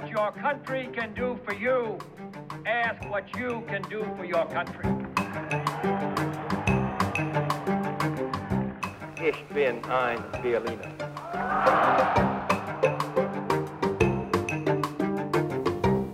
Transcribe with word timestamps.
what 0.00 0.10
your 0.10 0.30
country 0.30 0.88
can 0.94 1.12
do 1.12 1.36
for 1.44 1.54
you. 1.54 1.98
Ask 2.66 3.02
what 3.10 3.24
you 3.36 3.64
can 3.66 3.82
do 3.90 4.04
for 4.16 4.24
your 4.24 4.46
country. 4.46 4.88
Ich 9.20 9.44
bin 9.52 9.82
ein 9.90 10.22
Berliner. 10.40 10.92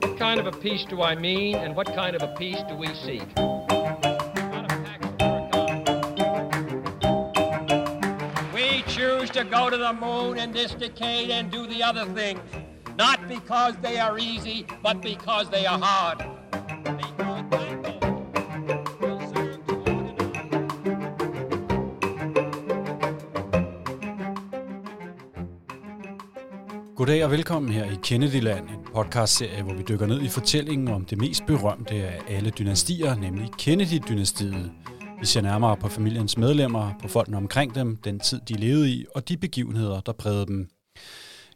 What 0.01 0.19
kind 0.19 0.41
of 0.41 0.47
a 0.47 0.53
peace 0.53 0.87
do 0.89 1.03
I 1.03 1.15
mean, 1.15 1.57
and 1.57 1.77
what 1.77 1.89
kind 1.95 2.17
of 2.17 2.23
a 2.23 2.35
peace 2.39 2.63
do 2.67 2.77
we 2.77 2.89
seek? 2.95 3.29
We 8.55 8.83
choose 8.89 9.29
to 9.31 9.45
go 9.45 9.69
to 9.69 9.77
the 9.77 9.93
moon 9.93 10.39
in 10.39 10.53
this 10.53 10.73
decade 10.73 11.29
and 11.29 11.51
do 11.51 11.67
the 11.67 11.83
other 11.83 12.07
things, 12.07 12.41
not 12.99 13.19
because 13.29 13.75
they 13.83 13.97
are 13.99 14.19
easy, 14.19 14.67
but 14.83 15.01
because 15.03 15.49
they 15.51 15.67
are 15.67 15.79
hard. 15.79 16.19
That 16.85 17.05
Goddag 26.97 27.25
og 27.25 27.31
velkommen 27.31 27.73
her 27.73 27.85
i 27.85 27.97
Kennedyland, 28.03 28.69
en 28.69 28.77
podcastserie, 28.95 29.63
hvor 29.63 29.75
vi 29.75 29.83
dykker 29.83 30.07
ned 30.07 30.23
i 30.23 30.29
fortællingen 30.29 30.89
om 30.89 31.05
det 31.05 31.19
mest 31.19 31.47
berømte 31.47 31.95
af 31.95 32.21
alle 32.29 32.51
dynastier, 32.51 33.15
nemlig 33.15 33.51
Kennedy-dynastiet. 33.59 34.71
Vi 35.21 35.27
ser 35.27 35.41
nærmere 35.41 35.77
på 35.77 35.89
familiens 35.89 36.39
medlemmer, 36.39 36.93
på 37.03 37.09
folkene 37.09 37.37
omkring 37.37 37.75
dem, 37.75 37.97
den 37.97 38.21
tid 38.21 38.41
de 38.49 38.55
levede 38.55 38.91
i, 38.91 39.05
og 39.15 39.29
de 39.29 39.37
begivenheder, 39.37 40.01
der 40.01 40.13
prægede 40.13 40.47
dem. 40.47 40.69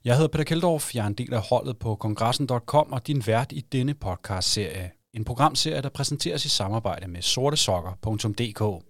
Jeg 0.04 0.14
hedder 0.14 0.28
Peter 0.28 0.44
Keldorf, 0.44 0.94
jeg 0.94 1.02
er 1.02 1.06
en 1.06 1.14
del 1.14 1.34
af 1.34 1.40
holdet 1.40 1.78
på 1.78 1.94
kongressen.com 1.94 2.92
og 2.92 3.06
din 3.06 3.22
vært 3.26 3.52
i 3.52 3.60
denne 3.60 3.94
podcastserie. 3.94 4.90
En 5.14 5.24
programserie, 5.24 5.82
der 5.82 5.88
præsenteres 5.88 6.44
i 6.44 6.48
samarbejde 6.48 7.08
med 7.08 7.22
sortesokker.dk. 7.22 8.84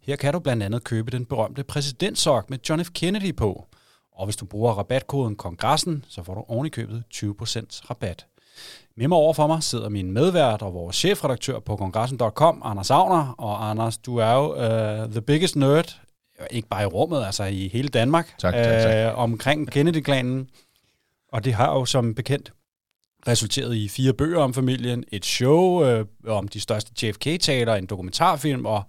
Her 0.00 0.16
kan 0.16 0.32
du 0.32 0.38
blandt 0.38 0.62
andet 0.62 0.84
købe 0.84 1.10
den 1.10 1.26
berømte 1.26 1.64
præsidentsok 1.64 2.50
med 2.50 2.58
John 2.68 2.84
F. 2.84 2.90
Kennedy 2.94 3.36
på. 3.36 3.66
Og 4.12 4.24
hvis 4.26 4.36
du 4.36 4.44
bruger 4.46 4.72
rabatkoden 4.72 5.36
kongressen, 5.36 6.04
så 6.08 6.22
får 6.22 6.34
du 6.34 6.44
ovenikøbet 6.48 7.04
købet 7.20 7.42
20% 7.42 7.90
rabat. 7.90 8.26
Med 8.96 9.08
mig 9.08 9.18
over 9.18 9.32
for 9.32 9.46
mig 9.46 9.62
sidder 9.62 9.88
min 9.88 10.12
medvært 10.12 10.62
og 10.62 10.74
vores 10.74 10.96
chefredaktør 10.96 11.58
på 11.58 11.76
kongressen.com, 11.76 12.62
Anders 12.64 12.90
Agner. 12.90 13.34
Og 13.38 13.70
Anders, 13.70 13.98
du 13.98 14.16
er 14.16 14.32
jo 14.32 14.52
uh, 14.52 15.10
the 15.10 15.22
biggest 15.22 15.56
nerd, 15.56 16.00
ikke 16.50 16.68
bare 16.68 16.82
i 16.82 16.86
rummet, 16.86 17.24
altså 17.24 17.44
i 17.44 17.68
hele 17.72 17.88
Danmark, 17.88 18.26
Tak, 18.38 18.54
tak, 18.54 18.64
tak. 18.64 18.94
Øh, 18.94 19.18
omkring 19.18 19.70
Kennedy-klanen. 19.70 20.48
Og 21.32 21.44
det 21.44 21.54
har 21.54 21.72
jo 21.72 21.84
som 21.84 22.14
bekendt 22.14 22.52
resulteret 23.28 23.76
i 23.76 23.88
fire 23.88 24.12
bøger 24.12 24.38
om 24.38 24.54
familien, 24.54 25.04
et 25.12 25.24
show 25.24 25.84
øh, 25.84 26.04
om 26.26 26.48
de 26.48 26.60
største 26.60 27.06
JFK-taler, 27.06 27.74
en 27.74 27.86
dokumentarfilm 27.86 28.66
og 28.66 28.82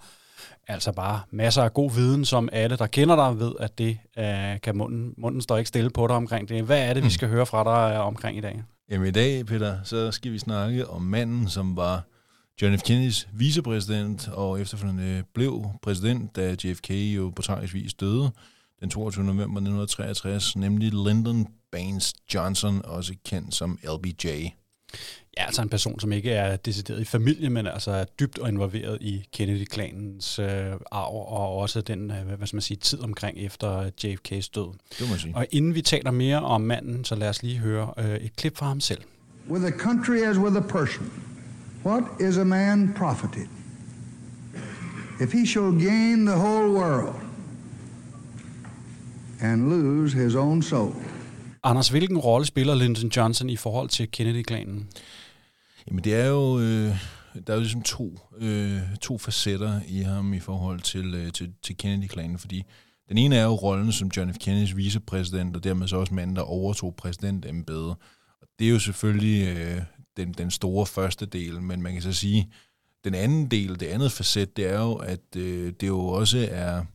altså 0.68 0.92
bare 0.92 1.22
masser 1.32 1.64
af 1.64 1.74
god 1.74 1.92
viden, 1.92 2.26
som 2.26 2.50
alle, 2.52 2.78
der 2.78 2.88
kender 2.88 3.16
dig, 3.16 3.40
ved, 3.40 3.52
at 3.60 3.78
det 3.78 3.98
øh, 4.18 4.62
kan 4.64 4.78
munden, 4.78 5.14
munden 5.18 5.42
står 5.42 5.58
ikke 5.58 5.68
stille 5.68 5.90
på 5.90 6.08
dig 6.08 6.16
omkring 6.16 6.50
det. 6.50 6.64
Hvad 6.64 6.82
er 6.90 6.94
det, 6.94 7.04
vi 7.04 7.10
skal 7.10 7.28
høre 7.30 7.46
fra 7.46 7.64
dig 7.64 7.96
øh, 7.96 8.08
omkring 8.08 8.38
i 8.38 8.42
dag? 8.42 8.64
Jamen 8.92 9.08
i 9.08 9.12
dag, 9.12 9.46
Peter, 9.46 9.78
så 9.84 10.12
skal 10.12 10.32
vi 10.32 10.40
snakke 10.40 10.90
om 10.90 11.02
manden, 11.02 11.50
som 11.50 11.76
var 11.76 12.04
John 12.62 12.78
F. 12.78 12.82
Kennedys 12.82 13.28
vicepræsident, 13.34 14.28
og 14.28 14.62
efterfølgende 14.62 15.24
blev 15.34 15.66
præsident, 15.82 16.36
da 16.36 16.56
JFK 16.64 16.90
jo 16.92 17.32
på 17.36 17.42
tragisk 17.42 17.74
vis 17.74 17.94
døde 17.94 18.32
den 18.80 18.90
22. 18.90 19.24
november 19.24 19.44
1963, 19.44 20.56
nemlig 20.56 20.92
Lyndon 20.92 21.48
Baines 21.72 22.14
Johnson, 22.34 22.82
også 22.86 23.16
kendt 23.26 23.56
som 23.56 23.80
LBJ. 23.84 24.28
Ja, 25.38 25.46
altså 25.46 25.62
en 25.62 25.70
person, 25.70 26.00
som 26.00 26.12
ikke 26.12 26.32
er 26.32 26.56
decideret 26.56 27.02
i 27.02 27.06
familie, 27.06 27.50
men 27.50 27.68
altså 27.68 27.92
er 27.92 28.04
dybt 28.04 28.40
involveret 28.48 28.98
i 29.02 29.26
Kennedy-klanens 29.34 30.40
øh, 30.40 30.74
arv, 30.92 31.14
og 31.14 31.58
også 31.58 31.82
den, 31.82 32.12
øh, 32.12 32.38
hvad 32.38 32.48
skal 32.48 32.56
man 32.56 32.62
sige, 32.62 32.78
tid 32.78 33.00
omkring 33.00 33.38
efter 33.38 33.84
JFK's 34.04 34.50
død. 34.56 34.74
Det 35.00 35.02
må 35.02 35.08
man 35.08 35.20
sige. 35.20 35.36
Og 35.36 35.48
inden 35.52 35.76
vi 35.76 35.82
taler 35.82 36.12
mere 36.12 36.42
om 36.42 36.62
manden, 36.62 37.06
så 37.06 37.16
lad 37.16 37.30
os 37.30 37.44
lige 37.44 37.58
høre 37.58 37.94
øh, 37.98 38.16
et 38.16 38.36
klip 38.36 38.58
fra 38.58 38.68
ham 38.68 38.80
selv. 38.80 39.02
With 39.50 39.66
a 39.66 39.72
country 39.72 40.16
as 40.16 40.38
with 40.38 40.58
a 40.58 40.62
person, 40.62 41.12
what 41.86 42.04
is 42.20 42.38
a 42.38 42.44
man 42.44 42.94
profited? 42.94 43.48
If 45.20 45.32
he 45.32 45.46
shall 45.46 45.72
gain 45.72 46.26
the 46.26 46.36
whole 46.36 46.74
world 46.74 47.16
and 49.42 49.70
lose 49.70 50.14
his 50.14 50.36
own 50.36 50.62
soul. 50.62 50.96
Anders, 51.64 51.90
hvilken 51.90 52.18
rolle 52.18 52.46
spiller 52.46 52.76
Lyndon 52.76 53.10
Johnson 53.10 53.50
i 53.50 53.56
forhold 53.56 53.90
til 53.90 54.12
Kennedy-klanen? 54.12 54.88
Jamen 55.88 56.04
det 56.04 56.16
er 56.16 56.26
jo, 56.26 56.60
øh, 56.60 56.96
der 57.48 57.54
er 57.54 57.54
jo 57.54 57.60
ligesom 57.60 57.82
to, 57.82 58.20
øh, 58.38 58.80
to 59.02 59.18
facetter 59.18 59.80
i 59.88 60.02
ham 60.02 60.34
i 60.34 60.40
forhold 60.40 60.80
til, 60.80 61.14
øh, 61.16 61.32
til, 61.32 61.54
til 61.64 61.78
Kennedy-klanen, 61.78 62.38
fordi 62.38 62.64
den 63.10 63.18
ene 63.18 63.36
er 63.36 63.44
jo 63.44 63.54
rollen 63.54 63.92
som 63.92 64.12
John 64.18 64.34
F. 64.34 64.38
Kennedys 64.38 64.76
vicepræsident, 64.76 65.56
og 65.56 65.64
dermed 65.64 65.88
så 65.88 65.98
også 65.98 66.14
manden, 66.14 66.36
der 66.36 66.42
overtog 66.42 66.96
præsidentembedet. 66.96 67.96
Og 68.42 68.48
det 68.60 68.68
er 68.68 68.72
jo 68.72 68.80
selvfølgelig 68.80 69.58
øh, 69.58 69.82
den, 70.26 70.34
den 70.34 70.52
store 70.52 70.86
første 70.86 71.26
del, 71.26 71.62
men 71.62 71.82
man 71.82 71.94
kan 71.94 72.02
så 72.02 72.14
sige, 72.14 72.52
den 73.04 73.14
anden 73.16 73.52
del, 73.52 73.80
det 73.80 73.86
andet 73.86 74.12
facet, 74.12 74.58
det 74.58 74.66
er 74.66 74.80
jo, 74.80 74.94
at 74.94 75.36
øh, 75.36 75.74
det 75.80 75.88
jo 75.88 76.08
også 76.08 76.48
er, 76.52 76.86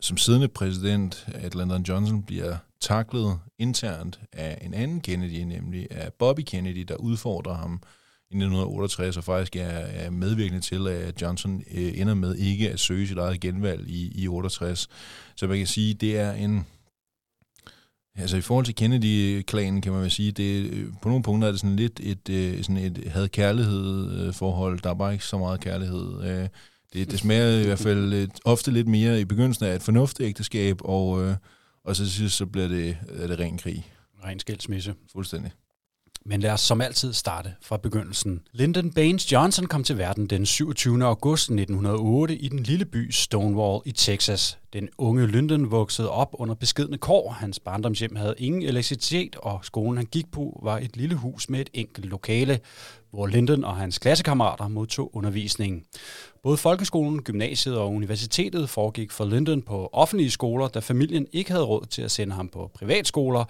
som 0.00 0.16
siddende 0.16 0.48
præsident, 0.48 1.26
at 1.34 1.54
Lyndon 1.54 1.82
Johnson 1.82 2.22
bliver 2.22 2.56
taklet 2.80 3.38
internt 3.58 4.20
af 4.32 4.58
en 4.62 4.74
anden 4.74 5.00
Kennedy, 5.00 5.42
nemlig 5.42 5.86
af 5.90 6.12
Bobby 6.12 6.40
Kennedy, 6.46 6.80
der 6.80 6.96
udfordrer 6.96 7.54
ham 7.54 7.72
i 8.30 8.34
1968, 8.34 9.16
og 9.16 9.24
faktisk 9.24 9.56
er, 9.56 9.68
er 9.68 10.10
medvirkende 10.10 10.60
til, 10.60 10.88
at 10.88 11.22
Johnson 11.22 11.62
øh, 11.74 12.00
ender 12.00 12.14
med 12.14 12.34
ikke 12.34 12.70
at 12.70 12.80
søge 12.80 13.08
sit 13.08 13.18
eget 13.18 13.40
genvalg 13.40 13.88
i, 13.88 14.22
i 14.22 14.28
68. 14.28 14.88
Så 15.36 15.46
man 15.46 15.58
kan 15.58 15.66
sige, 15.66 15.94
det 15.94 16.18
er 16.18 16.32
en... 16.32 16.66
Altså 18.18 18.36
i 18.36 18.40
forhold 18.40 18.64
til 18.64 18.74
Kennedy-klanen 18.74 19.80
kan 19.80 19.92
man 19.92 20.02
vel 20.02 20.10
sige, 20.10 20.32
det, 20.32 20.70
øh, 20.72 20.86
på 21.02 21.08
nogle 21.08 21.22
punkter 21.22 21.48
er 21.48 21.52
det 21.52 21.60
sådan 21.60 21.76
lidt 21.76 22.00
et, 22.02 22.28
øh, 22.28 22.62
sådan 22.62 22.76
et 22.76 23.04
had-kærlighed-forhold. 23.06 24.80
Der 24.80 24.90
er 24.90 24.94
bare 24.94 25.12
ikke 25.12 25.24
så 25.24 25.38
meget 25.38 25.60
kærlighed. 25.60 26.22
Øh, 26.24 26.48
det, 26.92 27.10
det 27.10 27.18
smager 27.18 27.60
i 27.60 27.64
hvert 27.64 27.78
fald 27.78 28.12
øh, 28.12 28.28
ofte 28.44 28.70
lidt 28.70 28.88
mere 28.88 29.20
i 29.20 29.24
begyndelsen 29.24 29.64
af 29.64 29.74
et 29.74 29.82
fornuftsægteskab, 29.82 30.76
og, 30.80 31.22
øh, 31.22 31.36
og 31.84 31.96
så 31.96 32.04
til 32.04 32.12
sidst 32.12 32.36
så 32.36 32.46
bliver 32.46 32.68
det, 32.68 32.96
er 33.08 33.26
det 33.26 33.38
ren 33.38 33.58
krig. 33.58 33.92
Ren 34.24 34.38
skilsmisse. 34.38 34.94
Fuldstændig. 35.12 35.50
Men 36.28 36.40
lad 36.40 36.50
os 36.50 36.60
som 36.60 36.80
altid 36.80 37.12
starte 37.12 37.54
fra 37.62 37.76
begyndelsen. 37.76 38.40
Lyndon 38.52 38.92
Baines 38.92 39.32
Johnson 39.32 39.66
kom 39.66 39.84
til 39.84 39.98
verden 39.98 40.26
den 40.26 40.46
27. 40.46 41.04
august 41.04 41.50
1908 41.50 42.36
i 42.36 42.48
den 42.48 42.58
lille 42.58 42.84
by 42.84 43.10
Stonewall 43.10 43.82
i 43.84 43.92
Texas. 43.92 44.58
Den 44.72 44.88
unge 44.98 45.26
Lyndon 45.26 45.70
voksede 45.70 46.10
op 46.10 46.28
under 46.32 46.54
beskedne 46.54 46.98
kår. 46.98 47.30
Hans 47.30 47.60
barndomshjem 47.60 48.16
havde 48.16 48.34
ingen 48.38 48.62
elektricitet, 48.62 49.36
og 49.36 49.60
skolen 49.62 49.96
han 49.96 50.06
gik 50.06 50.30
på 50.32 50.60
var 50.62 50.78
et 50.78 50.96
lille 50.96 51.14
hus 51.14 51.48
med 51.48 51.60
et 51.60 51.70
enkelt 51.74 52.06
lokale, 52.06 52.60
hvor 53.10 53.26
Lyndon 53.26 53.64
og 53.64 53.76
hans 53.76 53.98
klassekammerater 53.98 54.68
modtog 54.68 55.16
undervisning. 55.16 55.86
Både 56.42 56.56
folkeskolen, 56.56 57.22
gymnasiet 57.22 57.78
og 57.78 57.92
universitetet 57.92 58.70
foregik 58.70 59.10
for 59.10 59.24
Lyndon 59.24 59.62
på 59.62 59.90
offentlige 59.92 60.30
skoler, 60.30 60.68
da 60.68 60.78
familien 60.78 61.26
ikke 61.32 61.50
havde 61.50 61.64
råd 61.64 61.86
til 61.86 62.02
at 62.02 62.10
sende 62.10 62.34
ham 62.34 62.48
på 62.48 62.70
privatskoler, 62.74 63.44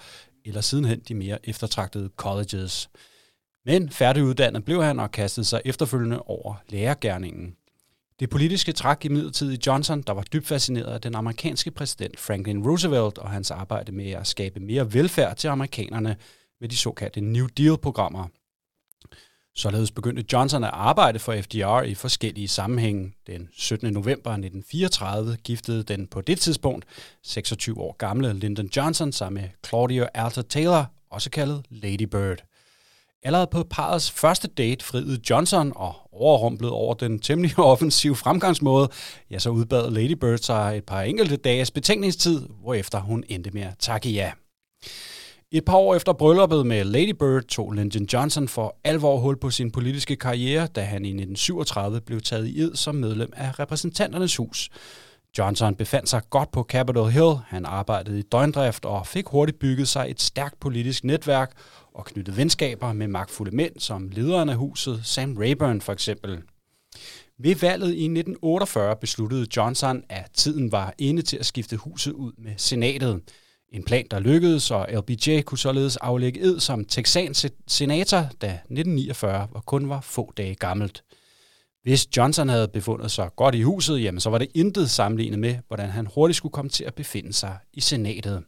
eller 0.46 0.60
sidenhen 0.60 1.00
de 1.00 1.14
mere 1.14 1.48
eftertragtede 1.48 2.10
colleges. 2.16 2.90
Men 3.64 3.90
færdiguddannet 3.90 4.64
blev 4.64 4.82
han 4.82 5.00
og 5.00 5.10
kastede 5.10 5.46
sig 5.46 5.62
efterfølgende 5.64 6.22
over 6.22 6.54
lærergærningen. 6.68 7.56
Det 8.20 8.30
politiske 8.30 8.72
træk 8.72 9.04
i 9.04 9.08
midlertid 9.08 9.58
Johnson, 9.66 10.02
der 10.02 10.12
var 10.12 10.22
dybt 10.22 10.46
fascineret 10.46 10.94
af 10.94 11.00
den 11.00 11.14
amerikanske 11.14 11.70
præsident 11.70 12.20
Franklin 12.20 12.68
Roosevelt 12.68 13.18
og 13.18 13.30
hans 13.30 13.50
arbejde 13.50 13.92
med 13.92 14.10
at 14.10 14.26
skabe 14.26 14.60
mere 14.60 14.94
velfærd 14.94 15.36
til 15.36 15.48
amerikanerne 15.48 16.16
med 16.60 16.68
de 16.68 16.76
såkaldte 16.76 17.20
New 17.20 17.46
Deal-programmer. 17.46 18.28
Således 19.58 19.90
begyndte 19.90 20.24
Johnson 20.32 20.64
at 20.64 20.70
arbejde 20.72 21.18
for 21.18 21.34
FDR 21.42 21.82
i 21.82 21.94
forskellige 21.94 22.48
sammenhænge. 22.48 23.12
Den 23.26 23.48
17. 23.52 23.92
november 23.92 24.30
1934 24.30 25.36
giftede 25.44 25.82
den 25.82 26.06
på 26.06 26.20
det 26.20 26.38
tidspunkt 26.38 26.84
26 27.22 27.80
år 27.80 27.96
gamle 27.98 28.32
Lyndon 28.32 28.68
Johnson 28.76 29.12
sammen 29.12 29.42
med 29.42 29.50
Claudia 29.66 30.06
Alta 30.14 30.42
Taylor, 30.42 30.86
også 31.10 31.30
kaldet 31.30 31.62
Lady 31.70 32.02
Bird. 32.02 32.42
Allerede 33.22 33.46
på 33.46 33.66
parrets 33.70 34.10
første 34.10 34.48
date 34.48 34.84
friede 34.84 35.20
Johnson 35.30 35.72
og 35.76 35.94
overrumplet 36.12 36.70
over 36.70 36.94
den 36.94 37.18
temmelig 37.18 37.58
offensive 37.72 38.16
fremgangsmåde, 38.16 38.88
ja, 39.30 39.38
så 39.38 39.50
udbad 39.50 39.90
Lady 39.90 40.12
Bird 40.12 40.38
sig 40.38 40.76
et 40.76 40.84
par 40.84 41.02
enkelte 41.02 41.36
dages 41.36 41.70
betænkningstid, 41.70 42.48
hvorefter 42.60 43.00
hun 43.00 43.24
endte 43.28 43.50
med 43.50 43.62
at 43.62 43.74
takke 43.78 44.10
ja. 44.10 44.32
Et 45.52 45.64
par 45.64 45.76
år 45.76 45.94
efter 45.94 46.12
brylluppet 46.12 46.66
med 46.66 46.84
Lady 46.84 47.14
Bird 47.18 47.42
tog 47.42 47.72
Lyndon 47.72 48.04
Johnson 48.12 48.48
for 48.48 48.76
alvor 48.84 49.18
hul 49.18 49.36
på 49.36 49.50
sin 49.50 49.70
politiske 49.70 50.16
karriere, 50.16 50.66
da 50.66 50.80
han 50.80 51.04
i 51.04 51.08
1937 51.08 52.00
blev 52.00 52.20
taget 52.20 52.46
i 52.46 52.60
ed 52.60 52.74
som 52.74 52.94
medlem 52.94 53.32
af 53.36 53.58
repræsentanternes 53.58 54.36
hus. 54.36 54.70
Johnson 55.38 55.74
befandt 55.74 56.08
sig 56.08 56.22
godt 56.30 56.50
på 56.50 56.62
Capitol 56.62 57.10
Hill, 57.10 57.34
han 57.46 57.64
arbejdede 57.64 58.18
i 58.18 58.22
døgndrift 58.22 58.84
og 58.84 59.06
fik 59.06 59.26
hurtigt 59.26 59.58
bygget 59.58 59.88
sig 59.88 60.06
et 60.10 60.20
stærkt 60.20 60.60
politisk 60.60 61.04
netværk, 61.04 61.52
og 61.94 62.04
knyttet 62.04 62.36
venskaber 62.36 62.92
med 62.92 63.08
magtfulde 63.08 63.56
mænd 63.56 63.72
som 63.78 64.08
lederen 64.08 64.48
af 64.48 64.56
huset, 64.56 65.00
Sam 65.04 65.36
Rayburn 65.36 65.80
for 65.80 65.92
eksempel. 65.92 66.42
Ved 67.38 67.56
valget 67.56 67.94
i 67.94 68.04
1948 68.04 68.96
besluttede 68.96 69.46
Johnson, 69.56 70.02
at 70.08 70.30
tiden 70.34 70.72
var 70.72 70.94
inde 70.98 71.22
til 71.22 71.36
at 71.36 71.46
skifte 71.46 71.76
huset 71.76 72.12
ud 72.12 72.32
med 72.38 72.52
senatet. 72.56 73.20
En 73.76 73.82
plan, 73.82 74.06
der 74.10 74.18
lykkedes, 74.18 74.70
og 74.70 74.86
LBJ 74.92 75.40
kunne 75.40 75.58
således 75.58 75.96
aflægge 75.96 76.40
ed 76.40 76.60
som 76.60 76.84
texans 76.84 77.46
senator, 77.66 78.18
da 78.18 78.46
1949 78.46 79.48
og 79.50 79.66
kun 79.66 79.88
var 79.88 80.00
få 80.00 80.32
dage 80.36 80.54
gammelt. 80.54 81.02
Hvis 81.82 82.16
Johnson 82.16 82.48
havde 82.48 82.68
befundet 82.68 83.10
sig 83.10 83.30
godt 83.36 83.54
i 83.54 83.62
huset, 83.62 84.02
jamen 84.02 84.20
så 84.20 84.30
var 84.30 84.38
det 84.38 84.48
intet 84.54 84.90
sammenlignet 84.90 85.38
med, 85.38 85.56
hvordan 85.68 85.90
han 85.90 86.08
hurtigt 86.14 86.36
skulle 86.36 86.52
komme 86.52 86.68
til 86.68 86.84
at 86.84 86.94
befinde 86.94 87.32
sig 87.32 87.56
i 87.72 87.80
senatet. 87.80 88.44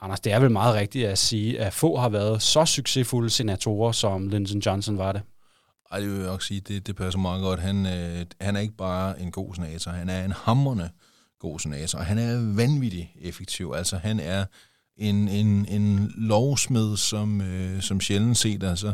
Anders, 0.00 0.20
det 0.20 0.32
er 0.32 0.40
vel 0.40 0.50
meget 0.50 0.74
rigtigt 0.74 1.08
at 1.08 1.18
sige, 1.18 1.60
at 1.60 1.72
få 1.72 1.96
har 1.96 2.08
været 2.08 2.42
så 2.42 2.64
succesfulde 2.64 3.30
senatorer, 3.30 3.92
som 3.92 4.28
Lyndon 4.28 4.58
Johnson 4.58 4.98
var 4.98 5.12
det. 5.12 5.22
Ej, 5.92 6.00
det 6.00 6.10
vil 6.10 6.20
jeg 6.20 6.30
også 6.30 6.46
sige, 6.46 6.60
det, 6.60 6.86
det 6.86 6.96
passer 6.96 7.18
meget 7.18 7.42
godt. 7.42 7.60
Han, 7.60 7.86
øh, 7.86 8.26
han 8.40 8.56
er 8.56 8.60
ikke 8.60 8.76
bare 8.76 9.20
en 9.20 9.30
god 9.30 9.54
senator, 9.54 9.90
han 9.90 10.08
er 10.08 10.24
en 10.24 10.32
hammerne 10.32 10.90
god 11.42 11.58
senator, 11.58 11.98
og 11.98 12.06
han 12.06 12.18
er 12.18 12.54
vanvittigt 12.54 13.08
effektiv. 13.20 13.72
Altså, 13.76 13.96
han 13.96 14.20
er 14.20 14.44
en, 14.96 15.28
en, 15.28 15.66
en 15.68 16.12
lovsmed, 16.16 16.96
som, 16.96 17.40
øh, 17.40 17.82
som 17.82 18.00
sjældent 18.00 18.38
set. 18.38 18.62
Altså, 18.62 18.92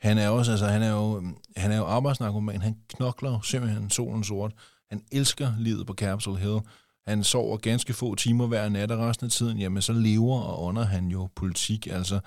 han 0.00 0.18
er 0.18 0.28
også, 0.28 0.50
altså, 0.50 0.66
han 0.66 0.82
er 0.82 0.90
jo, 0.90 1.22
han 1.56 1.72
er 1.72 1.76
jo 1.76 1.84
arbejdsnarkoman. 1.84 2.62
Han 2.62 2.76
knokler 2.88 3.40
simpelthen 3.40 3.90
solen 3.90 4.24
sort. 4.24 4.52
Han 4.90 5.02
elsker 5.12 5.52
livet 5.58 5.86
på 5.86 5.94
Capitol 5.94 6.36
Hill. 6.36 6.58
Han 7.06 7.24
sover 7.24 7.56
ganske 7.56 7.92
få 7.92 8.14
timer 8.14 8.46
hver 8.46 8.68
nat, 8.68 8.90
og 8.90 8.98
resten 8.98 9.24
af 9.26 9.30
tiden, 9.30 9.58
jamen, 9.58 9.82
så 9.82 9.92
lever 9.92 10.40
og 10.40 10.62
under 10.62 10.84
han 10.84 11.08
jo 11.08 11.28
politik. 11.36 11.86
Altså, 11.86 12.20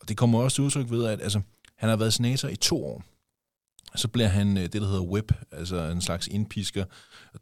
og 0.00 0.08
det 0.08 0.16
kommer 0.16 0.38
også 0.38 0.54
til 0.54 0.64
udtryk 0.64 0.90
ved, 0.90 1.04
at 1.06 1.22
altså, 1.22 1.40
han 1.78 1.88
har 1.88 1.96
været 1.96 2.14
senator 2.14 2.48
i 2.48 2.56
to 2.56 2.86
år. 2.86 3.02
Så 3.96 4.08
bliver 4.08 4.28
han 4.28 4.56
øh, 4.56 4.62
det, 4.62 4.72
der 4.72 4.86
hedder 4.86 5.02
whip, 5.02 5.32
altså 5.52 5.76
en 5.76 6.00
slags 6.00 6.26
indpisker. 6.26 6.84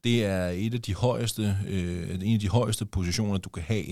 Det 0.04 0.24
er 0.24 0.48
et 0.48 0.74
af 0.74 0.82
de 0.82 0.94
højeste, 0.94 1.56
øh, 1.68 2.18
en 2.22 2.34
af 2.34 2.40
de 2.40 2.48
højeste 2.48 2.86
positioner, 2.86 3.38
du 3.38 3.48
kan 3.48 3.62
have, 3.62 3.84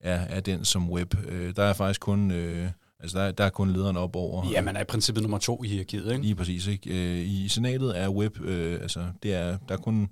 er, 0.00 0.20
er 0.20 0.40
den 0.40 0.64
som 0.64 0.90
whip. 0.90 1.16
Øh, 1.28 1.56
der 1.56 1.62
er 1.62 1.72
faktisk 1.72 2.00
kun... 2.00 2.30
Øh, 2.30 2.70
Altså, 3.00 3.18
der, 3.18 3.32
der 3.32 3.44
er 3.44 3.50
kun 3.50 3.70
lederen 3.70 3.96
op 3.96 4.16
over. 4.16 4.50
Ja, 4.50 4.60
man 4.62 4.76
er 4.76 4.80
i 4.80 4.84
princippet 4.84 5.22
nummer 5.22 5.38
to 5.38 5.64
i 5.64 5.68
hierarkiet, 5.68 6.12
ikke? 6.12 6.22
Lige 6.22 6.34
præcis, 6.34 6.66
ikke? 6.66 6.90
Øh, 6.90 7.28
I 7.28 7.48
senatet 7.48 7.98
er 7.98 8.08
whip, 8.08 8.40
øh, 8.40 8.80
altså, 8.82 9.04
det 9.22 9.34
er, 9.34 9.58
der 9.68 9.74
er 9.74 9.78
kun 9.78 10.08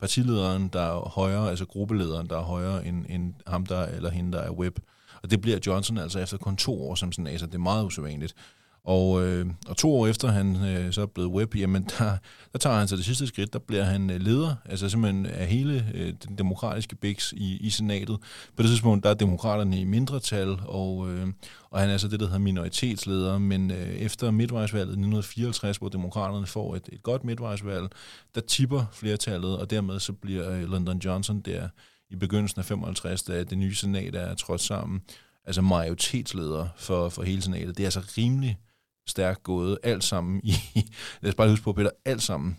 partilederen, 0.00 0.68
der 0.68 0.80
er 0.80 1.08
højere, 1.08 1.50
altså 1.50 1.64
gruppelederen, 1.64 2.26
der 2.26 2.38
er 2.38 2.42
højere 2.42 2.86
end, 2.86 3.04
end 3.08 3.34
ham, 3.46 3.66
der 3.66 3.86
eller 3.86 4.10
hende, 4.10 4.32
der 4.32 4.38
er 4.38 4.50
whip. 4.50 4.80
Og 5.22 5.30
det 5.30 5.40
bliver 5.40 5.58
Johnson 5.66 5.98
altså 5.98 6.18
efter 6.18 6.36
kun 6.36 6.56
to 6.56 6.88
år 6.88 6.94
som 6.94 7.12
senator. 7.12 7.46
Det 7.46 7.54
er 7.54 7.58
meget 7.58 7.84
usædvanligt. 7.84 8.34
Og, 8.84 9.26
øh, 9.26 9.46
og 9.68 9.76
to 9.76 9.96
år 9.96 10.06
efter 10.06 10.28
han 10.28 10.64
øh, 10.64 10.92
så 10.92 11.02
er 11.02 11.06
blevet 11.06 11.30
web, 11.30 11.56
jamen 11.56 11.82
der, 11.98 12.16
der 12.52 12.58
tager 12.58 12.78
han 12.78 12.88
så 12.88 12.96
det 12.96 13.04
sidste 13.04 13.26
skridt, 13.26 13.52
der 13.52 13.58
bliver 13.58 13.82
han 13.82 14.10
øh, 14.10 14.20
leder, 14.20 14.54
altså 14.64 14.88
simpelthen 14.88 15.26
af 15.26 15.46
hele 15.46 15.86
øh, 15.94 16.12
den 16.28 16.38
demokratiske 16.38 16.96
biks 16.96 17.32
i, 17.36 17.56
i 17.56 17.70
senatet. 17.70 18.18
På 18.56 18.62
det 18.62 18.66
tidspunkt, 18.66 19.04
der 19.04 19.10
er 19.10 19.14
demokraterne 19.14 19.80
i 19.80 19.84
mindretal, 19.84 20.58
og, 20.66 21.10
øh, 21.10 21.26
og 21.70 21.80
han 21.80 21.90
er 21.90 21.96
så 21.96 22.08
det, 22.08 22.20
der 22.20 22.26
hedder 22.26 22.38
minoritetsleder, 22.38 23.38
men 23.38 23.70
øh, 23.70 23.88
efter 23.88 24.30
midtvejsvalget 24.30 24.86
i 24.86 24.90
1954, 24.90 25.76
hvor 25.76 25.88
demokraterne 25.88 26.46
får 26.46 26.76
et, 26.76 26.88
et 26.92 27.02
godt 27.02 27.24
midtvejsvalg, 27.24 27.88
der 28.34 28.40
tipper 28.40 28.84
flertallet, 28.92 29.58
og 29.58 29.70
dermed 29.70 30.00
så 30.00 30.12
bliver 30.12 30.50
øh, 30.50 30.72
Lyndon 30.72 30.98
Johnson 30.98 31.40
der 31.40 31.68
i 32.10 32.16
begyndelsen 32.16 32.58
af 32.58 32.64
55, 32.64 33.22
da 33.22 33.44
det 33.44 33.58
nye 33.58 33.74
senat 33.74 34.14
er 34.14 34.34
trådt 34.34 34.60
sammen, 34.60 35.00
altså 35.46 35.62
majoritetsleder 35.62 36.68
for, 36.76 37.08
for 37.08 37.22
hele 37.22 37.42
senatet. 37.42 37.76
Det 37.76 37.82
er 37.82 37.86
altså 37.86 38.12
rimelig 38.18 38.58
stærkt 39.06 39.42
gået, 39.42 39.78
alt 39.82 40.04
sammen 40.04 40.40
i, 40.44 40.54
lad 41.22 41.28
os 41.28 41.34
bare 41.34 41.50
huske 41.50 41.64
på, 41.64 41.72
Peter, 41.72 41.90
alt 42.04 42.22
sammen 42.22 42.56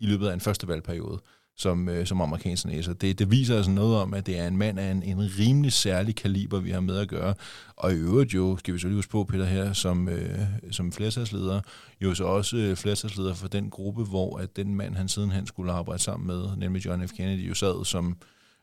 i 0.00 0.06
løbet 0.06 0.28
af 0.28 0.34
en 0.34 0.40
første 0.40 0.68
valgperiode 0.68 1.20
som, 1.58 1.88
øh, 1.88 2.06
som 2.06 2.20
amerikansk 2.20 2.66
næser. 2.66 2.92
Det, 2.92 3.18
det 3.18 3.30
viser 3.30 3.56
altså 3.56 3.70
noget 3.70 3.96
om, 3.96 4.14
at 4.14 4.26
det 4.26 4.38
er 4.38 4.46
en 4.46 4.56
mand 4.56 4.78
af 4.78 4.90
en, 4.90 5.02
en 5.02 5.30
rimelig 5.38 5.72
særlig 5.72 6.16
kaliber, 6.16 6.60
vi 6.60 6.70
har 6.70 6.80
med 6.80 6.98
at 6.98 7.08
gøre. 7.08 7.34
Og 7.76 7.92
i 7.92 7.96
øvrigt 7.96 8.34
jo, 8.34 8.56
skal 8.56 8.74
vi 8.74 8.78
så 8.78 8.86
lige 8.86 8.96
huske 8.96 9.10
på, 9.10 9.24
Peter 9.24 9.44
her, 9.44 9.72
som, 9.72 10.08
øh, 10.08 10.38
som 10.70 10.92
flertalsleder, 10.92 11.60
jo 12.00 12.14
så 12.14 12.24
også 12.24 12.56
øh, 12.56 12.76
flertalsleder 12.76 13.34
for 13.34 13.48
den 13.48 13.70
gruppe, 13.70 14.04
hvor 14.04 14.38
at 14.38 14.56
den 14.56 14.74
mand, 14.74 14.96
han 14.96 15.08
sidenhen 15.08 15.46
skulle 15.46 15.72
arbejde 15.72 16.02
sammen 16.02 16.26
med, 16.26 16.56
nemlig 16.56 16.84
John 16.86 17.08
F. 17.08 17.12
Kennedy, 17.12 17.48
jo 17.48 17.54
sad 17.54 17.84
som 17.84 18.16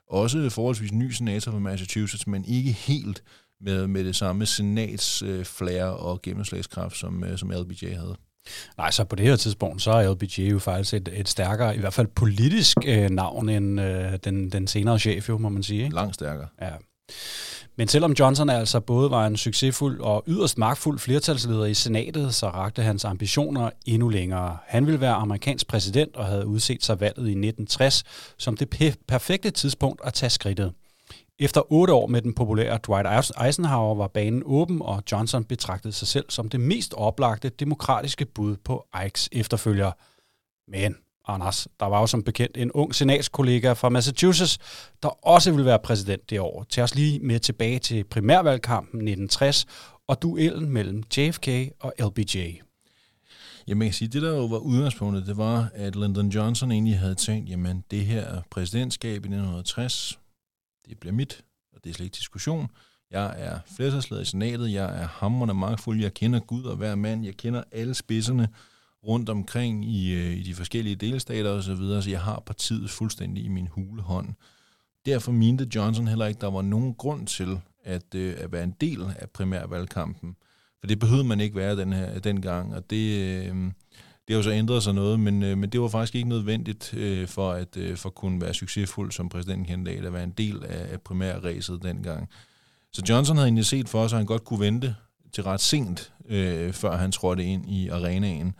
også 0.09 0.49
forholdsvis 0.49 0.91
ny 0.91 1.11
senator 1.11 1.51
for 1.51 1.59
Massachusetts, 1.59 2.27
men 2.27 2.45
ikke 2.45 2.71
helt 2.71 3.23
med, 3.61 3.87
med 3.87 4.03
det 4.03 4.15
samme 4.15 4.45
senats 4.45 5.21
øh, 5.21 5.45
flere 5.45 5.85
og 5.85 6.21
gennemslagskraft, 6.21 6.97
som, 6.97 7.23
øh, 7.23 7.37
som 7.37 7.49
LBJ 7.49 7.93
havde. 7.93 8.15
Nej, 8.77 8.91
så 8.91 9.03
på 9.03 9.15
det 9.15 9.25
her 9.25 9.35
tidspunkt, 9.35 9.81
så 9.81 9.91
er 9.91 10.13
LBJ 10.13 10.39
jo 10.39 10.59
faktisk 10.59 10.93
et, 10.93 11.09
et 11.13 11.29
stærkere, 11.29 11.75
i 11.75 11.79
hvert 11.79 11.93
fald 11.93 12.07
politisk 12.07 12.77
øh, 12.85 13.09
navn 13.09 13.49
end 13.49 13.81
øh, 13.81 14.13
den, 14.23 14.51
den 14.51 14.67
senere 14.67 14.99
chef, 14.99 15.29
jo, 15.29 15.37
må 15.37 15.49
man 15.49 15.63
sige. 15.63 15.83
Ikke? 15.83 15.95
Langt 15.95 16.15
stærkere. 16.15 16.47
Ja. 16.61 16.71
Men 17.77 17.87
selvom 17.87 18.11
Johnson 18.11 18.49
altså 18.49 18.79
både 18.79 19.11
var 19.11 19.27
en 19.27 19.37
succesfuld 19.37 19.99
og 19.99 20.23
yderst 20.27 20.57
magtfuld 20.57 20.99
flertalsleder 20.99 21.65
i 21.65 21.73
senatet, 21.73 22.35
så 22.35 22.49
rakte 22.49 22.81
hans 22.81 23.05
ambitioner 23.05 23.69
endnu 23.85 24.09
længere. 24.09 24.57
Han 24.67 24.85
ville 24.85 25.01
være 25.01 25.13
amerikansk 25.13 25.67
præsident 25.67 26.15
og 26.15 26.25
havde 26.25 26.47
udset 26.47 26.83
sig 26.83 26.99
valget 26.99 27.27
i 27.27 27.47
1960 27.47 28.03
som 28.37 28.57
det 28.57 28.97
perfekte 29.07 29.51
tidspunkt 29.51 30.01
at 30.03 30.13
tage 30.13 30.29
skridtet. 30.29 30.73
Efter 31.39 31.71
otte 31.71 31.93
år 31.93 32.07
med 32.07 32.21
den 32.21 32.33
populære 32.33 32.77
Dwight 32.77 33.31
Eisenhower 33.45 33.95
var 33.95 34.07
banen 34.07 34.43
åben, 34.45 34.81
og 34.81 35.03
Johnson 35.11 35.43
betragtede 35.43 35.93
sig 35.93 36.07
selv 36.07 36.25
som 36.29 36.49
det 36.49 36.59
mest 36.59 36.93
oplagte 36.93 37.49
demokratiske 37.49 38.25
bud 38.25 38.57
på 38.57 38.87
Ikes 39.05 39.29
efterfølger. 39.31 39.91
Men, 40.67 40.95
Anders, 41.27 41.67
der 41.79 41.85
var 41.85 41.99
jo 41.99 42.07
som 42.07 42.23
bekendt 42.23 42.57
en 42.57 42.71
ung 42.71 42.95
senatskollega 42.95 43.73
fra 43.73 43.89
Massachusetts, 43.89 44.57
der 45.03 45.27
også 45.27 45.51
ville 45.51 45.65
være 45.65 45.79
præsident 45.79 46.29
det 46.29 46.39
år. 46.39 46.65
Tag 46.69 46.83
os 46.83 46.95
lige 46.95 47.19
med 47.19 47.39
tilbage 47.39 47.79
til 47.79 48.03
primærvalgkampen 48.03 48.97
1960 48.97 49.65
og 50.07 50.21
duellen 50.21 50.69
mellem 50.69 51.03
JFK 51.17 51.47
og 51.79 51.93
LBJ. 51.99 52.37
Jamen, 53.67 53.81
jeg 53.81 53.89
kan 53.89 53.93
sige, 53.93 54.07
det 54.07 54.21
der 54.21 54.35
jo 54.35 54.45
var 54.45 54.57
udgangspunktet, 54.57 55.27
det 55.27 55.37
var, 55.37 55.69
at 55.73 55.95
Lyndon 55.95 56.29
Johnson 56.29 56.71
egentlig 56.71 56.99
havde 56.99 57.15
tænkt, 57.15 57.49
jamen 57.49 57.83
det 57.91 58.05
her 58.05 58.41
præsidentskab 58.51 59.11
i 59.11 59.15
1960, 59.15 60.19
det 60.89 60.99
bliver 60.99 61.13
mit, 61.13 61.43
og 61.73 61.83
det 61.83 61.89
er 61.89 61.93
slet 61.93 62.05
ikke 62.05 62.15
diskussion. 62.15 62.67
Jeg 63.11 63.33
er 63.37 63.59
flertalsleder 63.75 64.21
i 64.21 64.25
senatet, 64.25 64.71
jeg 64.71 65.01
er 65.01 65.07
hammerne 65.07 65.53
magtfuld, 65.53 66.01
jeg 66.01 66.13
kender 66.13 66.39
Gud 66.39 66.63
og 66.63 66.75
hver 66.75 66.95
mand, 66.95 67.25
jeg 67.25 67.37
kender 67.37 67.63
alle 67.71 67.93
spidserne 67.93 68.47
rundt 69.07 69.29
omkring 69.29 69.85
i, 69.85 70.13
øh, 70.13 70.37
i 70.37 70.43
de 70.43 70.55
forskellige 70.55 70.95
delstater 70.95 71.51
osv., 71.51 71.61
så, 71.61 71.73
videre, 71.75 72.01
så 72.01 72.09
jeg 72.09 72.21
har 72.21 72.43
partiet 72.45 72.89
fuldstændig 72.89 73.45
i 73.45 73.47
min 73.47 73.67
hulehånd. 73.67 74.33
Derfor 75.05 75.31
mente 75.31 75.67
Johnson 75.75 76.07
heller 76.07 76.25
ikke, 76.25 76.41
der 76.41 76.51
var 76.51 76.61
nogen 76.61 76.93
grund 76.93 77.27
til 77.27 77.59
at, 77.83 78.15
øh, 78.15 78.35
at 78.37 78.51
være 78.51 78.63
en 78.63 78.75
del 78.81 79.01
af 79.19 79.29
primærvalgkampen. 79.29 80.35
For 80.79 80.87
det 80.87 80.99
behøvede 80.99 81.27
man 81.27 81.39
ikke 81.39 81.55
være 81.55 81.75
den 81.75 81.93
her, 81.93 82.19
dengang, 82.19 82.75
og 82.75 82.89
det, 82.89 83.19
øh, 83.19 83.71
det 84.27 84.33
har 84.33 84.39
jo 84.39 84.43
så 84.43 84.51
ændret 84.51 84.83
sig 84.83 84.93
noget, 84.93 85.19
men, 85.19 85.43
øh, 85.43 85.57
men 85.57 85.69
det 85.69 85.81
var 85.81 85.87
faktisk 85.87 86.15
ikke 86.15 86.29
nødvendigt 86.29 86.93
øh, 86.93 87.27
for 87.27 87.51
at 87.51 87.77
øh, 87.77 87.97
for 87.97 88.09
at 88.09 88.15
kunne 88.15 88.41
være 88.41 88.53
succesfuld 88.53 89.11
som 89.11 89.29
præsidentkandidat, 89.29 90.05
at 90.05 90.13
være 90.13 90.23
en 90.23 90.33
del 90.37 90.63
af, 90.65 90.93
af 90.93 91.01
primærræset 91.01 91.83
dengang. 91.83 92.29
Så 92.93 93.01
Johnson 93.09 93.35
havde 93.35 93.47
egentlig 93.47 93.65
set 93.65 93.89
for 93.89 94.07
sig, 94.07 94.15
at 94.15 94.19
han 94.19 94.25
godt 94.25 94.43
kunne 94.43 94.59
vente 94.59 94.95
til 95.33 95.43
ret 95.43 95.61
sent, 95.61 96.13
øh, 96.29 96.73
før 96.73 96.97
han 96.97 97.11
trådte 97.11 97.43
ind 97.43 97.69
i 97.69 97.89
arenaen. 97.89 98.53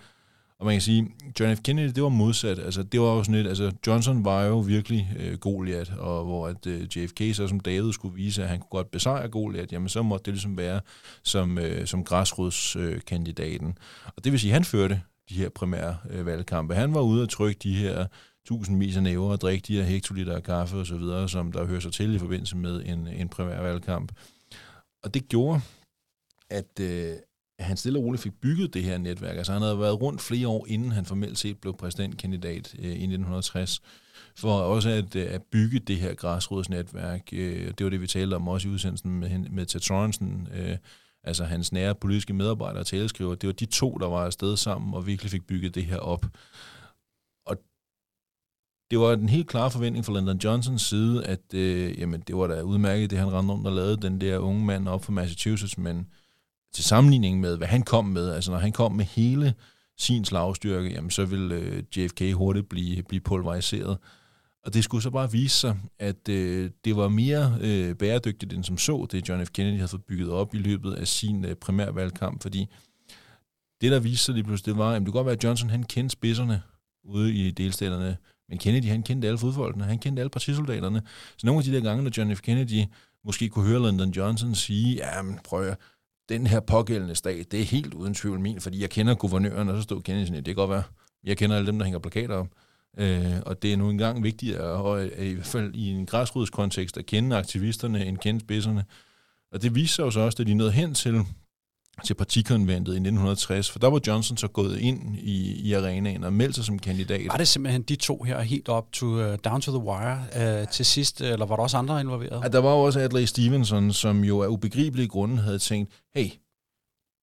Og 0.59 0.65
man 0.65 0.75
kan 0.75 0.81
sige, 0.81 1.07
John 1.39 1.55
F. 1.55 1.59
Kennedy, 1.61 1.91
det 1.95 2.03
var 2.03 2.09
modsat. 2.09 2.59
Altså, 2.59 2.83
det 2.83 3.01
var 3.01 3.07
jo 3.07 3.23
sådan 3.23 3.35
lidt, 3.35 3.47
altså, 3.47 3.71
Johnson 3.87 4.25
var 4.25 4.43
jo 4.43 4.59
virkelig 4.59 5.15
øh, 5.19 5.37
Goliath, 5.37 5.91
og 5.97 6.25
hvor 6.25 6.47
at 6.47 6.67
øh, 6.67 6.81
JFK 6.81 7.35
så 7.35 7.47
som 7.47 7.59
David 7.59 7.93
skulle 7.93 8.15
vise, 8.15 8.43
at 8.43 8.49
han 8.49 8.59
kunne 8.59 8.69
godt 8.69 8.91
besejre 8.91 9.29
Goliath, 9.29 9.73
jamen 9.73 9.89
så 9.89 10.01
måtte 10.01 10.25
det 10.25 10.33
ligesom 10.33 10.57
være 10.57 10.81
som, 11.23 11.57
øh, 11.57 11.87
som 11.87 12.03
græsrodskandidaten. 12.03 13.67
Øh, 13.67 14.11
og 14.15 14.23
det 14.23 14.31
vil 14.31 14.39
sige, 14.39 14.51
at 14.51 14.53
han 14.53 14.65
førte 14.65 15.01
de 15.29 15.35
her 15.35 15.49
primære 15.49 15.97
øh, 16.09 16.25
valgkampe. 16.25 16.75
Han 16.75 16.93
var 16.93 17.01
ude 17.01 17.23
at 17.23 17.29
trykke 17.29 17.59
de 17.63 17.75
her 17.75 18.07
tusindvis 18.45 18.97
af 18.97 19.03
næver 19.03 19.31
og 19.31 19.41
drikke 19.41 19.63
de 19.67 19.75
her 19.75 19.83
hektoliter 19.83 20.35
af 20.35 20.43
kaffe 20.43 20.77
osv., 20.77 21.27
som 21.27 21.51
der 21.51 21.65
hører 21.65 21.79
sig 21.79 21.93
til 21.93 22.15
i 22.15 22.19
forbindelse 22.19 22.57
med 22.57 22.85
en, 22.85 23.07
en 23.07 23.29
primær 23.29 23.61
valgkamp. 23.61 24.11
Og 25.03 25.13
det 25.13 25.29
gjorde, 25.29 25.61
at 26.49 26.79
øh, 26.79 27.13
han 27.59 27.77
stille 27.77 27.99
og 27.99 28.03
roligt 28.03 28.23
fik 28.23 28.41
bygget 28.41 28.73
det 28.73 28.83
her 28.83 28.97
netværk. 28.97 29.37
Altså 29.37 29.53
han 29.53 29.61
havde 29.61 29.79
været 29.79 30.01
rundt 30.01 30.21
flere 30.21 30.47
år, 30.47 30.65
inden 30.67 30.91
han 30.91 31.05
formelt 31.05 31.37
set 31.37 31.57
blev 31.61 31.77
præsidentkandidat 31.77 32.75
øh, 32.79 32.85
i 32.85 32.89
1960, 32.89 33.81
for 34.35 34.59
også 34.59 34.89
at, 34.89 35.15
øh, 35.15 35.33
at 35.33 35.43
bygge 35.43 35.79
det 35.79 35.97
her 35.97 36.13
græsrodsnetværk. 36.13 37.21
Øh, 37.33 37.71
det 37.77 37.83
var 37.83 37.89
det, 37.89 38.01
vi 38.01 38.07
talte 38.07 38.35
om 38.35 38.47
også 38.47 38.67
i 38.67 38.71
udsendelsen 38.71 39.19
med, 39.19 39.39
med 39.39 39.65
Ted 39.65 39.79
Sorensen, 39.79 40.47
øh, 40.53 40.77
altså 41.25 41.43
hans 41.43 41.71
nære 41.71 41.95
politiske 41.95 42.33
medarbejdere 42.33 42.79
og 42.79 42.87
taleskriver, 42.87 43.35
det 43.35 43.47
var 43.47 43.53
de 43.53 43.65
to, 43.65 43.97
der 43.97 44.07
var 44.07 44.25
afsted 44.25 44.57
sammen 44.57 44.93
og 44.93 45.07
virkelig 45.07 45.31
fik 45.31 45.47
bygget 45.47 45.75
det 45.75 45.85
her 45.85 45.97
op. 45.97 46.25
Og 47.45 47.57
det 48.91 48.99
var 48.99 49.13
en 49.13 49.29
helt 49.29 49.47
klar 49.47 49.69
forventning 49.69 50.05
fra 50.05 50.19
Lyndon 50.19 50.37
Johnsons 50.37 50.81
side, 50.81 51.25
at 51.25 51.53
øh, 51.53 51.99
jamen, 51.99 52.21
det 52.21 52.35
var 52.35 52.47
da 52.47 52.61
udmærket, 52.61 53.09
det 53.09 53.19
han 53.19 53.33
rendte 53.33 53.53
rundt 53.53 53.67
og 53.67 53.73
lavede 53.73 53.97
den 53.97 54.21
der 54.21 54.37
unge 54.37 54.65
mand 54.65 54.87
op 54.87 55.03
fra 55.03 55.13
Massachusetts, 55.13 55.77
men 55.77 56.07
til 56.73 56.83
sammenligning 56.83 57.39
med, 57.39 57.57
hvad 57.57 57.67
han 57.67 57.83
kom 57.83 58.05
med, 58.05 58.31
altså 58.31 58.51
når 58.51 58.57
han 58.57 58.71
kom 58.71 58.91
med 58.91 59.05
hele 59.05 59.53
sin 59.97 60.25
slagstyrke, 60.25 60.89
jamen 60.89 61.11
så 61.11 61.25
vil 61.25 61.51
øh, 61.51 61.83
JFK 61.97 62.21
hurtigt 62.33 62.69
blive, 62.69 63.03
blive 63.03 63.21
pulveriseret. 63.21 63.97
Og 64.65 64.73
det 64.73 64.83
skulle 64.83 65.03
så 65.03 65.09
bare 65.09 65.31
vise 65.31 65.59
sig, 65.59 65.77
at 65.99 66.29
øh, 66.29 66.69
det 66.85 66.95
var 66.95 67.07
mere 67.07 67.57
øh, 67.61 67.95
bæredygtigt 67.95 68.53
end 68.53 68.63
som 68.63 68.77
så, 68.77 69.07
det 69.11 69.29
John 69.29 69.45
F. 69.45 69.49
Kennedy 69.49 69.75
havde 69.75 69.87
fået 69.87 70.03
bygget 70.03 70.29
op 70.29 70.55
i 70.55 70.57
løbet 70.57 70.93
af 70.93 71.07
sin 71.07 71.45
øh, 71.45 71.55
primærvalgkamp, 71.55 72.41
fordi 72.41 72.69
det, 73.81 73.91
der 73.91 73.99
viste 73.99 74.25
sig 74.25 74.33
lige 74.33 74.43
pludselig, 74.43 74.73
det 74.73 74.79
var, 74.79 74.91
at 74.91 74.99
det 74.99 75.05
kunne 75.05 75.13
godt 75.13 75.25
være, 75.25 75.35
at 75.35 75.43
Johnson 75.43 75.69
han 75.69 75.83
kendte 75.83 76.13
spidserne 76.13 76.61
ude 77.03 77.33
i 77.33 77.51
delstaterne, 77.51 78.17
men 78.49 78.57
Kennedy 78.57 78.85
han 78.85 79.03
kendte 79.03 79.27
alle 79.27 79.37
fodfolkene, 79.37 79.83
han 79.83 79.99
kendte 79.99 80.19
alle 80.19 80.29
partisoldaterne. 80.29 81.01
Så 81.37 81.47
nogle 81.47 81.59
af 81.59 81.63
de 81.63 81.73
der 81.73 81.81
gange, 81.81 82.03
når 82.03 82.11
John 82.17 82.35
F. 82.35 82.41
Kennedy 82.41 82.83
måske 83.25 83.49
kunne 83.49 83.67
høre 83.67 83.91
Lyndon 83.91 84.09
Johnson 84.09 84.55
sige, 84.55 84.95
ja, 84.95 85.21
men 85.21 85.39
prøv 85.43 85.67
at 85.67 85.77
den 86.29 86.47
her 86.47 86.59
pågældende 86.59 87.15
stat, 87.15 87.51
det 87.51 87.61
er 87.61 87.65
helt 87.65 87.93
uden 87.93 88.13
tvivl 88.13 88.39
min, 88.39 88.61
fordi 88.61 88.81
jeg 88.81 88.89
kender 88.89 89.15
guvernøren, 89.15 89.69
og 89.69 89.77
så 89.77 89.81
stod 89.81 90.01
Kennedy 90.01 90.25
sådan, 90.25 90.37
det 90.37 90.45
kan 90.45 90.55
godt 90.55 90.69
være, 90.69 90.83
jeg 91.23 91.37
kender 91.37 91.55
alle 91.55 91.67
dem, 91.67 91.77
der 91.77 91.85
hænger 91.85 91.99
plakater 91.99 92.35
op. 92.35 92.47
Øh, 92.97 93.35
og 93.45 93.61
det 93.61 93.73
er 93.73 93.77
nu 93.77 93.89
engang 93.89 94.23
vigtigt, 94.23 94.55
at, 94.55 94.97
at, 94.97 95.25
i 95.25 95.33
hvert 95.33 95.45
fald 95.45 95.75
i 95.75 95.89
en 95.89 96.05
græsrodskontekst, 96.05 96.97
at 96.97 97.05
kende 97.05 97.35
aktivisterne 97.35 98.05
end 98.05 98.17
kende 98.17 98.39
spidserne. 98.39 98.85
Og 99.51 99.61
det 99.61 99.75
viser 99.75 99.93
sig 99.93 100.03
jo 100.03 100.11
så 100.11 100.19
også, 100.19 100.37
at 100.43 100.47
de 100.47 100.53
nåede 100.53 100.71
hen 100.71 100.93
til, 100.93 101.21
til 102.03 102.13
partikonventet 102.13 102.93
i 102.93 102.95
1960, 102.95 103.71
for 103.71 103.79
der 103.79 103.87
var 103.87 103.99
Johnson 104.07 104.37
så 104.37 104.47
gået 104.47 104.79
ind 104.79 105.15
i, 105.17 105.61
i 105.61 105.73
arenaen 105.73 106.23
og 106.23 106.33
meldt 106.33 106.55
sig 106.55 106.65
som 106.65 106.79
kandidat. 106.79 107.27
Var 107.27 107.37
det 107.37 107.47
simpelthen 107.47 107.81
de 107.81 107.95
to 107.95 108.23
her 108.23 108.41
helt 108.41 108.69
op 108.69 108.91
to, 108.91 109.05
uh, 109.05 109.35
down 109.45 109.61
to 109.61 109.71
the 109.71 109.87
wire 109.87 110.61
uh, 110.61 110.67
til 110.67 110.85
sidst, 110.85 111.21
eller 111.21 111.45
var 111.45 111.55
der 111.55 111.63
også 111.63 111.77
andre 111.77 111.99
involveret? 112.01 112.43
Ja, 112.43 112.47
der 112.47 112.59
var 112.59 112.69
også 112.69 112.99
Adlai 112.99 113.25
Stevenson, 113.25 113.93
som 113.93 114.23
jo 114.23 114.41
af 114.41 114.47
ubegribelige 114.47 115.07
grunde 115.07 115.37
havde 115.37 115.59
tænkt, 115.59 115.93
hey, 116.15 116.29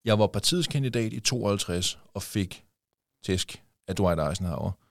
jeg 0.04 0.18
var 0.18 0.26
partiets 0.26 0.68
kandidat 0.68 1.12
i 1.12 1.20
52 1.20 1.98
og 2.14 2.22
fik 2.22 2.64
tæsk 3.24 3.62
af 3.88 3.96
Dwight 3.96 4.20
Eisenhower 4.20 4.81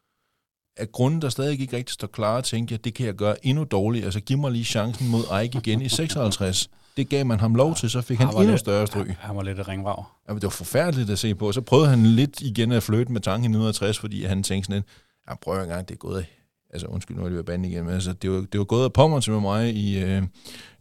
af 0.77 0.91
grunden, 0.91 1.21
der 1.21 1.29
stadig 1.29 1.59
ikke 1.59 1.77
rigtig 1.77 1.93
står 1.93 2.07
klar, 2.07 2.41
tænkte 2.41 2.73
jeg, 2.73 2.83
det 2.85 2.93
kan 2.93 3.05
jeg 3.05 3.13
gøre 3.13 3.45
endnu 3.45 3.63
dårligere, 3.63 4.05
altså 4.05 4.19
giv 4.19 4.37
mig 4.37 4.51
lige 4.51 4.63
chancen 4.63 5.07
mod 5.07 5.23
Ike 5.43 5.57
igen 5.57 5.81
i 5.81 5.89
56. 5.89 6.69
Det 6.97 7.09
gav 7.09 7.25
man 7.25 7.39
ham 7.39 7.55
lov 7.55 7.75
til, 7.75 7.89
så 7.89 8.01
fik 8.01 8.17
han, 8.17 8.27
han 8.27 8.35
endnu 8.35 8.49
lidt, 8.49 8.59
større 8.59 8.87
stryg. 8.87 9.05
Han, 9.05 9.15
han 9.19 9.35
var 9.35 9.43
lidt 9.43 9.59
et 9.59 9.67
ringvav. 9.67 10.05
Ja, 10.29 10.33
det 10.33 10.43
var 10.43 10.49
forfærdeligt 10.49 11.09
at 11.09 11.19
se 11.19 11.35
på. 11.35 11.51
Så 11.51 11.61
prøvede 11.61 11.89
han 11.89 12.05
lidt 12.05 12.41
igen 12.41 12.71
at 12.71 12.83
flytte 12.83 13.11
med 13.11 13.21
tanken 13.21 13.43
i 13.43 13.47
1960, 13.47 13.99
fordi 13.99 14.23
han 14.23 14.43
tænkte 14.43 14.65
sådan 14.65 14.75
lidt, 14.75 14.85
ja, 15.29 15.35
prøv 15.35 15.61
en 15.61 15.69
gang, 15.69 15.87
det 15.89 15.93
er 15.93 15.97
gået 15.97 16.25
altså 16.73 16.87
undskyld, 16.87 17.17
nu 17.17 17.23
er 17.23 17.27
det 17.27 17.37
ved 17.37 17.43
bande 17.43 17.69
igen, 17.69 17.85
men 17.85 17.93
altså, 17.93 18.13
det, 18.13 18.31
var, 18.31 18.45
det 18.51 18.57
var 18.57 18.63
gået 18.63 18.83
af 18.83 18.93
pommer 18.93 19.19
til 19.19 19.33
med 19.33 19.41
mig 19.41 19.75
i, 19.75 19.99
øh, 19.99 20.23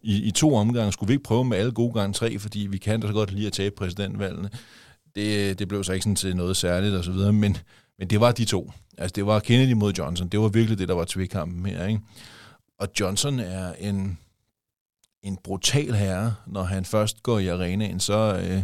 i, 0.01 0.23
i 0.23 0.31
to 0.31 0.55
omgange. 0.55 0.91
Skulle 0.91 1.07
vi 1.07 1.13
ikke 1.13 1.23
prøve 1.23 1.45
med 1.45 1.57
alle 1.57 1.71
gode 1.71 1.93
gange 1.93 2.13
tre, 2.13 2.39
fordi 2.39 2.59
vi 2.59 2.77
kan 2.77 3.01
da 3.01 3.07
så 3.07 3.13
godt 3.13 3.31
lide 3.31 3.47
at 3.47 3.53
tabe 3.53 3.75
præsidentvalgene. 3.75 4.49
Det, 5.15 5.59
det 5.59 5.67
blev 5.67 5.83
så 5.83 5.93
ikke 5.93 6.03
sådan 6.03 6.15
til 6.15 6.35
noget 6.35 6.57
særligt 6.57 6.95
og 6.95 7.03
så 7.03 7.11
videre, 7.11 7.33
men, 7.33 7.57
men 8.01 8.09
det 8.09 8.19
var 8.19 8.31
de 8.31 8.45
to. 8.45 8.71
Altså, 8.97 9.13
det 9.15 9.25
var 9.25 9.39
Kennedy 9.39 9.73
mod 9.73 9.93
Johnson. 9.93 10.27
Det 10.27 10.39
var 10.39 10.47
virkelig 10.47 10.77
det, 10.77 10.87
der 10.87 10.93
var 10.93 11.05
tvikkampen 11.07 11.65
her, 11.65 11.87
ikke? 11.87 12.01
Og 12.79 12.87
Johnson 12.99 13.39
er 13.39 13.73
en, 13.73 14.17
en 15.23 15.37
brutal 15.43 15.93
herre. 15.93 16.35
Når 16.47 16.63
han 16.63 16.85
først 16.85 17.23
går 17.23 17.39
i 17.39 17.47
arenaen, 17.47 17.99
så 17.99 18.41
øh, 18.43 18.63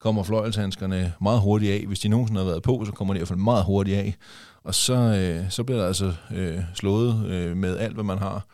kommer 0.00 0.22
fløjelshandskerne 0.22 1.12
meget 1.20 1.40
hurtigt 1.40 1.72
af. 1.72 1.86
Hvis 1.86 2.00
de 2.00 2.08
nogensinde 2.08 2.40
har 2.40 2.46
været 2.46 2.62
på, 2.62 2.84
så 2.86 2.92
kommer 2.92 3.14
de 3.14 3.18
i 3.18 3.20
hvert 3.20 3.28
fald 3.28 3.38
meget 3.38 3.64
hurtigt 3.64 3.96
af. 3.96 4.16
Og 4.62 4.74
så, 4.74 4.94
øh, 4.94 5.50
så 5.50 5.64
bliver 5.64 5.80
der 5.80 5.86
altså 5.86 6.14
øh, 6.34 6.60
slået 6.74 7.26
øh, 7.26 7.56
med 7.56 7.78
alt, 7.78 7.94
hvad 7.94 8.04
man 8.04 8.18
har. 8.18 8.46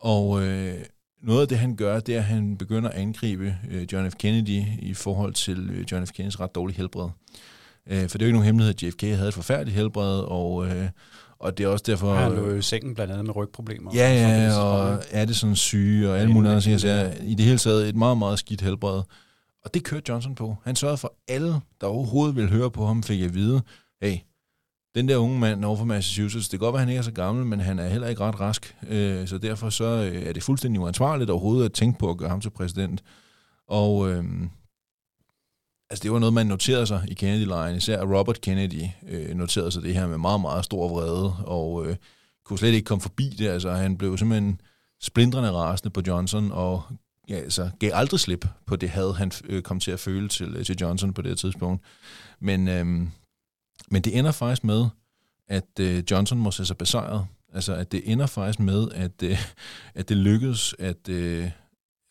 Og 0.00 0.42
øh, 0.42 0.74
noget 1.22 1.40
af 1.42 1.48
det, 1.48 1.58
han 1.58 1.76
gør, 1.76 2.00
det 2.00 2.14
er, 2.14 2.18
at 2.18 2.24
han 2.24 2.56
begynder 2.56 2.90
at 2.90 2.96
angribe 2.96 3.56
øh, 3.70 3.86
John 3.92 4.10
F. 4.10 4.14
Kennedy 4.14 4.62
i 4.78 4.94
forhold 4.94 5.34
til 5.34 5.70
øh, 5.70 5.84
John 5.92 6.06
F. 6.06 6.10
Kennedys 6.10 6.40
ret 6.40 6.54
dårlige 6.54 6.76
helbred. 6.76 7.04
Øh, 7.04 7.10
for 7.88 7.92
det 7.92 8.14
er 8.14 8.18
jo 8.20 8.26
ikke 8.26 8.32
nogen 8.32 8.46
hemmelighed, 8.46 8.74
at 8.74 8.82
JFK 8.82 9.02
havde 9.02 9.28
et 9.28 9.34
forfærdeligt 9.34 9.76
helbred, 9.76 10.20
og, 10.20 10.66
øh, 10.66 10.88
og 11.38 11.58
det 11.58 11.64
er 11.64 11.68
også 11.68 11.84
derfor... 11.86 12.14
Han 12.14 12.32
lå 12.32 12.54
i 12.54 12.62
sengen 12.62 12.94
blandt 12.94 13.12
andet 13.12 13.26
med 13.26 13.36
rygproblemer. 13.36 13.90
Ja, 13.94 14.12
ja, 14.14 14.58
og 14.58 15.02
er 15.10 15.24
det 15.24 15.36
sådan 15.36 15.56
syge, 15.56 16.10
og 16.10 16.18
alle 16.18 16.32
mulige 16.32 16.50
andre 16.50 16.60
ting. 16.60 17.30
I 17.30 17.34
det 17.34 17.44
hele 17.44 17.58
taget 17.58 17.88
et 17.88 17.96
meget, 17.96 18.18
meget 18.18 18.38
skidt 18.38 18.60
helbred. 18.60 19.02
Og 19.64 19.74
det 19.74 19.84
kørte 19.84 20.04
Johnson 20.08 20.34
på. 20.34 20.56
Han 20.64 20.76
sørgede 20.76 20.96
for 20.96 21.14
alle, 21.28 21.54
der 21.80 21.86
overhovedet 21.86 22.36
ville 22.36 22.50
høre 22.50 22.70
på 22.70 22.86
ham, 22.86 23.02
fik 23.02 23.22
at 23.22 23.34
vide, 23.34 23.62
hey, 24.02 24.16
den 24.94 25.08
der 25.08 25.16
unge 25.16 25.38
mand 25.38 25.64
over 25.64 25.76
for 25.76 25.84
Massachusetts, 25.84 26.48
det 26.48 26.60
kan 26.60 26.66
godt 26.66 26.72
være, 26.72 26.80
at 26.80 26.86
han 26.86 26.88
ikke 26.88 26.98
er 26.98 27.02
så 27.02 27.12
gammel, 27.12 27.46
men 27.46 27.60
han 27.60 27.78
er 27.78 27.88
heller 27.88 28.08
ikke 28.08 28.22
ret 28.22 28.40
rask. 28.40 28.76
Øh, 28.88 29.26
så 29.26 29.38
derfor 29.38 29.70
så 29.70 29.84
øh, 29.84 30.22
er 30.22 30.32
det 30.32 30.42
fuldstændig 30.42 30.80
uansvarligt 30.80 31.30
overhovedet 31.30 31.64
at 31.64 31.72
tænke 31.72 31.98
på 31.98 32.10
at 32.10 32.18
gøre 32.18 32.28
ham 32.28 32.40
til 32.40 32.50
præsident. 32.50 33.02
Og 33.68 34.10
øh, 34.10 34.24
altså 35.94 36.02
det 36.02 36.12
var 36.12 36.18
noget, 36.18 36.32
man 36.32 36.46
noterede 36.46 36.86
sig 36.86 37.04
i 37.08 37.14
Kennedy-lejen. 37.14 37.76
Især 37.76 38.02
Robert 38.02 38.40
Kennedy 38.40 38.84
øh, 39.08 39.34
noterede 39.34 39.70
sig 39.70 39.82
det 39.82 39.94
her 39.94 40.06
med 40.06 40.18
meget, 40.18 40.40
meget 40.40 40.64
stor 40.64 40.88
vrede, 40.88 41.36
og 41.44 41.86
øh, 41.86 41.96
kunne 42.44 42.58
slet 42.58 42.72
ikke 42.72 42.84
komme 42.84 43.02
forbi 43.02 43.28
det. 43.28 43.48
Altså 43.48 43.70
han 43.70 43.98
blev 43.98 44.18
simpelthen 44.18 44.60
splindrende 45.02 45.52
rasende 45.52 45.90
på 45.90 46.02
Johnson, 46.06 46.52
og 46.52 46.82
ja, 47.28 47.34
altså, 47.34 47.70
gav 47.78 47.90
aldrig 47.94 48.20
slip 48.20 48.46
på 48.66 48.76
det 48.76 48.90
had, 48.90 49.14
han 49.14 49.32
øh, 49.44 49.62
kom 49.62 49.80
til 49.80 49.90
at 49.90 50.00
føle 50.00 50.28
til, 50.28 50.56
øh, 50.56 50.64
til 50.64 50.76
Johnson 50.80 51.12
på 51.12 51.22
det 51.22 51.38
tidspunkt. 51.38 51.84
Men, 52.40 52.68
øh, 52.68 52.86
men 53.90 54.02
det 54.02 54.18
ender 54.18 54.32
faktisk 54.32 54.64
med, 54.64 54.86
at 55.48 55.80
øh, 55.80 56.04
Johnson 56.10 56.38
må 56.38 56.50
se 56.50 56.66
sig 56.66 56.76
besejret. 56.76 57.26
Altså, 57.52 57.74
at 57.74 57.92
det 57.92 58.12
ender 58.12 58.26
faktisk 58.26 58.60
med, 58.60 58.88
at, 58.94 59.22
øh, 59.22 59.38
at 59.94 60.08
det 60.08 60.16
lykkedes 60.16 60.74
at, 60.78 61.08
øh, 61.08 61.50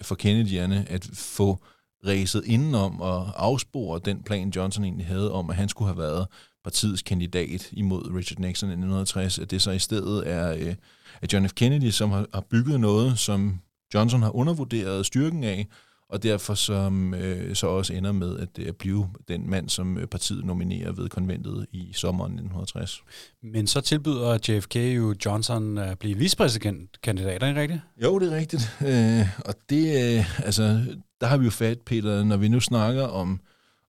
for 0.02 0.16
Kennedy'erne 0.16 0.94
at 0.94 1.10
få 1.14 1.60
ræset 2.08 2.46
indenom 2.46 3.02
og 3.02 3.44
afspore 3.44 4.00
den 4.06 4.24
plan, 4.24 4.50
Johnson 4.50 4.84
egentlig 4.84 5.06
havde 5.06 5.32
om, 5.32 5.50
at 5.50 5.56
han 5.56 5.70
skulle 5.70 5.94
have 5.94 5.98
været 5.98 6.28
partiets 6.64 7.02
kandidat 7.02 7.70
imod 7.72 8.12
Richard 8.16 8.40
Nixon 8.40 8.70
i 8.70 8.74
1960, 8.74 9.40
at 9.40 9.52
det 9.52 9.62
så 9.62 9.72
i 9.72 9.80
stedet 9.80 10.30
er 10.30 10.54
øh, 10.54 10.76
at 11.22 11.34
John 11.34 11.50
F. 11.50 11.54
Kennedy, 11.54 11.90
som 11.90 12.12
har, 12.12 12.26
har 12.34 12.42
bygget 12.50 12.80
noget, 12.80 13.20
som 13.20 13.60
Johnson 13.94 14.22
har 14.22 14.36
undervurderet 14.36 15.06
styrken 15.06 15.44
af, 15.44 15.68
og 16.10 16.24
derfor 16.24 16.54
som 16.54 17.14
øh, 17.14 17.56
så 17.56 17.68
også 17.68 17.94
ender 17.94 18.12
med 18.12 18.40
at, 18.40 18.60
at 18.60 18.76
blive 18.76 19.10
den 19.28 19.50
mand, 19.50 19.70
som 19.70 19.98
øh, 19.98 20.08
partiet 20.08 20.46
nominerer 20.46 20.92
ved 20.92 21.10
konventet 21.10 21.66
i 21.72 21.90
sommeren 21.94 22.32
1960. 22.32 23.04
Men 23.44 23.68
så 23.68 23.82
tilbyder 23.82 24.38
JFK 24.48 24.76
jo 24.76 25.16
Johnson 25.26 25.78
at 25.78 26.00
blive 26.00 26.18
vicepræsidentkandidat, 26.18 27.44
er 27.44 27.48
det 27.48 27.56
rigtigt? 27.56 27.82
Jo, 28.04 28.20
det 28.20 28.34
er 28.34 28.38
rigtigt. 28.38 28.78
Øh, 28.82 29.40
og 29.46 29.56
det, 29.70 30.16
øh, 30.18 30.46
altså, 30.46 30.86
der 31.24 31.30
har 31.30 31.38
vi 31.38 31.46
jo 31.46 31.52
fat, 31.52 31.82
Peter, 31.82 32.24
når 32.24 32.38
vi 32.38 32.48
nu 32.48 32.60
snakker 32.60 33.04
om, 33.04 33.42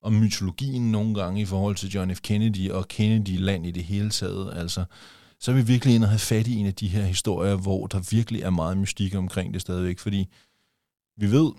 om 0.03 0.12
mytologien 0.12 0.93
nogle 0.93 1.14
gange 1.14 1.41
i 1.41 1.45
forhold 1.45 1.76
til 1.76 1.91
John 1.91 2.14
F. 2.14 2.21
Kennedy 2.21 2.71
og 2.71 2.88
Kennedy-land 2.88 3.67
i 3.67 3.71
det 3.71 3.85
hele 3.85 4.11
taget, 4.11 4.55
altså, 4.57 4.85
så 5.38 5.50
er 5.50 5.55
vi 5.55 5.62
virkelig 5.62 5.95
inde 5.95 6.05
og 6.05 6.09
have 6.09 6.19
fat 6.19 6.47
i 6.47 6.55
en 6.55 6.67
af 6.67 6.75
de 6.75 6.88
her 6.88 7.05
historier, 7.05 7.57
hvor 7.57 7.87
der 7.87 8.09
virkelig 8.11 8.43
er 8.43 8.50
meget 8.50 8.79
mystik 8.79 9.14
omkring 9.14 9.55
det 9.55 9.61
stadigvæk, 9.61 9.99
fordi 9.99 10.29
vi 11.17 11.31
ved, 11.31 11.53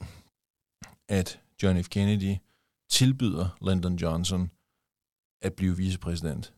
at 1.08 1.39
John 1.63 1.84
F. 1.84 1.89
Kennedy 1.89 2.36
tilbyder 2.89 3.58
Lyndon 3.70 3.96
Johnson 3.96 4.51
at 5.41 5.53
blive 5.53 5.77
vicepræsident, 5.77 6.53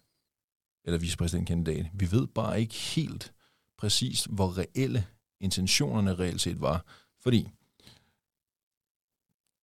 eller 0.86 1.00
vicepræsidentkandidat. 1.00 1.86
Vi 1.93 2.12
ved 2.12 2.27
bare 2.27 2.62
ikke 2.62 2.75
helt 2.75 3.33
præcis, 3.77 4.27
hvor 4.29 4.57
reelle 4.57 5.05
intentionerne 5.41 6.15
reelt 6.15 6.41
set 6.41 6.62
var, 6.62 6.86
fordi 7.24 7.50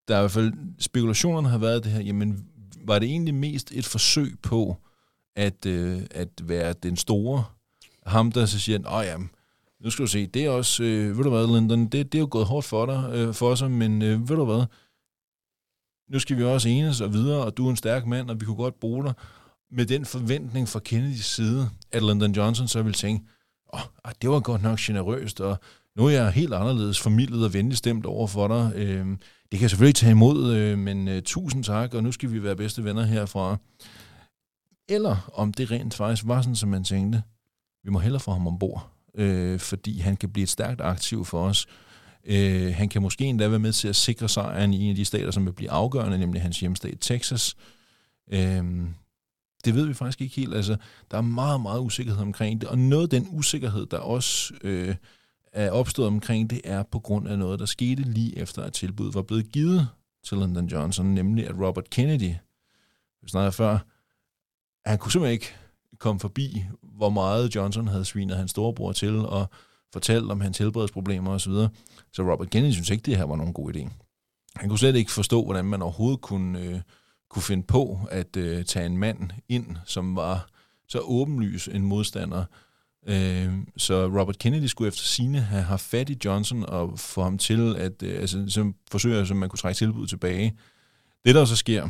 der 0.08 0.14
er 0.14 0.18
i 0.18 0.22
hvert 0.22 0.30
fald, 0.30 0.52
spekulationerne 0.78 1.48
har 1.48 1.58
været 1.58 1.84
det 1.84 1.92
her, 1.92 2.00
jamen 2.00 2.46
var 2.84 2.98
det 2.98 3.08
egentlig 3.08 3.34
mest 3.34 3.72
et 3.72 3.84
forsøg 3.84 4.36
på 4.42 4.76
at, 5.36 5.66
øh, 5.66 6.02
at 6.10 6.28
være 6.42 6.72
den 6.72 6.96
store, 6.96 7.44
ham 8.06 8.32
der 8.32 8.46
så 8.46 8.58
siger, 8.58 8.98
åh 8.98 9.04
jamen, 9.04 9.30
nu 9.80 9.90
skal 9.90 10.02
du 10.02 10.10
se, 10.10 10.26
det 10.26 10.44
er 10.44 10.50
også, 10.50 10.82
øh, 10.84 11.16
ved 11.16 11.24
du 11.24 11.30
hvad, 11.30 11.60
Lyndon, 11.60 11.86
det, 11.86 12.12
det 12.12 12.14
er 12.14 12.20
jo 12.20 12.28
gået 12.30 12.46
hårdt 12.46 12.66
for 12.66 12.86
dig, 12.86 13.10
øh, 13.12 13.34
for 13.34 13.54
sig, 13.54 13.70
men 13.70 14.02
øh, 14.02 14.28
ved 14.28 14.36
du 14.36 14.44
hvad, 14.44 14.64
nu 16.08 16.18
skal 16.18 16.36
vi 16.36 16.44
også 16.44 16.68
enes 16.68 17.00
og 17.00 17.12
videre, 17.12 17.44
og 17.44 17.56
du 17.56 17.66
er 17.66 17.70
en 17.70 17.76
stærk 17.76 18.06
mand, 18.06 18.30
og 18.30 18.40
vi 18.40 18.46
kunne 18.46 18.56
godt 18.56 18.80
bruge 18.80 19.04
dig, 19.04 19.14
med 19.70 19.86
den 19.86 20.04
forventning 20.04 20.68
fra 20.68 20.80
Kennedys 20.80 21.26
side, 21.26 21.70
at 21.92 22.02
Lyndon 22.02 22.32
Johnson 22.32 22.68
så 22.68 22.82
ville 22.82 22.94
tænke, 22.94 23.24
åh, 23.72 23.80
oh, 24.04 24.12
det 24.22 24.30
var 24.30 24.40
godt 24.40 24.62
nok 24.62 24.78
generøst, 24.78 25.40
og 25.40 25.58
nu 25.96 26.06
er 26.06 26.10
jeg 26.10 26.30
helt 26.30 26.54
anderledes 26.54 27.00
formidlet 27.00 27.44
og 27.44 27.54
venligt 27.54 27.78
stemt 27.78 28.06
over 28.06 28.26
for 28.26 28.48
dig. 28.48 28.72
Øh, 28.76 29.06
det 29.06 29.58
kan 29.58 29.60
jeg 29.60 29.70
selvfølgelig 29.70 29.88
ikke 29.88 29.98
tage 29.98 30.10
imod, 30.10 30.54
øh, 30.54 30.78
men 30.78 31.08
øh, 31.08 31.22
tusind 31.22 31.64
tak, 31.64 31.94
og 31.94 32.02
nu 32.02 32.12
skal 32.12 32.32
vi 32.32 32.42
være 32.42 32.56
bedste 32.56 32.84
venner 32.84 33.02
herfra. 33.02 33.56
Eller 34.88 35.30
om 35.34 35.52
det 35.52 35.70
rent 35.70 35.94
faktisk 35.94 36.26
var 36.26 36.42
sådan, 36.42 36.56
som 36.56 36.68
man 36.68 36.84
tænkte, 36.84 37.22
vi 37.84 37.90
må 37.90 37.98
hellere 37.98 38.20
få 38.20 38.32
ham 38.32 38.46
ombord, 38.46 38.90
øh, 39.14 39.60
fordi 39.60 39.98
han 39.98 40.16
kan 40.16 40.30
blive 40.30 40.42
et 40.42 40.48
stærkt 40.48 40.80
aktiv 40.80 41.24
for 41.24 41.46
os. 41.46 41.66
Øh, 42.26 42.74
han 42.74 42.88
kan 42.88 43.02
måske 43.02 43.24
endda 43.24 43.48
være 43.48 43.58
med 43.58 43.72
til 43.72 43.88
at 43.88 43.96
sikre 43.96 44.28
sejren 44.28 44.74
i 44.74 44.84
en 44.84 44.90
af 44.90 44.96
de 44.96 45.04
stater, 45.04 45.30
som 45.30 45.46
vil 45.46 45.52
blive 45.52 45.70
afgørende, 45.70 46.18
nemlig 46.18 46.42
hans 46.42 46.60
hjemstat 46.60 46.96
Texas. 47.00 47.56
Øh, 48.32 48.64
det 49.64 49.74
ved 49.74 49.86
vi 49.86 49.94
faktisk 49.94 50.20
ikke 50.20 50.36
helt. 50.36 50.54
Altså, 50.54 50.76
der 51.10 51.16
er 51.16 51.22
meget, 51.22 51.60
meget 51.60 51.80
usikkerhed 51.80 52.22
omkring 52.22 52.60
det, 52.60 52.68
og 52.68 52.78
noget 52.78 53.02
af 53.02 53.20
den 53.20 53.28
usikkerhed, 53.30 53.86
der 53.86 53.98
også 53.98 54.54
øh, 54.62 54.94
er 55.54 55.70
opstået 55.70 56.08
omkring 56.08 56.50
det, 56.50 56.60
er 56.64 56.82
på 56.82 56.98
grund 56.98 57.28
af 57.28 57.38
noget, 57.38 57.58
der 57.58 57.66
skete 57.66 58.02
lige 58.02 58.38
efter, 58.38 58.62
at 58.62 58.72
tilbuddet 58.72 59.14
var 59.14 59.22
blevet 59.22 59.52
givet 59.52 59.88
til 60.24 60.38
Lyndon 60.38 60.66
Johnson, 60.66 61.06
nemlig 61.06 61.48
at 61.48 61.54
Robert 61.60 61.90
Kennedy, 61.90 62.34
vi 63.22 63.28
snakkede 63.28 63.52
før, 63.52 63.78
han 64.86 64.98
kunne 64.98 65.12
simpelthen 65.12 65.32
ikke 65.32 65.54
komme 65.98 66.20
forbi, 66.20 66.64
hvor 66.82 67.10
meget 67.10 67.54
Johnson 67.54 67.88
havde 67.88 68.04
svinet 68.04 68.36
hans 68.36 68.50
storebror 68.50 68.92
til, 68.92 69.16
og 69.18 69.46
fortalt 69.92 70.30
om 70.30 70.40
hans 70.40 70.58
helbredsproblemer 70.58 71.30
osv. 71.30 71.52
Så, 71.52 71.68
så 72.12 72.22
Robert 72.22 72.50
Kennedy 72.50 72.72
synes 72.72 72.90
ikke, 72.90 73.02
det 73.02 73.16
her 73.16 73.24
var 73.24 73.36
nogen 73.36 73.52
god 73.52 73.76
idé. 73.76 73.88
Han 74.56 74.68
kunne 74.68 74.78
slet 74.78 74.96
ikke 74.96 75.12
forstå, 75.12 75.44
hvordan 75.44 75.64
man 75.64 75.82
overhovedet 75.82 76.20
kunne, 76.20 76.60
øh, 76.60 76.80
kunne 77.30 77.42
finde 77.42 77.62
på 77.62 78.00
at 78.10 78.36
øh, 78.36 78.64
tage 78.64 78.86
en 78.86 78.98
mand 78.98 79.30
ind, 79.48 79.76
som 79.84 80.16
var 80.16 80.48
så 80.88 80.98
åbenlys 80.98 81.68
en 81.68 81.82
modstander. 81.82 82.44
Øh, 83.06 83.52
så 83.76 84.06
Robert 84.06 84.38
Kennedy 84.38 84.64
skulle 84.64 84.88
efter 84.88 85.02
sine 85.02 85.40
have 85.40 85.62
haft 85.62 85.84
fat 85.84 86.10
i 86.10 86.18
Johnson 86.24 86.64
og 86.64 86.98
få 86.98 87.22
ham 87.22 87.38
til 87.38 87.76
at 87.76 88.02
øh, 88.02 88.20
altså, 88.20 88.44
som 88.48 88.74
forsøge, 88.90 89.26
så 89.26 89.34
man 89.34 89.48
kunne 89.48 89.58
trække 89.58 89.78
tilbuddet 89.78 90.08
tilbage. 90.08 90.58
Det, 91.24 91.34
der 91.34 91.44
så 91.44 91.56
sker, 91.56 91.88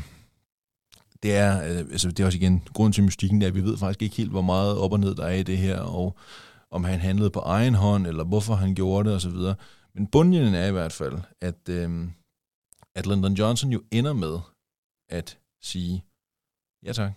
det 1.22 1.34
er, 1.36 1.62
øh, 1.62 1.78
altså, 1.78 2.08
det 2.08 2.20
er 2.20 2.26
også 2.26 2.38
igen 2.38 2.68
grund 2.74 2.92
til 2.92 3.04
mystikken, 3.04 3.40
det 3.40 3.46
er, 3.46 3.50
at 3.50 3.54
vi 3.54 3.64
ved 3.64 3.76
faktisk 3.76 4.02
ikke 4.02 4.16
helt, 4.16 4.30
hvor 4.30 4.42
meget 4.42 4.78
op 4.78 4.92
og 4.92 5.00
ned 5.00 5.14
der 5.14 5.24
er 5.24 5.34
i 5.34 5.42
det 5.42 5.58
her, 5.58 5.80
og 5.80 6.16
om 6.70 6.84
han 6.84 7.00
handlede 7.00 7.30
på 7.30 7.40
egen 7.40 7.74
hånd, 7.74 8.06
eller 8.06 8.24
hvorfor 8.24 8.54
han 8.54 8.74
gjorde 8.74 9.08
det, 9.08 9.16
osv. 9.16 9.36
Men 9.94 10.06
bundlinjen 10.06 10.54
er 10.54 10.66
i 10.66 10.72
hvert 10.72 10.92
fald, 10.92 11.18
at, 11.40 11.68
øh, 11.68 12.08
at 12.94 13.06
Lyndon 13.06 13.34
Johnson 13.34 13.70
jo 13.70 13.82
ender 13.90 14.12
med 14.12 14.38
at 15.08 15.38
sige, 15.62 16.04
ja 16.82 16.92
tak, 16.92 17.12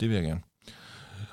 det 0.00 0.08
vil 0.08 0.14
jeg 0.14 0.24
gerne. 0.24 0.47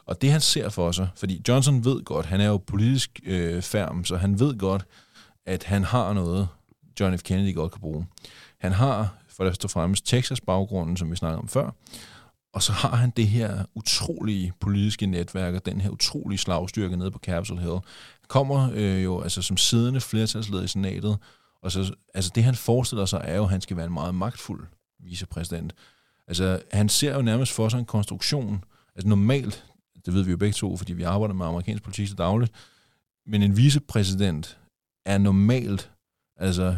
Og 0.07 0.21
det 0.21 0.31
han 0.31 0.41
ser 0.41 0.69
for 0.69 0.91
sig, 0.91 1.09
fordi 1.15 1.41
Johnson 1.47 1.85
ved 1.85 2.03
godt, 2.03 2.25
han 2.25 2.41
er 2.41 2.47
jo 2.47 2.57
politisk 2.57 3.19
øh, 3.25 3.61
færm, 3.61 4.05
så 4.05 4.17
han 4.17 4.39
ved 4.39 4.57
godt, 4.57 4.85
at 5.45 5.63
han 5.63 5.83
har 5.83 6.13
noget, 6.13 6.47
John 6.99 7.17
F. 7.17 7.23
Kennedy 7.23 7.55
godt 7.55 7.71
kan 7.71 7.81
bruge. 7.81 8.05
Han 8.59 8.71
har 8.71 9.13
for 9.27 9.53
og 9.63 9.69
fremmest 9.69 10.05
Texas-baggrunden, 10.05 10.97
som 10.97 11.11
vi 11.11 11.15
snakkede 11.15 11.39
om 11.39 11.47
før, 11.47 11.71
og 12.53 12.63
så 12.63 12.71
har 12.71 12.95
han 12.95 13.09
det 13.17 13.27
her 13.27 13.63
utrolige 13.75 14.53
politiske 14.59 15.05
netværk 15.05 15.53
og 15.53 15.65
den 15.65 15.81
her 15.81 15.89
utrolige 15.89 16.37
slagstyrke 16.37 16.97
nede 16.97 17.11
på 17.11 17.19
Capitol 17.19 17.59
Hill. 17.59 17.71
Han 17.71 18.27
kommer 18.27 18.69
øh, 18.73 19.03
jo 19.03 19.21
altså 19.21 19.41
som 19.41 19.57
siddende 19.57 20.01
flertalsleder 20.01 20.63
i 20.63 20.67
senatet, 20.67 21.17
og 21.61 21.71
så, 21.71 21.93
altså 22.13 22.31
det 22.35 22.43
han 22.43 22.55
forestiller 22.55 23.05
sig 23.05 23.21
er 23.23 23.35
jo, 23.35 23.43
at 23.43 23.49
han 23.49 23.61
skal 23.61 23.77
være 23.77 23.85
en 23.85 23.93
meget 23.93 24.15
magtfuld 24.15 24.65
vicepræsident. 24.99 25.73
Altså 26.27 26.61
han 26.71 26.89
ser 26.89 27.15
jo 27.15 27.21
nærmest 27.21 27.51
for 27.51 27.69
sig 27.69 27.79
en 27.79 27.85
konstruktion, 27.85 28.63
altså 28.95 29.07
normalt, 29.07 29.65
det 30.05 30.13
ved 30.13 30.23
vi 30.23 30.31
jo 30.31 30.37
begge 30.37 30.53
to, 30.53 30.77
fordi 30.77 30.93
vi 30.93 31.03
arbejder 31.03 31.33
med 31.33 31.45
amerikansk 31.45 31.83
politik 31.83 32.07
så 32.07 32.15
dagligt, 32.15 32.51
men 33.25 33.41
en 33.41 33.57
vicepræsident 33.57 34.59
er 35.05 35.17
normalt, 35.17 35.91
altså 36.37 36.75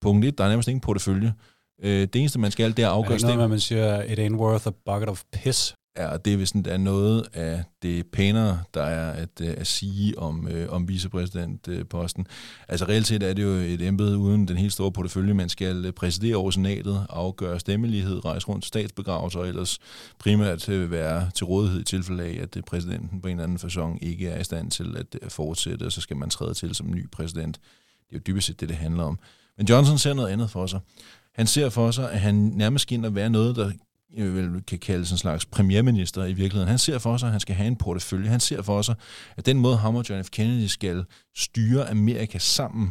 punkt 0.00 0.24
1, 0.24 0.38
der 0.38 0.44
er 0.44 0.48
nærmest 0.48 0.68
ingen 0.68 0.80
portefølje. 0.80 1.34
Øh, 1.82 2.00
det 2.00 2.16
eneste, 2.16 2.38
man 2.38 2.50
skal, 2.50 2.76
det 2.76 2.84
er 2.84 2.88
afgøre... 2.88 3.14
Er 3.14 3.18
det 3.18 3.34
noget, 3.34 3.50
man 3.50 3.60
siger, 3.60 4.02
it 4.02 4.18
ain't 4.18 4.36
worth 4.36 4.66
a 4.66 4.70
bucket 4.70 5.08
of 5.08 5.22
piss? 5.32 5.74
Ja, 5.96 6.16
det 6.16 6.32
er 6.32 6.36
hvis 6.36 6.50
er 6.50 6.76
noget 6.76 7.26
af 7.32 7.64
det 7.82 8.06
pænere, 8.06 8.62
der 8.74 8.82
er 8.82 9.12
at, 9.12 9.40
øh, 9.40 9.54
at 9.56 9.66
sige 9.66 10.18
om, 10.18 10.48
øh, 10.48 10.72
om 10.72 10.88
vicepræsidentposten. 10.88 12.26
Øh, 12.28 12.64
altså 12.68 12.84
reelt 12.84 13.06
set 13.06 13.22
er 13.22 13.32
det 13.32 13.42
jo 13.42 13.48
et 13.48 13.82
embede 13.82 14.18
uden 14.18 14.48
den 14.48 14.56
helt 14.56 14.72
store 14.72 14.92
portefølje. 14.92 15.34
Man 15.34 15.48
skal 15.48 15.84
øh, 15.86 15.92
præsidere 15.92 16.36
over 16.36 16.50
senatet, 16.50 17.06
afgøre 17.08 17.60
stemmelighed, 17.60 18.24
rejse 18.24 18.48
rundt 18.48 18.64
statsbegravelser 18.64 19.40
og 19.40 19.48
ellers 19.48 19.78
primært 20.18 20.68
være 20.68 21.30
til 21.34 21.46
rådighed 21.46 21.80
i 21.80 21.84
tilfælde 21.84 22.22
af, 22.24 22.38
at 22.42 22.64
præsidenten 22.66 23.20
på 23.20 23.28
en 23.28 23.32
eller 23.32 23.44
anden 23.44 23.58
fasong 23.58 24.04
ikke 24.04 24.28
er 24.28 24.40
i 24.40 24.44
stand 24.44 24.70
til 24.70 24.96
at 25.22 25.32
fortsætte, 25.32 25.84
og 25.84 25.92
så 25.92 26.00
skal 26.00 26.16
man 26.16 26.30
træde 26.30 26.54
til 26.54 26.74
som 26.74 26.90
ny 26.90 27.10
præsident. 27.10 27.60
Det 28.10 28.16
er 28.16 28.16
jo 28.16 28.22
dybest 28.26 28.46
set 28.46 28.60
det, 28.60 28.68
det 28.68 28.76
handler 28.76 29.04
om. 29.04 29.18
Men 29.56 29.66
Johnson 29.66 29.98
ser 29.98 30.14
noget 30.14 30.28
andet 30.28 30.50
for 30.50 30.66
sig. 30.66 30.80
Han 31.34 31.46
ser 31.46 31.68
for 31.68 31.90
sig, 31.90 32.12
at 32.12 32.20
han 32.20 32.34
nærmest 32.34 32.82
skal 32.82 32.94
ind 32.94 33.06
og 33.06 33.14
være 33.14 33.30
noget, 33.30 33.56
der 33.56 33.72
Øh, 34.18 34.36
vel 34.36 34.62
kan 34.62 34.78
kaldes 34.78 35.10
en 35.12 35.18
slags 35.18 35.46
premierminister 35.46 36.24
i 36.24 36.32
virkeligheden. 36.32 36.68
Han 36.68 36.78
ser 36.78 36.98
for 36.98 37.16
sig, 37.16 37.26
at 37.26 37.32
han 37.32 37.40
skal 37.40 37.54
have 37.54 37.66
en 37.66 37.76
portefølje. 37.76 38.28
Han 38.28 38.40
ser 38.40 38.62
for 38.62 38.82
sig, 38.82 38.94
at 39.36 39.46
den 39.46 39.58
måde, 39.58 39.76
ham 39.76 39.96
og 39.96 40.04
John 40.08 40.24
F. 40.24 40.30
Kennedy 40.30 40.66
skal 40.66 41.04
styre 41.36 41.90
Amerika 41.90 42.38
sammen, 42.38 42.90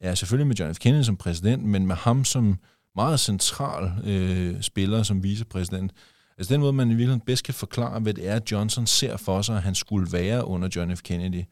er 0.00 0.14
selvfølgelig 0.14 0.46
med 0.46 0.56
John 0.56 0.74
F. 0.74 0.78
Kennedy 0.78 1.02
som 1.02 1.16
præsident, 1.16 1.64
men 1.64 1.86
med 1.86 1.96
ham 1.96 2.24
som 2.24 2.58
meget 2.96 3.20
central 3.20 3.92
øh, 4.04 4.62
spiller 4.62 5.02
som 5.02 5.22
vicepræsident. 5.22 5.92
Altså 6.38 6.54
den 6.54 6.60
måde, 6.60 6.72
man 6.72 6.88
i 6.88 6.94
virkeligheden 6.94 7.20
bedst 7.26 7.44
kan 7.44 7.54
forklare, 7.54 8.00
hvad 8.00 8.14
det 8.14 8.28
er, 8.28 8.40
Johnson 8.50 8.86
ser 8.86 9.16
for 9.16 9.42
sig, 9.42 9.56
at 9.56 9.62
han 9.62 9.74
skulle 9.74 10.12
være 10.12 10.44
under 10.44 10.68
John 10.76 10.96
F. 10.96 11.02
Kennedy 11.02 11.44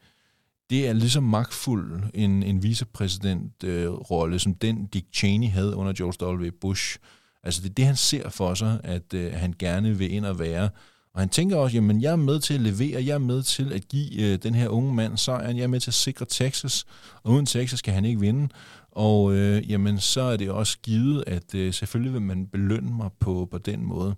det 0.69 0.87
er 0.87 0.93
ligesom 0.93 1.23
magtfuld 1.23 2.03
en, 2.13 2.43
en 2.43 2.63
vicepræsident-rolle, 2.63 4.33
øh, 4.33 4.39
som 4.39 4.53
den 4.53 4.85
Dick 4.85 5.05
Cheney 5.13 5.49
havde 5.49 5.75
under 5.75 5.93
George 5.93 6.37
W. 6.37 6.49
Bush. 6.61 6.97
Altså 7.43 7.61
det 7.61 7.69
er 7.69 7.73
det, 7.73 7.85
han 7.85 7.95
ser 7.95 8.29
for 8.29 8.53
sig, 8.53 8.79
at 8.83 9.13
øh, 9.13 9.33
han 9.33 9.53
gerne 9.59 9.97
vil 9.97 10.13
ind 10.13 10.25
og 10.25 10.39
være. 10.39 10.69
Og 11.13 11.21
han 11.21 11.29
tænker 11.29 11.57
også, 11.57 11.77
jamen 11.77 12.01
jeg 12.01 12.11
er 12.11 12.15
med 12.15 12.39
til 12.39 12.53
at 12.53 12.61
levere, 12.61 13.05
jeg 13.05 13.13
er 13.13 13.17
med 13.17 13.43
til 13.43 13.73
at 13.73 13.87
give 13.87 14.21
øh, 14.21 14.39
den 14.43 14.55
her 14.55 14.67
unge 14.67 14.93
mand 14.93 15.17
sejren, 15.17 15.57
jeg 15.57 15.63
er 15.63 15.67
med 15.67 15.79
til 15.79 15.89
at 15.89 15.93
sikre 15.93 16.25
Texas, 16.29 16.85
og 17.23 17.31
uden 17.31 17.45
Texas 17.45 17.81
kan 17.81 17.93
han 17.93 18.05
ikke 18.05 18.19
vinde. 18.19 18.49
Og 18.91 19.33
øh, 19.33 19.71
jamen 19.71 19.99
så 19.99 20.21
er 20.21 20.37
det 20.37 20.49
også 20.49 20.77
givet, 20.83 21.23
at 21.27 21.55
øh, 21.55 21.73
selvfølgelig 21.73 22.13
vil 22.13 22.21
man 22.21 22.47
belønne 22.47 22.91
mig 22.91 23.09
på, 23.19 23.47
på 23.51 23.57
den 23.57 23.83
måde. 23.83 24.15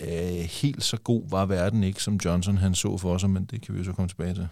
Øh, 0.00 0.48
helt 0.50 0.84
så 0.84 0.96
god 0.96 1.30
var 1.30 1.46
verden 1.46 1.84
ikke, 1.84 2.02
som 2.02 2.20
Johnson 2.24 2.56
han 2.56 2.74
så 2.74 2.98
for 2.98 3.18
sig, 3.18 3.30
men 3.30 3.44
det 3.44 3.62
kan 3.62 3.74
vi 3.74 3.78
jo 3.78 3.84
så 3.84 3.92
komme 3.92 4.08
tilbage 4.08 4.34
til. 4.34 4.48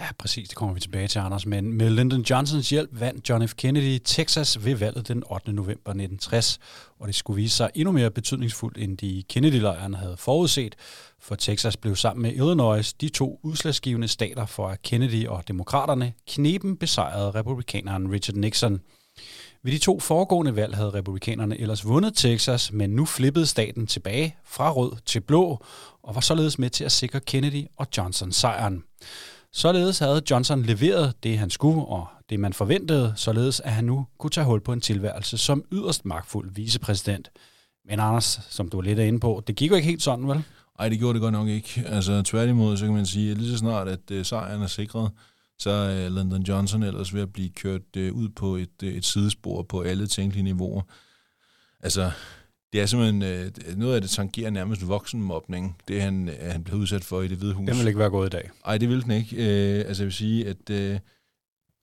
Ja, 0.00 0.06
præcis. 0.18 0.48
Det 0.48 0.56
kommer 0.56 0.74
vi 0.74 0.80
tilbage 0.80 1.08
til, 1.08 1.18
Anders. 1.18 1.46
Men 1.46 1.72
med 1.72 1.90
Lyndon 1.90 2.22
Johnsons 2.22 2.70
hjælp 2.70 2.90
vandt 2.92 3.28
John 3.28 3.48
F. 3.48 3.54
Kennedy 3.54 3.98
Texas 4.04 4.64
ved 4.64 4.74
valget 4.74 5.08
den 5.08 5.22
8. 5.30 5.52
november 5.52 5.90
1960, 5.90 6.58
og 7.00 7.06
det 7.06 7.14
skulle 7.14 7.36
vise 7.42 7.56
sig 7.56 7.70
endnu 7.74 7.92
mere 7.92 8.10
betydningsfuldt, 8.10 8.78
end 8.78 8.98
de 8.98 9.22
Kennedy-lejrene 9.28 9.96
havde 9.96 10.16
forudset, 10.16 10.74
for 11.20 11.34
Texas 11.34 11.76
blev 11.76 11.96
sammen 11.96 12.22
med 12.22 12.32
Illinois 12.32 12.92
de 12.92 13.08
to 13.08 13.40
udslagsgivende 13.42 14.08
stater 14.08 14.46
for 14.46 14.68
at 14.68 14.82
Kennedy 14.82 15.26
og 15.26 15.48
demokraterne 15.48 16.12
knepen 16.28 16.76
besejrede 16.76 17.30
republikaneren 17.30 18.12
Richard 18.12 18.36
Nixon. 18.36 18.80
Ved 19.62 19.72
de 19.72 19.78
to 19.78 20.00
foregående 20.00 20.56
valg 20.56 20.76
havde 20.76 20.90
republikanerne 20.90 21.60
ellers 21.60 21.86
vundet 21.86 22.14
Texas, 22.14 22.72
men 22.72 22.90
nu 22.90 23.04
flippede 23.04 23.46
staten 23.46 23.86
tilbage 23.86 24.36
fra 24.44 24.72
rød 24.72 24.92
til 25.06 25.20
blå, 25.20 25.64
og 26.02 26.14
var 26.14 26.20
således 26.20 26.58
med 26.58 26.70
til 26.70 26.84
at 26.84 26.92
sikre 26.92 27.20
Kennedy 27.20 27.64
og 27.76 27.86
Johnson 27.96 28.32
sejren. 28.32 28.82
Således 29.56 29.98
havde 29.98 30.22
Johnson 30.30 30.62
leveret 30.62 31.14
det, 31.22 31.38
han 31.38 31.50
skulle, 31.50 31.84
og 31.84 32.06
det, 32.30 32.40
man 32.40 32.52
forventede, 32.52 33.12
således 33.16 33.60
at 33.60 33.72
han 33.72 33.84
nu 33.84 34.06
kunne 34.18 34.30
tage 34.30 34.44
hul 34.44 34.60
på 34.60 34.72
en 34.72 34.80
tilværelse 34.80 35.38
som 35.38 35.64
yderst 35.72 36.04
magtfuld 36.04 36.50
vicepræsident. 36.54 37.30
Men 37.84 38.00
Anders, 38.00 38.40
som 38.50 38.68
du 38.68 38.78
er 38.78 38.82
lidt 38.82 38.98
inde 38.98 39.20
på, 39.20 39.42
det 39.46 39.56
gik 39.56 39.70
jo 39.70 39.76
ikke 39.76 39.88
helt 39.88 40.02
sådan, 40.02 40.28
vel? 40.28 40.42
Nej, 40.78 40.88
det 40.88 40.98
gjorde 40.98 41.14
det 41.14 41.20
godt 41.20 41.32
nok 41.32 41.48
ikke. 41.48 41.84
Altså 41.86 42.22
tværtimod, 42.22 42.76
så 42.76 42.84
kan 42.84 42.94
man 42.94 43.06
sige, 43.06 43.30
at 43.30 43.38
lige 43.38 43.50
så 43.50 43.58
snart, 43.58 43.88
at 43.88 44.10
uh, 44.10 44.22
sejren 44.22 44.62
er 44.62 44.66
sikret, 44.66 45.10
så 45.58 45.70
er 45.70 46.06
uh, 46.06 46.16
Lyndon 46.16 46.42
Johnson 46.42 46.82
ellers 46.82 47.14
ved 47.14 47.22
at 47.22 47.32
blive 47.32 47.50
kørt 47.50 47.96
uh, 47.96 48.02
ud 48.02 48.28
på 48.28 48.56
et, 48.56 48.82
uh, 48.82 48.88
et 48.88 49.04
sidespor 49.04 49.62
på 49.62 49.80
alle 49.80 50.06
tænkelige 50.06 50.44
niveauer. 50.44 50.82
Altså, 51.80 52.10
det 52.74 52.82
er 52.82 52.86
simpelthen, 52.86 53.22
øh, 53.22 53.50
noget 53.76 53.94
af 53.94 54.00
det 54.00 54.10
tangerer 54.10 54.50
nærmest 54.50 54.88
voksenmobning, 54.88 55.76
det 55.88 56.02
han, 56.02 56.28
øh, 56.28 56.52
han 56.52 56.64
blev 56.64 56.78
udsat 56.78 57.04
for 57.04 57.22
i 57.22 57.28
det 57.28 57.38
hvide 57.38 57.54
hus. 57.54 57.68
Den 57.68 57.78
vil 57.78 57.86
ikke 57.86 57.98
være 57.98 58.10
gået 58.10 58.26
i 58.26 58.30
dag. 58.30 58.50
Nej, 58.66 58.78
det 58.78 58.88
vil 58.88 59.02
den 59.02 59.10
ikke. 59.10 59.36
Øh, 59.36 59.84
altså 59.88 60.02
jeg 60.02 60.06
vil 60.06 60.12
sige, 60.12 60.48
at 60.48 60.70
øh, 60.70 60.98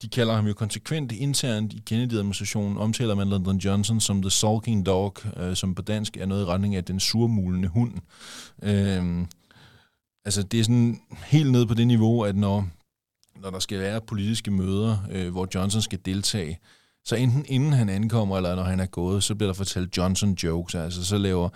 de 0.02 0.08
kalder 0.08 0.34
ham 0.34 0.46
jo 0.46 0.54
konsekvent 0.54 1.12
internt 1.12 1.72
i 1.72 1.82
Kennedy-administrationen, 1.86 2.78
omtaler 2.78 3.14
man 3.14 3.30
Lyndon 3.30 3.56
Johnson 3.56 4.00
som 4.00 4.22
the 4.22 4.30
sulking 4.30 4.86
dog, 4.86 5.16
øh, 5.36 5.56
som 5.56 5.74
på 5.74 5.82
dansk 5.82 6.16
er 6.16 6.26
noget 6.26 6.42
i 6.42 6.44
retning 6.44 6.76
af 6.76 6.84
den 6.84 7.00
surmulende 7.00 7.68
hund. 7.68 7.94
Øh, 8.62 9.26
altså 10.24 10.42
det 10.42 10.60
er 10.60 10.64
sådan 10.64 11.00
helt 11.26 11.52
ned 11.52 11.66
på 11.66 11.74
det 11.74 11.86
niveau, 11.86 12.22
at 12.22 12.36
når, 12.36 12.68
når 13.42 13.50
der 13.50 13.58
skal 13.58 13.78
være 13.78 14.00
politiske 14.00 14.50
møder, 14.50 14.98
øh, 15.10 15.30
hvor 15.30 15.48
Johnson 15.54 15.82
skal 15.82 15.98
deltage, 16.04 16.58
så 17.04 17.16
enten 17.16 17.44
inden 17.48 17.72
han 17.72 17.88
ankommer, 17.88 18.36
eller 18.36 18.54
når 18.54 18.62
han 18.62 18.80
er 18.80 18.86
gået, 18.86 19.24
så 19.24 19.34
bliver 19.34 19.48
der 19.48 19.54
fortalt 19.54 19.96
Johnson 19.96 20.32
jokes. 20.42 20.74
Altså 20.74 21.04
så 21.04 21.18
laver 21.18 21.48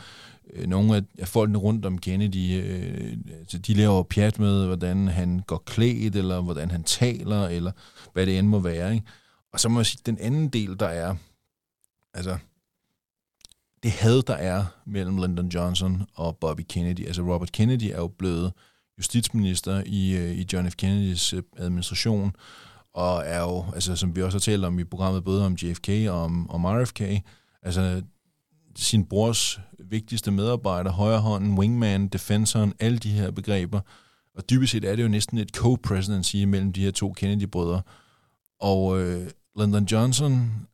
øh, 0.53 0.67
nogle 0.67 1.07
af 1.19 1.29
folkene 1.29 1.59
rundt 1.59 1.87
om 1.87 1.99
Kennedy, 1.99 2.63
øh, 2.63 3.17
altså, 3.39 3.59
de 3.59 3.75
laver 3.75 4.03
pjat 4.03 4.39
med, 4.39 4.67
hvordan 4.67 5.09
han 5.09 5.43
går 5.47 5.63
klædt, 5.67 6.17
eller 6.17 6.41
hvordan 6.41 6.71
han 6.71 6.83
taler, 6.83 7.47
eller 7.47 7.73
hvad 8.13 8.27
det 8.27 8.39
end 8.39 8.49
må 8.49 8.59
være. 8.59 8.95
Ikke? 8.95 9.07
Og 9.53 9.61
så 9.61 9.69
må 9.69 9.81
jeg 9.81 9.87
sige, 9.87 10.03
den 10.07 10.19
anden 10.19 10.49
del, 10.49 10.81
der 10.81 10.89
er, 10.89 11.15
altså, 12.15 12.39
det 13.83 13.91
had, 13.91 14.23
der 14.23 14.35
er 14.35 14.65
mellem 14.87 15.23
Lyndon 15.23 15.49
Johnson 15.49 16.07
og 16.15 16.37
Bobby 16.37 16.63
Kennedy. 16.69 17.07
Altså 17.07 17.23
Robert 17.23 17.53
Kennedy 17.53 17.83
er 17.83 17.97
jo 17.97 18.09
blevet 18.09 18.53
justitsminister 18.99 19.83
i, 19.87 20.17
øh, 20.17 20.31
i 20.31 20.47
John 20.53 20.71
F. 20.71 20.77
Kennedys 20.77 21.33
øh, 21.33 21.43
administration, 21.57 22.37
og 22.97 23.23
er 23.27 23.41
jo, 23.41 23.65
altså, 23.75 23.97
som 23.97 24.17
vi 24.17 24.23
også 24.23 24.37
har 24.37 24.41
talt 24.41 24.65
om 24.65 24.79
i 24.79 24.85
programmet, 24.85 25.25
både 25.25 25.47
om 25.47 25.55
JFK 25.55 25.89
og 25.89 26.23
om, 26.23 26.51
om 26.51 26.65
RFK, 26.65 27.01
altså 27.63 28.03
sin 28.77 29.05
brors 29.05 29.61
vigtigste 29.79 30.31
medarbejder, 30.31 30.91
højrehånden, 30.91 31.59
wingman, 31.59 32.09
defensoren, 32.09 32.73
alle 32.81 32.99
de 32.99 33.11
her 33.11 33.31
begreber. 33.31 33.81
Og 34.35 34.51
dybest 34.51 34.73
set 34.73 34.85
er 34.85 34.97
det 34.97 35.03
jo 35.03 35.09
næsten 35.09 35.39
et 35.39 35.57
co-presidency 35.57 36.37
mellem 36.37 36.73
de 36.73 36.85
her 36.85 36.91
to 36.91 37.13
Kennedy-brødre. 37.13 37.83
Og 38.61 39.01
øh, 39.01 39.31
Lyndon 39.59 39.85
Johnson 39.85 40.67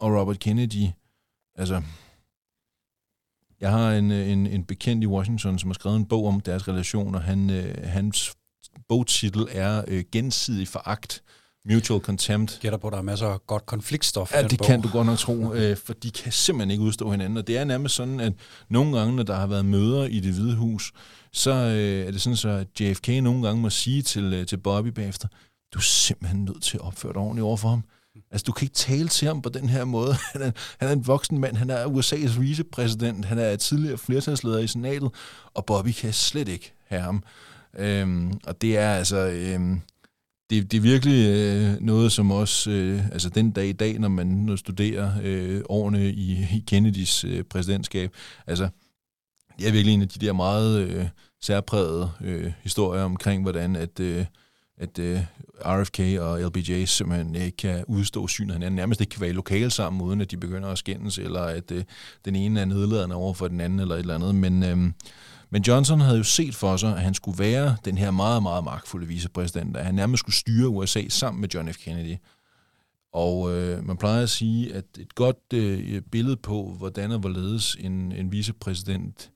og 0.00 0.20
Robert 0.20 0.38
Kennedy, 0.38 0.86
altså, 1.54 1.82
jeg 3.60 3.70
har 3.70 3.92
en, 3.92 4.10
en, 4.10 4.46
en 4.46 4.64
bekendt 4.64 5.04
i 5.04 5.06
Washington, 5.06 5.58
som 5.58 5.70
har 5.70 5.74
skrevet 5.74 5.96
en 5.96 6.06
bog 6.06 6.26
om 6.26 6.40
deres 6.40 6.68
relation, 6.68 7.14
og 7.14 7.22
han, 7.22 7.50
øh, 7.50 7.74
hans 7.84 8.34
bogtitel 8.88 9.46
er 9.50 9.84
øh, 9.88 10.04
Gensidig 10.12 10.68
foragt, 10.68 11.22
Mutual 11.70 12.00
Contempt. 12.00 12.58
Gætter 12.62 12.78
på, 12.78 12.86
at 12.86 12.92
der 12.92 12.98
er 12.98 13.02
masser 13.02 13.26
af 13.26 13.46
godt 13.46 13.66
konfliktstof 13.66 14.32
Ja, 14.34 14.42
det 14.42 14.58
bog. 14.58 14.66
kan 14.66 14.80
du 14.80 14.88
godt 14.88 15.06
nok 15.06 15.18
tro, 15.18 15.54
øh, 15.54 15.76
for 15.76 15.92
de 15.92 16.10
kan 16.10 16.32
simpelthen 16.32 16.70
ikke 16.70 16.82
udstå 16.82 17.10
hinanden. 17.10 17.38
Og 17.38 17.46
det 17.46 17.56
er 17.56 17.64
nærmest 17.64 17.94
sådan, 17.94 18.20
at 18.20 18.32
nogle 18.70 18.98
gange, 18.98 19.16
når 19.16 19.22
der 19.22 19.34
har 19.34 19.46
været 19.46 19.64
møder 19.64 20.04
i 20.04 20.20
det 20.20 20.32
hvide 20.32 20.56
hus, 20.56 20.92
så 21.32 21.50
øh, 21.50 22.06
er 22.06 22.10
det 22.10 22.20
sådan, 22.20 22.36
så 22.36 22.48
at 22.48 22.80
JFK 22.80 23.08
nogle 23.08 23.46
gange 23.46 23.62
må 23.62 23.70
sige 23.70 24.02
til, 24.02 24.32
øh, 24.32 24.46
til 24.46 24.56
Bobby 24.56 24.88
bagefter, 24.88 25.28
du 25.74 25.78
er 25.78 25.82
simpelthen 25.82 26.44
nødt 26.44 26.62
til 26.62 26.76
at 26.76 26.80
opføre 26.80 27.12
dig 27.12 27.20
ordentligt 27.20 27.44
over 27.44 27.56
for 27.56 27.68
ham. 27.68 27.82
Altså, 28.30 28.44
du 28.44 28.52
kan 28.52 28.64
ikke 28.64 28.74
tale 28.74 29.08
til 29.08 29.28
ham 29.28 29.42
på 29.42 29.48
den 29.48 29.68
her 29.68 29.84
måde. 29.84 30.14
Han 30.32 30.42
er, 30.42 30.50
han 30.80 30.88
er 30.88 30.92
en 30.92 31.06
voksen 31.06 31.38
mand, 31.38 31.56
han 31.56 31.70
er 31.70 31.84
USA's 31.84 32.40
vicepræsident, 32.40 33.24
han 33.24 33.38
er 33.38 33.56
tidligere 33.56 33.98
flertalsleder 33.98 34.58
i 34.58 34.66
senatet, 34.66 35.10
og 35.54 35.64
Bobby 35.64 35.92
kan 35.92 36.12
slet 36.12 36.48
ikke 36.48 36.72
have 36.88 37.02
ham. 37.02 37.22
Øhm, 37.78 38.32
og 38.46 38.62
det 38.62 38.76
er 38.76 38.90
altså... 38.90 39.16
Øhm, 39.16 39.80
det, 40.50 40.72
det 40.72 40.76
er 40.76 40.80
virkelig 40.80 41.26
øh, 41.26 41.80
noget, 41.80 42.12
som 42.12 42.30
også, 42.30 42.70
øh, 42.70 43.06
altså 43.12 43.28
den 43.28 43.50
dag 43.50 43.66
i 43.66 43.72
dag, 43.72 43.98
når 43.98 44.08
man 44.08 44.26
når 44.26 44.56
studerer 44.56 45.12
øh, 45.22 45.62
årene 45.68 46.10
i, 46.10 46.32
i 46.32 46.64
Kennedys 46.66 47.24
øh, 47.24 47.44
præsidentskab, 47.44 48.14
altså 48.46 48.68
det 49.58 49.68
er 49.68 49.72
virkelig 49.72 49.94
en 49.94 50.02
af 50.02 50.08
de 50.08 50.26
der 50.26 50.32
meget 50.32 50.80
øh, 50.80 51.08
særprægede 51.42 52.10
øh, 52.20 52.52
historier 52.62 53.02
omkring, 53.02 53.42
hvordan 53.42 53.76
at, 53.76 54.00
øh, 54.00 54.24
at 54.78 54.98
øh, 54.98 55.20
RFK 55.64 56.00
og 56.20 56.40
LBJ 56.40 56.84
simpelthen 56.84 57.34
ikke 57.34 57.56
kan 57.56 57.84
udstå 57.88 58.26
synet 58.26 58.50
af 58.50 58.54
hinanden, 58.54 58.76
nærmest 58.76 59.00
ikke 59.00 59.10
kan 59.10 59.20
være 59.20 59.30
i 59.30 59.32
lokale 59.32 59.70
sammen, 59.70 60.02
uden 60.02 60.20
at 60.20 60.30
de 60.30 60.36
begynder 60.36 60.68
at 60.68 60.78
skændes, 60.78 61.18
eller 61.18 61.40
at 61.40 61.70
øh, 61.70 61.84
den 62.24 62.36
ene 62.36 62.60
er 62.60 62.64
nedladende 62.64 63.16
over 63.16 63.34
for 63.34 63.48
den 63.48 63.60
anden, 63.60 63.80
eller 63.80 63.94
et 63.94 64.00
eller 64.00 64.14
andet. 64.14 64.34
Men, 64.34 64.62
øh, 64.62 64.92
men 65.50 65.62
Johnson 65.62 66.00
havde 66.00 66.18
jo 66.18 66.24
set 66.24 66.54
for 66.54 66.76
sig, 66.76 66.96
at 66.96 67.02
han 67.02 67.14
skulle 67.14 67.38
være 67.38 67.76
den 67.84 67.98
her 67.98 68.10
meget, 68.10 68.42
meget 68.42 68.64
magtfulde 68.64 69.06
vicepræsident, 69.06 69.76
at 69.76 69.84
han 69.84 69.94
nærmest 69.94 70.20
skulle 70.20 70.36
styre 70.36 70.68
USA 70.68 71.08
sammen 71.08 71.40
med 71.40 71.48
John 71.48 71.72
F. 71.72 71.76
Kennedy. 71.76 72.16
Og 73.12 73.52
øh, 73.52 73.86
man 73.86 73.96
plejer 73.96 74.22
at 74.22 74.30
sige, 74.30 74.74
at 74.74 74.84
et 74.98 75.14
godt 75.14 75.52
øh, 75.54 76.00
billede 76.00 76.36
på, 76.36 76.74
hvordan 76.78 77.10
og 77.10 77.18
hvorledes 77.18 77.76
en, 77.80 78.12
en 78.12 78.32
vicepræsident, 78.32 79.30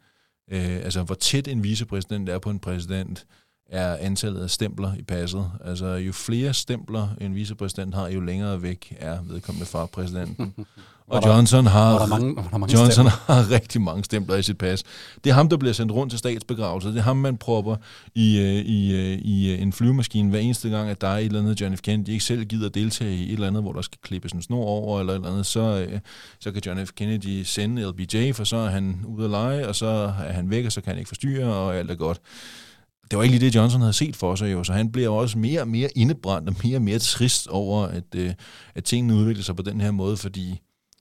øh, 0.51 0.77
altså 0.77 1.03
hvor 1.03 1.14
tæt 1.14 1.49
en 1.49 1.62
vicepræsident 1.62 2.29
er 2.29 2.38
på 2.38 2.51
en 2.51 2.59
præsident, 2.59 3.27
er 3.70 3.96
antallet 3.96 4.42
af 4.42 4.51
stempler 4.51 4.94
i 4.94 5.03
passet. 5.03 5.51
Altså 5.64 5.87
jo 5.87 6.12
flere 6.12 6.55
stempler 6.55 7.09
en 7.20 7.35
vicepræsident 7.35 7.94
har, 7.94 8.09
jo 8.09 8.20
længere 8.20 8.62
væk 8.62 8.96
er 8.99 9.23
vedkommende 9.23 9.66
fra 9.66 9.87
præsidenten. 9.87 10.55
Og 11.11 11.27
Johnson 11.27 11.66
har, 11.66 11.99
der 11.99 12.07
mange, 12.07 12.37
der 12.37 12.59
mange 12.59 12.79
Johnson 12.79 13.07
har 13.27 13.51
rigtig 13.51 13.81
mange 13.81 14.05
stempler 14.05 14.37
i 14.37 14.42
sit 14.42 14.59
pas. 14.59 14.83
Det 15.25 15.31
er 15.31 15.35
ham, 15.35 15.49
der 15.49 15.57
bliver 15.57 15.73
sendt 15.73 15.92
rundt 15.92 16.11
til 16.11 16.18
statsbegravelse. 16.18 16.88
Det 16.88 16.99
er 16.99 17.03
ham, 17.03 17.16
man 17.16 17.37
propper 17.37 17.77
i, 18.14 18.38
øh, 18.38 18.46
i, 18.46 18.94
øh, 18.94 19.18
i 19.18 19.53
øh, 19.53 19.62
en 19.62 19.73
flyvemaskine 19.73 20.31
hver 20.31 20.38
eneste 20.38 20.68
gang, 20.68 20.90
at 20.90 21.01
der 21.01 21.09
er 21.09 21.18
et 21.18 21.25
eller 21.25 21.40
andet, 21.40 21.61
John 21.61 21.77
F. 21.77 21.81
Kennedy 21.81 22.09
ikke 22.09 22.25
selv 22.25 22.44
gider 22.44 22.66
at 22.66 22.75
deltage 22.75 23.14
i 23.14 23.27
et 23.27 23.33
eller 23.33 23.46
andet, 23.46 23.62
hvor 23.62 23.73
der 23.73 23.83
skal 23.83 23.99
klippes 24.03 24.33
en 24.33 24.42
snor 24.42 24.64
over 24.64 25.01
eller 25.01 25.12
et 25.12 25.16
eller 25.16 25.31
andet, 25.31 25.46
så, 25.46 25.87
så 26.40 26.53
kan 26.53 26.62
John 26.66 26.87
F. 26.87 26.90
Kennedy 26.96 27.42
sende 27.42 27.90
LBJ, 27.90 28.33
for 28.33 28.44
så 28.44 28.57
er 28.57 28.70
han 28.70 29.01
ude 29.07 29.25
at 29.25 29.31
lege, 29.31 29.68
og 29.68 29.75
så 29.75 29.87
er 30.27 30.33
han 30.33 30.51
væk, 30.51 30.66
og 30.66 30.73
så 30.73 30.81
kan 30.81 30.90
han 30.90 30.99
ikke 30.99 31.09
forstyrre, 31.09 31.55
og 31.55 31.77
alt 31.77 31.90
er 31.90 31.94
godt 31.94 32.20
det 33.11 33.16
var 33.16 33.23
ikke 33.23 33.38
lige 33.38 33.46
det, 33.46 33.55
Johnson 33.55 33.81
havde 33.81 33.92
set 33.92 34.16
for 34.16 34.35
sig 34.35 34.53
jo, 34.53 34.64
så 34.64 34.73
han 34.73 34.92
bliver 34.92 35.09
også 35.09 35.38
mere 35.38 35.61
og 35.61 35.68
mere 35.68 35.88
indebrændt 35.96 36.49
og 36.49 36.55
mere 36.64 36.77
og 36.77 36.83
mere 36.83 36.99
trist 36.99 37.49
over, 37.49 37.87
at, 37.87 38.14
øh, 38.16 38.33
at 38.75 38.85
tingene 38.85 39.14
udvikler 39.14 39.44
sig 39.44 39.57
på 39.57 39.62
den 39.62 39.81
her 39.81 39.90
måde, 39.90 40.16
fordi 40.16 40.61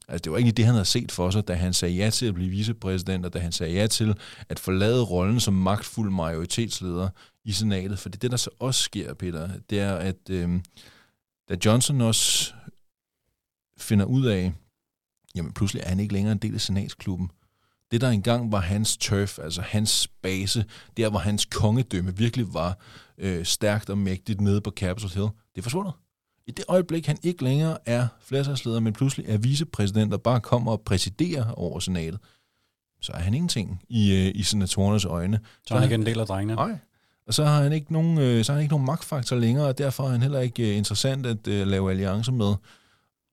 altså, 0.10 0.24
det 0.24 0.32
var 0.32 0.38
ikke 0.38 0.52
det, 0.52 0.65
han 0.65 0.74
havde 0.74 0.86
set 0.86 1.12
for 1.12 1.30
sig, 1.30 1.48
da 1.48 1.54
han 1.54 1.74
sagde 1.74 1.95
ja 1.95 2.10
til 2.10 2.26
at 2.26 2.34
blive 2.34 2.50
vicepræsident, 2.50 3.26
og 3.26 3.34
da 3.34 3.39
han 3.39 3.52
sagde 3.52 3.74
ja 3.74 3.88
til 3.88 4.15
at 4.50 4.60
forlade 4.60 5.04
rollen 5.04 5.39
som 5.39 5.54
magtfuld 5.54 6.12
majoritetsleder 6.12 7.10
i 7.45 7.52
senatet. 7.52 8.00
For 8.00 8.10
det, 8.10 8.22
det 8.22 8.32
der 8.32 8.38
så 8.38 8.50
også 8.60 8.84
sker, 8.84 9.13
Peter, 9.13 9.50
det 9.69 9.80
er, 9.80 9.95
at 9.95 10.30
øh, 10.30 10.60
da 11.50 11.56
Johnson 11.65 12.02
også 12.02 12.54
finder 13.78 14.06
ud 14.06 14.26
af, 14.26 14.54
jamen 15.36 15.54
pludselig 15.54 15.84
er 15.84 15.89
han 15.89 16.00
ikke 16.00 16.13
længere 16.13 16.32
en 16.32 16.38
del 16.38 16.54
af 16.54 16.62
senatsklubben, 16.62 17.32
det, 17.91 18.02
der 18.02 18.10
engang 18.10 18.52
var 18.52 18.60
hans 18.60 18.98
turf, 18.98 19.39
altså 19.39 19.62
hans 19.62 20.08
base, 20.08 20.65
der 20.98 21.10
hvor 21.10 21.19
hans 21.19 21.45
kongedømme 21.45 22.17
virkelig 22.17 22.54
var 22.54 22.78
øh, 23.17 23.45
stærkt 23.45 23.89
og 23.89 23.98
mægtigt 23.98 24.41
nede 24.41 24.62
på 24.62 24.72
Capitol 24.72 25.10
Hill, 25.10 25.28
det 25.56 25.58
er 25.58 25.62
forsvundet. 25.62 25.93
I 26.50 26.52
det 26.52 26.66
øjeblik, 26.68 27.06
han 27.06 27.18
ikke 27.24 27.44
længere 27.44 27.78
er 27.86 28.08
flertalsleder, 28.22 28.80
men 28.80 28.94
pludselig 28.94 29.26
er 29.30 29.38
vicepræsident 29.38 30.14
og 30.14 30.22
bare 30.22 30.42
kommer 30.42 30.72
og 30.72 30.82
præsiderer 30.82 31.52
over 31.52 31.80
senatet, 31.80 32.20
så 33.02 33.12
er 33.12 33.18
han 33.18 33.34
ingenting 33.34 33.82
i, 33.90 34.14
øh, 34.14 34.32
i 34.36 34.44
senatorernes 34.44 35.06
øjne. 35.06 35.40
Så 35.68 35.74
er 35.74 35.78
han 35.78 35.86
ikke 35.86 35.96
en 35.96 36.06
del 36.06 36.20
af 36.20 36.28
drengene. 36.28 36.56
Nej. 36.56 36.78
Og 37.28 37.34
så 37.34 37.46
har 37.46 37.64
han 37.64 37.74
ikke 37.74 37.94
nogen, 37.94 38.18
øh, 38.18 38.44
så 38.44 38.52
har 38.52 38.58
han 38.58 38.64
ikke 38.64 38.74
nogen 38.74 38.86
magtfaktor 38.86 39.36
længere, 39.36 39.68
og 39.68 39.78
derfor 39.78 40.04
er 40.04 40.08
han 40.08 40.22
heller 40.22 40.40
ikke 40.40 40.72
øh, 40.72 40.78
interessant 40.78 41.26
at 41.26 41.48
lave 41.48 41.92
alliancer 41.92 42.32
med. 42.32 42.56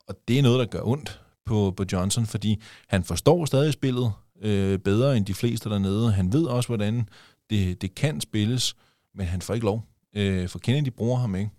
Og 0.09 0.14
det 0.29 0.38
er 0.38 0.42
noget, 0.42 0.59
der 0.59 0.66
gør 0.66 0.81
ondt 0.85 1.20
på, 1.46 1.74
på 1.76 1.85
Johnson, 1.92 2.26
fordi 2.26 2.62
han 2.88 3.05
forstår 3.05 3.44
stadig 3.44 3.72
spillet, 3.72 4.12
øh, 4.42 4.79
bedre 4.79 5.16
end 5.16 5.26
de 5.26 5.35
fleste 5.35 5.70
dernede. 5.70 6.12
Han 6.12 6.33
ved 6.33 6.44
også, 6.44 6.68
hvordan 6.68 7.09
det, 7.50 7.83
det 7.83 7.94
kan 7.94 8.20
spilles, 8.20 8.76
men 9.14 9.26
han 9.26 9.42
får 9.42 9.55
ikke 9.55 9.66
lov. 9.66 9.85
Øh, 10.16 10.48
for 10.48 10.59
Kennedy 10.59 10.92
bruger 10.96 11.18
ham 11.18 11.35
ikke. 11.35 11.50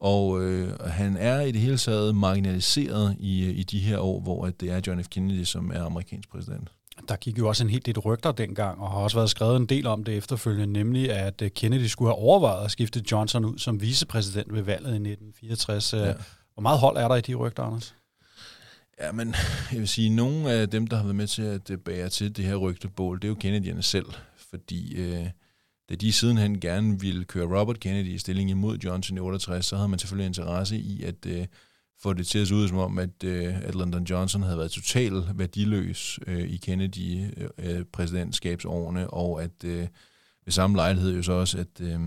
Og 0.00 0.42
øh, 0.42 0.80
han 0.80 1.16
er 1.16 1.40
i 1.40 1.52
det 1.52 1.60
hele 1.60 1.78
taget 1.78 2.16
marginaliseret 2.16 3.16
i, 3.18 3.50
i 3.50 3.62
de 3.62 3.78
her 3.78 3.98
år, 3.98 4.20
hvor 4.20 4.46
det 4.46 4.70
er 4.70 4.80
John 4.86 5.04
F. 5.04 5.08
Kennedy, 5.08 5.44
som 5.44 5.70
er 5.74 5.84
amerikansk 5.84 6.28
præsident. 6.30 6.68
Der 7.08 7.16
gik 7.16 7.38
jo 7.38 7.48
også 7.48 7.64
en 7.64 7.70
helt 7.70 7.86
del 7.86 7.98
rygter 7.98 8.32
dengang, 8.32 8.80
og 8.80 8.90
har 8.90 8.98
også 8.98 9.16
været 9.16 9.30
skrevet 9.30 9.56
en 9.56 9.66
del 9.66 9.86
om 9.86 10.04
det 10.04 10.16
efterfølgende, 10.16 10.72
nemlig 10.72 11.12
at 11.12 11.42
øh, 11.42 11.50
Kennedy 11.50 11.86
skulle 11.86 12.08
have 12.08 12.18
overvejet 12.18 12.64
at 12.64 12.70
skifte 12.70 13.02
Johnson 13.12 13.44
ud 13.44 13.58
som 13.58 13.80
vicepræsident 13.80 14.54
ved 14.54 14.62
valget 14.62 14.90
i 14.90 15.10
1964. 15.10 15.92
Ja. 15.92 16.12
Hvor 16.54 16.60
meget 16.60 16.78
hold 16.78 16.96
er 16.96 17.08
der 17.08 17.14
i 17.14 17.20
de 17.20 17.34
rygter, 17.34 17.62
Anders? 17.62 17.94
Ja, 19.00 19.12
men 19.12 19.34
jeg 19.72 19.80
vil 19.80 19.88
sige, 19.88 20.10
nogle 20.10 20.50
af 20.50 20.70
dem, 20.70 20.86
der 20.86 20.96
har 20.96 21.04
været 21.04 21.16
med 21.16 21.26
til 21.26 21.42
at 21.42 21.80
bære 21.84 22.08
til 22.08 22.36
det 22.36 22.44
her 22.44 22.56
rygtebål, 22.56 23.16
det 23.22 23.24
er 23.24 23.28
jo 23.28 23.36
Kennedy'erne 23.44 23.82
selv, 23.82 24.06
fordi 24.50 24.96
øh, 24.96 25.26
da 25.90 25.94
de 25.94 26.12
sidenhen 26.12 26.60
gerne 26.60 27.00
ville 27.00 27.24
køre 27.24 27.60
Robert 27.60 27.80
Kennedy 27.80 28.06
i 28.06 28.18
stilling 28.18 28.50
imod 28.50 28.78
Johnson 28.78 29.16
i 29.16 29.20
68, 29.20 29.66
så 29.66 29.76
havde 29.76 29.88
man 29.88 29.98
selvfølgelig 29.98 30.26
interesse 30.26 30.76
i 30.76 31.02
at 31.02 31.26
øh, 31.26 31.46
få 32.02 32.12
det 32.12 32.26
til 32.26 32.38
at 32.38 32.48
se 32.48 32.54
ud 32.54 32.68
som 32.68 32.78
om, 32.78 32.98
at, 32.98 33.24
øh, 33.24 33.62
at 33.62 33.74
Lyndon 33.74 34.04
Johnson 34.04 34.42
havde 34.42 34.58
været 34.58 34.70
totalt 34.70 35.38
værdiløs 35.38 36.18
øh, 36.26 36.50
i 36.50 36.56
Kennedy-præsidentskabsårene, 36.56 39.00
øh, 39.00 39.04
øh 39.04 39.12
og 39.12 39.42
at 39.42 39.64
øh, 39.64 39.86
ved 40.44 40.52
samme 40.52 40.76
lejlighed 40.76 41.16
jo 41.16 41.22
så 41.22 41.32
også, 41.32 41.58
at 41.58 41.80
øh, 41.80 42.00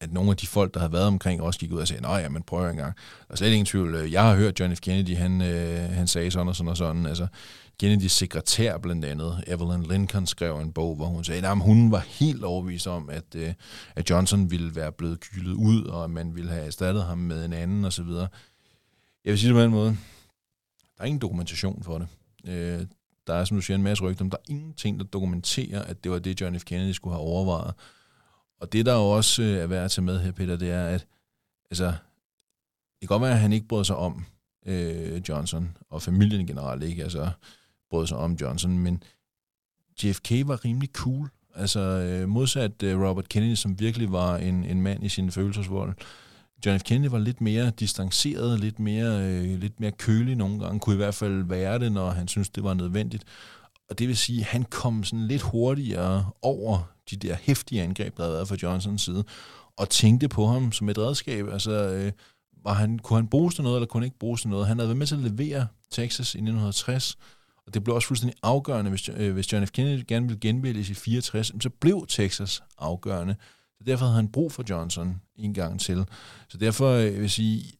at 0.00 0.12
nogle 0.12 0.30
af 0.30 0.36
de 0.36 0.46
folk, 0.46 0.74
der 0.74 0.80
havde 0.80 0.92
været 0.92 1.06
omkring, 1.06 1.42
også 1.42 1.60
gik 1.60 1.72
ud 1.72 1.80
og 1.80 1.88
sagde, 1.88 2.02
nej, 2.02 2.28
men 2.28 2.42
prøv 2.42 2.70
en 2.70 2.76
gang. 2.76 2.94
Der 3.28 3.32
er 3.32 3.36
slet 3.36 3.50
ingen 3.50 3.66
tvivl. 3.66 3.94
Øh, 3.94 4.12
jeg 4.12 4.22
har 4.22 4.36
hørt 4.36 4.60
John 4.60 4.76
F. 4.76 4.80
Kennedy, 4.80 5.16
han, 5.16 5.42
øh, 5.42 5.90
han 5.90 6.06
sagde 6.06 6.30
sådan 6.30 6.48
og 6.48 6.56
sådan 6.56 6.70
og 6.70 6.76
sådan. 6.76 7.06
Altså, 7.06 7.26
Kennedys 7.80 8.12
sekretær 8.12 8.78
blandt 8.78 9.04
andet, 9.04 9.44
Evelyn 9.46 9.82
Lincoln, 9.82 10.26
skrev 10.26 10.58
en 10.58 10.72
bog, 10.72 10.96
hvor 10.96 11.06
hun 11.06 11.24
sagde, 11.24 11.48
at 11.48 11.58
hun 11.58 11.92
var 11.92 11.98
helt 11.98 12.44
overbevist 12.44 12.86
om, 12.86 13.10
at, 13.10 13.34
øh, 13.34 13.54
at 13.96 14.10
Johnson 14.10 14.50
ville 14.50 14.74
være 14.76 14.92
blevet 14.92 15.20
kylet 15.20 15.52
ud, 15.52 15.84
og 15.84 16.04
at 16.04 16.10
man 16.10 16.34
ville 16.34 16.50
have 16.50 16.66
erstattet 16.66 17.04
ham 17.04 17.18
med 17.18 17.44
en 17.44 17.52
anden 17.52 17.84
osv. 17.84 18.06
Jeg 18.06 18.28
vil 19.24 19.38
sige 19.38 19.48
det 19.48 19.56
på 19.56 19.62
en 19.62 19.70
måde. 19.70 19.96
Der 20.96 21.02
er 21.02 21.04
ingen 21.04 21.20
dokumentation 21.20 21.82
for 21.82 21.98
det. 21.98 22.08
Øh, 22.46 22.86
der 23.26 23.34
er, 23.34 23.44
som 23.44 23.56
du 23.56 23.60
siger, 23.60 23.74
en 23.76 23.82
masse 23.82 24.04
rygter, 24.04 24.24
men 24.24 24.30
der 24.30 24.36
er 24.36 24.50
ingenting, 24.50 24.98
der 24.98 25.04
dokumenterer, 25.04 25.82
at 25.82 26.04
det 26.04 26.12
var 26.12 26.18
det, 26.18 26.40
John 26.40 26.60
F. 26.60 26.64
Kennedy 26.64 26.92
skulle 26.92 27.14
have 27.14 27.26
overvejet. 27.26 27.74
Og 28.60 28.72
det, 28.72 28.86
der 28.86 28.94
jo 28.94 29.10
også 29.10 29.42
øh, 29.42 29.56
er 29.56 29.66
værd 29.66 29.84
at 29.84 29.90
tage 29.90 30.04
med 30.04 30.20
her, 30.20 30.32
Peter, 30.32 30.56
det 30.56 30.70
er, 30.70 30.86
at 30.86 31.06
altså, 31.70 31.86
det 31.86 33.00
kan 33.00 33.08
godt 33.08 33.22
være, 33.22 33.32
at 33.32 33.40
han 33.40 33.52
ikke 33.52 33.68
brød 33.68 33.84
sig 33.84 33.96
om 33.96 34.24
øh, 34.66 35.22
Johnson, 35.28 35.76
og 35.90 36.02
familien 36.02 36.46
generelt 36.46 36.82
ikke 36.82 37.02
altså, 37.02 37.30
brød 37.90 38.06
sig 38.06 38.16
om 38.16 38.32
Johnson, 38.32 38.78
men 38.78 39.02
JFK 40.02 40.30
var 40.30 40.64
rimelig 40.64 40.88
cool. 40.92 41.30
Altså 41.54 41.80
øh, 41.80 42.28
modsat 42.28 42.82
øh, 42.82 43.00
Robert 43.00 43.28
Kennedy, 43.28 43.54
som 43.54 43.80
virkelig 43.80 44.12
var 44.12 44.36
en, 44.36 44.64
en 44.64 44.82
mand 44.82 45.04
i 45.04 45.08
sin 45.08 45.30
følelsesvold. 45.30 45.94
John 46.66 46.80
F. 46.80 46.82
Kennedy 46.82 47.10
var 47.10 47.18
lidt 47.18 47.40
mere 47.40 47.70
distanceret, 47.70 48.60
lidt 48.60 48.78
mere, 48.78 49.20
øh, 49.20 49.58
lidt 49.58 49.80
mere 49.80 49.90
kølig 49.90 50.36
nogle 50.36 50.60
gange, 50.60 50.80
kunne 50.80 50.94
i 50.94 50.96
hvert 50.96 51.14
fald 51.14 51.44
være 51.44 51.78
det, 51.78 51.92
når 51.92 52.10
han 52.10 52.28
syntes, 52.28 52.50
det 52.50 52.64
var 52.64 52.74
nødvendigt. 52.74 53.24
Og 53.90 53.98
det 53.98 54.08
vil 54.08 54.16
sige, 54.16 54.40
at 54.40 54.46
han 54.46 54.62
kom 54.62 55.04
sådan 55.04 55.26
lidt 55.26 55.42
hurtigere 55.42 56.30
over 56.42 56.92
de 57.10 57.16
der 57.16 57.36
hæftige 57.40 57.82
angreb, 57.82 58.16
der 58.16 58.22
havde 58.22 58.34
været 58.34 58.48
fra 58.48 58.56
Johnsons 58.62 59.02
side, 59.02 59.24
og 59.76 59.88
tænkte 59.88 60.28
på 60.28 60.46
ham 60.46 60.72
som 60.72 60.88
et 60.88 60.98
redskab. 60.98 61.48
Altså, 61.48 61.70
øh, 61.70 62.12
var 62.64 62.72
han, 62.72 62.98
kunne 62.98 63.16
han 63.16 63.28
bruges 63.28 63.54
til 63.54 63.64
noget, 63.64 63.76
eller 63.76 63.86
kunne 63.86 64.00
han 64.00 64.04
ikke 64.04 64.18
bruges 64.18 64.40
til 64.40 64.50
noget? 64.50 64.66
Han 64.66 64.78
havde 64.78 64.88
været 64.88 64.98
med 64.98 65.06
til 65.06 65.14
at 65.14 65.32
levere 65.32 65.66
Texas 65.90 66.34
i 66.34 66.38
1960, 66.38 67.18
og 67.70 67.74
det 67.74 67.84
blev 67.84 67.96
også 67.96 68.08
fuldstændig 68.08 68.38
afgørende, 68.42 68.90
hvis, 68.90 69.08
øh, 69.16 69.32
hvis 69.32 69.52
John 69.52 69.66
F. 69.66 69.70
Kennedy 69.70 70.04
gerne 70.08 70.26
ville 70.26 70.40
genvælges 70.40 70.90
i 70.90 70.94
64, 70.94 71.52
så 71.60 71.70
blev 71.80 72.06
Texas 72.08 72.62
afgørende. 72.78 73.36
Så 73.78 73.84
derfor 73.86 74.04
havde 74.04 74.16
han 74.16 74.28
brug 74.28 74.52
for 74.52 74.64
Johnson 74.70 75.20
en 75.36 75.54
gang 75.54 75.80
til. 75.80 76.04
Så 76.48 76.58
derfor 76.58 76.90
øh, 76.90 77.12
vil 77.12 77.20
jeg 77.20 77.30
sige, 77.30 77.72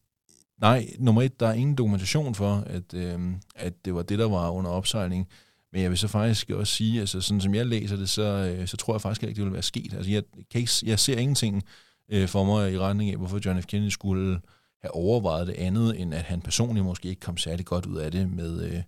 nej, 0.61 0.87
nummer 0.99 1.21
et, 1.21 1.39
der 1.39 1.47
er 1.47 1.53
ingen 1.53 1.75
dokumentation 1.75 2.35
for, 2.35 2.63
at, 2.67 2.93
øh, 2.93 3.19
at 3.55 3.85
det 3.85 3.95
var 3.95 4.01
det, 4.01 4.19
der 4.19 4.29
var 4.29 4.49
under 4.49 4.71
opsejling. 4.71 5.27
Men 5.73 5.81
jeg 5.81 5.89
vil 5.89 5.97
så 5.97 6.07
faktisk 6.07 6.49
også 6.49 6.73
sige, 6.73 6.99
altså 6.99 7.21
sådan 7.21 7.41
som 7.41 7.55
jeg 7.55 7.65
læser 7.65 7.95
det, 7.95 8.09
så, 8.09 8.23
øh, 8.23 8.67
så 8.67 8.77
tror 8.77 8.93
jeg 8.93 9.01
faktisk 9.01 9.23
ikke, 9.23 9.35
det 9.35 9.43
vil 9.43 9.53
være 9.53 9.61
sket. 9.61 9.93
Altså 9.93 10.11
jeg, 10.11 10.23
case, 10.53 10.85
jeg 10.85 10.99
ser 10.99 11.17
ingenting 11.17 11.63
øh, 12.09 12.27
for 12.27 12.43
mig 12.43 12.73
i 12.73 12.79
retning 12.79 13.11
af, 13.11 13.17
hvorfor 13.17 13.39
John 13.45 13.61
F. 13.61 13.65
Kennedy 13.65 13.89
skulle 13.89 14.41
have 14.81 14.95
overvejet 14.95 15.47
det 15.47 15.53
andet, 15.53 16.01
end 16.01 16.13
at 16.13 16.21
han 16.21 16.41
personligt 16.41 16.85
måske 16.85 17.09
ikke 17.09 17.19
kom 17.19 17.37
særlig 17.37 17.65
godt 17.65 17.85
ud 17.85 17.97
af 17.97 18.11
det 18.11 18.29
med, 18.29 18.63
øh, 18.63 18.81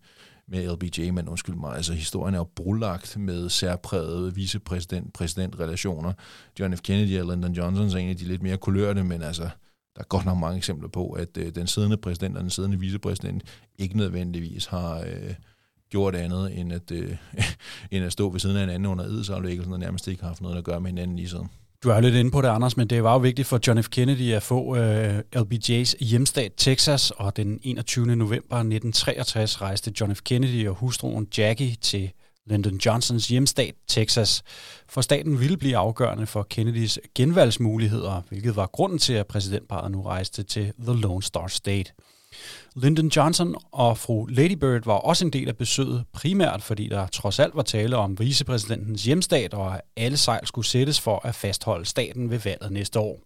med 0.48 0.74
LBJ, 0.74 1.12
men 1.12 1.30
undskyld 1.30 1.56
mig, 1.56 1.76
altså 1.76 1.94
historien 1.94 2.36
er 2.36 2.40
jo 2.40 2.48
brulagt 2.56 3.18
med 3.18 3.50
særpræget 3.50 4.36
vicepræsident-præsident-relationer. 4.36 6.14
John 6.60 6.78
F. 6.78 6.82
Kennedy 6.82 7.20
og 7.20 7.36
Lyndon 7.36 7.54
Johnson 7.54 7.88
er 7.88 7.96
en 7.96 8.10
af 8.10 8.18
de 8.18 8.26
lidt 8.26 8.44
mere 8.44 8.58
kulørte, 8.58 9.04
men 9.04 9.22
altså, 9.22 9.44
der 9.96 10.02
er 10.02 10.04
godt 10.04 10.26
nok 10.26 10.38
mange 10.38 10.58
eksempler 10.58 10.90
på, 10.90 11.12
at 11.12 11.38
øh, 11.38 11.56
den 11.56 11.68
siddende 11.68 11.98
præsident 11.98 12.38
og 12.38 12.42
den 12.42 12.50
siddende 12.50 12.80
vicepræsident 12.80 13.44
ikke 13.78 13.98
nødvendigvis 13.98 14.66
har 14.66 15.00
øh, 15.00 15.34
gjort 15.90 16.16
andet, 16.16 16.60
end 16.60 16.74
at, 16.74 16.92
øh, 16.92 17.18
end 17.92 18.06
at 18.06 18.12
stå 18.12 18.30
ved 18.30 18.40
siden 18.40 18.56
af 18.56 18.62
hinanden 18.62 18.86
anden 18.86 18.92
under 18.92 19.06
edsaflæggelsen, 19.06 19.74
og 19.74 19.80
nærmest 19.80 20.08
ikke 20.08 20.22
har 20.22 20.28
haft 20.28 20.42
noget 20.42 20.58
at 20.58 20.64
gøre 20.64 20.82
med 20.82 20.90
hinanden 20.90 21.20
i 21.20 21.26
siden. 21.26 21.50
Du 21.84 21.90
er 21.90 22.00
lidt 22.00 22.16
inde 22.16 22.32
på 22.32 22.42
det, 22.42 22.48
Anders, 22.48 22.78
men 22.78 22.88
det 22.88 23.04
var 23.04 23.14
jo 23.14 23.20
vigtigt 23.20 23.48
for 23.48 23.60
John 23.68 23.84
F. 23.84 23.90
Kennedy 23.90 24.34
at 24.34 24.44
få 24.44 24.76
øh, 24.76 25.20
LBJ's 25.36 26.06
hjemstat 26.06 26.52
Texas, 26.58 27.12
og 27.12 27.38
den 27.38 27.60
21. 27.64 28.06
november 28.06 28.56
1963 28.56 29.62
rejste 29.62 29.94
John 30.00 30.16
F. 30.16 30.22
Kennedy 30.22 30.68
og 30.68 30.76
hustruen 30.76 31.28
Jackie 31.38 31.76
til 31.76 32.12
Lyndon 32.48 32.78
Johnsons 32.86 33.28
hjemstat 33.28 33.74
Texas, 33.88 34.44
for 34.90 35.02
staten 35.02 35.40
ville 35.40 35.58
blive 35.58 35.78
afgørende 35.78 36.26
for 36.26 36.44
Kennedys 36.50 37.00
genvalgsmuligheder, 37.16 38.22
hvilket 38.30 38.56
var 38.56 38.68
grunden 38.68 39.00
til, 39.00 39.14
at 39.14 39.28
præsidentparet 39.28 39.92
nu 39.92 40.02
rejste 40.02 40.44
til 40.44 40.74
The 40.80 41.02
Lone 41.02 41.24
Star 41.24 41.48
State. 41.48 41.92
Lyndon 42.76 43.08
Johnson 43.08 43.56
og 43.72 43.98
fru 43.98 44.26
Lady 44.26 44.54
Bird 44.54 44.86
var 44.86 44.94
også 44.94 45.26
en 45.26 45.34
del 45.34 45.48
af 45.48 45.58
besøget, 45.58 46.06
primært 46.14 46.64
fordi 46.64 46.88
der 46.88 47.08
trods 47.08 47.40
alt 47.40 47.56
var 47.56 47.62
tale 47.62 47.98
om 47.98 48.20
vicepræsidentens 48.20 49.04
hjemstat, 49.04 49.54
og 49.54 49.76
at 49.76 49.82
alle 49.98 50.18
sejl 50.18 50.48
skulle 50.48 50.68
sættes 50.68 51.02
for 51.02 51.26
at 51.26 51.36
fastholde 51.36 51.86
staten 51.86 52.30
ved 52.30 52.40
valget 52.40 52.72
næste 52.72 53.00
år. 53.00 53.20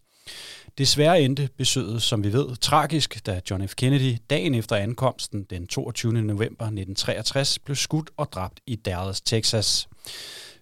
Desværre 0.78 1.22
endte 1.22 1.50
besøget, 1.58 2.02
som 2.02 2.24
vi 2.24 2.34
ved, 2.34 2.56
tragisk, 2.56 3.26
da 3.26 3.42
John 3.50 3.68
F. 3.68 3.76
Kennedy 3.76 4.18
dagen 4.30 4.56
efter 4.56 4.76
ankomsten 4.76 5.44
den 5.44 5.68
22. 5.68 6.14
november 6.14 6.66
1963 6.66 7.60
blev 7.60 7.76
skudt 7.76 8.10
og 8.18 8.32
dræbt 8.32 8.60
i 8.68 8.76
Dallas, 8.76 9.22
Texas. 9.22 9.88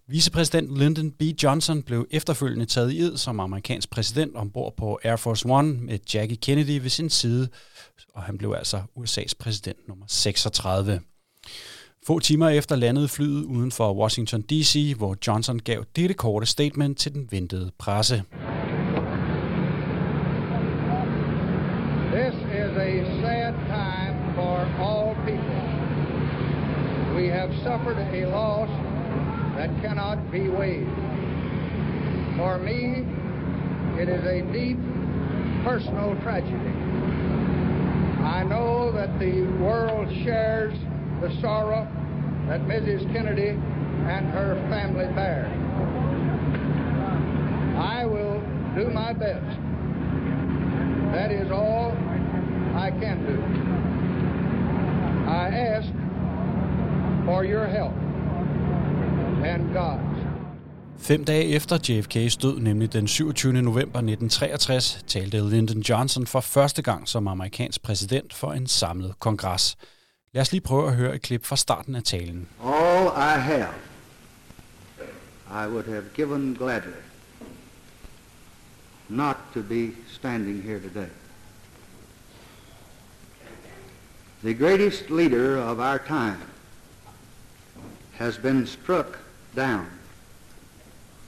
Vicepræsident 0.08 0.78
Lyndon 0.78 1.12
B. 1.12 1.22
Johnson 1.22 1.84
blev 1.84 2.08
efterfølgende 2.12 2.66
taget 2.66 2.92
i 2.92 3.00
ed 3.00 3.18
som 3.18 3.40
amerikansk 3.40 3.90
præsident 3.90 4.36
ombord 4.36 4.74
på 4.78 5.00
Air 5.04 5.16
Force 5.16 5.50
One 5.50 5.74
med 5.74 6.00
Jackie 6.14 6.38
Kennedy 6.38 6.82
ved 6.82 6.90
sin 6.90 7.10
side, 7.10 7.50
og 8.14 8.24
han 8.24 8.38
blev 8.38 8.54
altså 8.58 8.82
USA's 8.96 9.34
præsident 9.40 9.88
nummer 9.88 10.06
36. 10.08 11.00
Få 12.08 12.20
timer 12.20 12.50
efter 12.50 12.76
landede 12.76 13.08
flyet 13.08 13.44
uden 13.44 13.72
for 13.72 13.94
Washington 13.94 14.42
D.C., 14.42 14.94
hvor 14.98 15.16
Johnson 15.28 15.60
gav 15.60 15.84
dette 15.96 16.14
korte 16.16 16.46
statement 16.46 16.98
til 16.98 17.14
den 17.14 17.28
ventede 17.32 17.72
presse. 17.80 18.24
This 22.14 22.36
is 22.62 22.72
a 22.78 23.04
sad 23.22 23.54
time 23.78 24.16
for 24.36 24.56
all 24.90 25.16
people. 25.26 25.62
We 27.16 27.28
have 27.28 27.52
suffered 27.64 27.98
a 27.98 28.26
loss 28.26 28.70
that 29.58 29.70
cannot 29.82 30.18
be 30.32 30.50
weighed. 30.60 30.96
For 32.38 32.58
me, 32.58 32.82
it 34.02 34.10
is 34.10 34.24
a 34.26 34.42
deep 34.54 34.78
personal 35.64 36.16
tragedy. 36.24 36.95
I 38.26 38.44
know 38.44 38.92
that 38.92 39.20
the 39.20 39.44
world 39.62 40.12
shares 40.24 40.74
the 41.22 41.30
sorrow 41.42 41.88
that 42.48 42.62
Mrs. 42.62 43.06
Kennedy 43.14 43.50
and 43.50 44.28
her 44.30 44.56
family 44.68 45.06
bear. 45.14 45.46
I 47.78 48.04
will 48.06 48.42
do 48.76 48.90
my 48.90 49.14
best. 49.14 49.46
That 51.14 51.32
is 51.32 51.52
all 51.52 51.92
I 52.76 52.90
can 53.00 53.26
do. 53.26 53.42
I 55.30 55.50
ask 55.50 55.88
for 57.26 57.46
your 57.46 57.68
help 57.68 57.94
and 59.46 59.72
God's. 59.72 60.05
Fem 61.00 61.26
dage 61.26 61.46
efter 61.46 61.78
JFK's 61.90 62.36
død, 62.36 62.60
nemlig 62.60 62.94
den 62.94 63.08
27. 63.08 63.54
november 63.54 64.00
1963, 64.00 65.04
talte 65.08 65.50
Lyndon 65.50 65.82
Johnson 65.82 66.28
for 66.28 66.40
første 66.40 66.82
gang 66.82 67.08
som 67.08 67.28
amerikansk 67.28 67.82
præsident 67.82 68.34
for 68.34 68.54
en 68.54 68.68
samlet 68.68 69.20
kongres. 69.20 69.78
Lad 70.34 70.42
os 70.42 70.52
lige 70.52 70.62
prøve 70.62 70.88
at 70.88 70.96
høre 70.96 71.16
et 71.16 71.22
klip 71.22 71.46
fra 71.46 71.56
starten 71.56 71.96
af 71.96 72.04
talen. 72.04 72.48
All 72.64 73.08
I 73.08 73.40
have, 73.40 73.70
I 75.50 75.68
would 75.68 75.86
have 75.86 76.06
given 76.16 76.56
gladly 76.60 77.02
not 79.10 79.36
to 79.54 79.62
be 79.62 79.92
standing 80.08 80.64
here 80.64 80.80
today. 80.80 81.10
The 84.44 84.54
greatest 84.54 85.10
leader 85.10 85.58
of 85.58 85.80
our 85.80 85.98
time 86.08 86.38
has 88.14 88.38
been 88.38 88.68
struck 88.68 89.20
down 89.56 89.86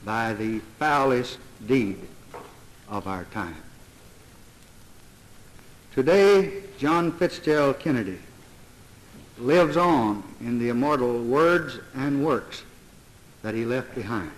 by 0.04 0.32
the 0.32 0.60
foulest 0.78 1.38
deed 1.66 1.98
of 2.88 3.06
our 3.06 3.24
time. 3.24 3.62
Today, 5.94 6.62
John 6.78 7.12
Fitzgerald 7.12 7.78
Kennedy 7.80 8.18
lives 9.38 9.76
on 9.76 10.22
in 10.40 10.58
the 10.58 10.68
immortal 10.68 11.22
words 11.22 11.78
and 11.94 12.24
works 12.24 12.62
that 13.42 13.54
he 13.54 13.64
left 13.64 13.94
behind. 13.94 14.30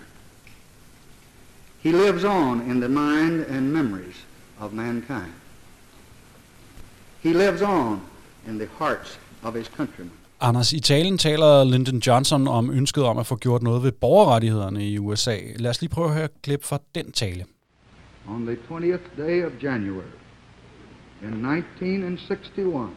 He 1.82 1.92
lives 1.92 2.24
on 2.24 2.60
in 2.62 2.80
the 2.80 2.88
mind 2.88 3.42
and 3.42 3.72
memories 3.72 4.16
of 4.58 4.72
mankind. 4.72 5.32
He 7.22 7.32
lives 7.32 7.62
on 7.62 8.02
in 8.46 8.58
the 8.58 8.66
hearts 8.66 9.16
of 9.42 9.54
his 9.54 9.68
countrymen. 9.68 10.19
Anders, 10.42 10.72
i 10.72 10.80
talen 10.80 11.18
taler 11.18 11.64
Lyndon 11.64 11.98
Johnson 11.98 12.48
om 12.48 12.70
ønsket 12.70 13.04
om 13.04 13.18
at 13.18 13.26
få 13.26 13.36
gjort 13.36 13.62
noget 13.62 13.82
ved 13.82 13.92
borgerrettighederne 13.92 14.88
i 14.88 14.98
USA. 14.98 15.36
Lad 15.56 15.70
os 15.70 15.80
lige 15.80 15.90
prøve 15.90 16.08
at 16.08 16.14
høre 16.14 16.24
et 16.24 16.42
klip 16.42 16.64
fra 16.64 16.78
den 16.94 17.12
tale. 17.12 17.44
On 18.28 18.46
the 18.46 18.56
20th 18.70 19.16
day 19.16 19.44
of 19.44 19.52
January 19.62 20.12
in 21.22 21.44
1961, 21.46 22.90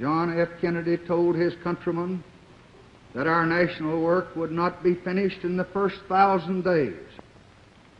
John 0.00 0.46
F. 0.46 0.48
Kennedy 0.60 0.96
told 1.06 1.36
his 1.36 1.52
countrymen 1.62 2.24
that 3.14 3.26
our 3.26 3.46
national 3.46 4.02
work 4.02 4.36
would 4.36 4.52
not 4.52 4.72
be 4.82 4.94
finished 5.04 5.44
in 5.44 5.56
the 5.56 5.66
first 5.72 5.96
thousand 6.08 6.64
days, 6.64 7.08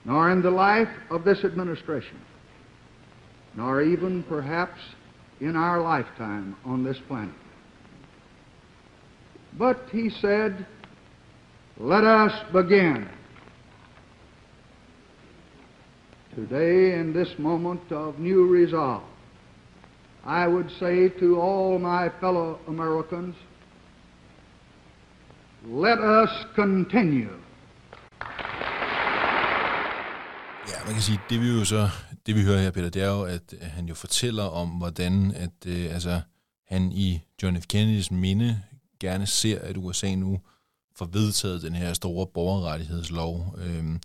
nor 0.05 0.31
in 0.31 0.43
the 0.43 0.51
life 0.51 0.95
of 1.11 1.25
this 1.25 1.45
administration, 1.45 2.19
nor 3.55 3.81
even 3.81 4.23
perhaps 4.29 4.81
in 5.41 5.57
our 5.57 5.81
lifetime 5.81 6.55
on 6.65 6.85
this 6.85 7.01
planet. 7.09 7.44
But 9.59 9.77
he 9.93 10.11
said, 10.11 10.67
let 11.77 12.05
us 12.05 12.33
begin. 12.53 13.09
Today, 16.35 16.99
in 16.99 17.13
this 17.13 17.39
moment 17.39 17.93
of 17.93 18.19
new 18.19 18.47
resolve, 18.47 19.03
I 20.25 20.49
would 20.49 20.71
say 20.81 21.09
to 21.21 21.41
all 21.41 21.79
my 21.79 22.11
fellow 22.21 22.59
Americans, 22.67 23.37
let 25.65 25.99
us 25.99 26.31
continue. 26.57 27.31
Ja, 30.69 30.85
man 30.85 30.93
kan 30.95 31.03
sige, 31.03 31.21
det 31.31 31.41
vi 31.41 31.59
jo 31.59 31.65
så, 31.65 31.89
det 32.27 32.35
vi 32.35 32.43
hører 32.43 32.59
her, 32.59 32.71
Peter, 32.71 32.89
det 32.89 33.03
er 33.03 33.11
jo, 33.11 33.23
at 33.23 33.55
han 33.63 33.87
jo 33.87 33.95
fortæller 33.95 34.45
om, 34.45 34.69
hvordan 34.69 35.33
at, 35.37 35.67
øh, 35.67 35.95
altså, 35.95 36.21
han 36.69 36.93
i 36.93 37.21
John 37.43 37.61
F. 37.61 37.67
Kennedys 37.67 38.11
minde 38.11 38.63
gerne 39.01 39.27
ser, 39.27 39.59
at 39.59 39.77
USA 39.77 40.15
nu 40.15 40.41
får 40.97 41.07
vedtaget 41.07 41.63
den 41.63 41.75
her 41.75 41.95
store 41.95 42.27
borgerrettighedslov. 42.27 43.55
Øhm, 43.59 44.01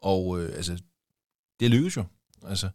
og 0.00 0.40
øh, 0.40 0.56
altså, 0.56 0.78
det 1.60 1.70
lykkes 1.70 1.96
jo. 1.96 2.04
Altså, 2.46 2.68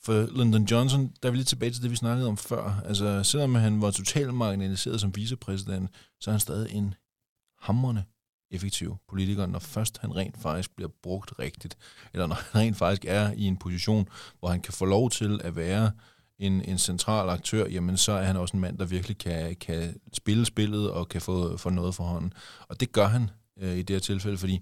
for 0.00 0.38
Lyndon 0.38 0.64
Johnson, 0.64 1.12
der 1.22 1.28
er 1.28 1.30
vi 1.30 1.36
lidt 1.36 1.48
tilbage 1.48 1.70
til 1.70 1.82
det, 1.82 1.90
vi 1.90 1.96
snakkede 1.96 2.28
om 2.28 2.36
før. 2.36 2.82
Altså, 2.84 3.22
selvom 3.22 3.54
han 3.54 3.82
var 3.82 3.90
totalt 3.90 4.34
marginaliseret 4.34 5.00
som 5.00 5.16
vicepræsident, 5.16 5.90
så 6.20 6.30
er 6.30 6.32
han 6.32 6.40
stadig 6.40 6.72
en 6.72 6.94
hammerne 7.60 8.04
effektiv 8.50 8.96
politiker, 9.08 9.46
når 9.46 9.58
først 9.58 9.98
han 9.98 10.16
rent 10.16 10.38
faktisk 10.38 10.76
bliver 10.76 10.90
brugt 11.02 11.38
rigtigt, 11.38 11.78
eller 12.12 12.26
når 12.26 12.34
han 12.34 12.60
rent 12.60 12.76
faktisk 12.76 13.04
er 13.04 13.32
i 13.32 13.44
en 13.44 13.56
position, 13.56 14.08
hvor 14.38 14.48
han 14.48 14.60
kan 14.60 14.72
få 14.72 14.84
lov 14.84 15.10
til 15.10 15.40
at 15.44 15.56
være 15.56 15.90
en, 16.38 16.62
en 16.62 16.78
central 16.78 17.28
aktør, 17.28 17.66
jamen 17.66 17.96
så 17.96 18.12
er 18.12 18.22
han 18.22 18.36
også 18.36 18.56
en 18.56 18.60
mand, 18.60 18.78
der 18.78 18.84
virkelig 18.84 19.18
kan, 19.18 19.56
kan 19.56 20.00
spille 20.12 20.46
spillet 20.46 20.90
og 20.90 21.08
kan 21.08 21.20
få, 21.20 21.56
få 21.56 21.70
noget 21.70 21.94
for 21.94 22.04
hånden. 22.04 22.32
Og 22.68 22.80
det 22.80 22.92
gør 22.92 23.06
han 23.06 23.30
øh, 23.60 23.76
i 23.76 23.82
det 23.82 23.94
her 23.94 24.00
tilfælde, 24.00 24.38
fordi 24.38 24.60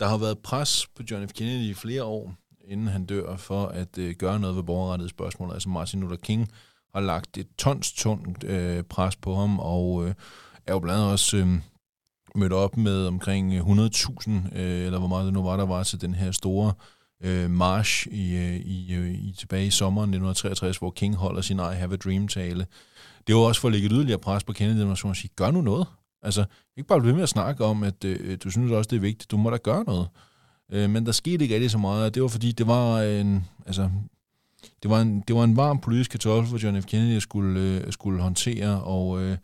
der 0.00 0.08
har 0.08 0.18
været 0.18 0.38
pres 0.38 0.86
på 0.96 1.02
John 1.10 1.28
F. 1.28 1.32
Kennedy 1.32 1.62
i 1.62 1.74
flere 1.74 2.04
år, 2.04 2.34
inden 2.64 2.86
han 2.86 3.06
dør, 3.06 3.36
for 3.36 3.66
at 3.66 3.98
øh, 3.98 4.14
gøre 4.14 4.40
noget 4.40 4.56
ved 4.56 4.62
borgerrettighedsspørgsmålet. 4.62 5.54
Altså 5.54 5.68
Martin 5.68 6.00
Luther 6.00 6.16
King 6.16 6.48
har 6.94 7.00
lagt 7.00 7.38
et 7.38 7.48
tons 7.58 7.92
tungt 7.92 8.44
øh, 8.44 8.82
pres 8.82 9.16
på 9.16 9.34
ham, 9.34 9.58
og 9.58 10.06
øh, 10.06 10.14
er 10.66 10.72
jo 10.72 10.78
blandt 10.78 10.98
andet 10.98 11.12
også 11.12 11.36
øh, 11.36 11.48
mødt 12.34 12.52
op 12.52 12.76
med 12.76 13.06
omkring 13.06 13.60
100.000, 13.60 14.30
øh, 14.30 14.86
eller 14.86 14.98
hvor 14.98 15.08
meget 15.08 15.24
det 15.24 15.32
nu 15.32 15.42
var, 15.42 15.56
der 15.56 15.66
var 15.66 15.82
til 15.82 16.00
den 16.00 16.14
her 16.14 16.30
store 16.30 16.68
øh, 16.68 16.95
Øh, 17.20 17.50
march 17.50 18.06
i, 18.10 18.36
øh, 18.36 18.56
i, 18.56 18.94
øh, 18.94 19.14
i, 19.14 19.34
tilbage 19.38 19.66
i 19.66 19.70
sommeren 19.70 20.10
1963, 20.10 20.78
hvor 20.78 20.90
King 20.90 21.16
holder 21.16 21.40
sin 21.40 21.56
I 21.56 21.74
Have 21.74 21.92
a 21.92 21.96
Dream-tale. 21.96 22.66
Det 23.26 23.34
var 23.34 23.40
også 23.40 23.60
for 23.60 23.68
at 23.68 23.72
lægge 23.72 23.86
et 23.86 23.92
yderligere 23.92 24.18
pres 24.18 24.44
på 24.44 24.52
Kennedy-administrationen 24.52 25.10
og 25.10 25.16
sige, 25.16 25.30
gør 25.36 25.50
nu 25.50 25.60
noget. 25.60 25.86
Altså, 26.22 26.44
ikke 26.76 26.88
bare 26.88 27.00
blive 27.00 27.14
med 27.14 27.22
at 27.22 27.28
snakke 27.28 27.64
om, 27.64 27.82
at 27.82 28.04
øh, 28.04 28.38
du 28.44 28.50
synes 28.50 28.72
også, 28.72 28.88
det 28.88 28.96
er 28.96 29.00
vigtigt. 29.00 29.30
Du 29.30 29.36
må 29.36 29.50
da 29.50 29.56
gøre 29.56 29.84
noget. 29.84 30.08
Øh, 30.72 30.90
men 30.90 31.06
der 31.06 31.12
skete 31.12 31.44
ikke 31.44 31.54
rigtig 31.54 31.70
så 31.70 31.78
meget, 31.78 32.14
det 32.14 32.22
var 32.22 32.28
fordi, 32.28 32.52
det 32.52 32.66
var 32.66 33.02
en, 33.02 33.46
altså, 33.66 33.90
det 34.82 34.90
var 34.90 35.00
en, 35.00 35.20
det 35.20 35.36
var 35.36 35.44
en 35.44 35.56
varm 35.56 35.80
politisk 35.80 36.10
kartoffel 36.10 36.50
for 36.50 36.66
John 36.66 36.82
F. 36.82 36.86
Kennedy 36.86 37.16
at 37.16 37.22
skulle, 37.22 37.60
øh, 37.60 37.92
skulle 37.92 38.22
håndtere, 38.22 38.82
og 38.82 39.22
øh, 39.22 39.38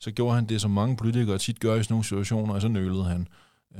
så 0.00 0.10
gjorde 0.10 0.34
han 0.34 0.46
det, 0.46 0.60
som 0.60 0.70
mange 0.70 0.96
politikere 0.96 1.38
tit 1.38 1.60
gør 1.60 1.74
i 1.74 1.82
sådan 1.82 1.94
nogle 1.94 2.04
situationer, 2.04 2.54
og 2.54 2.60
så 2.60 2.68
nølede 2.68 3.04
han. 3.04 3.28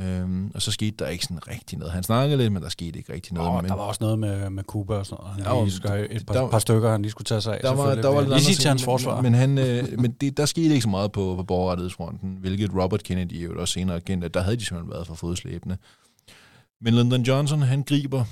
Øhm, 0.01 0.51
og 0.55 0.63
så 0.63 0.71
skete 0.73 0.97
der 0.99 1.09
ikke 1.09 1.25
sådan 1.25 1.49
rigtig 1.49 1.79
noget. 1.79 1.93
Han 1.93 2.03
snakkede 2.03 2.39
lidt, 2.39 2.53
men 2.53 2.63
der 2.63 2.69
skete 2.69 2.99
ikke 2.99 3.13
rigtig 3.13 3.35
noget. 3.35 3.51
Oh, 3.51 3.57
men, 3.63 3.65
der 3.71 3.77
var 3.77 3.83
også 3.83 3.99
noget 4.05 4.19
med, 4.19 4.51
med 4.51 4.63
Cuba 4.65 4.95
og 4.95 5.07
sådan 5.07 5.25
noget. 5.25 5.39
Ja, 5.39 5.55
Han 5.55 5.65
lige 5.65 5.75
skulle, 5.77 6.13
et 6.13 6.27
par, 6.27 6.35
der- 6.35 6.51
par 6.51 6.59
stykker, 6.59 6.91
han 6.91 7.03
lige 7.03 7.11
skulle 7.11 7.25
tage 7.27 7.41
sig 7.41 7.55
af. 7.55 7.61
der 7.61 7.75
var, 7.75 7.95
der 7.95 8.09
var 8.09 8.21
lidt 8.21 8.33
andre 8.33 8.53
til 8.55 8.69
hans 8.69 8.85
forsvar. 8.85 9.21
Men, 9.21 9.35
han, 9.35 9.59
øh, 9.59 9.85
men 10.03 10.13
det, 10.13 10.37
der 10.37 10.47
skete 10.47 10.69
ikke 10.69 10.83
så 10.83 10.89
meget 10.89 11.13
på, 11.13 11.35
på 11.37 11.43
borgerrettighedsfronten, 11.43 12.37
hvilket 12.41 12.71
Robert 12.75 13.03
Kennedy 13.03 13.45
jo 13.45 13.61
også 13.61 13.73
senere 13.73 14.01
kendte, 14.01 14.25
at 14.25 14.35
der 14.35 14.41
havde 14.43 14.57
de 14.57 14.65
simpelthen 14.65 14.93
været 14.93 15.07
for 15.07 15.15
fodslæbende. 15.15 15.77
Men 16.81 16.95
Lyndon 16.95 17.23
Johnson, 17.23 17.63
han 17.63 17.83
griber 17.83 18.25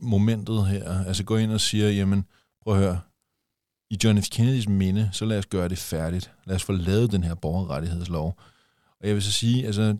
momentet 0.00 0.66
her, 0.66 1.04
altså 1.04 1.24
går 1.24 1.38
ind 1.38 1.52
og 1.52 1.60
siger, 1.60 1.90
jamen, 1.90 2.24
prøv 2.64 2.74
at 2.74 2.80
høre, 2.80 3.00
i 3.90 3.98
John 4.04 4.22
F. 4.22 4.26
Kennedys 4.30 4.68
minde, 4.68 5.10
så 5.12 5.24
lad 5.24 5.38
os 5.38 5.46
gøre 5.46 5.68
det 5.68 5.78
færdigt. 5.78 6.30
Lad 6.46 6.56
os 6.56 6.62
få 6.64 6.72
lavet 6.72 7.12
den 7.12 7.24
her 7.24 7.34
borgerrettighedslov. 7.34 8.36
Og 9.00 9.06
jeg 9.06 9.14
vil 9.14 9.22
så 9.22 9.32
sige, 9.32 9.66
altså, 9.66 9.96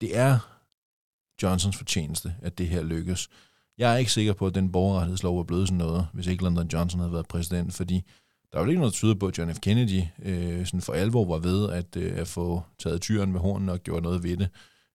det 0.00 0.16
er 0.16 0.38
Johnsons 1.42 1.76
fortjeneste, 1.76 2.34
at 2.42 2.58
det 2.58 2.68
her 2.68 2.82
lykkes. 2.82 3.28
Jeg 3.78 3.92
er 3.92 3.96
ikke 3.96 4.12
sikker 4.12 4.32
på, 4.32 4.46
at 4.46 4.54
den 4.54 4.72
borgerrettighedslov 4.72 5.36
var 5.36 5.42
blevet 5.42 5.68
sådan 5.68 5.78
noget, 5.78 6.06
hvis 6.12 6.26
ikke 6.26 6.44
Lyndon 6.44 6.68
Johnson 6.72 7.00
havde 7.00 7.12
været 7.12 7.28
præsident, 7.28 7.74
fordi 7.74 8.04
der 8.52 8.58
er 8.58 8.62
jo 8.62 8.68
ikke 8.68 8.80
noget, 8.80 8.92
der 8.92 8.96
tyder 8.96 9.14
på, 9.14 9.26
at 9.26 9.38
John 9.38 9.54
F. 9.54 9.58
Kennedy 9.60 10.02
øh, 10.22 10.66
sådan 10.66 10.80
for 10.80 10.92
alvor 10.92 11.24
var 11.24 11.38
ved 11.38 11.70
at, 11.70 11.96
øh, 11.96 12.18
at 12.18 12.28
få 12.28 12.62
taget 12.78 13.00
tyren 13.00 13.34
ved 13.34 13.40
hornene 13.40 13.72
og 13.72 13.80
gjort 13.80 14.02
noget 14.02 14.22
ved 14.22 14.36
det. 14.36 14.48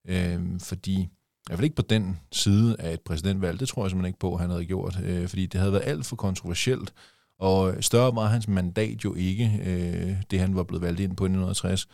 Øh, 0.07 0.59
fordi, 0.59 0.93
i 1.01 1.09
hvert 1.47 1.57
fald 1.57 1.63
ikke 1.63 1.75
på 1.75 1.81
den 1.81 2.19
side 2.31 2.75
af 2.79 2.93
et 2.93 3.01
præsidentvalg, 3.01 3.59
det 3.59 3.67
tror 3.67 3.83
jeg 3.83 3.89
simpelthen 3.89 4.09
ikke 4.09 4.19
på, 4.19 4.33
at 4.33 4.41
han 4.41 4.49
havde 4.49 4.65
gjort, 4.65 4.99
øh, 5.03 5.27
fordi 5.27 5.45
det 5.45 5.59
havde 5.59 5.73
været 5.73 5.85
alt 5.85 6.05
for 6.05 6.15
kontroversielt, 6.15 6.93
og 7.39 7.75
større 7.79 8.15
var 8.15 8.25
hans 8.25 8.47
mandat 8.47 9.03
jo 9.03 9.13
ikke, 9.13 9.61
øh, 9.65 10.15
det 10.31 10.39
han 10.39 10.55
var 10.55 10.63
blevet 10.63 10.81
valgt 10.81 10.99
ind 10.99 11.15
på 11.15 11.23
i 11.23 11.27
1960. 11.27 11.87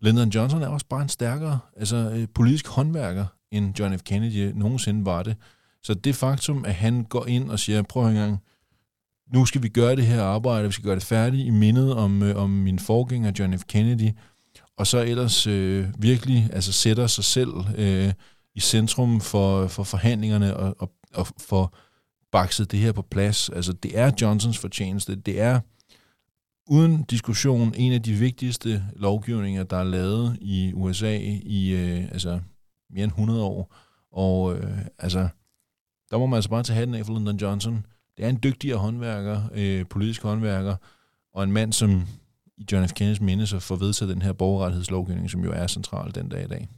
Lyndon 0.00 0.28
Johnson 0.28 0.62
er 0.62 0.68
også 0.68 0.86
bare 0.86 1.02
en 1.02 1.08
stærkere 1.08 1.58
altså, 1.76 1.96
øh, 1.96 2.28
politisk 2.34 2.66
håndværker, 2.66 3.26
end 3.50 3.78
John 3.78 3.98
F. 3.98 4.02
Kennedy 4.02 4.52
nogensinde 4.54 5.04
var 5.04 5.22
det. 5.22 5.36
Så 5.82 5.94
det 5.94 6.14
faktum, 6.14 6.64
at 6.64 6.74
han 6.74 7.04
går 7.04 7.26
ind 7.26 7.50
og 7.50 7.58
siger, 7.58 7.82
prøv 7.82 8.06
en 8.06 8.14
gang, 8.14 8.38
nu 9.34 9.44
skal 9.44 9.62
vi 9.62 9.68
gøre 9.68 9.96
det 9.96 10.06
her 10.06 10.22
arbejde, 10.22 10.66
vi 10.66 10.72
skal 10.72 10.84
gøre 10.84 10.94
det 10.94 11.02
færdigt 11.02 11.46
i 11.46 11.50
mindet 11.50 11.94
om, 11.94 12.22
øh, 12.22 12.36
om 12.36 12.50
min 12.50 12.78
forgænger 12.78 13.32
John 13.38 13.58
F. 13.58 13.64
Kennedy, 13.68 14.10
og 14.78 14.86
så 14.86 15.02
ellers 15.02 15.46
øh, 15.46 15.88
virkelig 15.98 16.50
altså 16.52 16.72
sætter 16.72 17.06
sig 17.06 17.24
selv 17.24 17.50
øh, 17.76 18.12
i 18.54 18.60
centrum 18.60 19.20
for, 19.20 19.66
for 19.66 19.82
forhandlingerne 19.82 20.56
og, 20.56 20.74
og, 20.78 20.92
og 21.14 21.26
for 21.40 21.74
bakset 22.32 22.72
det 22.72 22.80
her 22.80 22.92
på 22.92 23.02
plads. 23.02 23.48
Altså 23.48 23.72
det 23.72 23.98
er 23.98 24.10
Johnsons 24.20 24.58
fortjeneste. 24.58 25.16
Det 25.16 25.40
er 25.40 25.60
uden 26.66 27.02
diskussion 27.02 27.74
en 27.76 27.92
af 27.92 28.02
de 28.02 28.12
vigtigste 28.12 28.84
lovgivninger, 28.96 29.64
der 29.64 29.76
er 29.76 29.84
lavet 29.84 30.38
i 30.40 30.72
USA 30.74 31.18
i 31.42 31.70
øh, 31.70 32.04
altså 32.04 32.40
mere 32.90 33.04
end 33.04 33.12
100 33.12 33.42
år. 33.42 33.74
Og 34.12 34.56
øh, 34.56 34.78
altså, 34.98 35.28
der 36.10 36.18
må 36.18 36.26
man 36.26 36.36
altså 36.36 36.50
bare 36.50 36.62
tage 36.62 36.76
hatten 36.76 36.94
af 36.94 37.06
for 37.06 37.18
Lyndon 37.18 37.36
Johnson. 37.36 37.86
Det 38.16 38.24
er 38.24 38.28
en 38.28 38.38
dygtigere 38.42 38.78
håndværker, 38.78 39.42
øh, 39.54 39.86
politisk 39.90 40.22
håndværker, 40.22 40.76
og 41.34 41.44
en 41.44 41.52
mand, 41.52 41.72
som 41.72 42.06
i 42.58 42.64
John 42.72 42.88
F. 42.88 42.92
Kennedys 42.92 43.20
minde 43.20 43.46
så 43.46 43.58
får 43.58 43.76
vedtaget 43.76 44.14
den 44.14 44.22
her 44.22 44.32
borgerrettighedslovgivning, 44.32 45.30
som 45.30 45.44
jo 45.44 45.52
er 45.52 45.66
central 45.66 46.14
den 46.14 46.28
dag 46.28 46.44
i 46.44 46.48
dag. 46.48 46.68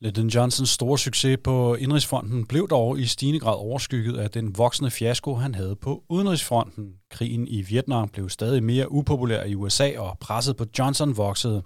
Lyndon 0.00 0.28
Johnsons 0.28 0.70
store 0.70 0.98
succes 0.98 1.38
på 1.44 1.74
indrigsfronten 1.74 2.46
blev 2.46 2.68
dog 2.68 2.98
i 2.98 3.06
stigende 3.06 3.40
grad 3.40 3.54
overskygget 3.54 4.16
af 4.16 4.30
den 4.30 4.58
voksende 4.58 4.90
fiasko, 4.90 5.34
han 5.34 5.54
havde 5.54 5.76
på 5.76 6.04
udenrigsfronten. 6.08 6.92
Krigen 7.10 7.48
i 7.48 7.62
Vietnam 7.62 8.08
blev 8.08 8.28
stadig 8.28 8.62
mere 8.62 8.92
upopulær 8.92 9.44
i 9.44 9.54
USA, 9.54 9.98
og 9.98 10.18
presset 10.20 10.56
på 10.56 10.64
Johnson 10.78 11.16
voksede. 11.16 11.62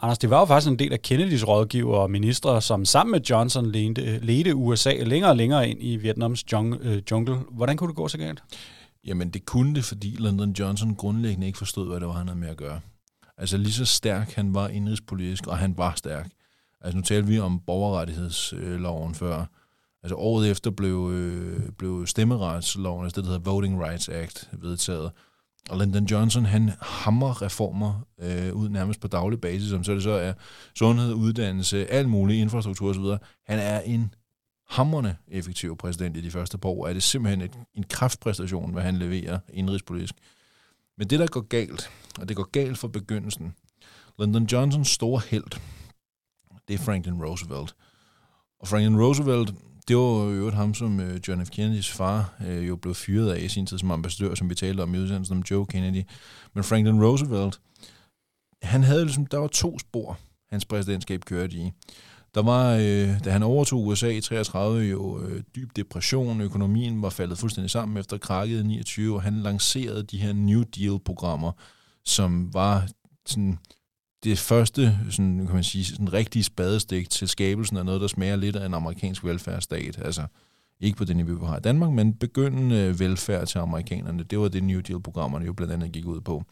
Anders, 0.00 0.18
det 0.18 0.30
var 0.30 0.38
jo 0.38 0.44
faktisk 0.44 0.70
en 0.70 0.78
del 0.78 0.92
af 0.92 1.02
Kennedys 1.02 1.46
rådgiver 1.46 1.96
og 1.96 2.10
ministre, 2.10 2.62
som 2.62 2.84
sammen 2.84 3.10
med 3.10 3.20
Johnson 3.20 3.66
ledte, 3.66 4.18
ledte 4.18 4.54
USA 4.54 4.92
længere 5.02 5.30
og 5.30 5.36
længere 5.36 5.68
ind 5.68 5.78
i 5.82 5.96
Vietnams 5.96 6.44
øh, 6.52 7.02
jungle. 7.10 7.36
Hvordan 7.50 7.76
kunne 7.76 7.88
det 7.88 7.96
gå 7.96 8.08
så 8.08 8.18
galt? 8.18 8.42
Jamen, 9.06 9.30
det 9.30 9.46
kunne 9.46 9.74
det, 9.74 9.84
fordi 9.84 10.16
Lyndon 10.18 10.52
Johnson 10.52 10.94
grundlæggende 10.94 11.46
ikke 11.46 11.58
forstod, 11.58 11.86
hvad 11.88 12.00
det 12.00 12.08
var, 12.08 12.14
han 12.14 12.28
havde 12.28 12.40
med 12.40 12.48
at 12.48 12.56
gøre. 12.56 12.80
Altså 13.38 13.56
lige 13.56 13.72
så 13.72 13.84
stærk 13.84 14.32
han 14.32 14.54
var 14.54 14.68
indrigspolitisk, 14.68 15.46
og 15.46 15.58
han 15.58 15.78
var 15.78 15.94
stærk. 15.96 16.28
Altså 16.84 16.96
nu 16.96 17.02
talte 17.02 17.28
vi 17.28 17.38
om 17.38 17.60
borgerrettighedsloven 17.66 19.14
før. 19.14 19.44
Altså 20.02 20.16
året 20.16 20.50
efter 20.50 20.70
blev, 20.70 21.10
øh, 21.12 21.70
blev 21.78 22.06
stemmeretsloven, 22.06 23.04
altså 23.04 23.20
det, 23.20 23.24
der 23.24 23.32
hedder 23.32 23.50
Voting 23.50 23.84
Rights 23.84 24.08
Act, 24.08 24.50
vedtaget. 24.52 25.10
Og 25.70 25.78
Lyndon 25.78 26.04
Johnson, 26.04 26.44
han 26.44 26.70
hammer 26.80 27.42
reformer 27.42 28.06
øh, 28.20 28.54
ud 28.54 28.68
nærmest 28.68 29.00
på 29.00 29.08
daglig 29.08 29.40
basis, 29.40 29.72
om 29.72 29.84
så 29.84 29.94
det 29.94 30.02
så 30.02 30.10
er 30.10 30.32
sundhed, 30.74 31.12
uddannelse, 31.12 31.86
alt 31.86 32.08
muligt, 32.08 32.40
infrastruktur 32.40 32.90
osv. 32.90 33.04
Han 33.46 33.58
er 33.58 33.80
en 33.80 34.14
hammerne 34.68 35.16
effektiv 35.28 35.76
præsident 35.76 36.16
i 36.16 36.20
de 36.20 36.30
første 36.30 36.58
par 36.58 36.68
år. 36.68 36.86
Er 36.86 36.92
det 36.92 37.02
simpelthen 37.02 37.40
et, 37.40 37.58
en 37.74 37.84
kraftpræstation, 37.90 38.72
hvad 38.72 38.82
han 38.82 38.96
leverer 38.96 39.38
indrigspolitisk. 39.52 40.14
Men 40.98 41.10
det, 41.10 41.18
der 41.18 41.26
går 41.26 41.40
galt, 41.40 41.90
og 42.20 42.28
det 42.28 42.36
går 42.36 42.50
galt 42.50 42.78
fra 42.78 42.88
begyndelsen, 42.88 43.54
Lyndon 44.18 44.44
Johnsons 44.44 44.88
store 44.88 45.22
held, 45.30 45.60
det 46.68 46.74
er 46.74 46.78
Franklin 46.78 47.24
Roosevelt. 47.24 47.74
Og 48.60 48.68
Franklin 48.68 49.00
Roosevelt, 49.00 49.54
det 49.88 49.96
var 49.96 50.02
jo 50.02 50.30
øvrigt 50.30 50.56
ham, 50.56 50.74
som 50.74 51.00
øh, 51.00 51.20
John 51.28 51.46
F. 51.46 51.50
Kennedys 51.50 51.90
far 51.90 52.34
øh, 52.46 52.68
jo 52.68 52.76
blev 52.76 52.94
fyret 52.94 53.32
af 53.32 53.40
i 53.40 53.48
sin 53.48 53.66
tid 53.66 53.78
som 53.78 53.90
ambassadør, 53.90 54.34
som 54.34 54.50
vi 54.50 54.54
talte 54.54 54.80
om 54.80 54.94
i 54.94 54.98
udsendelsen 54.98 55.36
om 55.36 55.42
Joe 55.50 55.66
Kennedy. 55.66 56.02
Men 56.54 56.64
Franklin 56.64 57.04
Roosevelt, 57.04 57.60
han 58.62 58.82
havde 58.82 59.04
ligesom, 59.04 59.26
der 59.26 59.38
var 59.38 59.46
to 59.46 59.78
spor, 59.78 60.18
hans 60.50 60.64
præsidentskab 60.64 61.24
kørte 61.24 61.56
i. 61.56 61.70
Der 62.34 62.42
var, 62.42 62.72
øh, 62.74 63.24
da 63.24 63.30
han 63.30 63.42
overtog 63.42 63.86
USA 63.86 64.08
i 64.08 64.20
33, 64.20 64.84
jo 64.84 65.20
øh, 65.20 65.42
dyb 65.56 65.76
depression, 65.76 66.40
økonomien 66.40 67.02
var 67.02 67.10
faldet 67.10 67.38
fuldstændig 67.38 67.70
sammen 67.70 67.96
efter 67.96 68.18
krakket 68.18 68.60
i 68.60 68.62
29, 68.62 69.14
og 69.14 69.22
han 69.22 69.34
lancerede 69.34 70.02
de 70.02 70.18
her 70.18 70.32
New 70.32 70.62
Deal-programmer, 70.62 71.52
som 72.04 72.54
var 72.54 72.88
sådan 73.26 73.58
det 74.24 74.38
første, 74.38 74.98
sådan, 75.10 75.46
kan 75.46 75.54
man 75.54 75.64
sige, 75.64 75.84
sådan 75.84 76.12
rigtige 76.12 76.42
spadestik 76.42 77.10
til 77.10 77.28
skabelsen 77.28 77.76
af 77.76 77.84
noget, 77.84 78.00
der 78.00 78.06
smager 78.06 78.36
lidt 78.36 78.56
af 78.56 78.66
en 78.66 78.74
amerikansk 78.74 79.24
velfærdsstat. 79.24 79.98
Altså 80.04 80.26
ikke 80.80 80.98
på 80.98 81.04
det 81.04 81.16
niveau, 81.16 81.38
vi 81.38 81.46
har 81.46 81.56
i 81.56 81.60
Danmark, 81.60 81.90
men 81.90 82.14
begyndende 82.14 82.98
velfærd 82.98 83.46
til 83.46 83.58
amerikanerne. 83.58 84.22
Det 84.22 84.38
var 84.38 84.48
det 84.48 84.64
New 84.64 84.80
Deal-programmerne 84.80 85.46
jo 85.46 85.52
blandt 85.52 85.72
andet 85.72 85.92
gik 85.92 86.06
ud 86.06 86.20
på. 86.20 86.44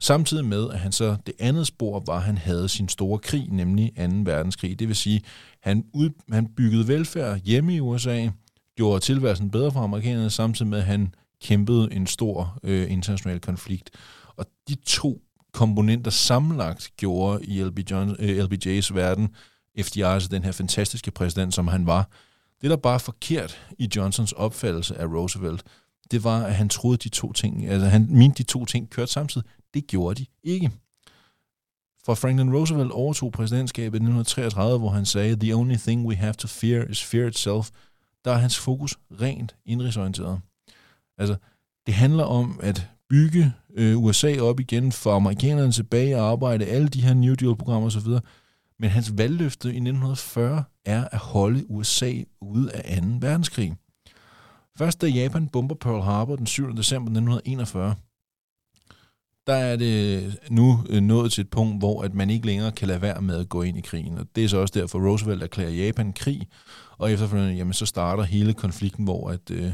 Samtidig 0.00 0.44
med, 0.44 0.70
at 0.70 0.78
han 0.78 0.92
så, 0.92 1.16
det 1.26 1.34
andet 1.38 1.66
spor 1.66 2.02
var, 2.06 2.16
at 2.16 2.22
han 2.22 2.38
havde 2.38 2.68
sin 2.68 2.88
store 2.88 3.18
krig, 3.18 3.48
nemlig 3.50 3.92
2. 3.96 4.02
verdenskrig. 4.24 4.78
Det 4.78 4.88
vil 4.88 4.96
sige, 4.96 5.22
han, 5.60 5.84
ud, 5.92 6.10
han 6.32 6.46
byggede 6.46 6.88
velfærd 6.88 7.40
hjemme 7.40 7.74
i 7.74 7.80
USA, 7.80 8.28
gjorde 8.76 9.00
tilværelsen 9.00 9.50
bedre 9.50 9.72
for 9.72 9.80
amerikanerne, 9.80 10.30
samtidig 10.30 10.70
med, 10.70 10.78
at 10.78 10.84
han 10.84 11.14
kæmpede 11.42 11.92
en 11.92 12.06
stor 12.06 12.58
øh, 12.62 12.92
international 12.92 13.40
konflikt. 13.40 13.90
Og 14.36 14.46
de 14.68 14.74
to 14.74 15.22
komponenter 15.52 16.10
sammenlagt 16.10 16.92
gjorde 16.96 17.44
i 17.44 17.62
LB 17.62 17.78
John, 17.90 18.16
øh, 18.18 18.44
LBJ's 18.44 18.94
verden, 18.94 19.34
FDR, 19.80 20.06
altså 20.06 20.28
den 20.28 20.44
her 20.44 20.52
fantastiske 20.52 21.10
præsident, 21.10 21.54
som 21.54 21.68
han 21.68 21.86
var. 21.86 22.10
Det, 22.62 22.70
der 22.70 22.76
bare 22.76 22.94
er 22.94 22.98
forkert 22.98 23.60
i 23.78 23.88
Johnsons 23.96 24.32
opfattelse 24.32 24.98
af 24.98 25.06
Roosevelt, 25.06 25.62
det 26.10 26.24
var, 26.24 26.44
at 26.44 26.54
han 26.54 26.68
troede 26.68 26.96
de 26.96 27.08
to 27.08 27.32
ting, 27.32 27.68
altså 27.68 27.86
han 27.86 28.06
mente 28.10 28.38
de 28.38 28.42
to 28.42 28.64
ting 28.64 28.90
kørte 28.90 29.12
samtidig. 29.12 29.46
Det 29.74 29.86
gjorde 29.86 30.20
de 30.20 30.26
ikke. 30.42 30.70
For 32.04 32.14
Franklin 32.14 32.54
Roosevelt 32.54 32.90
overtog 32.90 33.32
præsidentskabet 33.32 33.94
i 33.94 34.02
1933, 34.02 34.78
hvor 34.78 34.90
han 34.90 35.06
sagde, 35.06 35.36
The 35.36 35.54
only 35.54 35.76
thing 35.76 36.06
we 36.06 36.16
have 36.16 36.32
to 36.32 36.48
fear 36.48 36.84
is 36.84 37.04
fear 37.04 37.26
itself. 37.26 37.70
Der 38.24 38.30
er 38.30 38.38
hans 38.38 38.58
fokus 38.58 38.98
rent 39.20 39.56
indrigsorienteret. 39.66 40.40
Altså, 41.18 41.36
det 41.86 41.94
handler 41.94 42.24
om 42.24 42.60
at 42.62 42.88
bygge 43.12 43.52
øh, 43.76 43.98
USA 43.98 44.40
op 44.40 44.60
igen, 44.60 44.92
for 44.92 45.16
amerikanerne 45.16 45.72
tilbage 45.72 46.16
og 46.16 46.30
arbejde 46.30 46.64
alle 46.64 46.88
de 46.88 47.02
her 47.02 47.14
New 47.14 47.34
Deal-programmer 47.34 47.86
osv., 47.86 48.08
Men 48.78 48.90
hans 48.90 49.18
valgløfte 49.18 49.68
i 49.68 49.76
1940 49.76 50.64
er 50.84 51.04
at 51.12 51.18
holde 51.18 51.70
USA 51.70 52.12
ude 52.40 52.72
af 52.72 53.02
2. 53.02 53.06
verdenskrig. 53.20 53.76
Først 54.78 55.00
da 55.00 55.06
Japan 55.06 55.48
bomber 55.48 55.74
Pearl 55.74 56.02
Harbor 56.02 56.36
den 56.36 56.46
7. 56.46 56.76
december 56.76 57.10
1941, 57.10 57.94
der 59.46 59.54
er 59.54 59.76
det 59.76 60.22
øh, 60.22 60.34
nu 60.50 60.84
øh, 60.90 61.02
nået 61.02 61.32
til 61.32 61.42
et 61.42 61.50
punkt, 61.50 61.78
hvor 61.78 62.02
at 62.02 62.14
man 62.14 62.30
ikke 62.30 62.46
længere 62.46 62.72
kan 62.72 62.88
lade 62.88 63.02
være 63.02 63.22
med 63.22 63.40
at 63.40 63.48
gå 63.48 63.62
ind 63.62 63.78
i 63.78 63.80
krigen. 63.80 64.18
Og 64.18 64.26
det 64.36 64.44
er 64.44 64.48
så 64.48 64.56
også 64.56 64.80
derfor, 64.80 65.08
Roosevelt 65.08 65.42
erklærer 65.42 65.70
Japan 65.70 66.12
krig, 66.12 66.48
og 66.98 67.12
efterfølgende 67.12 67.54
jamen, 67.54 67.72
så 67.72 67.86
starter 67.86 68.22
hele 68.22 68.54
konflikten, 68.54 69.04
hvor, 69.04 69.30
at, 69.30 69.50
øh, 69.50 69.72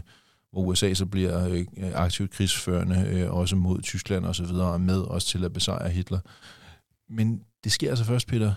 hvor 0.53 0.63
USA 0.63 0.95
så 0.95 1.07
bliver 1.07 1.49
øh, 1.49 1.67
aktivt 1.95 2.31
krigsførende, 2.31 3.07
øh, 3.09 3.33
også 3.33 3.57
mod 3.57 3.83
Tyskland 3.83 4.25
og 4.25 4.35
så 4.35 4.45
videre, 4.45 4.73
og 4.73 4.81
med 4.81 5.01
også 5.01 5.29
til 5.29 5.45
at 5.45 5.53
besejre 5.53 5.91
Hitler. 5.91 6.21
Men 7.09 7.43
det 7.65 7.73
sker 7.73 7.91
altså 7.91 8.05
først, 8.05 8.27
Peter, 8.27 8.55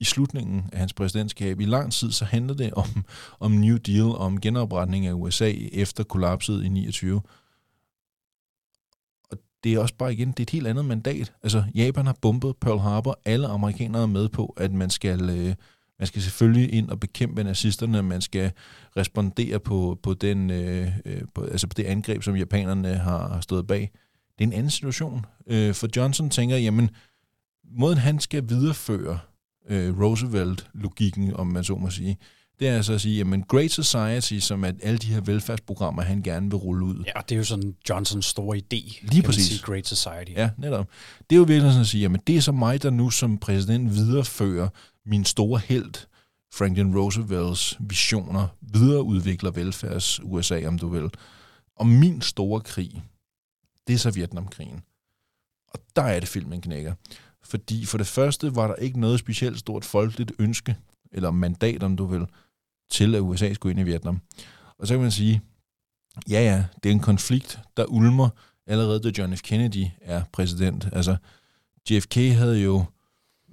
i 0.00 0.04
slutningen 0.04 0.70
af 0.72 0.78
hans 0.78 0.92
præsidentskab. 0.92 1.60
I 1.60 1.64
lang 1.64 1.92
tid 1.92 2.12
så 2.12 2.24
handler 2.24 2.54
det 2.54 2.74
om, 2.74 3.04
om 3.40 3.52
New 3.52 3.76
Deal, 3.76 4.16
om 4.16 4.40
genopretning 4.40 5.06
af 5.06 5.12
USA 5.12 5.52
efter 5.72 6.04
kollapset 6.04 6.64
i 6.64 6.68
29 6.68 7.22
Og 9.30 9.38
det 9.64 9.74
er 9.74 9.78
også 9.78 9.94
bare 9.94 10.12
igen, 10.12 10.28
det 10.28 10.40
er 10.40 10.42
et 10.42 10.50
helt 10.50 10.66
andet 10.66 10.84
mandat. 10.84 11.32
Altså, 11.42 11.64
Japan 11.74 12.06
har 12.06 12.16
bombet 12.22 12.56
Pearl 12.56 12.78
Harbor. 12.78 13.18
Alle 13.24 13.46
amerikanere 13.46 14.02
er 14.02 14.06
med 14.06 14.28
på, 14.28 14.54
at 14.56 14.72
man 14.72 14.90
skal, 14.90 15.30
øh, 15.30 15.54
man 15.98 16.06
skal 16.06 16.22
selvfølgelig 16.22 16.72
ind 16.72 16.88
og 16.90 17.00
bekæmpe 17.00 17.44
nazisterne. 17.44 18.02
Man 18.02 18.20
skal 18.20 18.52
respondere 18.96 19.60
på, 19.60 19.98
på, 20.02 20.14
den, 20.14 20.50
øh, 20.50 20.88
øh 21.04 21.22
på, 21.34 21.44
altså 21.44 21.66
på 21.66 21.74
det 21.76 21.84
angreb, 21.84 22.22
som 22.22 22.36
japanerne 22.36 22.94
har, 22.94 23.28
har 23.28 23.40
stået 23.40 23.66
bag. 23.66 23.90
Det 24.38 24.44
er 24.44 24.48
en 24.48 24.52
anden 24.52 24.70
situation. 24.70 25.26
Øh, 25.46 25.74
for 25.74 25.88
Johnson 25.96 26.30
tænker, 26.30 26.56
jamen, 26.56 26.90
måden 27.78 27.98
han 27.98 28.20
skal 28.20 28.48
videreføre 28.48 29.18
øh, 29.68 30.00
Roosevelt-logikken, 30.00 31.34
om 31.34 31.46
man 31.46 31.64
så 31.64 31.74
må 31.74 31.90
sige, 31.90 32.18
det 32.58 32.68
er 32.68 32.76
altså 32.76 32.92
at 32.92 33.00
sige, 33.00 33.18
jamen 33.18 33.42
Great 33.42 33.70
Society, 33.70 34.38
som 34.38 34.64
er 34.64 34.72
alle 34.82 34.98
de 34.98 35.06
her 35.06 35.20
velfærdsprogrammer, 35.20 36.02
han 36.02 36.22
gerne 36.22 36.50
vil 36.50 36.56
rulle 36.56 36.84
ud. 36.84 37.04
Ja, 37.06 37.20
det 37.28 37.34
er 37.34 37.36
jo 37.36 37.44
sådan 37.44 37.74
Johnsons 37.88 38.26
store 38.26 38.56
idé. 38.56 39.06
Lige 39.12 39.22
præcis. 39.22 39.46
Sige, 39.46 39.62
Great 39.62 39.86
Society. 39.86 40.32
Ja, 40.36 40.50
netop. 40.58 40.88
Det 41.30 41.36
er 41.36 41.38
jo 41.38 41.42
virkelig 41.42 41.70
sådan 41.70 41.80
at 41.80 41.86
sige, 41.86 42.02
jamen 42.02 42.20
det 42.26 42.36
er 42.36 42.40
så 42.40 42.52
mig, 42.52 42.82
der 42.82 42.90
nu 42.90 43.10
som 43.10 43.38
præsident 43.38 43.94
viderefører 43.94 44.68
min 45.06 45.24
store 45.24 45.58
held, 45.58 45.94
Franklin 46.54 46.98
Roosevelts 46.98 47.76
visioner, 47.80 48.48
videreudvikler 48.60 49.50
velfærds 49.50 50.20
USA, 50.22 50.66
om 50.66 50.78
du 50.78 50.88
vil. 50.88 51.10
Og 51.76 51.86
min 51.86 52.20
store 52.20 52.60
krig, 52.60 53.02
det 53.86 53.94
er 53.94 53.98
så 53.98 54.10
Vietnamkrigen. 54.10 54.82
Og 55.68 55.80
der 55.96 56.02
er 56.02 56.20
det 56.20 56.28
filmen 56.28 56.60
knækker. 56.60 56.94
Fordi 57.42 57.84
for 57.84 57.98
det 57.98 58.06
første 58.06 58.56
var 58.56 58.66
der 58.66 58.74
ikke 58.74 59.00
noget 59.00 59.18
specielt 59.18 59.58
stort 59.58 59.84
folkeligt 59.84 60.32
ønske, 60.38 60.76
eller 61.12 61.30
mandat, 61.30 61.82
om 61.82 61.96
du 61.96 62.06
vil, 62.06 62.26
til, 62.90 63.14
at 63.14 63.20
USA 63.20 63.52
skulle 63.52 63.70
ind 63.70 63.80
i 63.80 63.90
Vietnam. 63.90 64.20
Og 64.78 64.86
så 64.86 64.94
kan 64.94 65.00
man 65.00 65.10
sige, 65.10 65.42
ja 66.28 66.40
ja, 66.40 66.64
det 66.82 66.88
er 66.88 66.92
en 66.92 67.00
konflikt, 67.00 67.60
der 67.76 67.84
ulmer 67.84 68.28
allerede, 68.66 69.00
da 69.00 69.10
John 69.18 69.36
F. 69.36 69.42
Kennedy 69.42 69.86
er 70.00 70.22
præsident. 70.32 70.88
Altså, 70.92 71.16
JFK 71.90 72.14
havde 72.14 72.62
jo, 72.62 72.84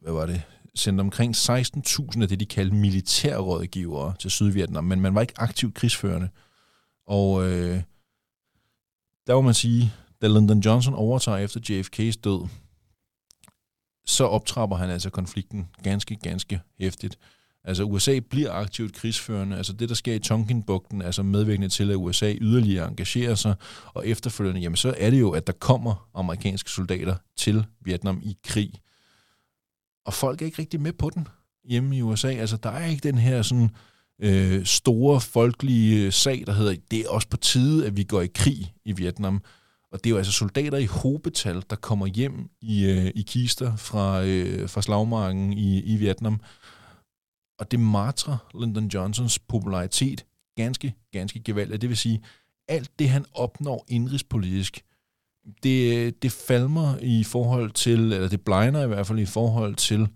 hvad 0.02 0.14
var 0.14 0.26
det, 0.26 0.42
sendt 0.76 1.02
omkring 1.02 1.36
16.000 1.36 2.22
af 2.22 2.28
det, 2.28 2.40
de 2.40 2.46
kaldte 2.46 2.76
militærrådgivere 2.76 4.14
til 4.20 4.32
Sydvietnam, 4.32 4.84
men 4.84 5.02
man 5.02 5.16
var 5.16 5.22
ikke 5.22 5.34
aktivt 5.38 5.74
krigsførende. 5.74 6.30
Og 7.08 7.52
øh, 7.52 7.82
der 9.28 9.36
må 9.36 9.42
man 9.42 9.54
sige, 9.54 9.94
da 10.22 10.28
Lyndon 10.28 10.60
Johnson 10.60 10.94
overtager 10.94 11.38
efter 11.38 11.60
JFK's 11.60 12.22
død, 12.24 12.48
så 14.06 14.24
optrapper 14.24 14.78
han 14.78 14.90
altså 14.90 15.10
konflikten 15.10 15.70
ganske, 15.84 16.16
ganske 16.16 16.62
hæftigt. 16.80 17.18
Altså 17.64 17.84
USA 17.84 18.20
bliver 18.30 18.52
aktivt 18.52 18.94
krigsførende. 18.94 19.58
Altså 19.58 19.74
det, 19.74 19.90
der 19.90 19.96
sker 19.96 20.14
i 20.14 20.20
Tonkinbugten, 20.20 21.02
altså 21.02 21.24
medvirkende 21.24 21.70
til, 21.70 21.92
at 21.92 21.96
USA 21.96 22.34
yderligere 22.42 22.88
engagerer 22.88 23.36
sig, 23.36 23.56
og 23.94 24.08
efterfølgende, 24.08 24.62
jamen 24.62 24.76
så 24.76 24.96
er 24.98 25.10
det 25.10 25.20
jo, 25.20 25.32
at 25.32 25.48
der 25.48 25.54
kommer 25.54 26.10
amerikanske 26.14 26.70
soldater 26.70 27.16
til 27.38 27.66
Vietnam 27.82 28.22
i 28.24 28.38
krig. 28.44 28.74
Og 30.06 30.14
folk 30.14 30.42
er 30.42 30.46
ikke 30.46 30.60
rigtig 30.60 30.82
med 30.82 30.94
på 30.94 31.10
den 31.10 31.28
hjemme 31.64 31.98
i 31.98 32.02
USA. 32.02 32.28
Altså 32.28 32.58
der 32.58 32.70
er 32.70 32.86
ikke 32.86 33.08
den 33.08 33.18
her 33.18 33.42
sådan 33.42 33.70
øh, 34.22 34.66
store 34.66 35.22
folkelige 35.22 36.06
øh, 36.06 36.12
sag, 36.12 36.44
der 36.46 36.54
hedder, 36.54 36.76
det 36.92 37.00
er 37.00 37.10
også 37.10 37.28
på 37.28 37.38
tide, 37.38 37.88
at 37.88 37.98
vi 37.98 38.04
går 38.04 38.22
i 38.22 38.30
krig 38.36 38.74
i 38.86 38.92
Vietnam. 38.92 39.42
Og 39.92 40.04
det 40.04 40.06
er 40.06 40.12
jo 40.12 40.18
altså 40.18 40.32
soldater 40.32 40.78
i 40.78 40.86
hobetal, 40.86 41.64
der 41.70 41.76
kommer 41.76 42.06
hjem 42.06 42.50
i, 42.62 42.86
øh, 42.86 43.12
i 43.16 43.22
kister 43.22 43.76
fra, 43.76 44.24
øh, 44.24 44.70
fra 44.70 44.82
slagmarken 44.82 45.54
i, 45.54 45.82
i 45.82 45.96
Vietnam, 45.96 46.42
og 47.60 47.72
det 47.72 47.80
matrer 47.80 48.38
Lyndon 48.62 48.88
Johnsons 48.88 49.40
popularitet 49.40 50.26
ganske, 50.56 50.96
ganske 51.12 51.40
gevaldigt. 51.40 51.82
Det 51.82 51.90
vil 51.90 51.98
sige, 51.98 52.24
alt 52.68 53.00
det, 53.00 53.10
han 53.10 53.26
opnår 53.34 53.86
indrigspolitisk, 53.88 54.84
det, 55.64 56.24
det 56.24 56.32
falmer 56.32 56.98
i 57.02 57.24
forhold 57.24 57.72
til, 57.72 58.00
eller 58.14 58.30
det 58.30 58.42
blegner 58.42 58.84
i 58.84 58.88
hvert 58.88 59.08
fald 59.08 59.20
i 59.20 59.26
forhold 59.26 59.76
til 59.76 60.08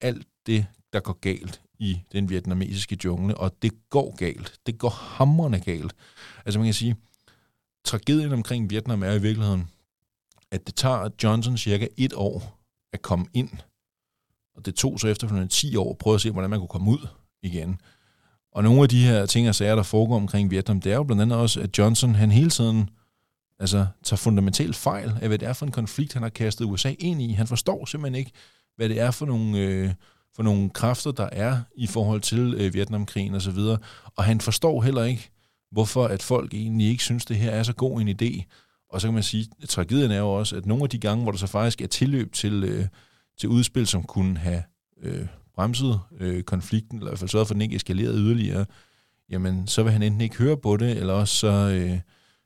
alt 0.00 0.26
det, 0.46 0.66
der 0.92 1.00
går 1.00 1.12
galt 1.12 1.62
i 1.78 2.00
den 2.12 2.30
vietnamesiske 2.30 2.98
jungle, 3.04 3.38
og 3.38 3.62
det 3.62 3.72
går 3.90 4.16
galt. 4.16 4.60
Det 4.66 4.78
går 4.78 4.88
hamrende 4.88 5.60
galt. 5.60 5.94
Altså 6.44 6.58
man 6.58 6.66
kan 6.66 6.74
sige, 6.74 6.96
tragedien 7.84 8.32
omkring 8.32 8.70
Vietnam 8.70 9.02
er 9.02 9.12
i 9.12 9.22
virkeligheden, 9.22 9.68
at 10.50 10.66
det 10.66 10.74
tager 10.74 11.08
Johnson 11.22 11.56
cirka 11.56 11.86
et 11.96 12.12
år 12.14 12.58
at 12.92 13.02
komme 13.02 13.26
ind 13.34 13.50
og 14.56 14.66
det 14.66 14.74
tog 14.74 15.00
så 15.00 15.08
efterfølgende 15.08 15.52
10 15.52 15.76
år 15.76 15.90
at 15.90 15.98
prøve 15.98 16.14
at 16.14 16.20
se, 16.20 16.30
hvordan 16.30 16.50
man 16.50 16.58
kunne 16.58 16.68
komme 16.68 16.90
ud 16.90 17.06
igen. 17.42 17.80
Og 18.52 18.62
nogle 18.62 18.82
af 18.82 18.88
de 18.88 19.04
her 19.04 19.26
ting 19.26 19.48
og 19.48 19.54
sager, 19.54 19.74
der 19.74 19.82
foregår 19.82 20.16
omkring 20.16 20.50
Vietnam, 20.50 20.80
det 20.80 20.92
er 20.92 20.96
jo 20.96 21.02
blandt 21.02 21.22
andet 21.22 21.38
også, 21.38 21.60
at 21.60 21.78
Johnson, 21.78 22.14
han 22.14 22.30
hele 22.30 22.50
tiden 22.50 22.90
altså, 23.62 23.86
tager 24.04 24.18
fundamentalt 24.18 24.76
fejl 24.76 25.12
af, 25.22 25.28
hvad 25.28 25.38
det 25.38 25.48
er 25.48 25.52
for 25.52 25.66
en 25.66 25.72
konflikt, 25.72 26.12
han 26.12 26.22
har 26.22 26.30
kastet 26.30 26.64
USA 26.64 26.94
ind 26.98 27.22
i. 27.22 27.32
Han 27.32 27.46
forstår 27.46 27.84
simpelthen 27.84 28.18
ikke, 28.18 28.30
hvad 28.76 28.88
det 28.88 29.00
er 29.00 29.10
for 29.10 29.26
nogle, 29.26 29.58
øh, 29.58 29.90
for 30.36 30.42
nogle 30.42 30.70
kræfter, 30.70 31.12
der 31.12 31.28
er 31.32 31.60
i 31.76 31.86
forhold 31.86 32.20
til 32.20 32.54
øh, 32.54 32.74
Vietnamkrigen 32.74 33.34
osv. 33.34 33.58
Og, 33.58 33.78
og 34.16 34.24
han 34.24 34.40
forstår 34.40 34.82
heller 34.82 35.04
ikke, 35.04 35.30
hvorfor 35.70 36.04
at 36.06 36.22
folk 36.22 36.54
egentlig 36.54 36.88
ikke 36.88 37.02
synes, 37.02 37.24
det 37.24 37.36
her 37.36 37.50
er 37.50 37.62
så 37.62 37.72
god 37.72 38.00
en 38.00 38.08
idé. 38.08 38.42
Og 38.90 39.00
så 39.00 39.06
kan 39.06 39.14
man 39.14 39.22
sige, 39.22 39.48
at 39.62 39.68
tragedien 39.68 40.10
er 40.10 40.18
jo 40.18 40.32
også, 40.32 40.56
at 40.56 40.66
nogle 40.66 40.84
af 40.84 40.90
de 40.90 40.98
gange, 40.98 41.22
hvor 41.22 41.32
der 41.32 41.38
så 41.38 41.46
faktisk 41.46 41.80
er 41.80 41.86
tilløb 41.86 42.32
til, 42.32 42.64
øh, 42.64 42.86
til 43.38 43.48
udspil, 43.48 43.86
som 43.86 44.02
kunne 44.02 44.38
have 44.38 44.62
øh, 45.02 45.26
bremset 45.54 46.00
øh, 46.20 46.42
konflikten, 46.42 46.98
eller 46.98 47.08
i 47.08 47.10
hvert 47.10 47.18
fald 47.18 47.30
sørget 47.30 47.48
for, 47.48 47.52
at 47.52 47.54
den 47.54 47.62
ikke 47.62 47.76
eskalerede 47.76 48.18
yderligere, 48.18 48.64
jamen 49.30 49.66
så 49.66 49.82
vil 49.82 49.92
han 49.92 50.02
enten 50.02 50.20
ikke 50.20 50.36
høre 50.36 50.56
på 50.56 50.76
det, 50.76 50.90
eller 50.90 51.14
også 51.14 51.34
så, 51.34 51.48
øh, 51.48 51.98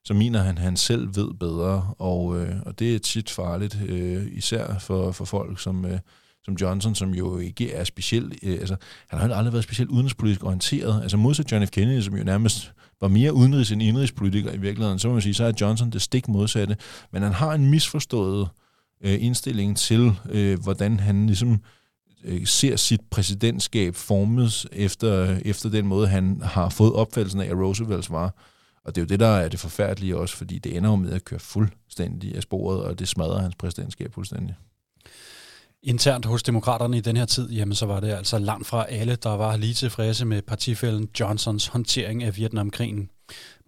så 0.06 0.14
mener 0.14 0.42
han, 0.42 0.58
at 0.58 0.62
han 0.62 0.76
selv 0.76 1.16
ved 1.16 1.34
bedre, 1.34 1.94
og, 1.98 2.40
øh, 2.40 2.54
og 2.66 2.78
det 2.78 2.94
er 2.94 2.98
tit 2.98 3.30
farligt, 3.30 3.78
øh, 3.88 4.26
især 4.32 4.78
for, 4.78 5.12
for 5.12 5.24
folk 5.24 5.60
som, 5.60 5.84
øh, 5.84 5.98
som 6.44 6.54
Johnson, 6.54 6.94
som 6.94 7.14
jo 7.14 7.38
ikke 7.38 7.72
er 7.72 7.84
specielt, 7.84 8.34
øh, 8.42 8.52
altså 8.52 8.76
han 9.08 9.18
har 9.18 9.34
aldrig 9.34 9.52
været 9.52 9.64
specielt 9.64 9.90
udenrigspolitisk 9.90 10.44
orienteret, 10.44 11.02
altså 11.02 11.16
modsat 11.16 11.52
John 11.52 11.66
F. 11.66 11.70
Kennedy, 11.70 12.00
som 12.00 12.16
jo 12.16 12.24
nærmest 12.24 12.72
var 13.00 13.08
mere 13.08 13.32
udenrigs 13.32 13.72
end 13.72 13.82
indrigspolitiker 13.82 14.52
i 14.52 14.58
virkeligheden, 14.58 14.98
så 14.98 15.08
må 15.08 15.14
man 15.14 15.22
sige, 15.22 15.34
så 15.34 15.44
er 15.44 15.52
Johnson 15.60 15.90
det 15.90 16.02
stik 16.02 16.28
modsatte, 16.28 16.76
men 17.12 17.22
han 17.22 17.32
har 17.32 17.52
en 17.52 17.70
misforstået 17.70 18.48
øh, 19.04 19.24
indstilling 19.24 19.76
til, 19.76 20.12
øh, 20.30 20.62
hvordan 20.62 21.00
han 21.00 21.26
ligesom 21.26 21.60
øh, 22.24 22.46
ser 22.46 22.76
sit 22.76 23.00
præsidentskab 23.10 23.94
formet 23.94 24.66
efter, 24.72 25.38
efter 25.44 25.68
den 25.68 25.86
måde, 25.86 26.08
han 26.08 26.40
har 26.44 26.68
fået 26.68 26.92
opfattelsen 26.92 27.40
af, 27.40 27.46
at 27.46 27.56
Roosevelt 27.56 28.10
var. 28.10 28.34
Og 28.86 28.94
det 28.94 29.00
er 29.00 29.04
jo 29.04 29.08
det, 29.08 29.20
der 29.20 29.26
er 29.26 29.48
det 29.48 29.60
forfærdelige 29.60 30.16
også, 30.16 30.36
fordi 30.36 30.58
det 30.58 30.76
ender 30.76 30.90
jo 30.90 30.96
med 30.96 31.12
at 31.12 31.24
køre 31.24 31.40
fuldstændig 31.40 32.36
af 32.36 32.42
sporet, 32.42 32.82
og 32.82 32.98
det 32.98 33.08
smadrer 33.08 33.38
hans 33.38 33.54
præsidentskab 33.54 34.14
fuldstændig. 34.14 34.54
Internt 35.82 36.24
hos 36.24 36.42
demokraterne 36.42 36.96
i 36.96 37.00
den 37.00 37.16
her 37.16 37.24
tid, 37.24 37.50
jamen 37.50 37.74
så 37.74 37.86
var 37.86 38.00
det 38.00 38.10
altså 38.10 38.38
langt 38.38 38.66
fra 38.66 38.86
alle, 38.88 39.16
der 39.16 39.30
var 39.30 39.56
lige 39.56 39.74
tilfredse 39.74 40.24
med 40.24 40.42
partifælden 40.42 41.08
Johnsons 41.20 41.66
håndtering 41.66 42.22
af 42.22 42.36
Vietnamkrigen. 42.36 43.10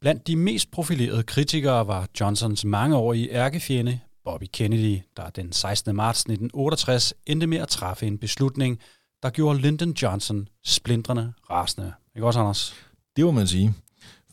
Blandt 0.01 0.27
de 0.27 0.37
mest 0.37 0.71
profilerede 0.71 1.23
kritikere 1.23 1.87
var 1.87 2.09
Johnsons 2.21 2.65
mangeårige 2.65 3.33
ærkefjende 3.33 4.01
Bobby 4.25 4.47
Kennedy, 4.53 4.99
der 5.17 5.31
den 5.31 5.53
16. 5.53 5.97
marts 5.97 6.21
1968 6.21 7.15
endte 7.27 7.47
med 7.47 7.59
at 7.59 7.69
træffe 7.69 8.07
en 8.07 8.19
beslutning, 8.19 8.79
der 9.23 9.31
gjorde 9.31 9.59
Lyndon 9.59 9.93
Johnson 9.93 10.49
splindrende 10.65 11.33
rasende. 11.51 11.93
Ikke 12.17 12.27
også, 12.27 12.41
Anders? 12.41 12.75
Det 13.17 13.25
må 13.25 13.31
man 13.31 13.47
sige. 13.47 13.75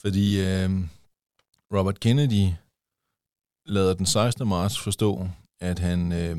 Fordi 0.06 0.40
øh, 0.40 0.70
Robert 1.74 2.00
Kennedy 2.00 2.54
lader 3.66 3.94
den 3.94 4.06
16. 4.06 4.48
marts 4.48 4.80
forstå, 4.80 5.28
at 5.60 5.80
han 5.80 6.12
øh, 6.12 6.38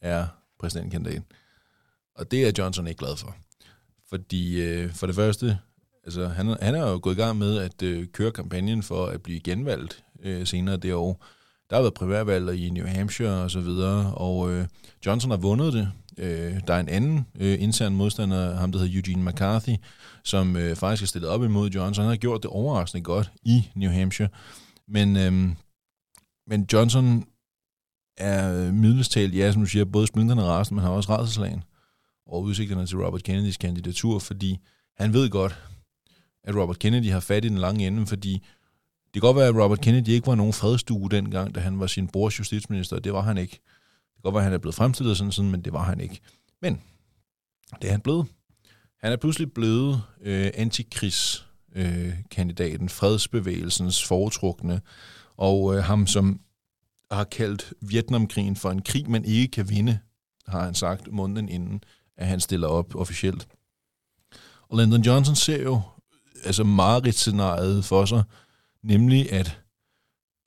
er 0.00 0.26
præsidentkandidat. 0.58 1.22
Og 2.14 2.30
det 2.30 2.46
er 2.46 2.52
Johnson 2.58 2.86
ikke 2.86 2.98
glad 2.98 3.16
for. 3.16 3.36
Fordi 4.08 4.62
øh, 4.62 4.92
for 4.92 5.06
det 5.06 5.16
første, 5.16 5.58
altså 6.04 6.28
han, 6.28 6.56
han 6.62 6.74
er 6.74 6.90
jo 6.90 7.00
gået 7.02 7.14
i 7.14 7.20
gang 7.20 7.38
med 7.38 7.58
at 7.58 7.82
øh, 7.82 8.06
køre 8.06 8.32
kampagnen 8.32 8.82
for 8.82 9.06
at 9.06 9.22
blive 9.22 9.40
genvalgt 9.40 10.04
øh, 10.22 10.46
senere 10.46 10.76
det 10.76 10.94
år 10.94 11.24
der 11.70 11.76
har 11.76 11.82
været 11.82 11.94
primærvalg 11.94 12.58
i 12.58 12.70
New 12.70 12.86
Hampshire 12.86 13.42
og 13.42 13.50
så 13.50 13.60
videre, 13.60 14.14
og 14.14 14.52
øh, 14.52 14.66
Johnson 15.06 15.30
har 15.30 15.38
vundet 15.38 15.72
det. 15.72 15.92
Øh, 16.18 16.60
der 16.66 16.74
er 16.74 16.80
en 16.80 16.88
anden 16.88 17.26
øh, 17.40 17.62
intern 17.62 17.96
modstander, 17.96 18.54
ham 18.54 18.72
der 18.72 18.78
hedder 18.78 18.94
Eugene 18.94 19.30
McCarthy, 19.30 19.76
som 20.24 20.56
øh, 20.56 20.76
faktisk 20.76 21.02
er 21.02 21.06
stillet 21.06 21.30
op 21.30 21.44
imod 21.44 21.70
Johnson. 21.70 22.02
Han 22.02 22.10
har 22.10 22.16
gjort 22.16 22.42
det 22.42 22.50
overraskende 22.50 23.04
godt 23.04 23.30
i 23.42 23.70
New 23.74 23.90
Hampshire. 23.90 24.28
Men, 24.88 25.16
øh, 25.16 25.32
men 26.46 26.66
Johnson 26.72 27.24
er 28.16 28.66
øh, 28.66 28.74
middelstalt, 28.74 29.34
ja, 29.34 29.52
som 29.52 29.62
du 29.62 29.68
siger, 29.68 29.84
både 29.84 30.06
splinterne 30.06 30.42
rast, 30.42 30.72
men 30.72 30.80
har 30.80 30.90
også 30.90 31.18
redselslagen 31.18 31.62
og 32.26 32.42
udsigterne 32.42 32.86
til 32.86 32.98
Robert 32.98 33.22
Kennedys 33.22 33.56
kandidatur, 33.56 34.18
fordi 34.18 34.58
han 34.96 35.12
ved 35.12 35.30
godt, 35.30 35.62
at 36.44 36.56
Robert 36.56 36.78
Kennedy 36.78 37.10
har 37.10 37.20
fat 37.20 37.44
i 37.44 37.48
den 37.48 37.58
lange 37.58 37.86
ende, 37.86 38.06
fordi 38.06 38.42
kan 39.20 39.28
godt 39.28 39.36
være, 39.36 39.48
at 39.48 39.54
Robert 39.54 39.80
Kennedy 39.80 40.08
ikke 40.08 40.26
var 40.26 40.34
nogen 40.34 40.52
fredstue 40.52 41.10
dengang, 41.10 41.54
da 41.54 41.60
han 41.60 41.80
var 41.80 41.86
sin 41.86 42.08
brors 42.08 42.38
justitsminister. 42.38 42.98
Det 42.98 43.12
var 43.12 43.20
han 43.20 43.38
ikke. 43.38 43.52
Det 43.52 43.60
kan 44.14 44.22
godt 44.22 44.34
være, 44.34 44.42
at 44.42 44.44
han 44.44 44.52
er 44.52 44.58
blevet 44.58 44.74
fremstillet 44.74 45.16
sådan, 45.16 45.32
sådan 45.32 45.50
men 45.50 45.60
det 45.60 45.72
var 45.72 45.82
han 45.82 46.00
ikke. 46.00 46.20
Men 46.62 46.80
det 47.82 47.88
er 47.88 47.92
han 47.92 48.00
blevet. 48.00 48.26
Han 49.00 49.12
er 49.12 49.16
pludselig 49.16 49.52
blevet 49.52 50.02
øh, 50.22 50.50
antikrigskandidaten, 50.54 52.84
øh, 52.84 52.90
fredsbevægelsens 52.90 54.04
foretrukne, 54.04 54.80
og 55.36 55.76
øh, 55.76 55.84
ham, 55.84 56.06
som 56.06 56.40
har 57.10 57.24
kaldt 57.24 57.72
Vietnamkrigen 57.80 58.56
for 58.56 58.70
en 58.70 58.82
krig, 58.82 59.10
man 59.10 59.24
ikke 59.24 59.50
kan 59.50 59.68
vinde, 59.68 59.98
har 60.48 60.64
han 60.64 60.74
sagt 60.74 61.12
måneden 61.12 61.48
inden, 61.48 61.80
at 62.16 62.26
han 62.26 62.40
stiller 62.40 62.68
op 62.68 62.94
officielt. 62.94 63.48
Og 64.68 64.78
Lyndon 64.78 65.02
Johnson 65.02 65.34
ser 65.34 65.62
jo 65.62 65.80
altså 66.44 66.64
scenariet 67.12 67.84
for 67.84 68.04
sig, 68.04 68.22
nemlig 68.86 69.32
at 69.32 69.60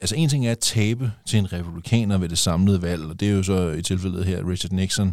altså 0.01 0.15
en 0.15 0.29
ting 0.29 0.47
er 0.47 0.51
at 0.51 0.59
tabe 0.59 1.11
til 1.25 1.39
en 1.39 1.53
republikaner 1.53 2.17
ved 2.17 2.29
det 2.29 2.37
samlede 2.37 2.81
valg, 2.81 3.03
og 3.03 3.19
det 3.19 3.29
er 3.29 3.33
jo 3.33 3.43
så 3.43 3.69
i 3.69 3.81
tilfældet 3.81 4.25
her 4.25 4.49
Richard 4.49 4.71
Nixon. 4.71 5.07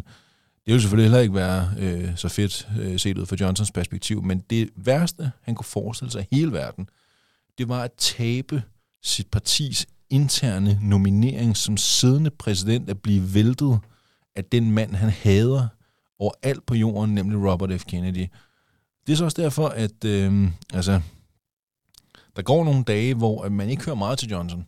Det 0.65 0.73
vil 0.73 0.81
selvfølgelig 0.81 1.05
heller 1.05 1.19
ikke 1.19 1.35
være 1.35 1.71
øh, 1.79 2.15
så 2.15 2.29
fedt 2.29 2.67
øh, 2.79 2.99
set 2.99 3.17
ud 3.17 3.25
fra 3.25 3.35
Johnsons 3.39 3.71
perspektiv, 3.71 4.23
men 4.23 4.39
det 4.49 4.69
værste, 4.75 5.31
han 5.41 5.55
kunne 5.55 5.65
forestille 5.65 6.11
sig 6.11 6.27
i 6.31 6.35
hele 6.35 6.51
verden, 6.51 6.89
det 7.57 7.69
var 7.69 7.83
at 7.83 7.91
tabe 7.97 8.63
sit 9.03 9.27
partis 9.27 9.87
interne 10.09 10.79
nominering 10.81 11.57
som 11.57 11.77
siddende 11.77 12.29
præsident 12.29 12.89
at 12.89 13.01
blive 13.01 13.33
væltet 13.33 13.79
af 14.35 14.45
den 14.45 14.71
mand, 14.71 14.95
han 14.95 15.09
hader 15.09 15.67
overalt 16.19 16.65
på 16.65 16.75
jorden, 16.75 17.15
nemlig 17.15 17.51
Robert 17.51 17.81
F. 17.81 17.85
Kennedy. 17.85 18.27
Det 19.07 19.13
er 19.13 19.17
så 19.17 19.25
også 19.25 19.41
derfor, 19.41 19.67
at 19.67 20.05
øh, 20.05 20.47
altså, 20.73 21.01
der 22.37 22.43
går 22.43 22.63
nogle 22.63 22.83
dage, 22.83 23.13
hvor 23.13 23.49
man 23.49 23.69
ikke 23.69 23.85
hører 23.85 23.95
meget 23.95 24.19
til 24.19 24.29
Johnson, 24.29 24.65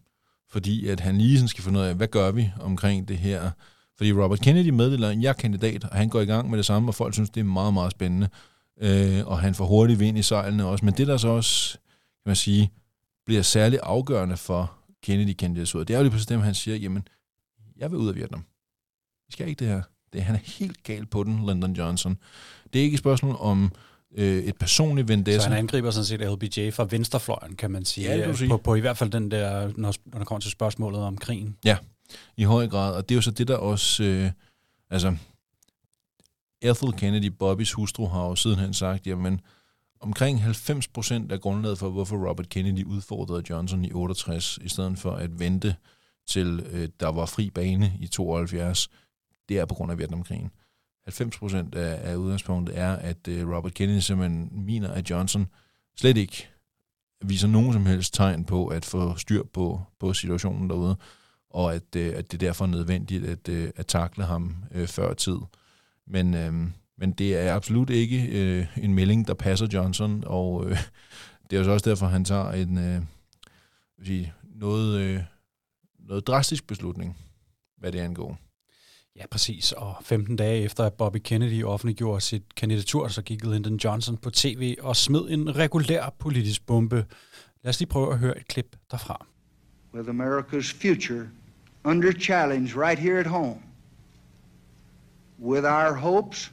fordi 0.50 0.88
at 0.88 1.00
han 1.00 1.18
lige 1.18 1.38
sådan 1.38 1.48
skal 1.48 1.64
finde 1.64 1.80
ud 1.80 1.86
af, 1.86 1.96
hvad 1.96 2.08
gør 2.08 2.32
vi 2.32 2.52
omkring 2.60 3.08
det 3.08 3.18
her? 3.18 3.52
Fordi 3.98 4.14
Robert 4.14 4.40
Kennedy 4.42 4.70
meddeler, 4.70 5.10
at 5.10 5.22
jeg 5.22 5.30
er 5.30 5.34
kandidat, 5.34 5.84
og 5.84 5.98
han 5.98 6.10
går 6.10 6.22
i 6.22 6.26
gang 6.26 6.50
med 6.50 6.58
det 6.58 6.66
samme, 6.66 6.90
og 6.90 6.96
folk 6.96 7.14
synes, 7.14 7.30
det 7.30 7.40
er 7.40 7.46
meget, 7.46 7.74
meget 7.74 7.92
spændende. 7.92 8.30
Øh, 8.82 9.28
og 9.28 9.40
han 9.40 9.56
får 9.56 9.66
hurtigt 9.66 10.00
vind 10.00 10.18
i 10.18 10.22
sejlene 10.22 10.66
også. 10.66 10.86
Men 10.86 10.94
det, 10.94 11.08
der 11.08 11.18
så 11.18 11.28
også, 11.28 11.74
kan 12.24 12.30
man 12.30 12.36
sige, 12.36 12.72
bliver 13.26 13.42
særligt 13.42 13.82
afgørende 13.82 14.38
for 14.38 14.72
Kennedy-kandidaturet, 15.04 15.88
det 15.88 15.94
er 15.94 15.98
jo 15.98 16.04
lige 16.04 16.12
præcis 16.12 16.28
det, 16.28 16.42
han 16.42 16.54
siger, 16.54 16.78
jamen, 16.78 17.08
jeg 17.78 17.92
vil 17.92 18.00
ud 18.00 18.10
af 18.10 18.16
Vietnam. 18.16 18.46
Vi 19.28 19.32
skal 19.32 19.48
ikke 19.48 19.60
det 19.60 19.68
her. 19.68 19.82
Det, 20.14 20.24
han 20.24 20.36
er 20.36 20.40
helt 20.40 20.84
gal 20.84 21.06
på 21.06 21.24
den, 21.24 21.50
Lyndon 21.50 21.74
Johnson. 21.74 22.18
Det 22.74 22.80
er 22.80 22.84
ikke 22.84 22.96
et 22.96 23.00
spørgsmål 23.00 23.36
om 23.40 23.72
øh, 24.18 24.44
et 24.44 24.58
personligt 24.58 25.08
vendetta. 25.08 25.40
Så 25.40 25.50
han 25.50 25.58
angriber 25.58 25.92
sådan 25.92 26.06
set 26.06 26.20
LBJ 26.20 26.72
fra 26.72 26.88
venstrefløjen, 26.90 27.56
kan 27.56 27.72
man 27.72 27.86
sige. 27.86 28.16
Ja, 28.16 28.34
sige. 28.34 28.50
På, 28.50 28.58
på 28.58 28.76
i 28.76 28.80
hvert 28.80 28.98
fald 28.98 29.10
den 29.10 29.32
der, 29.32 29.72
når, 29.78 29.94
når 30.06 30.18
der 30.18 30.26
kommer 30.26 30.42
til 30.42 30.52
spørgsmålet 30.52 31.02
om 31.02 31.18
krigen. 31.18 31.58
Ja, 31.66 31.78
i 32.38 32.44
høj 32.44 32.68
grad. 32.68 32.96
Og 32.96 33.10
det 33.10 33.16
er 33.16 33.18
jo 33.18 33.22
så 33.22 33.32
det, 33.32 33.48
der 33.48 33.58
også... 33.58 34.04
Øh, 34.04 34.32
altså, 34.90 35.16
Ethel 36.62 36.94
Kennedy, 36.94 37.26
Bobbys 37.26 37.72
hustru, 37.72 38.08
har 38.08 38.26
jo 38.26 38.36
sidenhen 38.36 38.74
sagt, 38.74 39.08
jamen, 39.08 39.42
omkring 40.00 40.44
90 40.44 40.88
procent 40.88 41.32
af 41.32 41.42
grundlaget 41.42 41.80
for, 41.80 41.90
hvorfor 41.90 42.30
Robert 42.30 42.50
Kennedy 42.50 42.84
udfordrede 42.84 43.44
Johnson 43.50 43.86
i 43.86 43.92
68, 43.92 44.60
i 44.62 44.70
stedet 44.70 45.00
for 45.00 45.12
at 45.12 45.40
vente 45.40 45.76
til 46.28 46.66
øh, 46.72 46.90
der 47.00 47.12
var 47.12 47.26
fri 47.26 47.50
bane 47.50 47.94
i 48.00 48.08
72, 48.08 48.90
det 49.50 49.60
er 49.60 49.66
på 49.66 49.76
grund 49.76 49.92
af 49.92 49.98
Vietnamkrigen. 49.98 50.52
90% 51.10 51.78
af, 51.78 52.12
af 52.12 52.16
udgangspunktet 52.16 52.78
er, 52.78 52.92
at 52.92 53.28
øh, 53.28 53.50
Robert 53.50 53.74
Kennedy 53.74 54.00
simpelthen 54.00 54.50
mener, 54.52 54.92
at 54.92 55.10
Johnson 55.10 55.48
slet 55.98 56.18
ikke 56.18 56.50
viser 57.22 57.48
nogen 57.48 57.74
som 57.74 57.86
helst 57.86 58.14
tegn 58.14 58.46
på 58.46 58.68
at 58.68 58.86
få 58.86 59.16
styr 59.16 59.44
på, 59.44 59.82
på 60.00 60.14
situationen 60.14 60.70
derude, 60.70 60.96
og 61.50 61.76
at, 61.76 61.96
øh, 61.96 62.14
at 62.16 62.32
det 62.32 62.40
derfor 62.40 62.66
er 62.66 62.70
nødvendigt 62.70 63.26
at, 63.26 63.50
øh, 63.50 63.70
at 63.76 63.88
takle 63.88 64.24
ham 64.24 64.56
øh, 64.72 64.88
før 64.88 65.14
tid. 65.14 65.38
Men, 66.08 66.34
øh, 66.34 66.54
men 66.98 67.12
det 67.12 67.38
er 67.38 67.54
absolut 67.54 67.90
ikke 67.90 68.28
øh, 68.28 68.78
en 68.78 68.94
melding, 68.94 69.28
der 69.28 69.34
passer 69.34 69.68
Johnson, 69.74 70.24
og 70.26 70.66
øh, 70.66 70.78
det 71.50 71.60
er 71.60 71.64
jo 71.64 71.74
også 71.74 71.90
derfor, 71.90 72.08
han 72.08 72.26
tager 72.26 72.52
en 72.52 72.78
øh, 72.78 73.02
sige, 74.04 74.34
noget, 74.56 75.00
øh, 75.00 75.24
noget 76.00 76.28
drastisk 76.28 76.68
beslutning, 76.68 77.18
hvad 77.78 77.92
det 77.92 78.00
angår. 78.00 78.38
Ja, 79.16 79.28
præcis. 79.32 79.72
Og 79.72 79.96
15 80.02 80.36
dage 80.36 80.64
efter, 80.64 80.84
at 80.84 80.94
Bobby 80.94 81.18
Kennedy 81.24 81.64
offentliggjorde 81.64 82.22
sit 82.22 82.56
kandidatur, 82.56 83.08
så 83.08 83.22
gik 83.22 83.46
Lyndon 83.46 83.76
Johnson 83.76 84.18
på 84.18 84.30
tv 84.30 84.76
og 84.82 84.96
smed 84.96 85.30
en 85.30 85.56
regulær 85.56 86.10
politisk 86.20 86.66
bombe. 86.66 87.06
Lad 87.64 87.70
os 87.70 87.80
lige 87.80 87.90
prøve 87.90 88.14
at 88.14 88.20
høre 88.20 88.38
et 88.38 88.48
klip 88.48 88.76
derfra. 88.92 89.26
With 89.94 90.10
America's 90.10 90.74
future 90.82 91.30
under 91.84 92.12
challenge 92.12 92.76
right 92.76 93.00
here 93.00 93.20
at 93.20 93.28
home. 93.28 93.62
With 95.40 95.66
our 95.66 95.94
hopes 95.94 96.52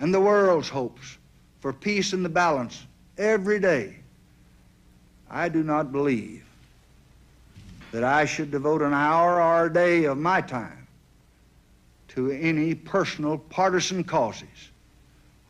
and 0.00 0.12
the 0.14 0.22
world's 0.22 0.68
hopes 0.72 1.18
for 1.60 1.72
peace 1.72 2.16
and 2.16 2.24
the 2.24 2.34
balance 2.34 2.86
every 3.18 3.60
day. 3.60 3.86
I 5.30 5.48
do 5.48 5.62
not 5.62 5.92
believe 5.92 6.42
that 7.92 8.22
I 8.22 8.26
should 8.26 8.50
devote 8.52 8.82
an 8.82 8.94
hour 8.94 9.40
or 9.40 9.66
a 9.66 9.72
day 9.72 10.04
of 10.04 10.18
my 10.18 10.40
time 10.40 10.85
to 12.16 12.30
any 12.30 12.74
personal 12.74 13.36
partisan 13.36 14.02
causes 14.02 14.70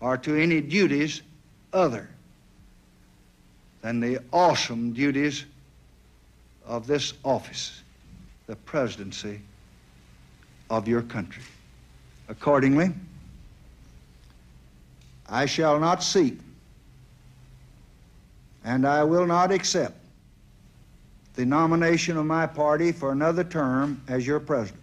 or 0.00 0.18
to 0.18 0.34
any 0.34 0.60
duties 0.60 1.22
other 1.72 2.10
than 3.82 4.00
the 4.00 4.18
awesome 4.32 4.92
duties 4.92 5.44
of 6.66 6.88
this 6.88 7.14
office, 7.24 7.82
the 8.48 8.56
presidency 8.56 9.40
of 10.68 10.88
your 10.88 11.02
country. 11.02 11.44
Accordingly, 12.28 12.92
I 15.28 15.46
shall 15.46 15.78
not 15.78 16.02
seek 16.02 16.38
and 18.64 18.84
I 18.84 19.04
will 19.04 19.26
not 19.26 19.52
accept 19.52 19.94
the 21.34 21.46
nomination 21.46 22.16
of 22.16 22.26
my 22.26 22.44
party 22.44 22.90
for 22.90 23.12
another 23.12 23.44
term 23.44 24.02
as 24.08 24.26
your 24.26 24.40
president. 24.40 24.82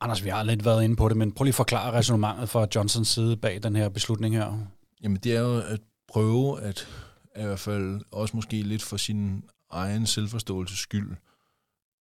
Anders, 0.00 0.24
vi 0.24 0.28
har 0.28 0.42
lidt 0.42 0.64
været 0.64 0.84
inde 0.84 0.96
på 0.96 1.08
det, 1.08 1.16
men 1.16 1.32
prøv 1.32 1.44
lige 1.44 1.50
at 1.50 1.54
forklare 1.54 1.92
resonemanget 1.92 2.48
fra 2.48 2.66
Johnsons 2.74 3.08
side 3.08 3.36
bag 3.36 3.62
den 3.62 3.76
her 3.76 3.88
beslutning 3.88 4.36
her. 4.36 4.58
Jamen, 5.02 5.16
det 5.16 5.36
er 5.36 5.40
jo 5.40 5.60
at 5.60 5.80
prøve 6.08 6.60
at, 6.60 6.88
i 7.36 7.42
hvert 7.42 7.58
fald 7.58 8.00
også 8.10 8.36
måske 8.36 8.62
lidt 8.62 8.82
for 8.82 8.96
sin 8.96 9.44
egen 9.70 10.06
selvforståelses 10.06 10.78
skyld, 10.78 11.16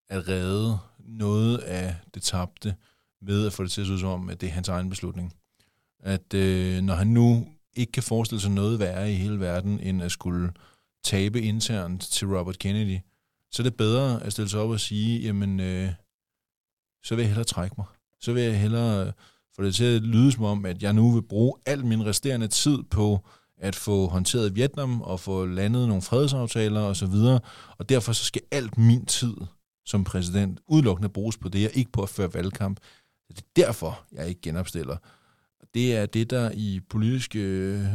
at 0.10 0.28
redde 0.28 0.78
noget 1.00 1.58
af 1.58 1.96
det 2.14 2.24
tabte 2.24 2.76
ved 3.22 3.48
at 3.48 3.54
få 3.54 3.64
det 3.64 3.72
til 3.72 3.82
at 3.82 3.88
se 3.88 3.94
ud 3.94 4.00
som, 4.00 4.30
at 4.30 4.42
det 4.42 4.50
er 4.50 4.54
hans 4.54 4.70
egen 4.70 4.90
beslutning. 4.90 5.34
At 6.00 6.34
øh, 6.34 6.82
når 6.82 6.94
han 6.94 7.08
nu 7.08 7.48
ikke 7.74 7.92
kan 7.92 8.04
forestille 8.04 8.42
sig 8.42 8.52
noget 8.52 8.80
værre 8.80 9.12
i 9.12 9.16
hele 9.16 9.40
verden, 9.40 9.80
end 9.80 10.04
at 10.04 10.12
skulle 10.12 10.52
tabe 11.04 11.42
internt 11.42 12.02
til 12.02 12.28
Robert 12.28 12.60
Kennedy, 12.60 13.00
så 13.52 13.62
er 13.62 13.64
det 13.64 13.78
bedre 13.78 14.24
at 14.24 14.32
stille 14.32 14.50
sig 14.50 14.60
op 14.60 14.70
og 14.70 14.80
sige, 14.80 15.22
jamen, 15.22 15.60
øh, 15.60 15.90
så 17.06 17.16
vil 17.16 17.22
jeg 17.22 17.30
hellere 17.30 17.46
trække 17.46 17.76
mig. 17.78 17.86
Så 18.22 18.34
vil 18.34 18.44
jeg 18.44 18.60
hellere 18.60 19.08
øh, 19.08 19.12
få 19.56 19.64
det 19.64 19.76
til 19.76 19.96
at 19.96 20.02
lyde 20.02 20.32
som 20.32 20.44
om, 20.44 20.66
at 20.66 20.84
jeg 20.84 20.94
nu 20.94 21.12
vil 21.12 21.22
bruge 21.22 21.54
al 21.66 21.86
min 21.86 22.06
resterende 22.06 22.48
tid 22.48 22.84
på 22.84 23.20
at 23.58 23.76
få 23.76 24.08
håndteret 24.08 24.56
Vietnam 24.56 25.02
og 25.02 25.20
få 25.20 25.46
landet 25.46 25.88
nogle 25.88 26.02
fredsaftaler 26.02 26.82
osv., 26.82 27.06
og, 27.06 27.42
og 27.78 27.90
derfor 27.90 28.14
så 28.14 28.24
skal 28.24 28.42
alt 28.52 28.78
min 28.78 29.06
tid 29.06 29.36
som 29.86 30.04
præsident 30.04 30.60
udelukkende 30.68 31.10
bruges 31.10 31.38
på 31.38 31.50
det, 31.50 31.68
og 31.68 31.76
ikke 31.76 31.92
på 31.92 32.04
at 32.04 32.10
føre 32.10 32.34
valgkamp. 32.34 32.80
Det 33.30 33.38
er 33.38 33.42
derfor, 33.56 34.02
jeg 34.12 34.28
ikke 34.28 34.42
genopstiller. 34.42 34.98
Det 35.74 35.96
er 35.96 36.06
det, 36.06 36.30
der 36.30 36.52
i 36.54 36.80
politiske 36.90 37.40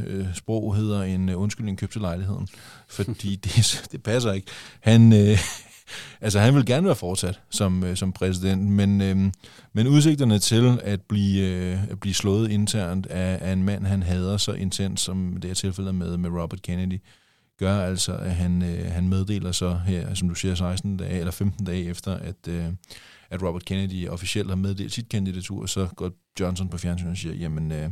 øh, 0.06 0.34
sprog 0.34 0.76
hedder 0.76 1.02
en 1.02 1.28
øh, 1.28 1.40
undskyldning 1.40 1.78
købt 1.78 1.92
til 1.92 2.00
lejligheden. 2.00 2.48
Fordi 2.88 3.36
det, 3.44 3.88
det 3.92 4.02
passer 4.02 4.32
ikke. 4.32 4.50
Han, 4.80 5.12
øh, 5.12 5.38
altså 6.20 6.40
han 6.40 6.54
vil 6.54 6.66
gerne 6.66 6.86
være 6.86 6.96
fortsat 6.96 7.40
som, 7.50 7.84
øh, 7.84 7.96
som 7.96 8.12
præsident, 8.12 8.62
men, 8.62 9.00
øh, 9.00 9.32
men 9.72 9.86
udsigterne 9.86 10.38
til 10.38 10.78
at 10.82 11.00
blive, 11.00 11.46
øh, 11.46 11.90
at 11.90 12.00
blive 12.00 12.14
slået 12.14 12.50
internt 12.50 13.06
af, 13.06 13.38
af 13.40 13.52
en 13.52 13.62
mand, 13.62 13.86
han 13.86 14.02
hader 14.02 14.36
så 14.36 14.52
intens, 14.52 15.00
som 15.00 15.36
det 15.42 15.50
er 15.50 15.54
tilfældet 15.54 15.94
med, 15.94 16.16
med 16.16 16.30
Robert 16.30 16.62
Kennedy, 16.62 17.00
gør 17.58 17.80
altså, 17.80 18.16
at 18.16 18.34
han, 18.34 18.62
øh, 18.62 18.92
han 18.92 19.08
meddeler 19.08 19.52
så 19.52 19.80
her, 19.86 20.14
som 20.14 20.28
du 20.28 20.34
siger, 20.34 20.54
16 20.54 20.96
dage 20.96 21.18
eller 21.18 21.32
15 21.32 21.66
dage 21.66 21.84
efter, 21.84 22.14
at, 22.14 22.48
øh, 22.48 22.66
at 23.30 23.42
Robert 23.42 23.64
Kennedy 23.64 24.08
officielt 24.08 24.48
har 24.48 24.56
meddelt 24.56 24.92
sit 24.92 25.08
kandidatur, 25.08 25.66
så 25.66 25.88
går 25.96 26.10
Johnson 26.40 26.68
på 26.68 26.78
fjernsynet 26.78 27.10
og 27.10 27.16
siger, 27.16 27.34
jamen, 27.34 27.72
øh, 27.72 27.90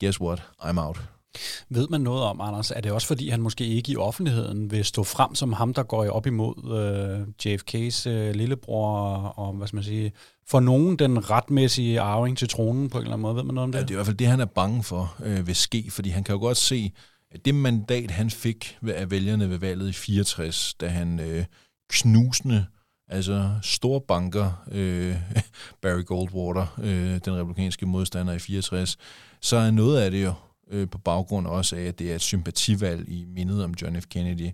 guess 0.00 0.20
what, 0.20 0.42
I'm 0.62 0.78
out. 0.78 1.19
Ved 1.68 1.88
man 1.88 2.00
noget 2.00 2.22
om, 2.22 2.40
Anders? 2.40 2.70
Er 2.70 2.80
det 2.80 2.92
også 2.92 3.06
fordi, 3.06 3.28
han 3.28 3.40
måske 3.40 3.66
ikke 3.66 3.92
i 3.92 3.96
offentligheden 3.96 4.70
vil 4.70 4.84
stå 4.84 5.04
frem 5.04 5.34
som 5.34 5.52
ham, 5.52 5.74
der 5.74 5.82
går 5.82 6.10
op 6.10 6.26
imod 6.26 6.54
øh, 6.78 7.26
JFK's 7.46 8.08
øh, 8.08 8.34
lillebror, 8.34 9.06
og 9.16 9.52
hvad 9.52 9.66
skal 9.66 9.76
man 9.76 9.84
sige, 9.84 10.12
for 10.46 10.60
nogen 10.60 10.96
den 10.96 11.30
retmæssige 11.30 12.00
arving 12.00 12.38
til 12.38 12.48
tronen 12.48 12.90
på 12.90 12.98
en 12.98 13.02
eller 13.02 13.12
anden 13.12 13.22
måde? 13.22 13.36
Ved 13.36 13.42
man 13.42 13.54
noget 13.54 13.64
om 13.64 13.72
det? 13.72 13.78
Ja, 13.78 13.82
det 13.82 13.90
er 13.90 13.94
i 13.94 13.96
hvert 13.96 14.06
fald 14.06 14.16
det, 14.16 14.26
han 14.26 14.40
er 14.40 14.44
bange 14.44 14.82
for 14.82 15.16
øh, 15.24 15.46
vil 15.46 15.56
ske, 15.56 15.86
fordi 15.90 16.10
han 16.10 16.24
kan 16.24 16.34
jo 16.34 16.40
godt 16.40 16.56
se, 16.56 16.92
at 17.30 17.44
det 17.44 17.54
mandat, 17.54 18.10
han 18.10 18.30
fik 18.30 18.78
af 18.88 19.10
vælgerne 19.10 19.50
ved 19.50 19.58
valget 19.58 19.88
i 19.88 19.92
64, 19.92 20.74
da 20.74 20.88
han 20.88 21.20
øh, 21.20 21.44
knusende, 21.90 22.66
altså 23.08 23.50
store 23.62 24.00
banker, 24.00 24.64
øh, 24.72 25.16
Barry 25.82 26.04
Goldwater, 26.04 26.78
øh, 26.82 27.20
den 27.24 27.36
republikanske 27.36 27.86
modstander 27.86 28.32
i 28.32 28.38
64, 28.38 28.96
så 29.40 29.56
er 29.56 29.70
noget 29.70 30.00
af 30.00 30.10
det 30.10 30.24
jo 30.24 30.32
øh, 30.70 30.88
på 30.88 30.98
baggrund 30.98 31.46
også 31.46 31.76
af, 31.76 31.82
at 31.82 31.98
det 31.98 32.10
er 32.10 32.14
et 32.14 32.20
sympativalg 32.20 33.08
i 33.08 33.24
mindet 33.24 33.64
om 33.64 33.74
John 33.82 34.00
F. 34.00 34.06
Kennedy, 34.06 34.50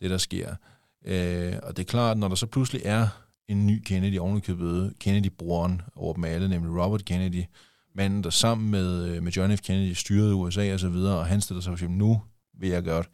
det 0.00 0.10
der 0.10 0.18
sker. 0.18 0.54
Øh, 1.04 1.52
og 1.62 1.76
det 1.76 1.82
er 1.82 1.86
klart, 1.86 2.18
når 2.18 2.28
der 2.28 2.34
så 2.34 2.46
pludselig 2.46 2.82
er 2.84 3.08
en 3.48 3.66
ny 3.66 3.82
Kennedy 3.84 4.18
ovenikøbet, 4.18 4.94
Kennedy-broren 5.00 5.82
over 5.96 6.14
dem 6.14 6.24
alle, 6.24 6.48
nemlig 6.48 6.84
Robert 6.84 7.04
Kennedy, 7.04 7.44
manden, 7.94 8.24
der 8.24 8.30
sammen 8.30 8.70
med, 8.70 9.04
øh, 9.08 9.22
med 9.22 9.32
John 9.32 9.56
F. 9.56 9.60
Kennedy 9.60 9.92
styrede 9.92 10.34
USA 10.34 10.74
og 10.74 10.80
så 10.80 10.88
videre, 10.88 11.18
og 11.18 11.26
han 11.26 11.40
stiller 11.40 11.60
sig 11.60 11.78
for 11.78 11.86
nu 11.86 12.22
vil 12.58 12.68
jeg 12.68 12.82
gøre 12.82 13.04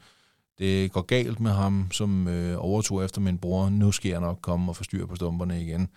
det. 0.59 0.93
går 0.93 1.03
galt 1.03 1.41
med 1.41 1.51
ham, 1.51 1.89
som 1.93 2.29
øh, 2.29 2.65
overtog 2.65 3.05
efter 3.05 3.21
min 3.21 3.39
bror. 3.39 3.69
Nu 3.69 3.93
skal 3.93 4.11
jeg 4.11 4.21
nok 4.21 4.39
komme 4.43 4.71
og 4.71 4.77
forstyrre 4.77 5.07
på 5.07 5.17
stumperne 5.17 5.63
igen. 5.63 5.89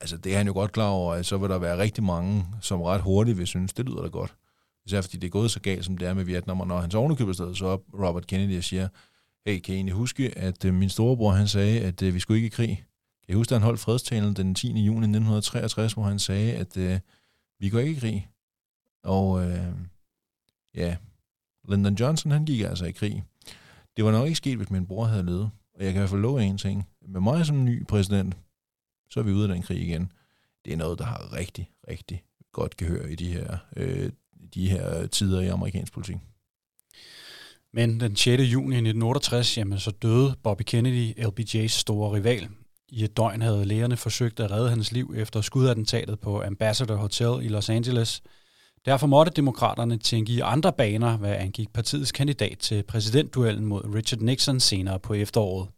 Altså, 0.00 0.16
det 0.16 0.32
er 0.32 0.36
han 0.36 0.46
jo 0.46 0.52
godt 0.52 0.72
klar 0.72 0.88
over, 0.88 1.14
at 1.14 1.26
så 1.26 1.38
vil 1.38 1.50
der 1.50 1.58
være 1.58 1.78
rigtig 1.78 2.04
mange, 2.04 2.46
som 2.60 2.82
ret 2.82 3.00
hurtigt 3.00 3.38
vil 3.38 3.46
synes, 3.46 3.72
det 3.72 3.86
lyder 3.86 4.02
da 4.02 4.08
godt. 4.08 4.34
Især 4.86 5.00
fordi 5.00 5.16
det 5.16 5.26
er 5.26 5.30
gået 5.30 5.50
så 5.50 5.60
galt, 5.60 5.84
som 5.84 5.98
det 5.98 6.08
er 6.08 6.14
med 6.14 6.24
Vietnam, 6.24 6.60
og 6.60 6.66
når 6.66 6.80
hans 6.80 6.94
ovenikøbet 6.94 7.34
stedet, 7.34 7.58
så 7.58 7.66
op 7.66 7.82
Robert 7.94 8.26
Kennedy 8.26 8.58
og 8.58 8.64
siger, 8.64 8.88
hey, 9.46 9.60
kan 9.60 9.74
I 9.74 9.76
egentlig 9.76 9.94
huske, 9.94 10.38
at 10.38 10.64
øh, 10.64 10.74
min 10.74 10.88
storebror, 10.88 11.30
han 11.30 11.48
sagde, 11.48 11.80
at 11.80 12.02
øh, 12.02 12.14
vi 12.14 12.20
skulle 12.20 12.36
ikke 12.36 12.46
i 12.46 12.50
krig? 12.50 12.84
Kan 13.26 13.32
I 13.32 13.36
huske, 13.36 13.54
at 13.54 13.60
han 13.60 13.64
holdt 13.64 13.80
fredstalen 13.80 14.34
den 14.34 14.54
10. 14.54 14.66
juni 14.68 14.86
1963, 14.86 15.92
hvor 15.92 16.02
han 16.02 16.18
sagde, 16.18 16.52
at 16.52 16.76
øh, 16.76 16.98
vi 17.60 17.68
går 17.68 17.78
ikke 17.78 17.92
i 17.92 18.00
krig? 18.00 18.28
Og 19.04 19.50
øh, 19.50 19.72
ja, 20.74 20.96
Lyndon 21.68 21.94
Johnson, 21.94 22.32
han 22.32 22.44
gik 22.44 22.60
altså 22.60 22.84
i 22.84 22.92
krig. 22.92 23.24
Det 23.96 24.04
var 24.04 24.10
nok 24.10 24.26
ikke 24.26 24.36
sket, 24.36 24.56
hvis 24.56 24.70
min 24.70 24.86
bror 24.86 25.04
havde 25.04 25.26
levet. 25.26 25.50
Og 25.74 25.84
jeg 25.84 25.92
kan 25.92 25.94
i 25.94 26.00
hvert 26.00 26.10
fald 26.10 26.20
love 26.20 26.42
en 26.42 26.58
ting. 26.58 26.88
Med 27.08 27.20
mig 27.20 27.46
som 27.46 27.64
ny 27.64 27.86
præsident, 27.86 28.36
så 29.10 29.20
er 29.20 29.24
vi 29.24 29.32
ude 29.32 29.48
af 29.48 29.54
den 29.54 29.62
krig 29.62 29.82
igen. 29.82 30.12
Det 30.64 30.72
er 30.72 30.76
noget, 30.76 30.98
der 30.98 31.04
har 31.04 31.32
rigtig, 31.32 31.70
rigtig 31.88 32.24
godt 32.52 32.76
gehør 32.76 33.06
i 33.06 33.14
de 33.14 33.32
her 33.32 33.58
øh, 33.76 34.10
de 34.54 34.70
her 34.70 35.06
tider 35.06 35.40
i 35.40 35.46
amerikansk 35.46 35.92
politik. 35.92 36.16
Men 37.74 38.00
den 38.00 38.16
6. 38.16 38.42
juni 38.42 38.76
1968, 38.76 39.58
jamen, 39.58 39.78
så 39.78 39.90
døde 39.90 40.36
Bobby 40.42 40.62
Kennedy, 40.62 41.12
LBJ's 41.18 41.68
store 41.68 42.16
rival. 42.16 42.48
I 42.88 43.04
et 43.04 43.16
døgn 43.16 43.42
havde 43.42 43.64
lægerne 43.64 43.96
forsøgt 43.96 44.40
at 44.40 44.50
redde 44.50 44.68
hans 44.68 44.92
liv 44.92 45.14
efter 45.16 45.40
skudattentatet 45.40 46.20
på 46.20 46.42
Ambassador 46.42 46.96
Hotel 46.96 47.46
i 47.46 47.48
Los 47.48 47.70
Angeles. 47.70 48.22
Derfor 48.86 49.06
måtte 49.06 49.32
demokraterne 49.36 49.98
tænke 49.98 50.32
i 50.32 50.40
andre 50.40 50.72
baner, 50.72 51.16
hvad 51.16 51.36
angik 51.36 51.72
partiets 51.72 52.12
kandidat 52.12 52.58
til 52.58 52.82
præsidentduellen 52.82 53.64
mod 53.64 53.94
Richard 53.94 54.20
Nixon 54.20 54.60
senere 54.60 54.98
på 54.98 55.14
efteråret. 55.14 55.68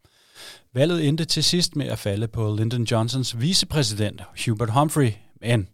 Valget 0.72 1.08
endte 1.08 1.24
til 1.24 1.44
sidst 1.44 1.76
med 1.76 1.86
at 1.86 1.98
falde 1.98 2.28
på 2.28 2.56
Lyndon 2.58 2.84
Johnsons 2.84 3.40
vicepræsident 3.40 4.22
Hubert 4.46 4.70
Humphrey, 4.70 5.12
men 5.40 5.68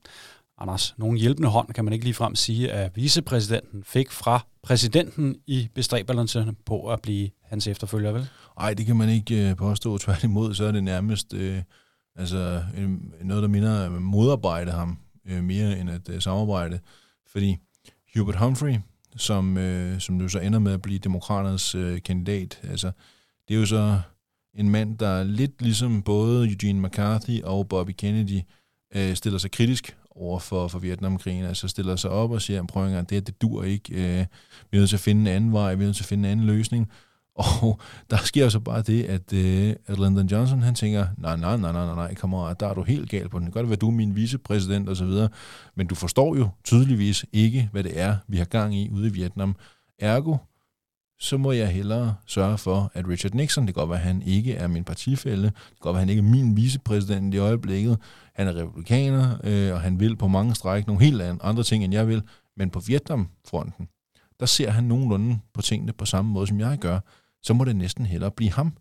Anders, 0.61 0.95
nogen 0.99 1.17
hjælpende 1.17 1.49
hånd 1.49 1.69
kan 1.69 1.85
man 1.85 1.93
ikke 1.93 2.05
ligefrem 2.05 2.35
sige, 2.35 2.73
at 2.73 2.97
vicepræsidenten 2.97 3.85
fik 3.85 4.11
fra 4.11 4.47
præsidenten 4.63 5.37
i 5.47 5.69
bestræbelserne 5.75 6.55
på 6.67 6.93
at 6.93 7.03
blive 7.03 7.31
hans 7.45 7.67
efterfølger, 7.67 8.13
vel? 8.13 8.29
Nej, 8.59 8.75
det 8.75 8.87
kan 8.87 8.97
man 8.97 9.09
ikke 9.09 9.51
øh, 9.51 9.57
påstå. 9.57 9.99
Tværtimod, 9.99 10.55
så 10.55 10.65
er 10.65 10.73
det 10.73 10.85
nærmest 10.85 11.35
øh, 11.35 11.63
altså, 12.17 12.63
øh, 12.77 12.91
noget, 13.25 13.43
der 13.43 13.49
minder 13.49 13.81
øh, 13.81 13.87
om 13.87 13.97
at 13.97 14.03
modarbejde 14.03 14.73
ham 14.73 14.99
øh, 15.27 15.45
mere 15.45 15.79
end 15.79 15.91
at 15.91 16.09
øh, 16.09 16.23
samarbejde. 16.23 16.79
Fordi 17.33 17.57
Hubert 18.17 18.37
Humphrey, 18.37 18.77
som, 19.17 19.57
øh, 19.59 20.01
som 20.01 20.21
jo 20.21 20.29
så 20.29 20.39
ender 20.39 20.59
med 20.59 20.73
at 20.73 20.83
blive 20.83 20.99
demokraternes 20.99 21.75
øh, 21.75 22.03
kandidat, 22.03 22.61
altså, 22.63 22.91
det 23.49 23.55
er 23.55 23.59
jo 23.59 23.67
så 23.67 24.01
en 24.55 24.71
mand, 24.71 24.99
der 24.99 25.25
lidt 25.25 25.63
ligesom 25.63 26.03
både 26.03 26.49
Eugene 26.49 26.89
McCarthy 26.89 27.43
og 27.43 27.69
Bobby 27.69 27.91
Kennedy 27.99 28.41
øh, 28.95 29.15
stiller 29.15 29.39
sig 29.39 29.51
kritisk 29.51 29.97
over 30.21 30.39
for, 30.39 30.69
for 30.69 30.79
Vietnamkrigen, 30.79 31.45
altså 31.45 31.69
stiller 31.69 31.97
sig 31.97 32.11
op 32.11 32.31
og 32.31 32.43
siger, 32.43 32.67
prøv 32.67 32.95
at 32.95 33.11
det, 33.11 33.27
det 33.27 33.43
dur 33.43 33.63
ikke, 33.63 33.95
øh, 33.95 34.27
vi 34.71 34.77
er 34.77 34.81
nødt 34.81 34.89
til 34.89 34.97
at 34.97 35.01
finde 35.01 35.21
en 35.21 35.27
anden 35.37 35.53
vej, 35.53 35.75
vi 35.75 35.83
er 35.83 35.87
nødt 35.87 35.97
til 35.97 36.05
at 36.05 36.09
finde 36.09 36.29
en 36.29 36.33
anden 36.33 36.47
løsning, 36.47 36.91
og 37.63 37.81
der 38.11 38.17
sker 38.17 38.49
så 38.49 38.61
bare 38.61 38.83
det, 38.83 39.05
at, 39.05 39.33
øh, 39.33 39.75
at 39.87 39.99
Lyndon 39.99 40.27
Johnson, 40.27 40.63
han 40.63 40.75
tænker, 40.75 41.07
nej, 41.19 41.37
nej, 41.37 41.57
nej, 41.57 41.73
nej, 41.73 41.87
nej, 41.87 41.95
nej, 41.95 42.15
kammerat, 42.15 42.61
der 42.61 42.67
er 42.67 42.75
du 42.75 42.83
helt 42.83 43.11
gal 43.11 43.29
på 43.29 43.39
den. 43.39 43.47
Det 43.47 43.53
kan 43.53 43.63
godt 43.63 43.71
være, 43.71 43.77
du 43.77 43.89
er 43.89 43.95
min 43.95 44.17
vicepræsident 44.17 44.89
og 44.89 44.97
så 44.97 45.05
videre, 45.05 45.29
men 45.75 45.87
du 45.87 45.95
forstår 45.95 46.37
jo 46.37 46.49
tydeligvis 46.65 47.25
ikke, 47.33 47.69
hvad 47.73 47.85
det 47.85 48.01
er, 48.01 48.17
vi 48.29 48.37
har 48.37 48.45
gang 48.45 48.75
i 48.75 48.91
ude 48.91 49.07
i 49.07 49.13
Vietnam. 49.13 49.57
Ergo, 49.99 50.37
så 51.21 51.39
må 51.39 51.53
jeg 51.53 51.69
hellere 51.69 52.15
sørge 52.27 52.59
for, 52.59 52.91
at 52.95 53.09
Richard 53.09 53.35
Nixon, 53.35 53.67
det 53.67 53.75
kan 53.75 53.81
godt 53.81 53.91
være, 53.91 53.99
at 53.99 54.05
han 54.05 54.23
ikke 54.23 54.55
er 54.55 54.67
min 54.67 54.85
partifælde, 54.85 55.43
det 55.43 55.55
kan 55.55 55.77
godt 55.81 55.95
være, 55.95 56.03
at 56.03 56.09
han 56.09 56.09
ikke 56.09 56.21
er 56.21 56.31
min 56.31 56.57
vicepræsident 56.57 57.35
i 57.35 57.39
øjeblikket, 57.39 57.99
han 58.35 58.49
er 58.49 58.55
republikaner, 58.55 59.39
øh, 59.45 59.75
og 59.75 59.81
han 59.81 60.01
vil 60.01 60.17
på 60.17 60.29
mange 60.29 60.55
stræk 60.55 60.87
nogle 60.87 61.05
helt 61.05 61.23
andre 61.43 61.63
ting, 61.63 61.85
end 61.85 61.95
jeg 61.95 62.09
vil, 62.09 62.23
men 62.57 62.71
på 62.71 62.81
Vietnamfronten, 62.81 63.89
der 64.41 64.47
ser 64.47 64.71
han 64.71 64.85
nogenlunde 64.85 65.39
på 65.55 65.63
tingene 65.63 65.93
på 65.93 66.05
samme 66.05 66.31
måde, 66.31 66.47
som 66.47 66.61
jeg 66.61 66.79
gør, 66.79 67.01
så 67.43 67.55
må 67.55 67.65
det 67.65 67.77
næsten 67.77 68.07
hellere 68.07 68.31
blive 68.31 68.53
ham. 68.53 68.73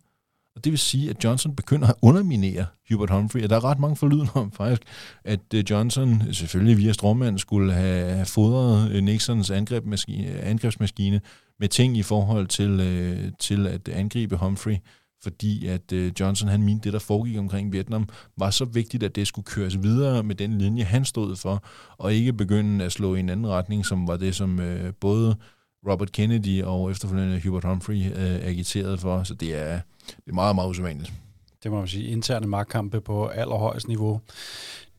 Og 0.60 0.64
det 0.64 0.72
vil 0.72 0.78
sige, 0.78 1.10
at 1.10 1.24
Johnson 1.24 1.56
begynder 1.56 1.88
at 1.88 1.94
underminere 2.02 2.66
Hubert 2.90 3.10
Humphrey, 3.10 3.42
og 3.42 3.50
der 3.50 3.56
er 3.56 3.64
ret 3.64 3.78
mange 3.78 3.96
forlydende 3.96 4.30
om 4.34 4.52
faktisk, 4.52 4.82
at 5.24 5.54
øh, 5.54 5.64
Johnson 5.70 6.22
selvfølgelig 6.32 6.78
via 6.78 6.92
stråmand 6.92 7.38
skulle 7.38 7.72
have 7.72 8.26
fodret 8.26 8.90
øh, 8.90 9.02
Nixons 9.02 9.50
angrebsmaskine 9.50 11.20
med 11.60 11.68
ting 11.68 11.96
i 11.96 12.02
forhold 12.02 12.46
til, 12.46 12.80
øh, 12.80 13.32
til 13.38 13.66
at 13.66 13.88
angribe 13.88 14.36
Humphrey, 14.36 14.76
fordi 15.22 15.66
at 15.66 15.92
øh, 15.92 16.12
Johnson 16.20 16.48
han 16.48 16.62
mente, 16.62 16.84
det 16.84 16.92
der 16.92 16.98
foregik 16.98 17.38
omkring 17.38 17.72
Vietnam, 17.72 18.08
var 18.38 18.50
så 18.50 18.64
vigtigt, 18.64 19.02
at 19.02 19.16
det 19.16 19.26
skulle 19.26 19.44
køres 19.44 19.82
videre 19.82 20.22
med 20.22 20.34
den 20.34 20.58
linje, 20.58 20.84
han 20.84 21.04
stod 21.04 21.36
for, 21.36 21.64
og 21.98 22.14
ikke 22.14 22.32
begynde 22.32 22.84
at 22.84 22.92
slå 22.92 23.14
i 23.14 23.20
en 23.20 23.28
anden 23.28 23.46
retning, 23.46 23.86
som 23.86 24.08
var 24.08 24.16
det, 24.16 24.34
som 24.34 24.60
både 25.00 25.36
Robert 25.88 26.12
Kennedy 26.12 26.62
og 26.62 26.90
efterfølgende 26.90 27.40
Hubert 27.44 27.64
Humphrey 27.64 27.96
øh, 27.96 28.98
for, 28.98 29.22
så 29.22 29.34
det 29.34 29.56
er, 29.56 29.80
det 30.16 30.30
er 30.30 30.34
meget, 30.34 30.54
meget 30.54 30.68
usædvanligt. 30.68 31.12
Det 31.62 31.70
må 31.70 31.78
man 31.78 31.88
sige, 31.88 32.08
interne 32.08 32.46
magtkampe 32.46 33.00
på 33.00 33.26
allerhøjeste 33.26 33.88
niveau. 33.88 34.20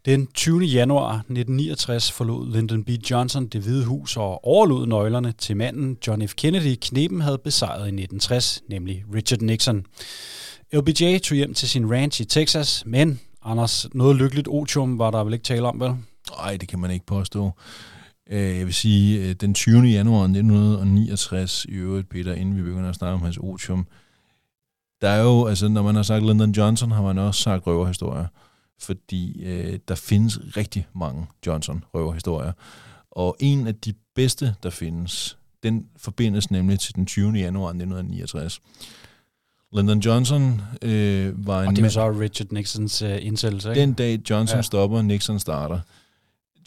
Den 0.05 0.27
20. 0.27 0.65
januar 0.65 1.11
1969 1.11 2.11
forlod 2.11 2.53
Lyndon 2.53 2.83
B. 2.83 2.89
Johnson 2.89 3.47
det 3.47 3.61
hvide 3.61 3.85
hus 3.85 4.17
og 4.17 4.45
overlod 4.45 4.87
nøglerne 4.87 5.31
til 5.31 5.57
manden 5.57 5.97
John 6.07 6.27
F. 6.27 6.33
Kennedy 6.35 6.77
knepen 6.81 7.21
havde 7.21 7.37
besejret 7.37 7.77
i 7.77 8.01
1960, 8.01 8.63
nemlig 8.69 9.03
Richard 9.13 9.41
Nixon. 9.41 9.85
LBJ 10.73 11.17
tog 11.17 11.35
hjem 11.35 11.53
til 11.53 11.69
sin 11.69 11.91
ranch 11.91 12.21
i 12.21 12.25
Texas, 12.25 12.83
men 12.85 13.19
Anders, 13.43 13.87
noget 13.93 14.15
lykkeligt 14.15 14.47
otium 14.47 14.99
var 14.99 15.11
der 15.11 15.23
vel 15.23 15.33
ikke 15.33 15.43
tale 15.43 15.67
om, 15.67 15.79
vel? 15.79 15.95
Nej, 16.37 16.57
det 16.57 16.69
kan 16.69 16.79
man 16.79 16.91
ikke 16.91 17.05
påstå. 17.05 17.51
Øh, 18.29 18.57
jeg 18.57 18.65
vil 18.65 18.73
sige, 18.73 19.19
øh, 19.19 19.35
den 19.35 19.53
20. 19.53 19.81
januar 19.81 20.23
1969, 20.23 21.65
i 21.65 21.71
øvrigt, 21.71 22.09
Peter, 22.09 22.33
inden 22.33 22.57
vi 22.57 22.61
begynder 22.61 22.89
at 22.89 22.95
snakke 22.95 23.13
om 23.13 23.21
hans 23.21 23.37
otium, 23.37 23.87
der 25.01 25.09
er 25.09 25.21
jo, 25.21 25.45
altså 25.45 25.67
når 25.67 25.83
man 25.83 25.95
har 25.95 26.03
sagt 26.03 26.25
Lyndon 26.25 26.51
Johnson, 26.51 26.91
har 26.91 27.01
man 27.01 27.17
også 27.17 27.41
sagt 27.41 27.67
røverhistorier, 27.67 28.27
fordi 28.79 29.43
øh, 29.43 29.79
der 29.87 29.95
findes 29.95 30.39
rigtig 30.57 30.87
mange 30.95 31.27
Johnson-røverhistorier. 31.47 32.51
Og 33.11 33.35
en 33.39 33.67
af 33.67 33.75
de 33.75 33.93
bedste, 34.15 34.55
der 34.63 34.69
findes, 34.69 35.37
den 35.63 35.85
forbindes 35.97 36.51
nemlig 36.51 36.79
til 36.79 36.95
den 36.95 37.05
20. 37.05 37.31
januar 37.31 37.69
1969. 37.69 38.61
Lyndon 39.73 39.99
Johnson 39.99 40.61
øh, 40.81 41.47
var 41.47 41.61
en... 41.61 41.67
Og 41.67 41.75
det 41.75 41.83
var 41.83 41.89
så 41.89 42.09
Richard 42.09 42.47
Nixons 42.51 43.01
øh, 43.01 43.17
indsættelse, 43.21 43.69
ikke? 43.69 43.81
Den 43.81 43.93
dag 43.93 44.19
Johnson 44.29 44.57
ja. 44.57 44.61
stopper, 44.61 45.01
Nixon 45.01 45.39
starter. 45.39 45.79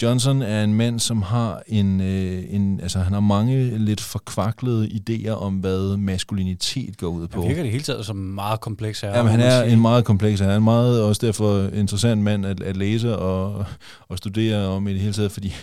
Johnson 0.03 0.43
er 0.43 0.65
en 0.65 0.75
mand, 0.75 1.01
som 1.01 1.23
har 1.23 1.63
en, 1.67 2.01
øh, 2.01 2.45
en 2.49 2.81
altså 2.81 2.99
han 2.99 3.13
har 3.13 3.21
mange 3.21 3.79
lidt 3.79 4.01
forkvaklede 4.01 4.89
idéer 4.89 5.31
om, 5.31 5.55
hvad 5.55 5.97
maskulinitet 5.97 6.99
går 6.99 7.09
ud 7.09 7.29
på. 7.29 7.41
Han 7.41 7.49
virker 7.49 7.63
det 7.63 7.73
hele 7.73 7.85
taget 7.85 8.07
som 8.07 8.17
meget 8.17 8.61
kompleks 8.61 9.01
her. 9.01 9.17
Jamen, 9.17 9.31
han 9.31 9.41
er 9.41 9.63
en 9.63 9.81
meget 9.81 10.05
kompleks 10.05 10.41
Han 10.41 10.51
er 10.51 10.57
en 10.57 10.65
meget 10.65 11.03
også 11.03 11.27
derfor 11.27 11.69
interessant 11.69 12.23
mand 12.23 12.47
at, 12.47 12.63
at 12.63 12.77
læse 12.77 13.19
og, 13.19 13.65
og 14.09 14.19
studere 14.19 14.67
om 14.67 14.89
i 14.89 14.93
det 14.93 15.01
hele 15.01 15.13
taget, 15.13 15.33
fordi 15.33 15.55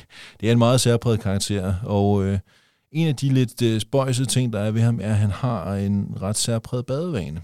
det 0.42 0.48
er 0.48 0.52
en 0.52 0.60
meget 0.60 0.82
særpræget 0.82 1.20
karakter, 1.20 1.74
og 1.84 2.26
øh, 2.26 2.40
en 2.92 3.08
af 3.08 3.16
de 3.16 3.30
lidt 3.30 3.62
øh, 3.62 3.82
spøjse 3.82 4.26
ting, 4.26 4.54
der 4.54 4.60
er 4.60 4.72
ved 4.72 4.82
ham, 4.82 5.00
er, 5.02 5.10
at 5.10 5.18
han 5.18 5.32
har 5.32 5.76
en 5.76 6.18
ret 6.22 6.38
særpræget 6.38 6.86
badevane. 6.86 7.42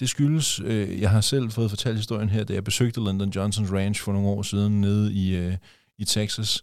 Det 0.00 0.08
skyldes, 0.08 0.60
øh, 0.64 1.00
jeg 1.00 1.10
har 1.10 1.20
selv 1.20 1.50
fået 1.50 1.70
fortalt 1.70 1.96
historien 1.96 2.28
her, 2.28 2.44
da 2.44 2.52
jeg 2.54 2.64
besøgte 2.64 3.00
Lyndon 3.00 3.30
Johnsons 3.30 3.72
Ranch 3.72 4.02
for 4.02 4.12
nogle 4.12 4.28
år 4.28 4.42
siden 4.42 4.80
nede 4.80 5.12
i, 5.12 5.36
øh, 5.36 5.54
i 5.98 6.04
Texas. 6.04 6.62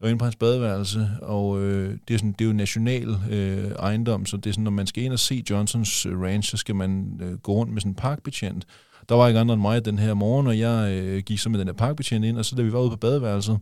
Jeg 0.00 0.04
var 0.04 0.08
inde 0.08 0.18
på 0.18 0.24
hans 0.24 0.36
badeværelse, 0.36 1.10
og 1.22 1.60
øh, 1.60 1.98
det, 2.08 2.14
er 2.14 2.18
sådan, 2.18 2.32
det 2.32 2.40
er 2.40 2.48
jo 2.48 2.52
national 2.52 3.16
øh, 3.30 3.70
ejendom, 3.70 4.26
så 4.26 4.36
det 4.36 4.46
er 4.46 4.52
sådan, 4.52 4.64
når 4.64 4.70
man 4.70 4.86
skal 4.86 5.04
ind 5.04 5.12
og 5.12 5.18
se 5.18 5.44
Johnsons 5.50 6.06
øh, 6.06 6.20
ranch, 6.20 6.50
så 6.50 6.56
skal 6.56 6.74
man 6.74 7.20
øh, 7.22 7.38
gå 7.38 7.52
rundt 7.52 7.72
med 7.72 7.80
sådan 7.80 7.90
en 7.90 7.96
parkbetjent. 7.96 8.66
Der 9.08 9.14
var 9.14 9.28
ikke 9.28 9.40
andre 9.40 9.54
end 9.54 9.62
mig 9.62 9.84
den 9.84 9.98
her 9.98 10.14
morgen, 10.14 10.46
og 10.46 10.58
jeg 10.58 10.92
øh, 10.92 11.22
gik 11.22 11.38
så 11.38 11.48
med 11.48 11.58
den 11.58 11.66
der 11.66 11.72
parkbetjent 11.72 12.24
ind, 12.24 12.38
og 12.38 12.44
så 12.44 12.56
da 12.56 12.62
vi 12.62 12.72
var 12.72 12.80
ude 12.80 12.90
på 12.90 12.96
badeværelset, 12.96 13.58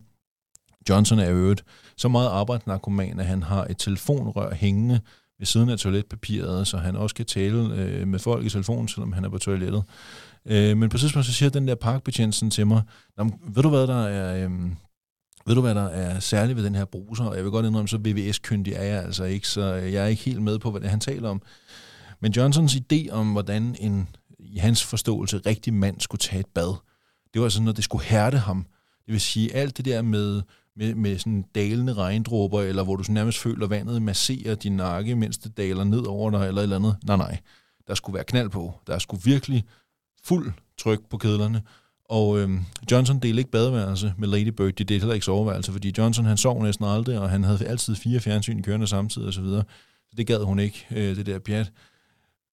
Johnson 0.89 1.19
er 1.19 1.31
øvrigt 1.31 1.63
så 1.97 2.07
meget 2.07 2.29
arbejdsnarkoman, 2.29 3.19
at 3.19 3.25
han 3.25 3.43
har 3.43 3.63
et 3.63 3.77
telefonrør 3.77 4.53
hængende 4.53 4.99
ved 5.39 5.45
siden 5.45 5.69
af 5.69 5.77
toiletpapiret, 5.77 6.67
så 6.67 6.77
han 6.77 6.95
også 6.95 7.15
kan 7.15 7.25
tale 7.25 7.75
øh, 7.75 8.07
med 8.07 8.19
folk 8.19 8.45
i 8.45 8.49
telefonen, 8.49 8.87
selvom 8.87 9.13
han 9.13 9.25
er 9.25 9.29
på 9.29 9.37
toilettet. 9.37 9.83
Øh, 10.45 10.77
men 10.77 10.89
på 10.89 10.97
tidspunkt 10.97 11.25
så 11.25 11.33
siger 11.33 11.49
den 11.49 11.67
der 11.67 11.75
parkbetjent 11.75 12.43
til 12.51 12.67
mig, 12.67 12.81
ved 13.47 13.63
du 13.63 13.69
hvad 13.69 13.87
der 13.87 14.03
er... 14.03 14.45
Øh, 14.45 14.51
ved 15.45 15.55
du, 15.55 15.61
hvad 15.61 15.75
der 15.75 15.85
er 15.85 16.19
særligt 16.19 16.57
ved 16.57 16.63
den 16.63 16.75
her 16.75 16.85
bruser? 16.85 17.23
Og 17.23 17.35
jeg 17.35 17.43
vil 17.43 17.51
godt 17.51 17.65
indrømme, 17.65 17.87
så 17.87 17.99
BVS-kyndig 17.99 18.73
er 18.73 18.83
jeg 18.83 19.03
altså 19.03 19.23
ikke, 19.23 19.47
så 19.47 19.63
jeg 19.73 20.03
er 20.03 20.07
ikke 20.07 20.23
helt 20.23 20.41
med 20.41 20.59
på, 20.59 20.71
hvad 20.71 20.81
det 20.81 20.87
er, 20.87 20.91
han 20.91 20.99
taler 20.99 21.29
om. 21.29 21.41
Men 22.19 22.31
Johnsons 22.31 22.75
idé 22.75 23.09
om, 23.11 23.31
hvordan 23.31 23.75
en, 23.79 24.09
i 24.39 24.57
hans 24.57 24.83
forståelse, 24.83 25.37
rigtig 25.37 25.73
mand 25.73 25.99
skulle 25.99 26.19
tage 26.19 26.39
et 26.39 26.47
bad, 26.55 26.75
det 27.33 27.41
var 27.41 27.49
sådan, 27.49 27.63
noget, 27.63 27.75
det 27.75 27.83
skulle 27.83 28.05
hærde 28.05 28.37
ham. 28.37 28.65
Det 29.05 29.11
vil 29.11 29.21
sige, 29.21 29.55
alt 29.55 29.77
det 29.77 29.85
der 29.85 30.01
med, 30.01 30.41
med, 30.75 30.95
med 30.95 31.17
sådan 31.17 31.45
dalende 31.55 31.93
regndråber, 31.93 32.61
eller 32.61 32.83
hvor 32.83 32.95
du 32.95 33.03
sådan 33.03 33.13
nærmest 33.13 33.39
føler 33.39 33.67
vandet 33.67 34.01
masserer 34.01 34.55
din 34.55 34.75
nakke, 34.75 35.15
mens 35.15 35.37
det 35.37 35.57
daler 35.57 35.83
ned 35.83 36.05
over 36.05 36.31
dig, 36.31 36.47
eller 36.47 36.61
et 36.61 36.63
eller 36.63 36.75
andet. 36.75 36.97
Nej, 37.03 37.17
nej. 37.17 37.39
Der 37.87 37.95
skulle 37.95 38.13
være 38.13 38.23
knald 38.23 38.49
på. 38.49 38.73
Der 38.87 38.99
skulle 38.99 39.23
virkelig 39.23 39.65
fuld 40.23 40.53
tryk 40.77 41.09
på 41.09 41.17
kedlerne. 41.17 41.61
Og 42.09 42.39
øhm, 42.39 42.59
Johnson 42.91 43.19
delte 43.19 43.39
ikke 43.39 43.51
badeværelse 43.51 44.13
med 44.17 44.27
Lady 44.27 44.47
Bird, 44.47 44.71
de 44.71 44.83
delte 44.83 44.93
heller 44.93 45.13
ikke 45.13 45.25
soveværelse, 45.25 45.71
fordi 45.71 45.93
Johnson 45.97 46.25
han 46.25 46.37
sov 46.37 46.63
næsten 46.63 46.85
aldrig, 46.85 47.19
og 47.19 47.29
han 47.29 47.43
havde 47.43 47.65
altid 47.65 47.95
fire 47.95 48.19
fjernsyn 48.19 48.61
kørende 48.61 48.87
samtidig 48.87 49.27
osv. 49.27 49.33
Så, 49.33 49.41
videre. 49.41 49.63
så 50.09 50.13
det 50.17 50.27
gad 50.27 50.43
hun 50.43 50.59
ikke, 50.59 50.85
øh, 50.91 51.15
det 51.15 51.25
der 51.25 51.39
pjat. 51.39 51.71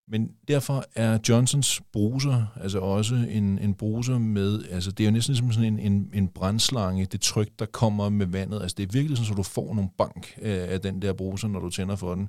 Men 0.09 0.31
derfor 0.49 0.85
er 0.95 1.19
Johnsons 1.29 1.83
bruser 1.93 2.47
altså 2.61 2.79
også 2.79 3.15
en, 3.15 3.59
en 3.59 3.75
bruser 3.75 4.19
med, 4.19 4.65
altså 4.71 4.91
det 4.91 5.05
er 5.05 5.09
jo 5.09 5.13
næsten 5.13 5.37
som 5.37 5.53
sådan 5.53 5.79
en, 5.79 5.93
en, 5.93 6.11
en 6.15 6.29
brændslange, 6.29 7.07
det 7.07 7.21
tryk, 7.21 7.49
der 7.59 7.67
kommer 7.67 8.09
med 8.09 8.27
vandet. 8.27 8.63
Altså 8.63 8.75
det 8.79 8.89
er 8.89 8.93
virkelig 8.93 9.17
sådan, 9.17 9.29
så 9.29 9.35
du 9.35 9.43
får 9.43 9.75
nogle 9.75 9.91
bank 9.99 10.35
af, 10.43 10.73
af 10.73 10.81
den 10.81 11.03
der 11.03 11.13
bruser, 11.13 11.49
når 11.49 11.61
du 11.61 11.71
tænder 11.71 11.97
for 11.97 12.15
den. 12.15 12.29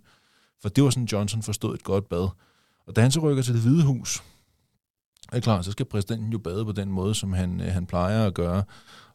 For 0.62 0.70
det 0.70 0.84
var 0.84 0.90
sådan, 0.90 1.08
Johnson 1.12 1.44
forstod 1.44 1.74
et 1.76 1.84
godt 1.84 2.10
bad. 2.10 2.30
Og 2.88 2.96
da 2.96 3.02
han 3.02 3.12
så 3.12 3.20
rykker 3.20 3.44
til 3.44 3.54
det 3.54 3.62
hvide 3.62 3.84
hus, 3.84 4.24
er 5.38 5.42
klart, 5.42 5.66
så 5.66 5.72
skal 5.72 5.86
præsidenten 5.86 6.32
jo 6.32 6.38
bade 6.38 6.66
på 6.66 6.72
den 6.72 6.92
måde, 6.92 7.16
som 7.16 7.34
han, 7.34 7.62
øh, 7.62 7.68
han 7.68 7.86
plejer 7.86 8.28
at 8.28 8.34
gøre. 8.34 8.64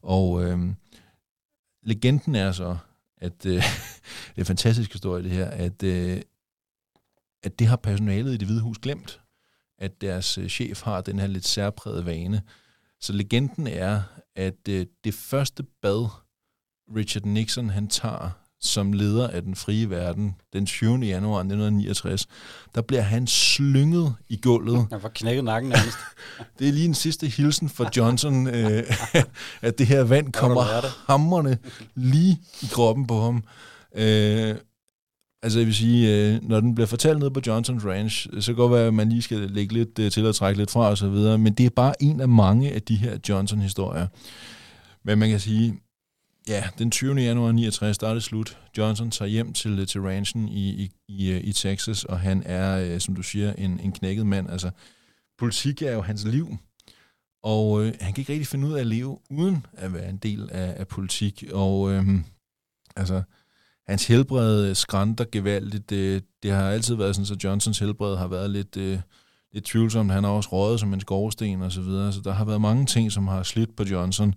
Og 0.03 0.45
øh, 0.45 0.59
legenden 1.83 2.35
er 2.35 2.53
så, 2.53 2.77
at 3.17 3.47
øh, 3.47 3.53
det 4.29 4.37
er 4.37 4.39
en 4.39 4.45
fantastisk 4.45 4.93
historie 4.93 5.23
det 5.23 5.31
her, 5.31 5.47
at, 5.47 5.83
øh, 5.83 6.23
at 7.43 7.59
det 7.59 7.67
har 7.67 7.77
personalet 7.77 8.35
i 8.35 8.37
det 8.37 8.49
hvide 8.49 8.63
hus 8.63 8.79
glemt, 8.79 9.21
at 9.79 10.01
deres 10.01 10.39
øh, 10.39 10.49
chef 10.49 10.83
har 10.83 11.01
den 11.01 11.19
her 11.19 11.27
lidt 11.27 11.47
særpræget 11.47 12.07
vane. 12.07 12.43
Så 13.01 13.13
legenden 13.13 13.67
er, 13.67 14.03
at 14.37 14.69
øh, 14.69 14.87
det 15.05 15.15
første 15.15 15.63
bad, 15.83 16.09
Richard 16.97 17.25
Nixon 17.25 17.71
han 17.71 17.89
tager 17.89 18.31
som 18.61 18.93
leder 18.93 19.29
af 19.29 19.43
den 19.43 19.55
frie 19.55 19.91
verden 19.91 20.35
den 20.53 20.67
20. 20.67 20.99
januar 20.99 21.39
1969, 21.39 22.27
der 22.75 22.83
bliver 22.83 23.03
han 23.03 23.27
slynget 23.27 24.15
i 24.29 24.37
gulvet. 24.43 24.87
Han 24.91 25.03
var 25.03 25.09
knækket 25.15 25.45
nakken 25.45 25.71
nærmest. 25.71 25.99
det 26.59 26.69
er 26.69 26.73
lige 26.73 26.85
en 26.85 26.95
sidste 26.95 27.27
hilsen 27.27 27.69
for 27.69 27.91
Johnson, 27.97 28.47
øh, 28.47 28.83
at 29.63 29.79
det 29.79 29.87
her 29.87 30.03
vand 30.03 30.33
kommer 30.33 30.63
hammerne 31.07 31.59
lige 31.95 32.39
i 32.63 32.67
kroppen 32.73 33.07
på 33.07 33.21
ham. 33.21 33.45
Øh, 33.95 34.55
altså 35.43 35.59
jeg 35.59 35.67
vil 35.67 35.75
sige, 35.75 36.17
øh, 36.17 36.43
når 36.43 36.61
den 36.61 36.75
bliver 36.75 36.87
fortalt 36.87 37.19
ned 37.19 37.31
på 37.31 37.41
Johnsons 37.47 37.85
Ranch, 37.85 38.27
så 38.27 38.31
kan 38.31 38.43
det 38.43 38.57
godt 38.57 38.73
være, 38.73 38.87
at 38.87 38.95
man 38.95 39.09
lige 39.09 39.23
skal 39.23 39.39
lægge 39.39 39.75
lidt 39.75 39.99
øh, 39.99 40.11
til 40.11 40.27
at 40.27 40.35
trække 40.35 40.59
lidt 40.59 40.71
fra 40.71 40.89
og 40.89 40.99
så 40.99 41.09
videre, 41.09 41.39
men 41.39 41.53
det 41.53 41.67
er 41.67 41.71
bare 41.71 42.03
en 42.03 42.21
af 42.21 42.29
mange 42.29 42.73
af 42.73 42.83
de 42.83 42.97
her 42.97 43.19
Johnson-historier. 43.29 44.07
Men 45.05 45.19
man 45.19 45.31
kan 45.31 45.41
sige, 45.41 45.81
Ja, 46.49 46.65
den 46.79 46.91
20. 46.91 47.15
januar 47.15 47.53
69, 47.53 47.99
der 47.99 48.09
er 48.09 48.15
det 48.15 48.23
slut. 48.23 48.59
Johnson 48.79 49.11
tager 49.11 49.29
hjem 49.29 49.53
til, 49.53 49.79
øh, 49.79 49.87
til 49.87 50.01
ranchen 50.01 50.49
i, 50.49 50.69
i, 50.69 50.91
i, 51.09 51.31
øh, 51.31 51.41
i 51.45 51.53
Texas, 51.53 52.05
og 52.05 52.21
han 52.21 52.43
er, 52.47 52.79
øh, 52.79 53.01
som 53.01 53.15
du 53.15 53.23
siger, 53.23 53.53
en, 53.53 53.81
en 53.81 53.93
knækket 53.93 54.27
mand. 54.27 54.51
Altså, 54.51 54.71
politik 55.39 55.83
er 55.83 55.93
jo 55.93 56.01
hans 56.01 56.25
liv, 56.25 56.57
og 57.43 57.85
øh, 57.85 57.95
han 58.01 58.13
kan 58.13 58.23
ikke 58.23 58.33
rigtig 58.33 58.47
finde 58.47 58.69
ud 58.69 58.73
af 58.73 58.81
at 58.81 58.87
leve 58.87 59.19
uden 59.31 59.67
at 59.73 59.95
være 59.95 60.09
en 60.09 60.17
del 60.17 60.49
af, 60.53 60.75
af 60.77 60.89
politik. 60.89 61.45
Og 61.53 61.93
øh, 61.93 62.05
altså, 62.97 63.23
hans 63.89 64.07
helbred 64.07 64.69
øh, 64.69 64.77
skrænter 64.77 65.25
gevaldigt. 65.33 65.91
Det, 65.91 66.25
det 66.43 66.51
har 66.51 66.71
altid 66.71 66.95
været 66.95 67.15
sådan, 67.15 67.27
så 67.27 67.37
Johnsons 67.45 67.79
helbred 67.79 68.17
har 68.17 68.29
været 68.29 68.51
lidt... 68.51 68.77
Øh, 68.77 69.01
lidt 69.53 69.65
tvivlsomt. 69.65 70.13
Han 70.13 70.25
har 70.25 70.31
også 70.31 70.49
røget 70.53 70.81
som 70.81 70.95
en 70.95 71.01
skorsten 71.01 71.63
og 71.63 71.73
så 71.73 71.81
videre, 71.81 72.13
så 72.13 72.21
der 72.21 72.33
har 72.33 72.45
været 72.45 72.61
mange 72.61 72.87
ting, 72.87 73.13
som 73.13 73.29
har 73.29 73.43
slidt 73.43 73.77
på 73.77 73.85
Johnson. 73.85 74.35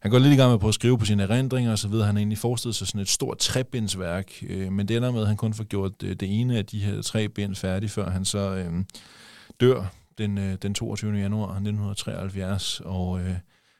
Han 0.00 0.10
går 0.10 0.18
lidt 0.18 0.32
i 0.32 0.36
gang 0.36 0.50
med 0.50 0.58
på 0.58 0.68
at 0.68 0.74
skrive 0.74 0.98
på 0.98 1.04
sine 1.04 1.22
erindringer 1.22 1.72
og 1.72 1.78
så 1.78 1.88
videre. 1.88 2.06
Han 2.06 2.14
har 2.14 2.20
egentlig 2.20 2.38
forestillet 2.38 2.76
sig 2.76 2.86
sådan 2.86 3.00
et 3.00 3.08
stort 3.08 3.38
trebindsværk, 3.38 4.32
øh, 4.48 4.72
men 4.72 4.88
det 4.88 4.96
ender 4.96 5.12
med, 5.12 5.20
at 5.20 5.26
han 5.26 5.36
kun 5.36 5.54
får 5.54 5.64
gjort 5.64 6.00
det, 6.00 6.20
det 6.20 6.40
ene 6.40 6.58
af 6.58 6.66
de 6.66 6.80
her 6.80 7.02
tre 7.02 7.28
bind 7.28 7.54
færdigt, 7.54 7.92
før 7.92 8.10
han 8.10 8.24
så 8.24 8.54
øh, 8.54 8.84
dør 9.60 9.84
den, 10.18 10.38
øh, 10.38 10.56
den 10.62 10.74
22. 10.74 11.12
januar 11.12 11.48
1973, 11.48 12.80
og 12.84 13.20
øh, 13.20 13.26
det 13.26 13.36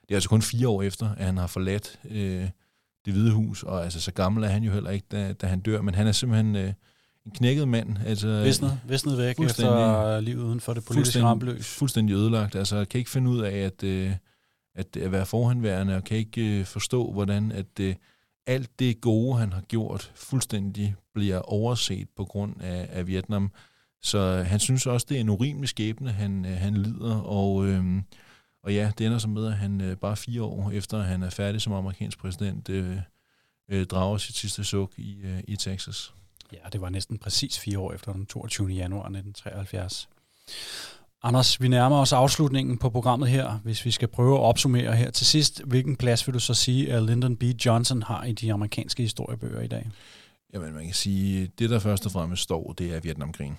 er 0.09 0.15
altså 0.15 0.29
kun 0.29 0.41
fire 0.41 0.67
år 0.67 0.81
efter, 0.81 1.09
at 1.17 1.25
han 1.25 1.37
har 1.37 1.47
forladt 1.47 1.99
øh, 2.09 2.49
det 3.05 3.13
hvide 3.13 3.31
hus, 3.31 3.63
og 3.63 3.83
altså 3.83 4.01
så 4.01 4.11
gammel 4.11 4.43
er 4.43 4.47
han 4.47 4.63
jo 4.63 4.71
heller 4.71 4.89
ikke, 4.89 5.07
da, 5.11 5.33
da 5.33 5.47
han 5.47 5.59
dør, 5.59 5.81
men 5.81 5.95
han 5.95 6.07
er 6.07 6.11
simpelthen... 6.11 6.55
Øh, 6.55 6.73
en 7.25 7.31
knækket 7.31 7.67
mand. 7.67 7.97
Altså, 8.05 8.43
visnet, 8.43 8.79
visnet 8.87 9.17
væk 9.17 9.39
efter 9.39 10.19
livet 10.19 10.43
uden 10.43 10.59
for 10.59 10.73
det 10.73 10.85
politiske 10.85 11.23
rampløs. 11.23 11.67
Fuldstændig 11.67 12.15
ødelagt. 12.15 12.55
Altså, 12.55 12.85
kan 12.85 12.97
ikke 12.97 13.09
finde 13.09 13.29
ud 13.29 13.39
af 13.39 13.57
at, 13.57 13.83
øh, 13.83 14.11
at, 14.75 14.97
at 14.97 15.11
være 15.11 15.25
forhenværende, 15.25 15.95
og 15.95 16.03
kan 16.03 16.17
ikke 16.17 16.59
øh, 16.59 16.65
forstå, 16.65 17.11
hvordan 17.11 17.51
at 17.51 17.79
øh, 17.79 17.95
alt 18.47 18.79
det 18.79 19.01
gode, 19.01 19.37
han 19.37 19.53
har 19.53 19.61
gjort, 19.61 20.11
fuldstændig 20.15 20.95
bliver 21.13 21.39
overset 21.39 22.07
på 22.15 22.25
grund 22.25 22.61
af, 22.61 22.87
af 22.91 23.07
Vietnam. 23.07 23.51
Så 24.01 24.17
øh, 24.17 24.45
han 24.45 24.59
synes 24.59 24.85
også, 24.85 25.05
det 25.09 25.17
er 25.17 25.21
en 25.21 25.29
urimelig 25.29 25.69
skæbne, 25.69 26.11
han, 26.11 26.45
øh, 26.45 26.57
han 26.57 26.77
lider, 26.77 27.15
og, 27.15 27.65
øh, 27.65 28.01
og 28.63 28.73
ja, 28.73 28.91
det 28.97 29.05
ender 29.05 29.17
så 29.17 29.27
med, 29.27 29.47
at 29.47 29.53
han 29.53 29.81
øh, 29.81 29.97
bare 29.97 30.17
fire 30.17 30.43
år 30.43 30.71
efter, 30.71 30.99
at 30.99 31.05
han 31.05 31.23
er 31.23 31.29
færdig 31.29 31.61
som 31.61 31.73
amerikansk 31.73 32.19
præsident, 32.19 32.69
øh, 32.69 32.97
øh, 33.69 33.85
drager 33.85 34.17
sit 34.17 34.35
sidste 34.35 34.63
suk 34.63 34.93
i, 34.97 35.21
øh, 35.23 35.39
i 35.47 35.55
Texas. 35.55 36.13
Ja, 36.53 36.69
det 36.71 36.81
var 36.81 36.89
næsten 36.89 37.17
præcis 37.17 37.59
fire 37.59 37.79
år 37.79 37.93
efter 37.93 38.13
den 38.13 38.25
22. 38.25 38.67
januar 38.67 39.03
1973. 39.03 40.09
Anders, 41.23 41.61
vi 41.61 41.67
nærmer 41.67 41.97
os 41.97 42.13
afslutningen 42.13 42.77
på 42.77 42.89
programmet 42.89 43.29
her, 43.29 43.59
hvis 43.63 43.85
vi 43.85 43.91
skal 43.91 44.07
prøve 44.07 44.35
at 44.35 44.41
opsummere 44.41 44.95
her 44.95 45.11
til 45.11 45.25
sidst. 45.25 45.61
Hvilken 45.65 45.95
plads 45.95 46.27
vil 46.27 46.33
du 46.33 46.39
så 46.39 46.53
sige, 46.53 46.93
at 46.93 47.03
Lyndon 47.03 47.37
B. 47.37 47.43
Johnson 47.43 48.03
har 48.03 48.23
i 48.23 48.31
de 48.31 48.53
amerikanske 48.53 49.03
historiebøger 49.03 49.61
i 49.61 49.67
dag? 49.67 49.89
Jamen, 50.53 50.73
man 50.73 50.85
kan 50.85 50.93
sige, 50.93 51.51
det 51.59 51.69
der 51.69 51.79
først 51.79 52.05
og 52.05 52.11
fremmest 52.11 52.43
står, 52.43 52.73
det 52.73 52.95
er 52.95 52.99
Vietnamkrigen. 52.99 53.57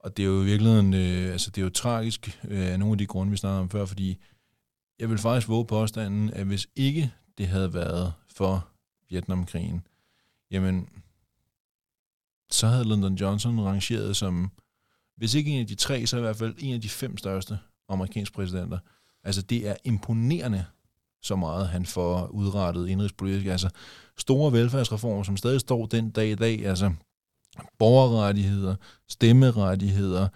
Og 0.00 0.16
det 0.16 0.22
er 0.22 0.26
jo 0.26 0.42
i 0.42 0.44
virkeligheden, 0.44 0.94
øh, 0.94 1.32
altså 1.32 1.50
det 1.50 1.60
er 1.60 1.64
jo 1.64 1.70
tragisk 1.70 2.40
øh, 2.48 2.72
af 2.72 2.78
nogle 2.78 2.92
af 2.92 2.98
de 2.98 3.06
grunde, 3.06 3.30
vi 3.30 3.36
snakkede 3.36 3.60
om 3.60 3.70
før, 3.70 3.84
fordi 3.84 4.18
jeg 4.98 5.10
vil 5.10 5.18
faktisk 5.18 5.48
våge 5.48 5.66
påstanden, 5.66 6.30
at 6.30 6.46
hvis 6.46 6.66
ikke 6.76 7.12
det 7.38 7.48
havde 7.48 7.74
været 7.74 8.12
for 8.36 8.68
Vietnamkrigen, 9.10 9.86
jamen, 10.50 10.88
så 12.50 12.66
havde 12.66 12.88
Lyndon 12.88 13.14
Johnson 13.14 13.60
rangeret 13.60 14.16
som, 14.16 14.50
hvis 15.22 15.34
ikke 15.34 15.50
en 15.50 15.60
af 15.60 15.66
de 15.66 15.74
tre, 15.74 16.06
så 16.06 16.16
i 16.16 16.20
hvert 16.20 16.36
fald 16.36 16.54
en 16.58 16.74
af 16.74 16.80
de 16.80 16.88
fem 16.88 17.16
største 17.16 17.58
amerikanske 17.88 18.34
præsidenter. 18.34 18.78
Altså 19.24 19.42
det 19.42 19.68
er 19.68 19.74
imponerende, 19.84 20.64
så 21.22 21.36
meget 21.36 21.68
han 21.68 21.86
får 21.86 22.26
udrettet 22.26 22.88
indrigspolitisk. 22.88 23.46
Altså 23.46 23.68
store 24.18 24.52
velfærdsreformer, 24.52 25.22
som 25.22 25.36
stadig 25.36 25.60
står 25.60 25.86
den 25.86 26.10
dag 26.10 26.28
i 26.28 26.34
dag, 26.34 26.66
altså 26.66 26.92
borgerrettigheder, 27.78 28.74
stemmerettigheder, 29.08 30.28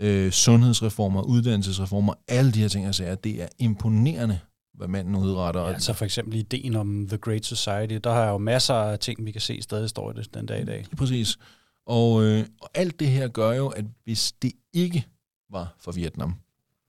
øh, 0.00 0.32
sundhedsreformer, 0.32 1.22
uddannelsesreformer, 1.22 2.14
alle 2.28 2.52
de 2.52 2.60
her 2.60 2.68
ting, 2.68 2.86
altså, 2.86 3.16
det 3.24 3.42
er 3.42 3.48
imponerende, 3.58 4.40
hvad 4.74 4.88
manden 4.88 5.16
udretter. 5.16 5.60
Ja, 5.60 5.68
altså 5.68 5.92
for 5.92 6.04
eksempel 6.04 6.34
ideen 6.34 6.76
om 6.76 7.06
The 7.08 7.18
Great 7.18 7.44
Society, 7.44 7.98
der 8.04 8.12
har 8.12 8.30
jo 8.30 8.38
masser 8.38 8.74
af 8.74 8.98
ting, 8.98 9.26
vi 9.26 9.30
kan 9.30 9.40
se 9.40 9.62
stadig 9.62 9.88
står 9.88 10.10
i 10.10 10.14
det 10.14 10.34
den 10.34 10.46
dag 10.46 10.62
i 10.62 10.64
dag. 10.64 10.86
Ja, 10.90 10.96
præcis. 10.96 11.38
Og, 11.86 12.24
øh, 12.24 12.46
og 12.60 12.70
alt 12.74 13.00
det 13.00 13.08
her 13.08 13.28
gør 13.28 13.52
jo, 13.52 13.68
at 13.68 13.84
hvis 14.04 14.32
det 14.32 14.52
ikke 14.72 15.06
var 15.50 15.74
for 15.78 15.92
Vietnam, 15.92 16.34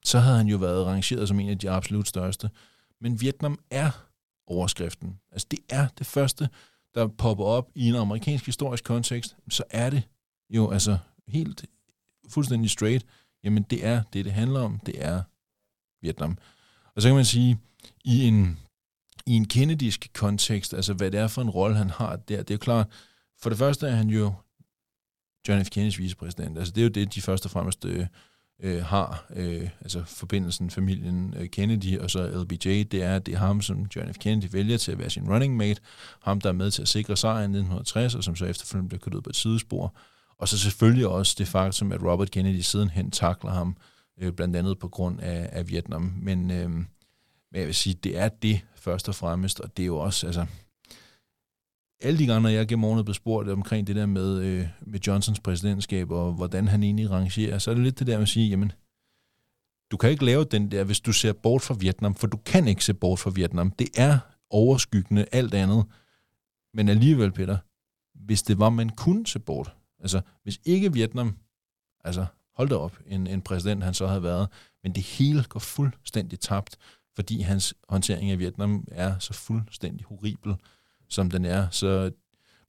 så 0.05 0.19
havde 0.19 0.37
han 0.37 0.47
jo 0.47 0.57
været 0.57 0.85
rangeret 0.85 1.27
som 1.27 1.39
en 1.39 1.49
af 1.49 1.57
de 1.57 1.69
absolut 1.69 2.07
største. 2.07 2.49
Men 3.01 3.21
Vietnam 3.21 3.59
er 3.71 3.91
overskriften. 4.47 5.19
Altså 5.31 5.47
det 5.51 5.59
er 5.69 5.87
det 5.97 6.07
første, 6.07 6.49
der 6.95 7.07
popper 7.07 7.45
op 7.45 7.69
i 7.75 7.87
en 7.87 7.95
amerikansk 7.95 8.45
historisk 8.45 8.83
kontekst, 8.83 9.35
så 9.49 9.63
er 9.69 9.89
det 9.89 10.03
jo 10.49 10.71
altså 10.71 10.97
helt 11.27 11.65
fuldstændig 12.29 12.69
straight 12.69 13.05
jamen 13.43 13.63
det 13.63 13.85
er 13.85 14.03
det, 14.13 14.25
det 14.25 14.33
handler 14.33 14.59
om. 14.59 14.79
Det 14.79 15.05
er 15.05 15.21
Vietnam. 16.01 16.37
Og 16.95 17.01
så 17.01 17.07
kan 17.07 17.15
man 17.15 17.25
sige, 17.25 17.59
i 18.05 18.27
en, 18.27 18.59
i 19.25 19.33
en 19.33 19.45
kennedisk 19.45 20.09
kontekst, 20.13 20.73
altså 20.73 20.93
hvad 20.93 21.11
det 21.11 21.19
er 21.19 21.27
for 21.27 21.41
en 21.41 21.49
rolle, 21.49 21.77
han 21.77 21.89
har 21.89 22.15
der, 22.15 22.43
det 22.43 22.53
er 22.53 22.57
klart, 22.57 22.87
for 23.41 23.49
det 23.49 23.59
første 23.59 23.87
er 23.87 23.95
han 23.95 24.09
jo 24.09 24.33
John 25.47 25.65
F. 25.65 25.69
Kennedys 25.69 25.99
vicepræsident. 25.99 26.57
Altså 26.57 26.73
det 26.73 26.81
er 26.81 26.85
jo 26.85 26.89
det, 26.89 27.15
de 27.15 27.21
først 27.21 27.45
og 27.45 27.51
fremmest 27.51 27.85
øh, 27.85 28.05
øh 28.63 28.83
har, 28.83 29.25
øh, 29.35 29.69
altså 29.81 30.03
forbindelsen, 30.05 30.69
familien 30.69 31.33
øh, 31.37 31.49
Kennedy 31.49 31.99
og 31.99 32.11
så 32.11 32.27
LBJ, 32.27 32.83
det 32.83 32.93
er, 32.93 33.19
det 33.19 33.33
er 33.33 33.37
ham, 33.37 33.61
som 33.61 33.87
John 33.95 34.13
F. 34.13 34.17
Kennedy 34.17 34.47
vælger 34.51 34.77
til 34.77 34.91
at 34.91 34.99
være 34.99 35.09
sin 35.09 35.29
running 35.29 35.57
mate, 35.57 35.81
ham, 36.21 36.41
der 36.41 36.49
er 36.49 36.53
med 36.53 36.71
til 36.71 36.81
at 36.81 36.87
sikre 36.87 37.17
sejren 37.17 37.41
i 37.41 37.59
1960, 37.59 38.15
og 38.15 38.23
som 38.23 38.35
så 38.35 38.45
efterfølgende 38.45 38.89
bliver 38.89 38.99
kørt 38.99 39.13
ud 39.13 39.21
på 39.21 39.29
et 39.29 39.35
sidespor. 39.35 39.95
Og 40.39 40.47
så 40.47 40.57
selvfølgelig 40.57 41.07
også 41.07 41.35
det 41.37 41.47
faktum, 41.47 41.91
at 41.91 42.03
Robert 42.03 42.31
Kennedy 42.31 42.59
sidenhen 42.59 43.11
takler 43.11 43.51
ham, 43.51 43.77
øh, 44.21 44.33
blandt 44.33 44.55
andet 44.55 44.79
på 44.79 44.87
grund 44.87 45.19
af, 45.19 45.49
af 45.51 45.69
Vietnam. 45.69 46.13
Men, 46.21 46.51
øh, 46.51 46.69
men 46.69 46.85
jeg 47.53 47.65
vil 47.65 47.75
sige, 47.75 47.93
det 47.93 48.17
er 48.17 48.29
det 48.29 48.61
først 48.75 49.09
og 49.09 49.15
fremmest, 49.15 49.59
og 49.59 49.77
det 49.77 49.83
er 49.83 49.87
jo 49.87 49.97
også, 49.97 50.25
altså, 50.27 50.45
alle 52.01 52.19
de 52.19 52.25
gange, 52.25 52.41
når 52.41 52.49
jeg 52.49 52.67
gennem 52.67 52.83
årene 52.83 53.03
blev 53.03 53.13
spurgt 53.13 53.49
omkring 53.49 53.87
det 53.87 53.95
der 53.95 54.05
med, 54.05 54.39
øh, 54.39 54.67
med 54.81 54.99
Johnsons 54.99 55.39
præsidentskab, 55.39 56.11
og 56.11 56.33
hvordan 56.33 56.67
han 56.67 56.83
egentlig 56.83 57.11
rangerer, 57.11 57.57
så 57.57 57.71
er 57.71 57.75
det 57.75 57.83
lidt 57.83 57.99
det 57.99 58.07
der 58.07 58.15
med 58.15 58.23
at 58.23 58.29
sige, 58.29 58.49
jamen, 58.49 58.71
du 59.91 59.97
kan 59.97 60.09
ikke 60.09 60.25
lave 60.25 60.43
den 60.43 60.71
der, 60.71 60.83
hvis 60.83 60.99
du 60.99 61.13
ser 61.13 61.33
bort 61.33 61.61
fra 61.61 61.75
Vietnam, 61.79 62.15
for 62.15 62.27
du 62.27 62.37
kan 62.37 62.67
ikke 62.67 62.85
se 62.85 62.93
bort 62.93 63.19
fra 63.19 63.31
Vietnam. 63.35 63.71
Det 63.71 63.89
er 63.97 64.19
overskyggende 64.49 65.25
alt 65.31 65.53
andet. 65.53 65.85
Men 66.73 66.89
alligevel, 66.89 67.31
Peter, 67.31 67.57
hvis 68.25 68.43
det 68.43 68.59
var, 68.59 68.69
man 68.69 68.89
kunne 68.89 69.27
se 69.27 69.39
bort, 69.39 69.75
altså 69.99 70.21
hvis 70.43 70.59
ikke 70.65 70.93
Vietnam, 70.93 71.37
altså 72.03 72.25
hold 72.55 72.69
da 72.69 72.75
op, 72.75 72.99
en, 73.07 73.27
en 73.27 73.41
præsident 73.41 73.83
han 73.83 73.93
så 73.93 74.07
havde 74.07 74.23
været, 74.23 74.47
men 74.83 74.95
det 74.95 75.03
hele 75.03 75.43
går 75.43 75.59
fuldstændig 75.59 76.39
tabt, 76.39 76.77
fordi 77.15 77.41
hans 77.41 77.73
håndtering 77.89 78.31
af 78.31 78.39
Vietnam 78.39 78.87
er 78.91 79.19
så 79.19 79.33
fuldstændig 79.33 80.05
horribel 80.05 80.55
som 81.09 81.31
den 81.31 81.45
er. 81.45 81.67
Så 81.71 82.11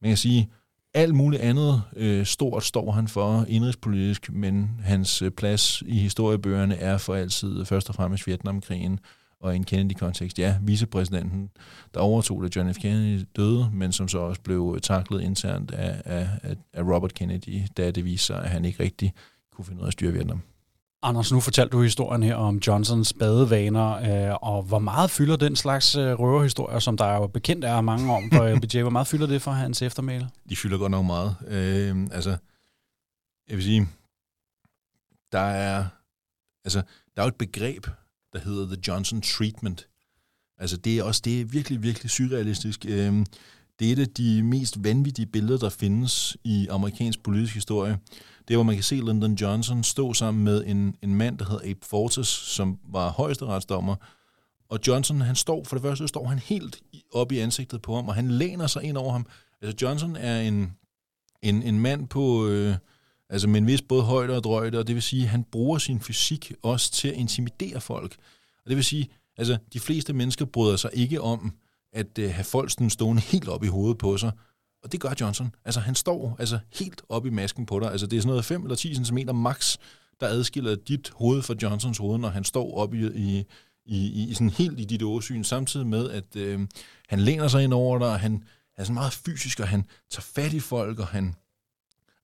man 0.03 0.11
kan 0.11 0.17
sige, 0.17 0.51
alt 0.95 1.15
muligt 1.15 1.43
andet 1.43 1.83
øh, 1.97 2.27
stort 2.27 2.65
står 2.65 2.93
han 2.93 3.09
for 3.09 3.45
indrigspolitisk, 3.49 4.33
men 4.33 4.81
hans 4.83 5.23
øh, 5.23 5.31
plads 5.31 5.83
i 5.87 5.99
historiebøgerne 5.99 6.77
er 6.77 6.99
for 6.99 7.15
altid 7.15 7.65
først 7.65 7.89
og 7.89 7.95
fremmest 7.95 8.27
Vietnamkrigen, 8.27 9.01
og 9.41 9.53
i 9.53 9.57
en 9.57 9.65
Kennedy-kontekst, 9.65 10.39
ja, 10.39 10.57
vicepræsidenten, 10.63 11.51
der 11.95 12.01
overtog 12.01 12.43
det 12.43 12.57
John 12.57 12.75
F. 12.75 12.79
Kennedy 12.79 13.25
døde, 13.37 13.71
men 13.73 13.93
som 13.93 14.09
så 14.09 14.19
også 14.19 14.41
blev 14.41 14.73
øh, 14.75 14.81
taklet 14.81 15.23
internt 15.23 15.71
af, 15.71 16.03
af, 16.05 16.57
af 16.73 16.83
Robert 16.83 17.15
Kennedy, 17.15 17.61
da 17.77 17.91
det 17.91 18.05
viste 18.05 18.27
sig, 18.27 18.43
at 18.43 18.51
han 18.51 18.65
ikke 18.65 18.83
rigtig 18.83 19.13
kunne 19.53 19.65
finde 19.65 19.81
ud 19.81 19.85
af 19.85 19.89
at 19.89 19.93
styre 19.93 20.13
Vietnam. 20.13 20.43
Anders, 21.03 21.33
nu 21.33 21.41
fortalte 21.41 21.77
du 21.77 21.83
historien 21.83 22.23
her 22.23 22.35
om 22.35 22.57
Johnsons 22.67 23.13
badevaner, 23.13 23.93
øh, 24.31 24.37
og 24.43 24.63
hvor 24.63 24.79
meget 24.79 25.11
fylder 25.11 25.37
den 25.37 25.57
slags 25.57 25.97
øh, 25.97 26.13
røverhistorier, 26.21 26.79
som 26.79 26.97
der 26.97 27.05
er 27.05 27.17
jo 27.17 27.27
bekendt 27.27 27.65
er 27.65 27.81
mange 27.81 28.13
om 28.13 28.31
på 28.31 28.49
LBJ, 28.49 28.77
øh, 28.77 28.83
hvor 28.83 28.91
meget 28.91 29.07
fylder 29.07 29.27
det 29.27 29.43
for 29.43 29.51
hans 29.51 29.83
eftermæle? 29.83 30.31
De 30.49 30.57
fylder 30.57 30.79
godt 30.79 30.91
nok 30.91 31.05
meget. 31.05 31.37
Øh, 31.47 32.07
altså, 32.13 32.37
jeg 33.49 33.57
vil 33.57 33.65
sige, 33.65 33.89
der 35.33 35.39
er, 35.39 35.87
altså, 36.65 36.83
der 37.17 37.23
er 37.23 37.27
jo 37.27 37.29
et 37.29 37.37
begreb, 37.37 37.87
der 38.33 38.39
hedder 38.39 38.67
The 38.67 38.83
Johnson 38.89 39.21
Treatment. 39.21 39.89
Altså, 40.59 40.77
det 40.77 40.99
er 40.99 41.03
også 41.03 41.21
det 41.25 41.41
er 41.41 41.45
virkelig, 41.45 41.83
virkelig 41.83 42.11
surrealistisk. 42.11 42.87
Øh, 42.89 43.27
det 43.79 43.89
er 43.89 43.93
et 43.93 43.99
af 43.99 44.09
de 44.09 44.43
mest 44.43 44.85
vanvittige 44.85 45.27
billeder, 45.27 45.59
der 45.59 45.69
findes 45.69 46.37
i 46.45 46.67
amerikansk 46.71 47.23
politisk 47.23 47.55
historie 47.55 47.99
det 48.49 48.55
er, 48.55 48.57
hvor 48.59 48.65
man 48.65 48.75
kan 48.75 48.85
se 48.85 48.95
Lyndon 48.95 49.35
Johnson 49.35 49.85
stå 49.85 50.13
sammen 50.13 50.45
med 50.45 50.65
en, 50.67 50.95
en 51.03 51.15
mand, 51.15 51.39
der 51.39 51.45
hedder 51.45 51.71
Abe 51.71 51.87
Fortas, 51.87 52.29
som 52.29 52.79
var 52.93 53.11
højesteretsdommer. 53.11 53.97
Og 54.69 54.79
Johnson, 54.87 55.21
han 55.21 55.37
står, 55.37 55.65
for 55.65 55.77
det 55.77 55.83
første 55.83 56.09
står 56.09 56.27
han 56.27 56.39
helt 56.39 56.81
op 57.13 57.33
i 57.33 57.39
ansigtet 57.39 57.83
på 57.83 57.95
ham, 57.95 58.09
og 58.09 58.15
han 58.15 58.31
læner 58.31 58.67
sig 58.67 58.83
ind 58.83 58.97
over 58.97 59.13
ham. 59.13 59.27
Altså 59.63 59.77
Johnson 59.83 60.17
er 60.17 60.41
en, 60.41 60.73
en, 61.43 61.63
en 61.63 61.81
mand 61.81 62.09
på, 62.09 62.47
øh, 62.47 62.75
altså 63.31 63.49
med 63.49 63.61
en 63.61 63.67
vis 63.67 63.83
både 63.83 64.03
højde 64.03 64.37
og 64.37 64.45
drøjde, 64.45 64.79
og 64.79 64.87
det 64.87 64.95
vil 64.95 65.03
sige, 65.03 65.23
at 65.23 65.29
han 65.29 65.45
bruger 65.45 65.79
sin 65.79 66.01
fysik 66.01 66.53
også 66.63 66.93
til 66.93 67.09
at 67.09 67.15
intimidere 67.15 67.81
folk. 67.81 68.17
Og 68.65 68.69
det 68.69 68.77
vil 68.77 68.85
sige, 68.85 69.09
altså 69.37 69.59
de 69.73 69.81
fleste 69.81 70.13
mennesker 70.13 70.45
bryder 70.45 70.77
sig 70.77 70.91
ikke 70.95 71.21
om 71.21 71.53
at 71.99 72.19
øh, 72.19 72.31
have 72.31 72.45
folk 72.45 72.71
stående 72.89 73.23
helt 73.23 73.49
op 73.49 73.65
i 73.65 73.67
hovedet 73.67 73.99
på 73.99 74.17
sig, 74.17 74.33
og 74.83 74.93
det 74.93 75.01
gør 75.01 75.15
Johnson. 75.21 75.55
Altså, 75.65 75.81
han 75.81 75.95
står 75.95 76.37
altså 76.39 76.59
helt 76.75 77.03
op 77.09 77.27
i 77.27 77.31
masken 77.31 77.67
på 77.67 77.81
dig. 77.81 77.91
Altså, 77.91 78.07
det 78.07 78.17
er 78.17 78.21
sådan 78.21 78.29
noget 78.29 78.45
5 78.45 78.63
eller 78.63 78.77
10 78.77 78.95
cm 78.95 79.19
max, 79.35 79.77
der 80.21 80.27
adskiller 80.27 80.75
dit 80.75 81.11
hoved 81.15 81.43
fra 81.43 81.55
Johnsons 81.63 81.99
hoved, 81.99 82.19
når 82.19 82.29
han 82.29 82.45
står 82.45 82.77
op 82.77 82.95
i, 82.95 83.07
i, 83.07 83.45
i, 83.85 84.29
i 84.29 84.35
sådan 84.35 84.51
helt 84.51 84.81
i 84.81 84.85
dit 84.85 85.03
åsyn, 85.03 85.45
samtidig 85.45 85.87
med, 85.87 86.11
at 86.11 86.37
øh, 86.37 86.61
han 87.09 87.21
læner 87.21 87.49
sig 87.49 87.65
ind 87.65 87.73
over 87.73 87.99
dig, 87.99 88.09
og 88.09 88.21
han 88.21 88.45
er 88.77 88.85
sådan 88.85 88.95
meget 88.95 89.13
fysisk, 89.13 89.61
og 89.61 89.69
han 89.69 89.85
tager 90.11 90.23
fat 90.23 90.53
i 90.53 90.61
folk, 90.61 90.99
og 90.99 91.07
han... 91.07 91.35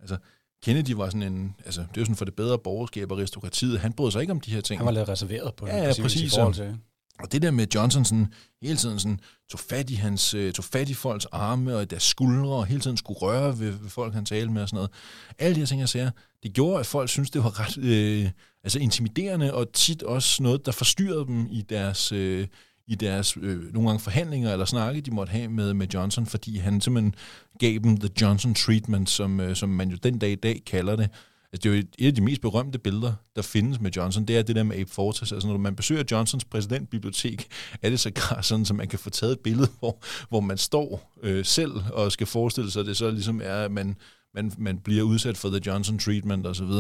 Altså, 0.01 0.17
Kennedy 0.63 0.91
var 0.91 1.07
sådan 1.07 1.23
en, 1.23 1.55
altså 1.65 1.81
det 1.81 1.97
jo 2.01 2.05
sådan 2.05 2.17
for 2.17 2.25
det 2.25 2.35
bedre 2.35 2.59
borgerskab 2.59 3.13
og 3.13 3.19
aristokratiet, 3.19 3.81
han 3.81 3.93
brød 3.93 4.11
sig 4.11 4.21
ikke 4.21 4.31
om 4.31 4.41
de 4.41 4.51
her 4.51 4.61
ting. 4.61 4.79
Han 4.79 4.87
var 4.87 4.93
lidt 4.93 5.09
reserveret 5.09 5.55
på 5.55 5.67
ja, 5.67 5.77
ja, 5.77 5.93
præcis, 6.03 6.23
i 6.23 6.37
forhold 6.37 6.55
til. 6.55 6.79
Og 7.21 7.33
det 7.33 7.43
der 7.43 7.51
med 7.51 7.67
Johnson 7.75 8.05
sådan, 8.05 8.33
hele 8.63 8.77
tiden 8.77 8.99
sådan, 8.99 9.21
tog, 9.51 9.61
fat 9.61 9.91
i 9.91 9.95
hans, 9.95 10.35
øh, 10.35 10.53
tog 10.53 10.65
fat 10.65 10.89
i 10.89 10.95
folks 10.95 11.25
arme 11.25 11.77
og 11.77 11.91
deres 11.91 12.03
skuldre, 12.03 12.55
og 12.55 12.67
hele 12.67 12.81
tiden 12.81 12.97
skulle 12.97 13.19
røre 13.19 13.59
ved, 13.59 13.71
ved 13.71 13.91
folk, 13.91 14.15
han 14.15 14.25
talte 14.25 14.53
med 14.53 14.63
og 14.63 14.69
sådan 14.69 14.77
noget. 14.77 14.91
Alle 15.39 15.55
de 15.55 15.61
her 15.61 15.67
ting, 15.67 15.81
jeg 15.81 15.89
siger, 15.89 16.11
det 16.43 16.53
gjorde, 16.53 16.81
at 16.81 16.87
folk 16.87 17.09
synes 17.09 17.31
det 17.31 17.45
var 17.45 17.61
ret 17.61 17.79
øh, 17.79 18.31
altså 18.65 18.79
intimiderende, 18.79 19.55
og 19.55 19.73
tit 19.73 20.03
også 20.03 20.43
noget, 20.43 20.67
der 20.67 20.73
forstyrrede 20.73 21.27
dem 21.27 21.47
i 21.51 21.63
deres, 21.63 22.13
øh, 22.13 22.47
i 22.87 22.95
deres 22.95 23.37
øh, 23.41 23.73
nogle 23.73 23.89
gange 23.89 24.01
forhandlinger 24.01 24.53
eller 24.53 24.65
snakke, 24.65 25.01
de 25.01 25.11
måtte 25.11 25.31
have 25.31 25.49
med, 25.49 25.75
med 25.75 25.87
Johnson, 25.95 26.27
fordi 26.27 26.59
han 26.59 26.81
simpelthen 26.81 27.15
gav 27.59 27.79
dem 27.79 27.97
the 27.97 28.11
Johnson 28.21 28.55
treatment, 28.55 29.11
som, 29.11 29.41
øh, 29.41 29.57
som 29.57 29.69
man 29.69 29.91
jo 29.91 29.97
den 30.03 30.19
dag 30.19 30.31
i 30.31 30.35
dag 30.35 30.63
kalder 30.67 30.97
det. 30.97 31.11
Altså, 31.55 31.69
det 31.69 31.75
er 31.75 31.81
jo 31.81 31.87
et 31.99 32.07
af 32.07 32.15
de 32.15 32.21
mest 32.21 32.41
berømte 32.41 32.79
billeder, 32.79 33.13
der 33.37 33.43
findes 33.43 33.81
med 33.81 33.91
Johnson, 33.91 34.25
det 34.25 34.39
er 34.39 34.43
det 34.43 34.57
der 34.57 34.63
med 34.63 34.77
Abe 34.77 34.91
Fortas. 34.91 35.33
Altså, 35.33 35.49
når 35.49 35.59
man 35.59 35.77
besøger 35.77 36.05
Johnsons 36.11 36.45
præsidentbibliotek, 36.45 37.47
er 37.83 37.91
det 37.91 38.01
så 38.01 38.11
sådan, 38.43 38.65
så 38.65 38.75
man 38.75 38.89
kan 38.89 38.99
få 38.99 39.11
taget 39.11 39.33
et 39.33 39.41
billede, 39.41 39.69
hvor, 39.79 39.99
hvor 40.29 40.41
man 40.41 40.59
står 40.59 41.13
øh, 41.23 41.45
selv 41.45 41.73
og 41.93 42.13
skal 42.13 42.27
forestille 42.27 42.71
sig, 42.71 42.81
at 42.81 42.87
det 42.87 42.97
så 42.97 43.11
ligesom 43.11 43.41
er, 43.45 43.55
at 43.55 43.71
man, 43.71 43.97
man, 44.35 44.53
man 44.59 44.79
bliver 44.79 45.03
udsat 45.03 45.37
for 45.37 45.49
the 45.49 45.61
Johnson 45.67 45.99
treatment 45.99 46.47
osv. 46.47 46.71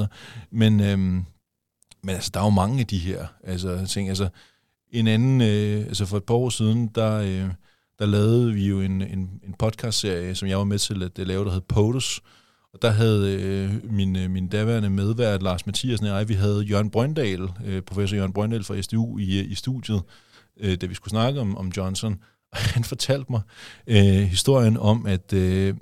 Men, 0.51 0.81
øh, 0.81 0.99
men 0.99 1.25
altså, 2.14 2.31
der 2.35 2.41
er 2.41 2.45
jo 2.45 2.51
mange 2.51 2.81
af 2.81 2.87
de 2.87 2.99
her 2.99 3.27
altså, 3.45 3.87
ting. 3.87 4.09
Altså, 4.09 4.29
en 4.93 5.07
anden, 5.07 5.41
øh, 5.41 5.87
altså 5.87 6.07
for 6.07 6.16
et 6.16 6.25
par 6.25 6.35
år 6.35 6.51
siden, 6.51 6.91
der, 6.95 7.14
øh, 7.14 7.51
der 7.99 8.07
lavede 8.07 8.53
vi 8.53 8.68
jo 8.68 8.81
en, 8.81 9.03
en, 9.03 9.41
en 9.47 9.55
podcast-serie, 9.59 10.35
som 10.35 10.49
jeg 10.49 10.59
var 10.59 10.64
med 10.64 10.79
til 10.79 11.03
at 11.03 11.27
lave, 11.27 11.45
der 11.45 11.51
hed 11.51 11.61
POTUS, 11.61 12.20
og 12.75 12.83
der 12.83 12.91
havde 12.91 13.33
øh, 13.33 13.93
min, 13.93 14.16
øh, 14.16 14.31
min 14.31 14.49
daværende 14.49 14.91
medvært, 14.91 15.43
Lars 15.43 15.66
Mathiasen 15.66 16.07
og 16.07 16.18
jeg, 16.18 16.29
vi 16.29 16.35
havde 16.35 16.62
Jørgen 16.62 16.91
Brøndal, 16.91 17.49
øh, 17.64 17.83
professor 17.83 18.16
Jørgen 18.16 18.33
Brøndal 18.33 18.64
fra 18.64 18.83
SDU 18.83 19.18
i, 19.18 19.39
øh, 19.39 19.51
i 19.51 19.55
studiet, 19.55 20.03
øh, 20.61 20.77
da 20.77 20.87
vi 20.87 20.95
skulle 20.95 21.11
snakke 21.11 21.41
om, 21.41 21.57
om 21.57 21.72
Johnson. 21.77 22.18
Og 22.53 22.59
han 22.59 22.85
fortalte 22.85 23.33
mig 23.33 23.41
øh, 23.87 24.22
historien 24.22 24.77
om, 24.77 25.07
at 25.07 25.33
øh, 25.33 25.75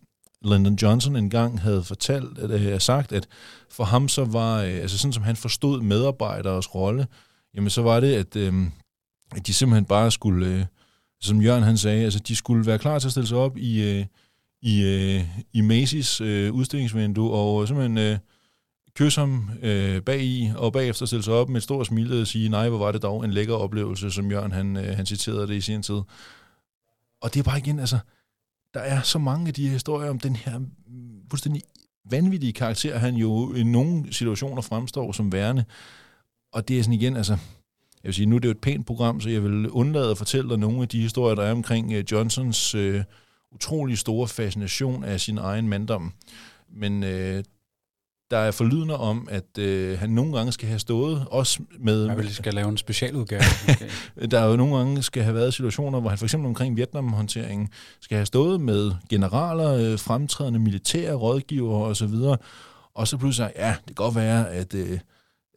Lyndon 0.45 0.74
Johnson 0.74 1.16
engang 1.16 1.61
havde 1.61 1.84
fortalt, 1.84 2.38
at, 2.38 2.51
øh, 2.51 2.80
sagt, 2.80 3.12
at 3.12 3.28
for 3.70 3.84
ham 3.84 4.09
så 4.09 4.24
var, 4.24 4.62
øh, 4.62 4.74
altså 4.74 4.99
sådan 4.99 5.12
som 5.12 5.22
han 5.22 5.36
forstod 5.36 5.82
medarbejderes 5.82 6.74
rolle, 6.74 7.07
jamen 7.55 7.70
så 7.70 7.82
var 7.82 8.01
det, 8.01 8.14
at, 8.14 8.36
øh, 8.36 8.55
at 9.36 9.47
de 9.47 9.55
simpelthen 9.55 9.84
bare 9.84 10.11
skulle, 10.11 10.47
øh, 10.47 10.64
som 11.20 11.43
Jørgen 11.43 11.64
han 11.64 11.78
sagde, 11.78 12.05
altså 12.05 12.18
de 12.18 12.36
skulle 12.36 12.66
være 12.66 12.78
klar 12.78 12.99
til 12.99 13.09
at 13.09 13.12
stille 13.12 13.26
sig 13.26 13.38
op 13.38 13.57
i... 13.57 13.82
Øh, 13.82 14.07
i, 14.62 14.82
øh, 14.82 15.38
i 15.52 15.60
Macy's 15.60 16.22
øh, 16.24 16.52
udstillingsvindue, 16.52 17.32
og 17.32 17.68
simpelthen 17.68 17.98
øh, 17.98 18.18
kysse 18.94 19.20
ham 19.20 19.50
øh, 19.62 20.02
bag 20.02 20.22
i, 20.22 20.50
og 20.56 20.72
bagefter 20.72 21.06
stille 21.06 21.22
sig 21.22 21.34
op 21.34 21.48
med 21.48 21.56
et 21.56 21.62
stort 21.62 21.86
smil 21.86 22.20
og 22.20 22.26
sige, 22.26 22.48
nej, 22.48 22.68
hvor 22.68 22.78
var 22.78 22.92
det 22.92 23.02
dog 23.02 23.24
en 23.24 23.30
lækker 23.30 23.54
oplevelse, 23.54 24.10
som 24.10 24.30
Jørgen 24.30 24.52
han, 24.52 24.76
øh, 24.76 24.96
han 24.96 25.06
citerede 25.06 25.48
det 25.48 25.54
i 25.54 25.60
sin 25.60 25.82
tid. 25.82 26.00
Og 27.20 27.34
det 27.34 27.40
er 27.40 27.44
bare 27.44 27.58
igen, 27.58 27.78
altså, 27.78 27.98
der 28.74 28.80
er 28.80 29.02
så 29.02 29.18
mange 29.18 29.48
af 29.48 29.54
de 29.54 29.64
her 29.64 29.72
historier 29.72 30.10
om 30.10 30.18
den 30.18 30.36
her 30.36 30.60
fuldstændig 31.30 31.62
vanvittige 32.10 32.52
karakter, 32.52 32.98
han 32.98 33.14
jo 33.14 33.54
i 33.54 33.62
nogle 33.62 34.12
situationer 34.12 34.62
fremstår 34.62 35.12
som 35.12 35.32
værende. 35.32 35.64
Og 36.52 36.68
det 36.68 36.78
er 36.78 36.82
sådan 36.82 37.00
igen, 37.00 37.16
altså, 37.16 37.32
jeg 38.02 38.08
vil 38.08 38.14
sige, 38.14 38.26
nu 38.26 38.36
er 38.36 38.40
det 38.40 38.48
jo 38.48 38.50
et 38.50 38.60
pænt 38.60 38.86
program, 38.86 39.20
så 39.20 39.30
jeg 39.30 39.44
vil 39.44 39.70
undlade 39.70 40.10
at 40.10 40.18
fortælle 40.18 40.50
dig 40.50 40.58
nogle 40.58 40.82
af 40.82 40.88
de 40.88 41.00
historier, 41.00 41.34
der 41.34 41.42
er 41.42 41.52
omkring 41.52 41.92
øh, 41.92 42.04
Johnsons 42.12 42.74
øh, 42.74 43.04
utrolig 43.55 43.98
store 43.98 44.28
fascination 44.28 45.05
af 45.05 45.20
sin 45.20 45.38
egen 45.38 45.68
manddom. 45.68 46.12
Men 46.68 47.05
øh, 47.05 47.44
der 48.30 48.38
er 48.38 48.50
forlydende 48.50 48.96
om, 48.96 49.28
at 49.30 49.59
øh, 49.59 49.98
han 49.98 50.11
nogle 50.11 50.36
gange 50.36 50.53
skal 50.53 50.68
have 50.68 50.78
stået, 50.78 51.26
også 51.30 51.61
med... 51.78 52.07
Jeg 52.07 52.16
vil 52.16 52.34
skal 52.34 52.55
lave 52.55 52.68
en 52.68 52.76
specialudgave. 52.76 53.42
Okay. 53.68 53.88
der 54.30 54.40
er 54.40 54.46
jo 54.46 54.57
nogle 54.57 54.76
gange 54.76 55.03
skal 55.03 55.22
have 55.22 55.34
været 55.34 55.55
situationer, 55.55 56.00
hvor 56.00 56.09
han 56.09 56.18
for 56.18 56.26
eksempel 56.26 56.48
omkring 56.48 56.76
Vietnam-håndteringen 56.76 57.68
skal 58.00 58.16
have 58.16 58.26
stået 58.26 58.61
med 58.61 58.92
generaler, 59.09 59.74
øh, 59.74 59.98
fremtrædende 59.98 60.59
militære 60.59 61.14
rådgivere 61.14 61.84
osv., 61.84 62.14
og 62.94 63.09
så 63.09 63.16
pludselig 63.16 63.53
ja, 63.57 63.68
det 63.68 63.86
kan 63.86 63.94
godt 63.94 64.14
være, 64.14 64.50
at... 64.50 64.74
Øh, 64.74 64.98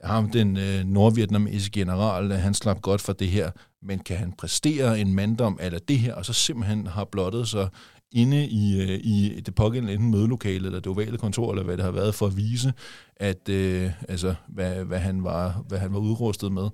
ham, 0.06 0.30
den 0.30 0.58
øh, 0.58 0.84
nordvietnamesiske 0.86 1.80
general, 1.80 2.32
øh, 2.32 2.38
han 2.38 2.54
slap 2.54 2.82
godt 2.82 3.02
for 3.02 3.14
det 3.14 3.28
her, 3.28 3.52
men 3.82 4.00
kan 4.00 4.18
han 4.18 4.34
præstere 4.38 5.00
en 5.00 5.14
manddom 5.14 5.60
eller 5.62 5.80
det 5.80 6.00
her, 6.00 6.14
og 6.14 6.26
så 6.26 6.34
simpelthen 6.34 6.88
har 6.88 7.06
blottet 7.06 7.48
sig 7.48 7.70
inde 8.12 8.48
i, 8.48 8.82
øh, 8.82 9.00
i 9.04 9.42
det 9.46 9.56
pågældende 9.56 9.94
enten 9.94 10.12
mødelokale 10.12 10.66
eller 10.66 10.80
det 10.80 10.88
ovale 10.88 11.18
kontor, 11.18 11.52
eller 11.52 11.64
hvad 11.64 11.78
det 11.78 11.86
har 11.86 11.92
været, 11.92 12.16
for 12.16 12.28
at 12.28 12.38
vise, 12.38 12.74
at 13.16 13.50
øh, 13.50 13.92
altså, 14.10 14.36
hvad, 14.48 14.86
hvad, 14.86 15.00
han 15.00 15.24
var, 15.24 15.64
hvad 15.68 15.80
han 15.80 15.94
var 15.94 16.00
udrustet 16.00 16.52
med. 16.52 16.64
Han 16.64 16.72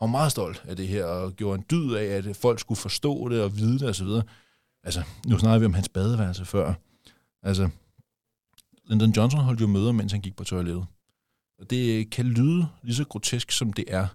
var 0.00 0.06
meget 0.06 0.32
stolt 0.32 0.64
af 0.68 0.76
det 0.76 0.88
her, 0.88 1.04
og 1.04 1.32
gjorde 1.32 1.58
en 1.58 1.64
dyd 1.70 1.92
af, 1.92 2.04
at 2.04 2.36
folk 2.36 2.60
skulle 2.60 2.78
forstå 2.78 3.28
det 3.28 3.42
og 3.42 3.56
vide 3.56 3.78
det 3.78 3.88
osv. 3.88 4.08
Altså, 4.84 5.02
nu 5.26 5.38
snakker 5.38 5.58
vi 5.58 5.66
om 5.66 5.74
hans 5.74 5.88
badeværelse 5.88 6.44
før. 6.44 6.74
Altså, 7.42 7.68
Lyndon 8.86 9.10
Johnson 9.10 9.40
holdt 9.40 9.60
jo 9.60 9.66
møder, 9.66 9.92
mens 9.92 10.12
han 10.12 10.20
gik 10.20 10.36
på 10.36 10.44
toilettet. 10.44 10.86
Og 11.58 11.70
det 11.70 11.98
øh, 11.98 12.06
kan 12.10 12.26
lyde 12.26 12.66
lige 12.82 12.96
så 12.96 13.04
grotesk, 13.04 13.52
som 13.52 13.72
det 13.72 13.84
er. 13.88 14.06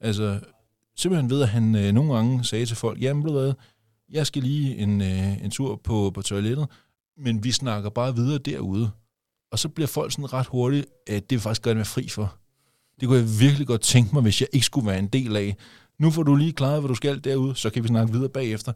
Altså, 0.00 0.40
simpelthen 0.96 1.30
ved, 1.30 1.42
at 1.42 1.48
han 1.48 1.74
øh, 1.74 1.92
nogle 1.92 2.14
gange 2.14 2.44
sagde 2.44 2.66
til 2.66 2.76
folk, 2.76 3.00
jamen, 3.00 3.24
ved 3.24 3.32
hvad, 3.32 3.52
jeg 4.10 4.26
skal 4.26 4.42
lige 4.42 4.76
en, 4.76 5.00
øh, 5.00 5.44
en 5.44 5.50
tur 5.50 5.76
på, 5.76 6.10
på 6.14 6.22
toilettet, 6.22 6.66
men 7.16 7.44
vi 7.44 7.52
snakker 7.52 7.90
bare 7.90 8.14
videre 8.14 8.38
derude. 8.38 8.90
Og 9.52 9.58
så 9.58 9.68
bliver 9.68 9.86
folk 9.86 10.12
sådan 10.12 10.32
ret 10.32 10.46
hurtigt, 10.46 10.86
øh, 11.08 11.16
at 11.16 11.30
det 11.30 11.40
faktisk 11.40 11.62
gerne 11.62 11.76
være 11.76 11.84
fri 11.84 12.08
for. 12.08 12.36
Det 13.00 13.08
kunne 13.08 13.18
jeg 13.18 13.40
virkelig 13.40 13.66
godt 13.66 13.80
tænke 13.80 14.14
mig, 14.14 14.22
hvis 14.22 14.40
jeg 14.40 14.48
ikke 14.52 14.66
skulle 14.66 14.86
være 14.86 14.98
en 14.98 15.08
del 15.08 15.36
af. 15.36 15.56
Nu 15.98 16.10
får 16.10 16.22
du 16.22 16.34
lige 16.34 16.52
klaret, 16.52 16.80
hvad 16.80 16.88
du 16.88 16.94
skal 16.94 17.24
derude, 17.24 17.54
så 17.54 17.70
kan 17.70 17.82
vi 17.82 17.88
snakke 17.88 18.12
videre 18.12 18.28
bagefter. 18.28 18.72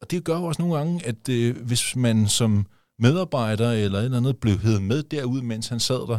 Og 0.00 0.10
det 0.10 0.24
gør 0.24 0.38
jo 0.38 0.44
også 0.44 0.62
nogle 0.62 0.76
gange, 0.76 1.06
at 1.06 1.28
øh, 1.28 1.56
hvis 1.66 1.96
man 1.96 2.28
som 2.28 2.66
medarbejder 2.98 3.72
eller 3.72 3.98
et 3.98 4.04
eller 4.04 4.16
andet 4.16 4.36
blev 4.36 4.58
hævet 4.58 4.82
med 4.82 5.02
derude, 5.02 5.42
mens 5.42 5.68
han 5.68 5.80
sad 5.80 6.08
der, 6.08 6.18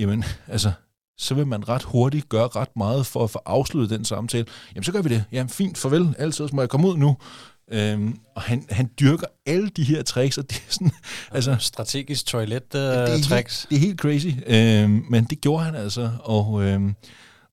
jamen, 0.00 0.24
altså, 0.48 0.72
så 1.18 1.34
vil 1.34 1.46
man 1.46 1.68
ret 1.68 1.82
hurtigt 1.82 2.28
gøre 2.28 2.48
ret 2.48 2.76
meget 2.76 3.06
for 3.06 3.24
at 3.24 3.30
få 3.30 3.40
afsluttet 3.46 3.98
den 3.98 4.04
samtale. 4.04 4.46
Jamen, 4.74 4.84
så 4.84 4.92
gør 4.92 5.02
vi 5.02 5.08
det. 5.08 5.24
Jamen, 5.32 5.48
fint, 5.50 5.78
farvel, 5.78 6.14
altid, 6.18 6.48
så 6.48 6.56
må 6.56 6.62
jeg 6.62 6.68
komme 6.68 6.88
ud 6.88 6.96
nu. 6.96 7.16
Øhm, 7.72 8.18
og 8.36 8.42
han, 8.42 8.66
han 8.70 8.90
dyrker 9.00 9.26
alle 9.46 9.68
de 9.68 9.84
her 9.84 10.02
tricks, 10.02 10.38
og 10.38 10.50
det 10.50 10.56
er 10.56 10.72
sådan, 10.72 10.92
altså... 11.32 11.56
Strategisk 11.58 12.26
toilet 12.26 12.62
uh, 12.74 12.80
det, 12.80 12.94
er. 12.94 13.06
Helt, 13.06 13.66
det 13.70 13.76
er 13.76 13.80
helt 13.80 14.00
crazy, 14.00 14.28
øhm, 14.46 15.04
men 15.10 15.24
det 15.24 15.40
gjorde 15.40 15.64
han 15.64 15.74
altså, 15.74 16.10
og, 16.20 16.62
øhm, 16.62 16.94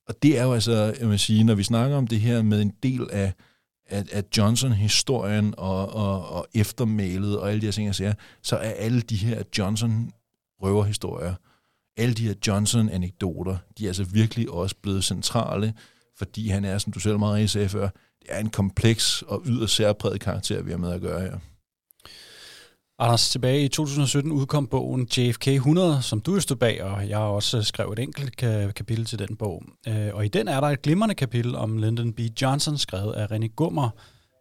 og 0.08 0.16
det 0.24 0.40
er 0.40 0.44
jo 0.44 0.54
altså, 0.54 0.96
jeg 1.00 1.10
vil 1.10 1.20
sige, 1.20 1.44
når 1.44 1.56
vi 1.56 1.64
snakker 1.64 1.98
om 1.98 2.08
det 2.08 2.20
her 2.20 2.42
med 2.42 2.62
en 2.62 2.74
del 2.84 3.08
af, 3.12 3.34
af, 3.90 4.04
af 4.12 4.24
Johnson-historien 4.38 5.54
og, 5.58 5.96
og, 5.96 6.30
og 6.30 6.48
eftermælet 6.54 7.40
og 7.40 7.50
alle 7.50 7.62
de 7.62 7.66
her 7.66 7.72
ting, 7.72 7.88
jeg 7.88 7.96
siger, 7.96 8.14
så 8.44 8.56
er 8.56 8.70
alle 8.70 9.02
de 9.02 9.16
her 9.16 9.44
Johnson-røverhistorier, 9.58 11.34
alle 11.98 12.14
de 12.14 12.28
her 12.28 12.34
Johnson-anekdoter, 12.48 13.58
de 13.78 13.84
er 13.84 13.90
altså 13.90 14.04
virkelig 14.04 14.50
også 14.50 14.76
blevet 14.82 15.04
centrale, 15.04 15.74
fordi 16.18 16.48
han 16.48 16.66
er, 16.66 16.78
som 16.78 16.94
du 16.94 17.00
selv 17.00 17.20
meget 17.20 17.50
sagde 17.50 17.70
før, 17.70 17.90
det 18.22 18.28
er 18.30 18.40
en 18.40 18.50
kompleks 18.50 19.22
og 19.22 19.42
yderst 19.46 19.76
særpræget 19.76 20.22
karakter, 20.22 20.62
vi 20.62 20.72
har 20.72 20.78
med 20.78 20.92
at 20.92 21.02
gøre 21.02 21.22
her. 21.22 21.38
Anders, 23.00 23.30
tilbage 23.30 23.64
i 23.64 23.68
2017 23.68 24.32
udkom 24.32 24.68
bogen 24.68 25.08
JFK 25.18 25.48
100, 25.48 26.02
som 26.02 26.22
du 26.22 26.40
stod 26.40 26.58
bag, 26.58 26.84
og 26.84 27.10
jeg 27.10 27.18
har 27.18 27.26
også 27.26 27.64
skrevet 27.64 28.00
et 28.00 28.04
enkelt 28.04 28.38
kapitel 28.76 29.06
til 29.06 29.20
den 29.20 29.36
bog. 29.36 29.64
Øh, 29.88 30.10
og 30.14 30.26
i 30.26 30.28
den 30.28 30.48
er 30.48 30.60
der 30.60 30.68
et 30.68 30.82
glimrende 30.82 31.16
kapitel 31.16 31.56
om 31.56 31.78
Lyndon 31.78 32.14
B. 32.14 32.20
Johnson, 32.42 32.78
skrevet 32.78 33.14
af 33.14 33.32
René 33.32 33.48
Gummer. 33.56 33.90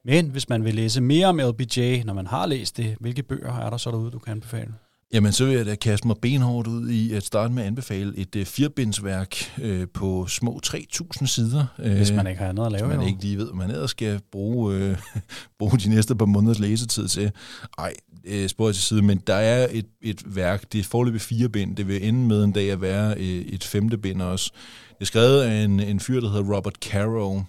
Men 0.04 0.30
hvis 0.30 0.48
man 0.48 0.64
vil 0.64 0.74
læse 0.74 1.00
mere 1.00 1.26
om 1.26 1.38
LBJ, 1.38 2.02
når 2.04 2.12
man 2.12 2.26
har 2.26 2.46
læst 2.46 2.76
det, 2.76 2.96
hvilke 3.00 3.22
bøger 3.22 3.58
er 3.58 3.70
der 3.70 3.76
så 3.76 3.90
derude, 3.90 4.10
du 4.10 4.18
kan 4.18 4.32
anbefale? 4.32 4.74
Jamen, 5.12 5.32
så 5.32 5.44
vil 5.44 5.54
jeg 5.54 5.66
da 5.66 5.74
kaste 5.74 6.06
mig 6.06 6.16
benhårdt 6.22 6.68
ud 6.68 6.88
i 6.88 7.12
at 7.12 7.22
starte 7.22 7.54
med 7.54 7.62
at 7.62 7.66
anbefale 7.66 8.16
et 8.16 8.36
uh, 8.36 8.44
firebindsværk 8.44 9.36
uh, 9.64 9.84
på 9.94 10.26
små 10.26 10.60
3.000 10.66 11.26
sider. 11.26 11.66
Hvis 11.78 12.12
man 12.12 12.26
ikke 12.26 12.40
har 12.40 12.48
andet 12.48 12.66
at 12.66 12.72
lave. 12.72 12.86
Hvis 12.86 12.96
man 12.96 13.00
jo. 13.00 13.06
ikke 13.06 13.22
lige 13.22 13.38
ved, 13.38 13.44
hvad 13.44 13.54
man 13.54 13.70
ellers 13.70 13.90
skal 13.90 14.20
bruge, 14.32 14.90
uh, 14.90 14.96
bruge 15.58 15.78
de 15.78 15.88
næste 15.88 16.16
par 16.16 16.26
måneders 16.26 16.58
læsetid 16.58 17.08
til. 17.08 17.32
Ej, 17.78 17.92
uh, 18.30 18.46
spor 18.46 18.72
til 18.72 18.82
side, 18.82 19.02
men 19.02 19.18
der 19.26 19.34
er 19.34 19.68
et, 19.70 19.86
et 20.02 20.36
værk, 20.36 20.72
det 20.72 20.78
er 20.78 20.84
forløbet 20.84 21.20
fire 21.20 21.48
bind, 21.48 21.76
det 21.76 21.88
vil 21.88 22.08
ende 22.08 22.20
med 22.26 22.44
en 22.44 22.52
dag 22.52 22.70
at 22.70 22.80
være 22.80 23.16
uh, 23.16 23.24
et 23.24 23.64
femte 23.64 23.98
bind 23.98 24.22
også. 24.22 24.50
Det 24.88 25.00
er 25.00 25.04
skrevet 25.04 25.42
af 25.42 25.64
en, 25.64 25.80
en 25.80 26.00
fyr, 26.00 26.20
der 26.20 26.28
hedder 26.28 26.56
Robert 26.56 26.74
Caro, 26.74 27.42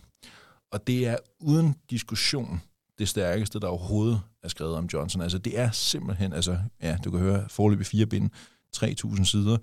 og 0.71 0.87
det 0.87 1.07
er 1.07 1.15
uden 1.39 1.75
diskussion 1.89 2.61
det 2.99 3.09
stærkeste, 3.09 3.59
der 3.59 3.67
overhovedet 3.67 4.19
er 4.47 4.49
skrevet 4.49 4.75
om 4.75 4.89
Johnson. 4.93 5.21
Altså, 5.21 5.37
det 5.37 5.59
er 5.59 5.71
simpelthen, 5.71 6.33
altså, 6.33 6.57
ja, 6.81 6.97
du 7.03 7.11
kan 7.11 7.19
høre, 7.19 7.45
forløb 7.49 7.81
i 7.81 7.83
fire 7.83 8.05
bind, 8.05 8.29
3.000 8.77 9.23
sider. 9.23 9.57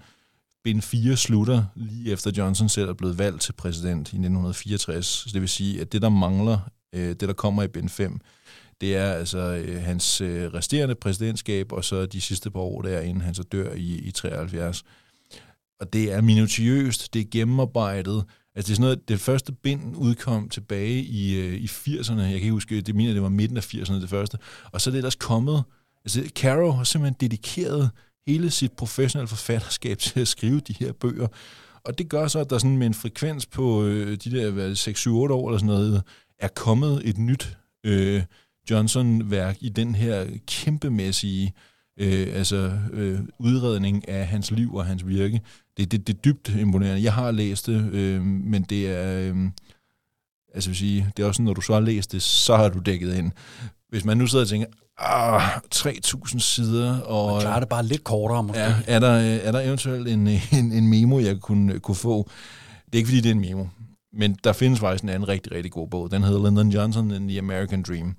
Bind 0.65 0.83
4 0.83 1.17
slutter 1.17 1.65
lige 1.75 2.13
efter 2.13 2.31
Johnson 2.37 2.69
selv 2.69 2.89
er 2.89 2.93
blevet 2.93 3.19
valgt 3.19 3.43
til 3.43 3.53
præsident 3.53 3.99
i 3.99 4.17
1964. 4.17 5.07
Så 5.07 5.31
det 5.33 5.41
vil 5.41 5.49
sige, 5.49 5.81
at 5.81 5.93
det, 5.93 6.03
der 6.03 6.09
mangler, 6.09 6.59
øh, 6.95 7.09
det, 7.09 7.21
der 7.21 7.33
kommer 7.33 7.63
i 7.63 7.69
bind 7.69 7.89
5, 7.89 8.21
det 8.81 8.97
er 8.97 9.13
altså 9.13 9.39
øh, 9.39 9.83
hans 9.83 10.21
øh, 10.21 10.55
resterende 10.55 10.95
præsidentskab, 10.95 11.73
og 11.73 11.85
så 11.85 12.07
de 12.07 12.21
sidste 12.21 12.51
par 12.51 12.61
år 12.61 12.83
der, 12.83 13.01
inden 13.01 13.23
han 13.23 13.35
så 13.35 13.43
dør 13.43 13.73
i, 13.73 13.99
i 13.99 14.11
73. 14.11 14.85
Og 15.81 15.93
det 15.93 16.13
er 16.13 16.21
minutiøst, 16.21 17.15
det 17.15 17.21
er 17.21 17.27
gennemarbejdet, 17.31 18.25
Altså 18.57 18.69
det 18.69 18.73
er 18.73 18.77
sådan 18.77 18.83
noget, 18.83 19.09
det 19.09 19.21
første 19.21 19.53
bind 19.53 19.97
udkom 19.97 20.49
tilbage 20.49 21.03
i, 21.03 21.41
øh, 21.41 21.55
i 21.55 21.67
80'erne. 21.67 22.21
Jeg 22.21 22.29
kan 22.29 22.35
ikke 22.35 22.51
huske, 22.51 22.81
det 22.81 22.95
mener, 22.95 23.13
det 23.13 23.23
var 23.23 23.29
midten 23.29 23.57
af 23.57 23.75
80'erne 23.75 24.01
det 24.01 24.11
første. 24.11 24.39
Og 24.73 24.81
så 24.81 24.91
er 24.91 24.93
det 24.93 24.99
ellers 24.99 25.15
kommet, 25.15 25.65
altså 26.05 26.31
Caro 26.37 26.71
har 26.71 26.85
simpelthen 26.85 27.17
dedikeret 27.21 27.91
hele 28.27 28.51
sit 28.51 28.73
professionelle 28.73 29.29
forfatterskab 29.29 29.99
til 30.09 30.21
at 30.21 30.29
skrive 30.29 30.61
de 30.61 30.73
her 30.73 30.93
bøger. 30.93 31.29
Og 31.85 31.99
det 31.99 32.09
gør 32.09 32.29
så, 32.29 32.39
at 32.39 32.51
der 32.51 32.59
sådan 32.59 32.79
med 32.79 32.87
en 32.87 32.95
frekvens 32.95 33.47
på 33.47 33.85
øh, 33.85 34.17
de 34.17 34.31
der 34.31 34.75
6-7-8 34.75 35.11
år 35.33 35.49
eller 35.49 35.59
sådan 35.59 35.75
noget, 35.75 36.03
er 36.39 36.49
kommet 36.49 37.09
et 37.09 37.19
nyt 37.19 37.57
øh, 37.87 38.23
Johnson-værk 38.71 39.57
i 39.61 39.69
den 39.69 39.95
her 39.95 40.27
kæmpemæssige 40.47 41.53
øh, 42.01 42.29
altså, 42.33 42.73
øh, 42.93 43.21
udredning 43.39 44.09
af 44.09 44.27
hans 44.27 44.51
liv 44.51 44.75
og 44.75 44.87
hans 44.87 45.07
virke 45.07 45.41
det, 45.77 45.93
det, 45.93 46.07
det 46.07 46.15
er 46.15 46.19
dybt 46.19 46.49
imponerende. 46.49 47.03
Jeg 47.03 47.13
har 47.13 47.31
læst 47.31 47.67
det, 47.67 47.91
øh, 47.93 48.23
men 48.23 48.63
det 48.63 48.91
er... 48.91 49.21
Øh, 49.21 49.37
altså 50.55 50.71
vil 50.71 50.77
sige, 50.77 51.09
det 51.17 51.23
er 51.23 51.27
også 51.27 51.37
sådan, 51.37 51.45
når 51.45 51.55
du 51.55 51.61
så 51.61 51.73
har 51.73 51.81
læst 51.81 52.13
det, 52.13 52.23
så 52.23 52.57
har 52.57 52.69
du 52.69 52.79
dækket 52.79 53.15
ind. 53.15 53.33
Hvis 53.89 54.05
man 54.05 54.17
nu 54.17 54.27
sidder 54.27 54.45
og 54.45 54.49
tænker, 54.49 54.67
ah, 54.99 55.57
3.000 55.75 56.39
sider, 56.39 57.01
og... 57.01 57.33
Man 57.33 57.41
klarer 57.41 57.61
det 57.61 57.69
bare 57.69 57.87
lidt 57.87 58.05
kortere, 58.05 58.43
måske. 58.43 58.61
Ja, 58.61 58.75
er 58.87 58.99
der, 58.99 59.13
er 59.19 59.53
der 59.53 59.61
eventuelt 59.61 60.09
en, 60.09 60.29
en, 60.59 60.73
en 60.73 60.89
memo, 60.89 61.19
jeg 61.19 61.41
kunne, 61.41 61.81
kunne 61.81 61.95
få? 61.95 62.31
Det 62.87 62.95
er 62.95 62.97
ikke, 62.97 63.09
fordi 63.09 63.21
det 63.21 63.27
er 63.27 63.35
en 63.35 63.41
memo, 63.41 63.67
men 64.13 64.37
der 64.45 64.53
findes 64.53 64.81
faktisk 64.81 65.03
en 65.03 65.09
anden 65.09 65.29
rigtig, 65.29 65.53
rigtig 65.53 65.73
god 65.73 65.89
bog. 65.89 66.11
Den 66.11 66.23
hedder 66.23 66.49
Lyndon 66.49 66.69
Johnson 66.69 67.11
and 67.11 67.29
the 67.29 67.39
American 67.39 67.83
Dream. 67.83 68.15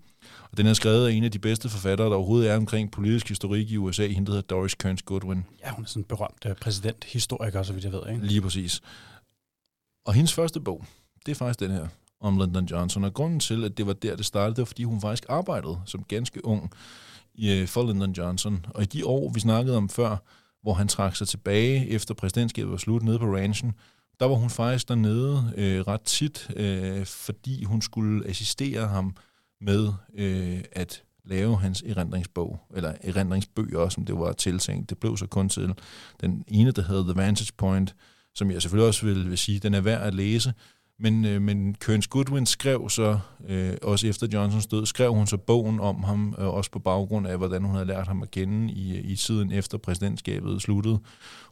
Og 0.55 0.57
den 0.57 0.67
er 0.67 0.73
skrevet 0.73 1.07
af 1.07 1.11
en 1.11 1.23
af 1.23 1.31
de 1.31 1.39
bedste 1.39 1.69
forfattere, 1.69 2.09
der 2.09 2.15
overhovedet 2.15 2.51
er 2.51 2.57
omkring 2.57 2.91
politisk 2.91 3.29
historik 3.29 3.71
i 3.71 3.77
USA, 3.77 4.07
hende 4.07 4.25
der 4.25 4.31
hedder 4.31 4.47
Doris 4.47 4.75
Kearns 4.75 5.01
Goodwin. 5.01 5.45
Ja, 5.65 5.71
hun 5.71 5.83
er 5.83 5.87
sådan 5.87 6.01
en 6.01 6.03
berømt 6.03 6.45
uh, 6.45 6.51
præsidenthistoriker, 6.61 7.63
så 7.63 7.73
vidt 7.73 7.83
jeg 7.83 7.91
ved. 7.91 8.01
Ikke? 8.09 8.25
Lige 8.25 8.41
præcis. 8.41 8.81
Og 10.05 10.13
hendes 10.13 10.33
første 10.33 10.59
bog, 10.59 10.85
det 11.25 11.31
er 11.31 11.35
faktisk 11.35 11.59
den 11.59 11.71
her, 11.71 11.87
om 12.21 12.39
Lyndon 12.39 12.65
Johnson. 12.65 13.03
Og 13.03 13.13
grunden 13.13 13.39
til, 13.39 13.63
at 13.63 13.77
det 13.77 13.87
var 13.87 13.93
der, 13.93 14.15
det 14.15 14.25
startede, 14.25 14.55
det 14.55 14.57
var, 14.57 14.65
fordi 14.65 14.83
hun 14.83 15.01
faktisk 15.01 15.25
arbejdede 15.29 15.79
som 15.85 16.03
ganske 16.03 16.45
ung 16.45 16.71
i, 17.33 17.65
for 17.65 17.91
Lyndon 17.91 18.11
Johnson. 18.11 18.65
Og 18.69 18.83
i 18.83 18.85
de 18.85 19.05
år, 19.05 19.31
vi 19.33 19.39
snakkede 19.39 19.77
om 19.77 19.89
før, 19.89 20.17
hvor 20.61 20.73
han 20.73 20.87
trak 20.87 21.15
sig 21.15 21.27
tilbage 21.27 21.89
efter 21.89 22.13
præsidentskabet 22.13 22.71
var 22.71 22.77
slut 22.77 23.03
nede 23.03 23.19
på 23.19 23.25
ranchen, 23.25 23.73
der 24.19 24.25
var 24.25 24.35
hun 24.35 24.49
faktisk 24.49 24.87
dernede 24.87 25.53
øh, 25.57 25.81
ret 25.81 26.01
tit, 26.01 26.49
øh, 26.55 27.05
fordi 27.05 27.63
hun 27.63 27.81
skulle 27.81 28.27
assistere 28.29 28.87
ham 28.87 29.15
med 29.61 29.93
øh, 30.17 30.63
at 30.71 31.03
lave 31.25 31.57
hans 31.57 31.83
erindringsbog, 31.87 32.59
eller 32.75 32.93
erindringsbøger, 33.01 33.89
som 33.89 34.05
det 34.05 34.15
var 34.15 34.33
tiltænkt. 34.33 34.89
Det 34.89 34.97
blev 34.97 35.17
så 35.17 35.27
kun 35.27 35.49
til 35.49 35.73
den 36.21 36.43
ene, 36.47 36.71
der 36.71 36.81
hedder 36.81 37.03
The 37.03 37.21
Vantage 37.21 37.51
Point, 37.57 37.95
som 38.35 38.51
jeg 38.51 38.61
selvfølgelig 38.61 38.87
også 38.87 39.05
vil, 39.05 39.29
vil 39.29 39.37
sige, 39.37 39.59
den 39.59 39.73
er 39.73 39.81
værd 39.81 40.01
at 40.01 40.13
læse, 40.13 40.53
men, 40.99 41.25
øh, 41.25 41.41
men 41.41 41.73
Kearns 41.73 42.07
Goodwin 42.07 42.45
skrev 42.45 42.89
så, 42.89 43.19
øh, 43.47 43.73
også 43.81 44.07
efter 44.07 44.27
Johnsons 44.33 44.67
død, 44.67 44.85
skrev 44.85 45.13
hun 45.13 45.27
så 45.27 45.37
bogen 45.37 45.79
om 45.79 46.03
ham, 46.03 46.35
øh, 46.39 46.47
også 46.47 46.71
på 46.71 46.79
baggrund 46.79 47.27
af, 47.27 47.37
hvordan 47.37 47.63
hun 47.63 47.71
havde 47.71 47.87
lært 47.87 48.07
ham 48.07 48.21
at 48.21 48.31
kende 48.31 48.73
i, 48.73 48.97
i 48.97 49.15
tiden 49.15 49.51
efter 49.51 49.77
præsidentskabet 49.77 50.61
sluttede. 50.61 50.99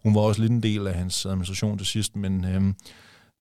Hun 0.04 0.16
var 0.16 0.22
også 0.22 0.42
lidt 0.42 0.52
en 0.52 0.64
del 0.64 0.88
af 0.88 0.94
hans 0.94 1.26
administration 1.26 1.78
til 1.78 1.88
sidst, 1.88 2.16
men, 2.16 2.46
øh, 2.46 2.62
men 2.62 2.76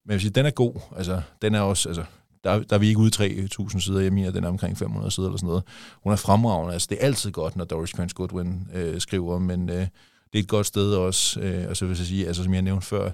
jeg 0.06 0.12
vil 0.12 0.20
sige, 0.20 0.30
den 0.30 0.46
er 0.46 0.50
god. 0.50 0.80
Altså, 0.96 1.22
den 1.42 1.54
er 1.54 1.60
også, 1.60 1.88
altså, 1.88 2.04
der, 2.45 2.62
der 2.62 2.74
er 2.74 2.78
vi 2.78 2.88
ikke 2.88 3.01
ude 3.01 3.26
i 3.26 3.47
3.000 3.61 3.80
sider. 3.80 4.01
Jeg 4.01 4.12
mener, 4.12 4.30
den 4.30 4.45
er 4.45 4.49
omkring 4.49 4.78
500 4.78 5.11
sider 5.11 5.26
eller 5.26 5.38
sådan 5.38 5.47
noget. 5.47 5.62
Hun 6.03 6.12
er 6.12 6.16
fremragende. 6.16 6.72
Altså, 6.72 6.86
det 6.90 6.99
er 7.01 7.07
altid 7.07 7.30
godt, 7.30 7.57
når 7.57 7.64
Doris 7.64 7.93
Kearns 7.93 8.14
Goodwin 8.14 8.68
øh, 8.74 9.01
skriver, 9.01 9.38
men 9.38 9.70
øh, 9.70 9.76
det 9.76 9.88
er 10.34 10.38
et 10.38 10.49
godt 10.49 10.66
sted 10.66 10.95
også. 10.95 11.40
Øh, 11.40 11.68
og 11.68 11.76
så 11.76 11.86
vil 11.86 11.97
jeg 11.97 12.07
sige, 12.07 12.26
altså, 12.26 12.43
som 12.43 12.55
jeg 12.55 12.62
nævnte 12.62 12.86
før, 12.86 13.11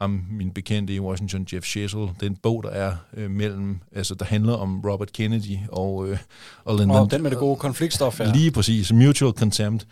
ham, 0.00 0.24
min 0.30 0.50
bekendte 0.50 0.94
i 0.94 1.00
Washington, 1.00 1.46
Jeff 1.52 1.66
Shesel, 1.66 2.08
den 2.20 2.36
bog, 2.36 2.62
der 2.62 2.70
er 2.70 2.96
øh, 3.16 3.30
mellem, 3.30 3.80
altså 3.92 4.14
der 4.14 4.24
handler 4.24 4.52
om 4.52 4.80
Robert 4.80 5.12
Kennedy 5.12 5.58
og, 5.68 6.08
øh, 6.08 6.18
og 6.64 6.78
Lyndon. 6.78 6.96
Og 6.96 7.10
den 7.10 7.22
med 7.22 7.30
det 7.30 7.38
gode 7.38 7.56
konfliktstof, 7.56 8.20
ja. 8.20 8.32
Lige 8.32 8.50
præcis, 8.50 8.92
Mutual 8.92 9.32
Contempt. 9.32 9.86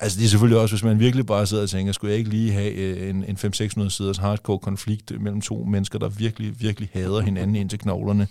Altså 0.00 0.18
det 0.18 0.24
er 0.24 0.28
selvfølgelig 0.28 0.60
også, 0.60 0.74
hvis 0.74 0.84
man 0.84 0.98
virkelig 0.98 1.26
bare 1.26 1.46
sidder 1.46 1.62
og 1.62 1.70
tænker, 1.70 1.92
skulle 1.92 2.10
jeg 2.10 2.18
ikke 2.18 2.30
lige 2.30 2.52
have 2.52 2.72
øh, 2.72 3.10
en, 3.10 3.24
en 3.24 3.36
5-600 3.36 3.88
siders 3.88 4.16
hardcore 4.16 4.58
konflikt 4.58 5.20
mellem 5.20 5.40
to 5.40 5.64
mennesker, 5.64 5.98
der 5.98 6.08
virkelig, 6.08 6.60
virkelig 6.60 6.90
hader 6.92 7.20
hinanden 7.20 7.56
ind 7.56 7.70
til 7.70 7.78
knoglerne, 7.78 8.28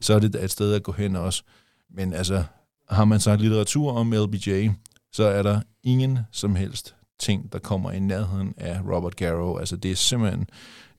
så 0.00 0.14
er 0.14 0.18
det 0.18 0.44
et 0.44 0.50
sted 0.50 0.74
at 0.74 0.82
gå 0.82 0.92
hen 0.92 1.16
også. 1.16 1.42
Men 1.90 2.12
altså, 2.12 2.44
har 2.90 3.04
man 3.04 3.20
sagt 3.20 3.40
litteratur 3.40 3.92
om 3.92 4.12
LBJ, 4.12 4.68
så 5.12 5.24
er 5.24 5.42
der 5.42 5.60
ingen 5.82 6.18
som 6.32 6.54
helst 6.54 6.94
ting, 7.18 7.52
der 7.52 7.58
kommer 7.58 7.90
i 7.90 8.00
nærheden 8.00 8.54
af 8.56 8.80
Robert 8.80 9.16
Garrow. 9.16 9.56
Altså 9.56 9.76
det 9.76 9.90
er 9.90 9.96
simpelthen 9.96 10.46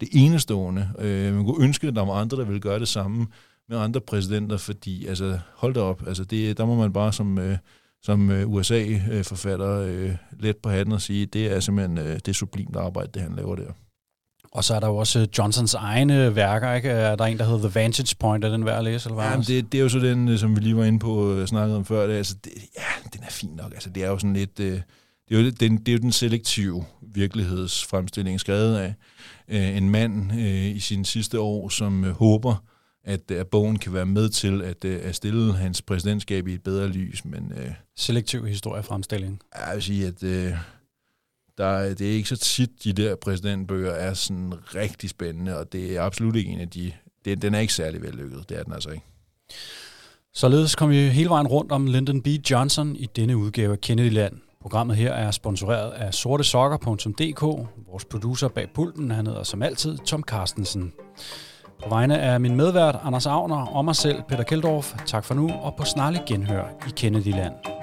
det 0.01 0.09
enestående. 0.11 0.89
Øh, 0.99 1.33
man 1.33 1.45
kunne 1.45 1.63
ønske, 1.63 1.87
at 1.87 1.95
der 1.95 2.05
var 2.05 2.13
andre, 2.13 2.37
der 2.37 2.45
ville 2.45 2.61
gøre 2.61 2.79
det 2.79 2.87
samme 2.87 3.27
med 3.69 3.77
andre 3.77 4.01
præsidenter, 4.01 4.57
fordi 4.57 5.05
altså, 5.05 5.39
hold 5.55 5.73
da 5.73 5.79
op, 5.79 6.07
altså 6.07 6.23
det, 6.23 6.57
der 6.57 6.65
må 6.65 6.75
man 6.75 6.93
bare 6.93 7.13
som, 7.13 7.37
øh, 7.37 7.57
som 8.07 8.31
øh, 8.31 8.49
USA-forfatter 8.49 9.79
øh, 9.79 10.11
let 10.39 10.57
på 10.57 10.69
hatten 10.69 10.93
og 10.93 11.01
sige, 11.01 11.25
det 11.25 11.51
er 11.51 11.59
simpelthen 11.59 11.97
øh, 11.97 12.19
det 12.25 12.35
sublimt 12.35 12.75
arbejde, 12.75 13.09
det 13.13 13.21
han 13.21 13.35
laver 13.35 13.55
der. 13.55 13.71
Og 14.51 14.63
så 14.63 14.75
er 14.75 14.79
der 14.79 14.87
jo 14.87 14.97
også 14.97 15.27
Johnsons 15.37 15.73
egne 15.73 16.35
værker, 16.35 16.73
ikke? 16.73 16.89
Er 16.89 17.15
der 17.15 17.25
en, 17.25 17.37
der 17.37 17.45
hedder 17.45 17.69
The 17.69 17.79
Vantage 17.79 18.15
Point, 18.19 18.45
er 18.45 18.49
den 18.49 18.65
værd 18.65 18.77
at 18.77 18.83
læse? 18.83 19.09
Eller 19.09 19.21
hvad 19.21 19.31
ja, 19.31 19.41
det, 19.41 19.71
det 19.71 19.77
er 19.77 19.81
jo 19.81 19.89
så 19.89 19.99
den, 19.99 20.27
øh, 20.27 20.39
som 20.39 20.55
vi 20.55 20.61
lige 20.61 20.77
var 20.77 20.83
inde 20.83 20.99
på 20.99 21.13
og 21.13 21.47
snakkede 21.47 21.77
om 21.77 21.85
før. 21.85 22.07
Det, 22.07 22.13
altså, 22.13 22.35
det, 22.43 22.51
ja, 22.77 23.09
den 23.13 23.23
er 23.23 23.29
fin 23.29 23.49
nok. 23.49 23.73
Altså, 23.73 23.89
det 23.89 24.03
er 24.03 24.07
jo 24.07 24.17
sådan 24.17 24.33
lidt... 24.33 24.59
Øh, 24.59 24.81
det 25.29 25.37
er 25.37 25.41
jo 25.43 25.49
den, 25.49 25.77
det 25.77 25.87
er 25.87 25.93
jo 25.93 25.99
den 25.99 26.11
selektive 26.11 26.85
virkelighedsfremstilling, 27.01 28.39
skrevet 28.39 28.77
af 28.77 28.93
øh, 29.47 29.77
en 29.77 29.89
mand 29.89 30.31
øh, 30.31 30.65
i 30.65 30.79
sine 30.79 31.05
sidste 31.05 31.39
år, 31.39 31.69
som 31.69 32.05
øh, 32.05 32.11
håber, 32.11 32.63
at, 33.07 33.31
at 33.31 33.47
bogen 33.47 33.79
kan 33.79 33.93
være 33.93 34.05
med 34.05 34.29
til 34.29 34.61
at, 34.61 34.85
øh, 34.85 34.99
at 35.03 35.15
stille 35.15 35.53
hans 35.53 35.81
præsidentskab 35.81 36.47
i 36.47 36.53
et 36.53 36.63
bedre 36.63 36.87
lys. 36.87 37.25
Men, 37.25 37.51
øh, 37.57 37.71
Selektiv 37.95 38.47
historiefremstilling. 38.47 39.41
Jeg 39.55 39.71
vil 39.73 39.83
sige, 39.83 40.07
at 40.07 40.23
øh, 40.23 40.53
der, 41.57 41.93
det 41.93 42.01
er 42.01 42.11
ikke 42.11 42.29
så 42.29 42.37
tit, 42.37 42.83
de 42.83 42.93
der 42.93 43.15
præsidentbøger 43.15 43.91
er 43.91 44.13
sådan 44.13 44.53
rigtig 44.75 45.09
spændende, 45.09 45.57
og 45.57 45.73
det 45.73 45.95
er 45.95 46.01
absolut 46.01 46.35
ikke 46.35 46.51
en 46.51 46.59
af 46.59 46.69
de... 46.69 46.91
Det, 47.25 47.41
den 47.41 47.53
er 47.53 47.59
ikke 47.59 47.73
særlig 47.73 48.01
vellykket, 48.01 48.49
det 48.49 48.59
er 48.59 48.63
den 48.63 48.73
altså 48.73 48.89
ikke. 48.89 49.05
Således 50.33 50.75
kom 50.75 50.89
vi 50.89 50.95
hele 50.95 51.29
vejen 51.29 51.47
rundt 51.47 51.71
om 51.71 51.87
Lyndon 51.87 52.21
B. 52.21 52.27
Johnson 52.27 52.95
i 52.95 53.07
denne 53.15 53.37
udgave 53.37 53.71
af 53.71 53.81
Kennedyland. 53.81 54.33
Programmet 54.61 54.97
her 54.97 55.13
er 55.13 55.31
sponsoreret 55.31 55.91
af 55.91 56.13
sortesokker.dk. 56.13 57.41
Vores 57.87 58.05
producer 58.05 58.47
bag 58.47 58.69
pulten, 58.73 59.11
han 59.11 59.27
hedder 59.27 59.43
som 59.43 59.61
altid 59.61 59.97
Tom 59.97 60.23
Carstensen. 60.23 60.93
På 61.83 61.89
vegne 61.89 62.19
af 62.19 62.39
min 62.39 62.55
medvært 62.55 62.99
Anders 63.03 63.25
Agner 63.25 63.65
og 63.65 63.85
mig 63.85 63.95
selv, 63.95 64.23
Peter 64.27 64.43
Keldorf, 64.43 64.93
tak 65.05 65.23
for 65.23 65.33
nu 65.33 65.51
og 65.61 65.75
på 65.77 65.83
snarlig 65.83 66.21
genhør 66.27 66.63
i 66.87 66.91
Kennedyland. 66.95 67.76